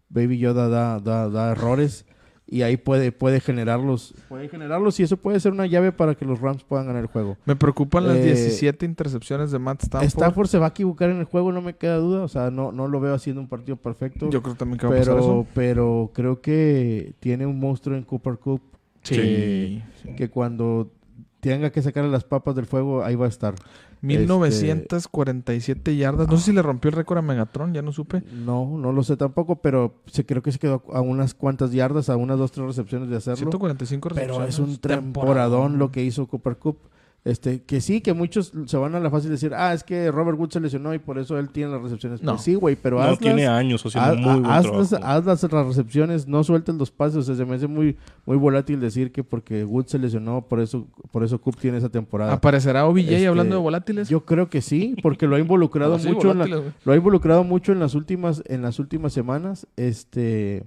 Baby 0.09 0.37
Yoda 0.37 0.69
da, 0.69 0.99
da, 0.99 1.29
da 1.29 1.51
errores 1.51 2.05
y 2.51 2.63
ahí 2.63 2.75
puede, 2.75 3.13
puede 3.13 3.39
generarlos 3.39 4.13
puede 4.27 4.49
generarlos 4.49 4.99
y 4.99 5.03
eso 5.03 5.15
puede 5.15 5.39
ser 5.39 5.53
una 5.53 5.65
llave 5.65 5.93
para 5.93 6.15
que 6.15 6.25
los 6.25 6.41
Rams 6.41 6.63
puedan 6.65 6.85
ganar 6.85 7.01
el 7.01 7.07
juego. 7.07 7.37
Me 7.45 7.55
preocupan 7.55 8.05
las 8.05 8.17
eh, 8.17 8.23
17 8.25 8.85
intercepciones 8.85 9.51
de 9.51 9.57
Matt 9.57 9.83
Stafford. 9.83 10.07
Stafford 10.07 10.47
se 10.47 10.59
va 10.59 10.65
a 10.65 10.69
equivocar 10.69 11.09
en 11.09 11.17
el 11.19 11.23
juego, 11.25 11.53
no 11.53 11.61
me 11.61 11.75
queda 11.77 11.95
duda, 11.95 12.23
o 12.23 12.27
sea, 12.27 12.51
no, 12.51 12.73
no 12.73 12.89
lo 12.89 12.99
veo 12.99 13.13
haciendo 13.15 13.41
un 13.41 13.47
partido 13.47 13.77
perfecto. 13.77 14.29
Yo 14.29 14.43
creo 14.43 14.55
también 14.55 14.77
que 14.79 14.85
va 14.85 14.93
a 14.95 14.97
pasar 14.97 15.13
pero, 15.15 15.23
eso. 15.23 15.47
pero 15.55 16.11
creo 16.13 16.41
que 16.41 17.13
tiene 17.21 17.45
un 17.45 17.57
monstruo 17.57 17.95
en 17.95 18.03
Cooper 18.03 18.35
Cup 18.37 18.61
que, 19.01 19.81
Sí. 20.03 20.13
que 20.17 20.29
cuando 20.29 20.91
tenga 21.39 21.71
que 21.71 21.81
sacarle 21.81 22.11
las 22.11 22.25
papas 22.25 22.53
del 22.55 22.65
fuego, 22.65 23.03
ahí 23.03 23.15
va 23.15 23.27
a 23.27 23.29
estar. 23.29 23.55
1947 24.01 25.95
yardas. 25.95 26.27
No 26.27 26.37
sé 26.37 26.45
si 26.45 26.51
le 26.53 26.61
rompió 26.61 26.89
el 26.89 26.95
récord 26.95 27.19
a 27.19 27.21
Megatron, 27.21 27.73
ya 27.73 27.81
no 27.81 27.91
supe. 27.91 28.23
No, 28.33 28.77
no 28.77 28.91
lo 28.91 29.03
sé 29.03 29.17
tampoco, 29.17 29.57
pero 29.57 29.95
se, 30.07 30.25
creo 30.25 30.41
que 30.41 30.51
se 30.51 30.59
quedó 30.59 30.83
a 30.93 31.01
unas 31.01 31.33
cuantas 31.33 31.71
yardas, 31.71 32.09
a 32.09 32.15
unas 32.15 32.37
dos, 32.37 32.51
tres 32.51 32.67
recepciones 32.67 33.09
de 33.09 33.17
hacerlo. 33.17 33.37
145 33.37 34.09
Pero 34.09 34.17
recepciones. 34.39 34.53
es 34.55 34.59
un 34.59 34.77
temporadón. 34.77 35.03
temporadón 35.13 35.77
lo 35.79 35.91
que 35.91 36.03
hizo 36.03 36.27
Cooper 36.27 36.57
Cup. 36.57 36.77
Este, 37.23 37.61
que 37.61 37.81
sí, 37.81 38.01
que 38.01 38.15
muchos 38.15 38.51
se 38.65 38.77
van 38.77 38.95
a 38.95 38.99
la 38.99 39.11
fácil 39.11 39.29
de 39.29 39.35
decir, 39.35 39.53
ah, 39.53 39.75
es 39.75 39.83
que 39.83 40.09
Robert 40.09 40.39
Woods 40.39 40.53
se 40.53 40.59
lesionó 40.59 40.91
y 40.95 40.97
por 40.97 41.19
eso 41.19 41.37
él 41.37 41.49
tiene 41.51 41.71
las 41.71 41.79
recepciones. 41.83 42.23
No. 42.23 42.31
Pues 42.31 42.41
sí, 42.41 42.55
güey, 42.55 42.75
pero 42.75 42.97
no 42.97 43.03
hazlas, 43.03 43.19
tiene 43.19 43.45
años 43.47 43.85
haz, 43.95 44.17
muy 44.17 44.39
buen 44.39 44.45
haz 44.47 44.65
las, 44.65 44.93
haz 44.93 45.23
las- 45.25 45.43
las 45.43 45.67
recepciones, 45.67 46.27
no 46.27 46.43
sueltes 46.43 46.73
los 46.73 46.89
pases. 46.89 47.17
O 47.17 47.21
sea, 47.21 47.35
se 47.35 47.45
me 47.45 47.57
hace 47.57 47.67
muy, 47.67 47.95
muy 48.25 48.37
volátil 48.37 48.79
decir 48.79 49.11
que 49.11 49.23
porque 49.23 49.63
Woods 49.63 49.91
se 49.91 49.99
lesionó, 49.99 50.41
por 50.47 50.59
eso, 50.61 50.87
por 51.11 51.23
eso 51.23 51.39
Coop 51.39 51.57
tiene 51.57 51.77
esa 51.77 51.89
temporada. 51.89 52.33
¿Aparecerá 52.33 52.87
OBJ 52.87 53.01
Este, 53.11 53.27
hablando 53.27 53.53
de 53.55 53.61
volátiles? 53.61 54.09
Yo 54.09 54.25
creo 54.25 54.49
que 54.49 54.61
sí, 54.63 54.95
porque 55.03 55.27
lo 55.27 55.35
ha 55.35 55.39
involucrado 55.39 55.99
sí, 55.99 56.07
mucho 56.11 56.31
en 56.31 56.39
la- 56.39 56.47
lo 56.83 56.91
ha 56.91 56.95
involucrado 56.95 57.43
mucho 57.43 57.71
en 57.71 57.79
las 57.79 57.93
últimas 57.93 58.41
en 58.47 58.63
las 58.63 58.79
últimas 58.79 59.13
semanas. 59.13 59.67
Este 59.75 60.63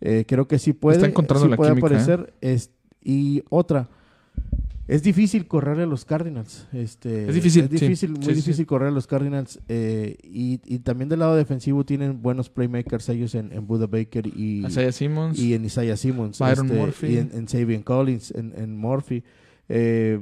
eh, 0.00 0.24
creo 0.26 0.48
que 0.48 0.58
sí 0.58 0.72
puede, 0.72 0.96
Está 0.96 1.06
encontrando 1.06 1.44
sí 1.46 1.50
la 1.52 1.56
puede 1.56 1.70
química, 1.70 1.86
¿eh? 1.86 1.98
aparecer. 2.02 2.34
Es- 2.40 2.70
y 3.04 3.44
otra, 3.48 3.88
es 4.86 5.02
difícil 5.02 5.46
correr 5.46 5.80
a 5.80 5.86
los 5.86 6.04
Cardinals. 6.04 6.66
Este, 6.72 7.26
Es 7.28 7.34
difícil, 7.34 7.64
es 7.64 7.70
sí. 7.70 7.76
difícil, 7.86 8.10
muy 8.12 8.22
Sí, 8.22 8.28
difícil 8.30 8.54
sí. 8.54 8.64
correr 8.66 8.88
a 8.88 8.90
los 8.92 9.06
Cardinals. 9.06 9.58
eh, 9.68 10.16
y, 10.22 10.60
y 10.66 10.78
también 10.80 11.08
del 11.08 11.20
lado 11.20 11.36
defensivo 11.36 11.84
tienen 11.84 12.20
buenos 12.22 12.50
playmakers 12.50 13.08
ellos 13.08 13.34
en, 13.34 13.52
en 13.52 13.66
Buda 13.66 13.86
Baker 13.86 14.26
y, 14.26 14.66
Isaiah 14.66 14.92
Simmons. 14.92 15.38
y 15.38 15.54
en 15.54 15.64
Isaiah 15.64 15.96
Simmons. 15.96 16.38
Byron 16.38 16.66
este, 16.66 16.78
Murphy. 16.78 17.06
Y 17.06 17.16
en, 17.18 17.30
en 17.32 17.48
Sabian 17.48 17.82
Collins, 17.82 18.30
en, 18.32 18.52
en 18.56 18.76
Murphy. 18.76 19.22
Eh, 19.68 20.20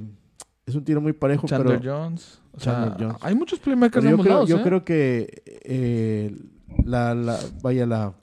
es 0.64 0.74
un 0.76 0.84
tiro 0.84 1.00
muy 1.00 1.12
parejo, 1.12 1.46
Chandler 1.48 1.80
pero 1.80 1.98
Jones. 1.98 2.40
O 2.52 2.60
sea, 2.60 2.74
Chandler 2.74 3.08
Jones. 3.08 3.16
Hay 3.22 3.34
muchos 3.34 3.58
playmakers 3.58 4.04
yo 4.04 4.10
ambos 4.10 4.24
creo, 4.26 4.34
lados, 4.36 4.48
yo 4.48 4.58
¿eh? 4.58 4.62
creo 4.62 4.84
que 4.84 5.42
eh, 5.64 6.36
la, 6.84 7.14
la- 7.16 7.40
vaya 7.62 7.84
la, 7.84 8.14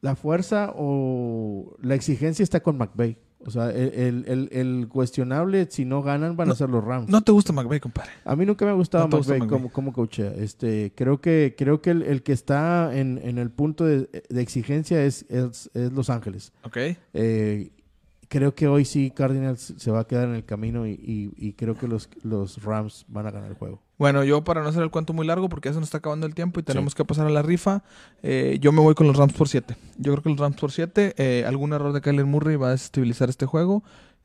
la 0.00 0.16
fuerza 0.16 0.72
o 0.74 1.76
la 1.80 1.94
exigencia 1.94 2.42
está 2.42 2.60
con 2.60 2.76
McVay. 2.76 3.18
O 3.46 3.50
sea, 3.50 3.70
el, 3.70 3.92
el- 3.94 4.24
el- 4.26 4.48
el 4.52 4.88
cuestionable, 4.88 5.68
si 5.70 5.84
no 5.84 6.02
ganan, 6.02 6.36
van 6.36 6.48
No, 6.48 6.54
a 6.54 6.56
ser 6.56 6.68
los 6.70 6.82
Rams. 6.84 7.08
No 7.08 7.22
te 7.22 7.30
gusta 7.32 7.52
McVay, 7.52 7.78
compadre. 7.80 8.10
A 8.24 8.34
mí 8.34 8.44
nunca 8.44 8.64
me 8.64 8.72
ha 8.72 8.74
gustado 8.74 9.06
No 9.08 9.16
gusta 9.16 9.34
McVay 9.34 9.48
como, 9.48 9.70
como 9.70 9.92
coachea. 9.92 10.32
Este, 10.36 10.92
creo 10.96 11.20
que, 11.20 11.54
creo 11.56 11.80
que 11.80 11.90
el, 11.90 12.02
el 12.02 12.22
que 12.22 12.32
está 12.32 12.90
en, 12.98 13.18
en 13.22 13.38
el 13.38 13.50
punto 13.50 13.84
de, 13.84 14.08
de 14.28 14.40
exigencia 14.42 15.02
es, 15.04 15.24
es, 15.28 15.70
es 15.74 15.92
Los 15.92 16.10
Ángeles. 16.10 16.52
Ok. 16.64 16.78
Eh, 17.14 17.70
creo 18.28 18.54
que 18.54 18.66
hoy 18.66 18.84
sí 18.84 19.10
Cardinals 19.10 19.72
se 19.76 19.90
va 19.90 20.00
a 20.00 20.06
quedar 20.06 20.28
en 20.28 20.34
el 20.34 20.44
camino 20.44 20.86
y, 20.86 20.90
y- 20.92 21.32
y 21.36 21.52
creo 21.52 21.74
que 21.76 21.86
los, 21.88 22.10
los 22.22 22.62
Rams 22.62 23.06
van 23.08 23.26
a 23.26 23.30
ganar 23.30 23.50
el 23.50 23.56
juego. 23.56 23.80
Bueno, 23.98 24.22
yo 24.22 24.44
para 24.44 24.62
no 24.62 24.68
hacer 24.68 24.82
el 24.82 24.90
cuento 24.90 25.12
muy 25.12 25.26
largo, 25.26 25.48
porque 25.48 25.68
ya 25.68 25.72
se 25.72 25.80
nos 25.80 25.88
está 25.88 25.98
acabando 25.98 26.26
el 26.26 26.34
tiempo 26.34 26.60
y 26.60 26.62
tenemos 26.62 26.94
que 26.94 27.04
pasar 27.04 27.26
a 27.26 27.30
la 27.30 27.42
rifa, 27.42 27.82
eh, 28.22 28.58
yo 28.60 28.70
me 28.70 28.80
voy 28.80 28.94
con 28.94 29.08
los 29.08 29.16
Rams 29.16 29.32
por 29.32 29.48
7. 29.48 29.76
Yo 29.96 30.12
creo 30.12 30.22
que 30.22 30.30
los 30.30 30.38
Rams 30.38 30.56
por 30.56 30.70
7, 30.70 31.14
eh, 31.16 31.44
algún 31.46 31.72
error 31.72 31.92
de 31.92 32.00
Kyler 32.00 32.24
Murray 32.24 32.56
va 32.56 32.68
a 32.68 32.70
desestabilizar 32.70 33.28
este 33.28 33.44
juego. 33.46 33.82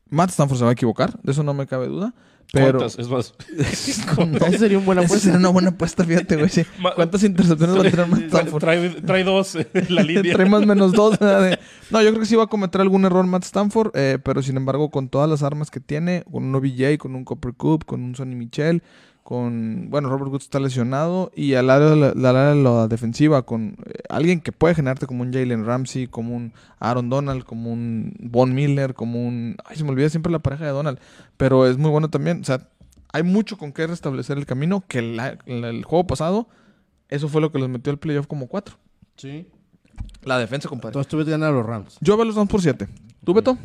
Matt 0.09 0.29
Stanford 0.29 0.59
se 0.59 0.63
va 0.63 0.69
a 0.69 0.73
equivocar, 0.73 1.19
de 1.23 1.31
eso 1.31 1.41
no 1.41 1.55
me 1.55 1.65
cabe 1.65 1.87
duda. 1.87 2.13
Pero 2.51 2.77
¿Cuántas? 2.77 2.99
Es 2.99 3.09
más. 3.09 3.33
Esa 3.57 4.57
sería 4.59 4.77
una 4.77 4.85
buena 4.85 5.01
Esa 5.01 5.07
apuesta. 5.07 5.25
sería 5.25 5.39
una 5.39 5.49
buena 5.49 5.69
apuesta, 5.69 6.03
fíjate, 6.03 6.35
güey. 6.35 6.49
sí. 6.49 6.63
¿Cuántas 6.95 7.23
intercepciones 7.23 7.75
va 7.75 7.79
a 7.79 7.89
tener 7.89 8.07
Matt 8.07 8.21
Stanford? 8.25 8.61
trae, 8.61 8.89
trae 8.89 9.23
dos 9.23 9.55
en 9.55 9.95
la 9.95 10.03
línea. 10.03 10.35
Trae 10.35 10.47
más 10.47 10.63
menos 10.67 10.91
dos. 10.91 11.19
No, 11.19 12.01
yo 12.01 12.09
creo 12.09 12.19
que 12.19 12.27
sí 12.27 12.35
va 12.35 12.43
a 12.43 12.47
cometer 12.47 12.79
algún 12.79 13.05
error 13.05 13.25
Matt 13.25 13.45
Stanford, 13.45 13.89
eh, 13.95 14.19
pero 14.23 14.43
sin 14.43 14.55
embargo, 14.57 14.91
con 14.91 15.09
todas 15.09 15.27
las 15.27 15.41
armas 15.41 15.71
que 15.71 15.79
tiene, 15.79 16.23
con 16.31 16.43
un 16.43 16.53
OBJ, 16.53 16.99
con 16.99 17.15
un 17.15 17.25
Copper 17.25 17.55
Cup, 17.55 17.85
con 17.85 18.03
un 18.03 18.15
Sonny 18.15 18.35
Michel, 18.35 18.83
con. 19.23 19.89
Bueno, 19.89 20.09
Robert 20.09 20.31
Woods 20.31 20.43
está 20.43 20.59
lesionado, 20.59 21.31
y 21.35 21.53
al 21.55 21.69
área 21.69 21.89
de 21.89 22.15
la, 22.15 22.87
defensiva, 22.87 23.43
con 23.43 23.77
eh, 23.85 23.99
alguien 24.09 24.41
que 24.41 24.51
puede 24.51 24.75
generarte 24.75 25.07
como 25.07 25.23
un 25.23 25.33
Jalen 25.33 25.65
Ramsey, 25.65 26.07
como 26.07 26.35
un 26.35 26.53
Aaron 26.79 27.09
Donald, 27.09 27.43
como 27.43 27.71
un 27.71 28.13
Von 28.19 28.53
Miller, 28.53 28.93
como 28.93 29.25
un. 29.25 29.55
Ay, 29.65 29.77
se 29.77 29.83
me 29.83 29.91
olvida 29.91 30.09
siempre 30.09 30.31
la 30.31 30.39
pareja 30.39 30.65
de 30.65 30.71
Donald, 30.71 30.99
pero 31.37 31.65
es 31.65 31.77
muy 31.77 31.89
bueno 31.89 32.09
también. 32.09 32.41
O 32.41 32.43
sea, 32.43 32.67
hay 33.11 33.23
mucho 33.23 33.57
con 33.57 33.71
qué 33.71 33.87
restablecer 33.87 34.37
el 34.37 34.45
camino, 34.45 34.83
que 34.87 34.99
el 35.45 35.83
juego 35.85 36.05
pasado, 36.05 36.47
eso 37.09 37.29
fue 37.29 37.41
lo 37.41 37.51
que 37.51 37.59
los 37.59 37.69
metió 37.69 37.91
al 37.91 37.99
playoff 37.99 38.27
como 38.27 38.47
cuatro. 38.47 38.75
Sí. 39.15 39.47
La 40.23 40.37
defensa, 40.37 40.69
compadre. 40.69 40.89
Entonces 40.89 41.09
tú 41.09 41.17
ves 41.17 41.27
ganar 41.27 41.49
a 41.49 41.53
los 41.53 41.65
Rams. 41.65 41.97
Yo 42.01 42.15
veo 42.17 42.25
los 42.25 42.35
Rams 42.35 42.49
por 42.49 42.61
7. 42.61 42.87
¿Tú, 43.23 43.33
Beto? 43.33 43.57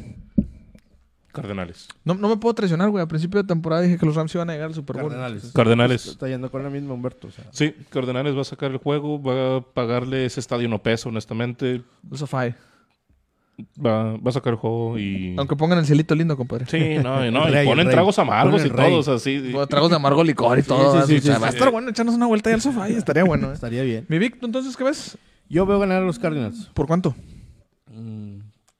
Cardenales. 1.41 1.89
No, 2.05 2.15
no 2.15 2.29
me 2.29 2.37
puedo 2.37 2.55
traicionar, 2.55 2.91
güey. 2.91 3.03
A 3.03 3.09
principio 3.09 3.41
de 3.43 3.47
temporada 3.47 3.83
dije 3.83 3.99
que 3.99 4.07
los 4.07 4.15
Rams 4.15 4.35
iban 4.35 4.51
a 4.51 4.53
llegar 4.53 4.69
al 4.69 4.75
Super 4.75 4.97
Bowl. 4.97 5.11
Cardenales. 5.11 5.53
Cardenales. 5.55 6.07
Está 6.07 6.29
yendo 6.29 6.51
con 6.51 6.63
la 6.63 6.71
misma 6.71 6.95
Humberto. 6.95 7.29
o 7.29 7.31
sea. 7.31 7.45
Sí, 7.51 7.75
Cardenales 7.91 8.37
va 8.37 8.43
a 8.43 8.45
sacar 8.45 8.71
el 8.71 8.79
juego, 8.79 9.23
va 9.23 9.57
a 9.57 9.61
pagarle 9.61 10.25
ese 10.27 10.41
estadio 10.41 10.69
no 10.69 10.83
pesa, 10.83 11.09
honestamente. 11.09 11.83
Los 12.09 12.21
SoFi. 12.21 12.55
Va, 13.85 14.17
va 14.17 14.29
a 14.29 14.33
sacar 14.33 14.53
el 14.53 14.59
juego 14.59 14.97
y... 15.01 15.35
Aunque 15.37 15.57
pongan 15.57 15.79
el 15.81 15.85
cielito 15.87 16.15
lindo, 16.15 16.37
compadre. 16.37 16.67
Sí, 16.67 16.99
no, 17.03 17.27
y 17.27 17.31
no, 17.33 17.49
y 17.49 17.51
rey, 17.51 17.67
ponen 17.67 17.87
rey. 17.87 17.95
tragos 17.95 18.17
amargos 18.21 18.63
Ponen 18.63 18.73
y 18.73 18.77
todos 18.77 19.09
así. 19.09 19.53
O 19.53 19.67
Tragos 19.67 19.91
de 19.91 19.97
amargo 19.97 20.23
licor 20.23 20.61
y 20.61 20.63
todo. 20.63 21.05
sí, 21.05 21.15
sí, 21.15 21.19
o 21.19 21.21
sea, 21.23 21.35
sí, 21.37 21.41
va 21.43 21.49
a 21.49 21.51
sí. 21.51 21.57
estar 21.57 21.73
bueno 21.73 21.91
echarnos 21.91 22.15
una 22.15 22.27
vuelta 22.27 22.51
ahí 22.51 22.55
al 22.55 22.61
sofá. 22.61 22.89
Estaría 22.89 23.25
bueno, 23.25 23.51
¿eh? 23.51 23.55
Estaría 23.55 23.83
bien. 23.83 24.07
Mi 24.09 24.19
Vic, 24.21 24.39
¿tú 24.39 24.47
entonces 24.47 24.77
qué 24.77 24.85
ves? 24.85 25.19
Yo 25.49 25.67
veo 25.67 25.81
ganar 25.81 26.03
a 26.03 26.07
los 26.07 26.21
Cardinals. 26.21 26.71
¿Por 26.73 26.87
cuánto? 26.87 27.17
Mm, 27.93 28.28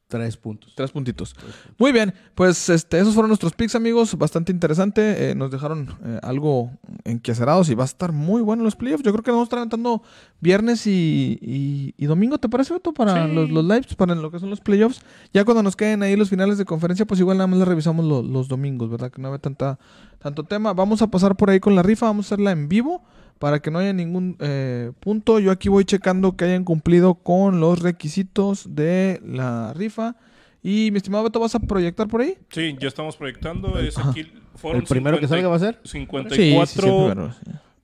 tres 0.09 0.37
puntos. 0.37 0.75
Tres 0.75 0.91
puntitos. 0.91 1.37
Muy 1.79 1.93
bien, 1.93 2.15
pues 2.35 2.69
este, 2.71 2.99
esos 2.99 3.15
fueron 3.15 3.29
nuestros 3.29 3.53
picks, 3.53 3.75
amigos. 3.75 4.17
Bastante 4.17 4.51
interesante. 4.53 5.31
Eh, 5.31 5.35
nos 5.35 5.51
dejaron 5.51 5.95
eh, 6.05 6.19
algo 6.23 6.71
enquiacerados 7.05 7.69
y 7.69 7.75
va 7.75 7.85
a 7.85 7.87
estar 7.87 8.13
muy 8.13 8.41
bueno 8.43 8.65
los 8.65 8.75
playoffs. 8.75 9.05
Yo 9.05 9.13
creo 9.13 9.23
que 9.23 9.31
nos 9.31 9.49
vamos 9.49 9.53
a 9.53 9.77
estar 9.77 10.01
viernes 10.41 10.87
y, 10.87 11.39
y- 11.43 11.95
y 11.97 12.07
domingo, 12.07 12.39
¿te 12.39 12.49
parece, 12.49 12.73
Beto? 12.75 12.93
Para 12.95 13.27
Sí. 13.27 13.35
los, 13.35 13.51
los 13.51 13.65
lives, 13.65 13.95
para 13.97 14.15
lo 14.15 14.31
que 14.31 14.39
son 14.39 14.51
los 14.51 14.61
playoffs. 14.61 15.01
Ya 15.35 15.45
cuando 15.45 15.63
nos 15.63 15.77
queden 15.77 16.03
ahí 16.03 16.17
los 16.17 16.31
finales 16.31 16.59
de 16.59 16.65
conferencia, 16.65 17.07
pues 17.07 17.21
igual 17.21 17.37
nada 17.37 17.47
más 17.47 17.59
les 17.59 17.69
revisamos 17.69 18.05
lo- 18.05 18.23
los 18.23 18.49
domingos, 18.49 18.91
¿verdad? 18.91 19.11
Que 19.11 19.21
no 19.21 19.29
haya 19.29 19.39
tanta, 19.39 19.79
tanto 20.19 20.45
tema. 20.45 20.73
Vamos 20.73 21.03
a 21.03 21.09
pasar 21.11 21.37
por 21.37 21.51
ahí 21.51 21.61
con 21.61 21.75
la 21.77 21.83
rifa, 21.83 22.07
vamos 22.07 22.27
a 22.27 22.29
hacerla 22.29 22.53
en 22.53 22.69
vivo 22.69 23.03
para 23.39 23.61
que 23.61 23.71
no 23.71 23.79
haya 23.79 23.93
ningún 23.93 24.37
eh, 24.41 24.93
punto. 25.01 25.39
Yo 25.39 25.51
aquí 25.51 25.69
voy 25.69 25.85
checando 25.85 26.37
que 26.37 26.45
hayan 26.47 26.65
cumplido 26.65 27.15
con 27.15 27.61
los 27.61 27.81
requisitos 27.81 28.75
de 28.75 29.21
la 29.25 29.73
rifa. 29.75 30.17
Y 30.63 30.91
mi 30.91 30.97
estimado 30.97 31.25
Beto, 31.25 31.39
¿vas 31.41 31.55
a 31.55 31.61
proyectar 31.61 32.09
por 32.09 32.21
ahí? 32.21 32.37
Sí, 32.51 32.77
ya 32.81 32.89
estamos 32.89 33.17
proyectando. 33.17 33.79
Es 33.79 33.97
aquí, 33.97 34.21
¿El 34.21 34.83
primero 34.85 35.19
que 35.21 35.27
50 35.27 35.29
salga 35.29 35.49
va 35.49 35.57
a 35.57 35.59
ser? 35.61 35.79
54, 35.85 37.35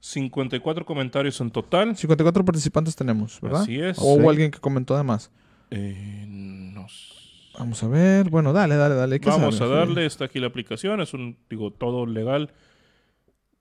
54 0.01 0.85
comentarios 0.85 1.41
en 1.41 1.51
total. 1.51 1.97
54 1.97 2.45
participantes 2.45 2.97
tenemos, 2.97 3.41
¿verdad? 3.41 3.63
Así 3.63 3.81
es. 3.81 3.99
O 3.99 4.15
hubo 4.15 4.29
alguien 4.31 4.51
que 4.51 4.59
comentó 4.59 4.95
además. 4.95 5.31
Eh, 5.71 6.25
no 6.29 6.87
s- 6.87 7.15
Vamos 7.59 7.83
a 7.85 7.89
ver. 7.89 8.29
Bueno, 8.29 8.53
dale, 8.53 8.75
dale, 8.77 8.97
dale. 8.97 9.21
¿qué 9.21 9.29
Vamos 9.31 9.57
sabes? 9.57 9.73
a 9.73 9.75
darle, 9.79 10.05
está 10.07 10.25
aquí 10.25 10.41
la 10.41 10.49
aplicación, 10.49 11.01
es 11.01 11.15
un, 11.15 11.37
digo, 11.49 11.71
todo 11.71 12.05
legal. 12.05 12.51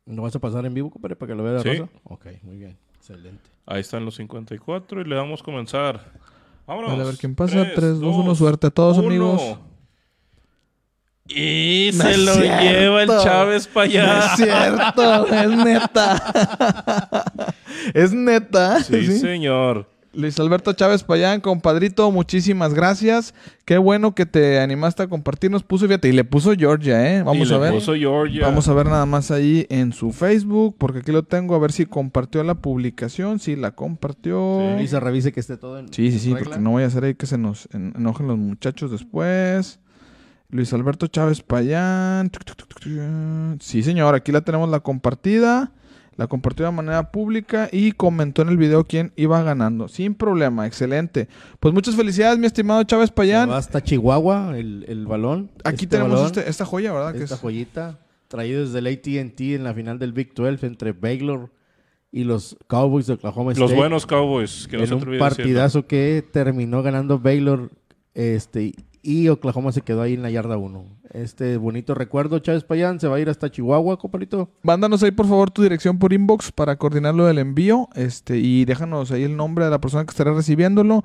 ¿No 0.06 0.22
vas 0.24 0.36
a 0.36 0.40
pasar 0.40 0.66
en 0.66 0.74
vivo, 0.74 0.90
compadre, 0.92 1.16
para 1.16 1.32
que 1.32 1.36
lo 1.36 1.44
vea 1.44 1.54
la 1.54 1.62
Sí. 1.62 1.70
raza? 1.70 1.90
Ok, 2.04 2.26
muy 2.44 2.58
bien. 2.58 2.78
Excelente. 2.98 3.50
Ahí 3.66 3.82
están 3.82 4.04
los 4.06 4.16
54 4.16 5.02
y 5.02 5.06
le 5.06 5.16
damos 5.16 5.42
comenzar. 5.44 6.12
Vámonos. 6.68 6.92
Dale, 6.92 7.04
a 7.04 7.06
ver 7.06 7.18
quién 7.18 7.36
pasa. 7.36 7.66
3, 7.76 8.00
2, 8.00 8.16
1. 8.16 8.36
Suerte 8.36 8.68
a 8.68 8.70
todos, 8.70 8.98
uno. 8.98 9.08
amigos. 9.08 9.58
Y 11.28 11.92
No 11.94 12.04
se 12.04 12.18
lo 12.18 12.34
cierto. 12.34 12.64
lleva 12.64 13.04
el 13.04 13.10
Chávez 13.10 13.68
para 13.68 13.86
No 13.88 13.92
allá. 13.94 14.26
es 14.26 14.36
cierto, 14.36 15.28
es 15.28 15.50
neta. 15.58 17.24
es 17.94 18.14
neta. 18.14 18.84
Sí, 18.84 19.06
Sí. 19.06 19.20
señor. 19.20 19.88
Luis 20.16 20.40
Alberto 20.40 20.74
Chávez 20.74 21.04
Payán, 21.04 21.42
compadrito, 21.42 22.12
muchísimas 22.12 22.76
gracias. 22.76 23.34
Qué 23.66 23.80
bueno 23.80 24.14
que 24.14 24.28
te 24.28 24.60
animaste 24.60 25.02
a 25.02 25.08
compartirnos. 25.08 25.64
Puso, 25.64 25.88
fíjate, 25.88 26.08
y 26.08 26.12
le 26.12 26.24
puso 26.24 26.54
Georgia, 26.54 27.16
¿eh? 27.18 27.24
Vamos 27.24 27.50
Y 27.50 27.54
a 27.54 27.56
le 27.58 27.62
ver. 27.64 27.74
puso 27.74 27.96
Georgia. 27.96 28.46
Vamos 28.46 28.68
a 28.68 28.74
ver 28.74 28.86
nada 28.86 29.08
más 29.08 29.32
ahí 29.32 29.66
en 29.72 29.92
su 29.92 30.12
Facebook, 30.12 30.76
porque 30.78 31.00
aquí 31.00 31.12
lo 31.12 31.24
tengo, 31.24 31.56
a 31.56 31.60
ver 31.60 31.72
si 31.72 31.88
compartió 31.88 32.44
la 32.44 32.54
publicación. 32.56 33.40
Sí, 33.40 33.56
la 33.56 33.72
compartió. 33.72 34.80
Y 34.80 34.88
se 34.88 35.00
revise 35.00 35.32
que 35.32 35.40
esté 35.40 35.58
todo 35.58 35.80
en 35.80 35.92
Sí, 35.92 36.12
sí, 36.12 36.20
sí, 36.20 36.30
regla. 36.34 36.44
porque 36.44 36.60
no 36.62 36.74
vaya 36.74 36.86
a 36.88 36.92
ser 36.92 37.06
ahí 37.06 37.16
que 37.16 37.26
se 37.26 37.40
nos 37.40 37.68
en- 37.74 37.94
enojen 37.98 38.28
los 38.28 38.38
muchachos 38.38 38.92
después. 38.92 39.80
Luis 40.52 40.72
Alberto 40.74 41.08
Chávez 41.08 41.42
Payán. 41.42 42.30
Sí, 43.60 43.82
señor, 43.82 44.14
aquí 44.14 44.32
la 44.32 44.42
tenemos 44.42 44.70
la 44.70 44.82
compartida. 44.82 45.72
La 46.16 46.28
compartió 46.28 46.66
de 46.66 46.72
manera 46.72 47.12
pública 47.12 47.70
y 47.72 47.92
comentó 47.94 48.44
en 48.44 48.50
el 48.50 48.58
video 48.58 48.84
quién 48.84 49.12
iba 49.16 49.42
ganando. 49.44 49.88
Sin 49.88 50.14
problema, 50.14 50.68
excelente. 50.68 51.28
Pues 51.60 51.74
muchas 51.74 51.96
felicidades, 51.96 52.38
mi 52.38 52.46
estimado 52.46 52.84
Chávez 52.84 53.10
Se 53.10 53.14
Payán. 53.16 53.50
va 53.50 53.58
hasta 53.58 53.82
Chihuahua 53.82 54.58
el, 54.58 54.86
el 54.88 55.08
balón. 55.08 55.50
Aquí 55.64 55.86
Este 55.86 55.98
tenemos 55.98 56.12
balón, 56.14 56.26
este- 56.28 56.50
esta 56.50 56.66
joya, 56.66 56.94
¿verdad? 56.94 57.14
Que 57.14 57.24
esta 57.24 57.36
es- 57.36 57.42
joyita 57.42 58.00
traído 58.28 58.62
desde 58.66 58.80
el 58.80 58.88
AT&T 58.88 59.56
en 59.56 59.64
la 59.64 59.74
final 59.74 59.98
del 60.00 60.14
Big 60.14 60.34
12 60.34 60.66
entre 60.66 60.92
Baylor 60.92 61.52
y 62.12 62.24
los 62.26 62.58
Cowboys 62.68 63.08
de 63.08 63.14
Oklahoma 63.14 63.52
State. 63.54 63.68
Los 63.70 63.76
buenos 63.76 64.06
Cowboys, 64.06 64.68
que 64.70 64.78
no 64.78 64.84
en 64.84 64.88
se 64.90 64.94
un 64.94 65.00
decirlo. 65.02 65.20
partidazo 65.20 65.88
que 65.88 66.24
terminó 66.32 66.84
ganando 66.84 67.18
Baylor 67.20 67.72
este 68.14 68.74
y 69.04 69.28
Oklahoma 69.28 69.74
se 69.74 69.82
quedó 69.82 70.02
ahí 70.02 70.14
en 70.14 70.22
la 70.22 70.32
yarda 70.32 70.58
1. 70.58 70.86
Este 71.12 71.58
bonito 71.58 71.94
recuerdo, 71.94 72.40
Chávez 72.40 72.64
Payán, 72.64 73.02
se 73.02 73.08
va 73.08 73.18
a 73.18 73.20
ir 73.20 73.30
hasta 73.30 73.52
Chihuahua, 73.52 74.00
compadrito. 74.00 74.50
Mándanos 74.64 75.04
ahí 75.04 75.12
por 75.12 75.28
favor 75.28 75.52
tu 75.52 75.62
dirección 75.62 76.00
por 76.00 76.14
inbox 76.14 76.54
para 76.54 76.78
coordinar 76.78 77.14
lo 77.14 77.26
del 77.26 77.38
envío 77.38 77.90
este, 77.96 78.38
y 78.38 78.64
déjanos 78.64 79.12
ahí 79.12 79.24
el 79.24 79.36
nombre 79.36 79.66
de 79.66 79.72
la 79.72 79.82
persona 79.82 80.06
que 80.06 80.12
estará 80.12 80.34
recibiéndolo. 80.34 81.04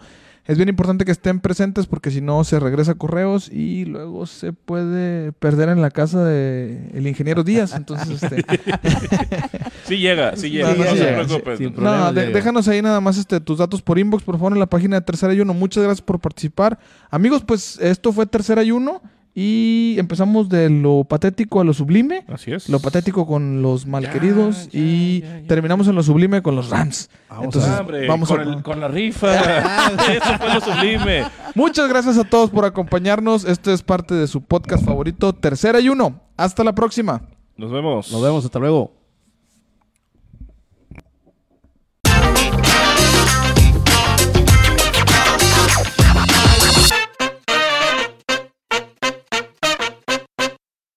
Es 0.48 0.56
bien 0.56 0.68
importante 0.70 1.04
que 1.04 1.12
estén 1.12 1.38
presentes 1.40 1.86
porque 1.86 2.10
si 2.10 2.20
no 2.22 2.42
se 2.42 2.58
regresa 2.58 2.92
a 2.92 2.94
correos 2.96 3.48
y 3.52 3.84
luego 3.84 4.24
se 4.26 4.52
puede 4.54 5.30
perder 5.32 5.68
en 5.68 5.82
la 5.82 5.90
casa 5.90 6.24
de 6.24 6.90
el 6.94 7.06
ingeniero 7.06 7.44
Díaz. 7.44 7.74
Entonces, 7.74 8.22
este, 8.22 8.44
Sí 9.84 9.98
llega, 9.98 10.36
sí 10.36 10.50
llega, 10.50 10.68
no, 10.74 10.82
sí 10.84 10.88
se 10.90 11.04
llega, 11.04 11.56
sí, 11.56 11.72
no, 11.76 12.12
de- 12.12 12.20
llega. 12.22 12.34
déjanos 12.34 12.66
ahí 12.68 12.82
nada 12.82 13.00
más 13.00 13.18
este, 13.18 13.40
tus 13.40 13.58
datos 13.58 13.82
por 13.82 13.98
inbox, 13.98 14.22
por 14.24 14.36
favor, 14.36 14.52
en 14.52 14.58
la 14.58 14.66
página 14.66 14.96
de 14.96 15.02
Tercer 15.02 15.30
Ayuno. 15.30 15.54
Muchas 15.54 15.82
gracias 15.84 16.02
por 16.02 16.18
participar. 16.18 16.78
Amigos, 17.10 17.42
pues 17.46 17.78
esto 17.80 18.12
fue 18.12 18.26
Tercer 18.26 18.58
Ayuno 18.58 19.02
y 19.40 19.96
empezamos 20.00 20.48
de 20.48 20.68
lo 20.68 21.04
patético 21.04 21.60
a 21.60 21.64
lo 21.64 21.72
sublime. 21.72 22.24
Así 22.26 22.50
es. 22.52 22.68
Lo 22.68 22.80
patético 22.80 23.24
con 23.24 23.62
los 23.62 23.86
malqueridos 23.86 24.64
Ya, 24.66 24.70
ya, 24.72 24.78
y 24.80 25.20
ya, 25.20 25.40
ya. 25.42 25.46
terminamos 25.46 25.86
en 25.86 25.94
lo 25.94 26.02
sublime 26.02 26.42
con 26.42 26.56
los 26.56 26.70
Rams. 26.70 27.08
Vamos 27.30 27.44
Entonces, 27.44 27.70
Ah, 27.70 27.80
hombre, 27.82 28.08
vamos 28.08 28.28
con, 28.28 28.40
a... 28.40 28.42
el- 28.42 28.62
con 28.64 28.80
la 28.80 28.88
rifa. 28.88 29.32
Eso 30.12 30.38
fue 30.38 30.54
lo 30.54 30.60
sublime. 30.60 31.24
Muchas 31.54 31.88
gracias 31.88 32.18
a 32.18 32.24
todos 32.24 32.50
por 32.50 32.64
acompañarnos. 32.64 33.44
Esto 33.44 33.72
es 33.72 33.82
parte 33.82 34.14
de 34.14 34.26
su 34.26 34.40
podcast 34.40 34.84
favorito, 34.84 35.32
Tercer 35.32 35.76
Ayuno. 35.76 36.20
Hasta 36.36 36.64
la 36.64 36.74
próxima. 36.74 37.22
Nos 37.56 37.70
vemos. 37.70 38.10
Nos 38.10 38.22
vemos, 38.22 38.44
hasta 38.44 38.58
luego. 38.58 38.97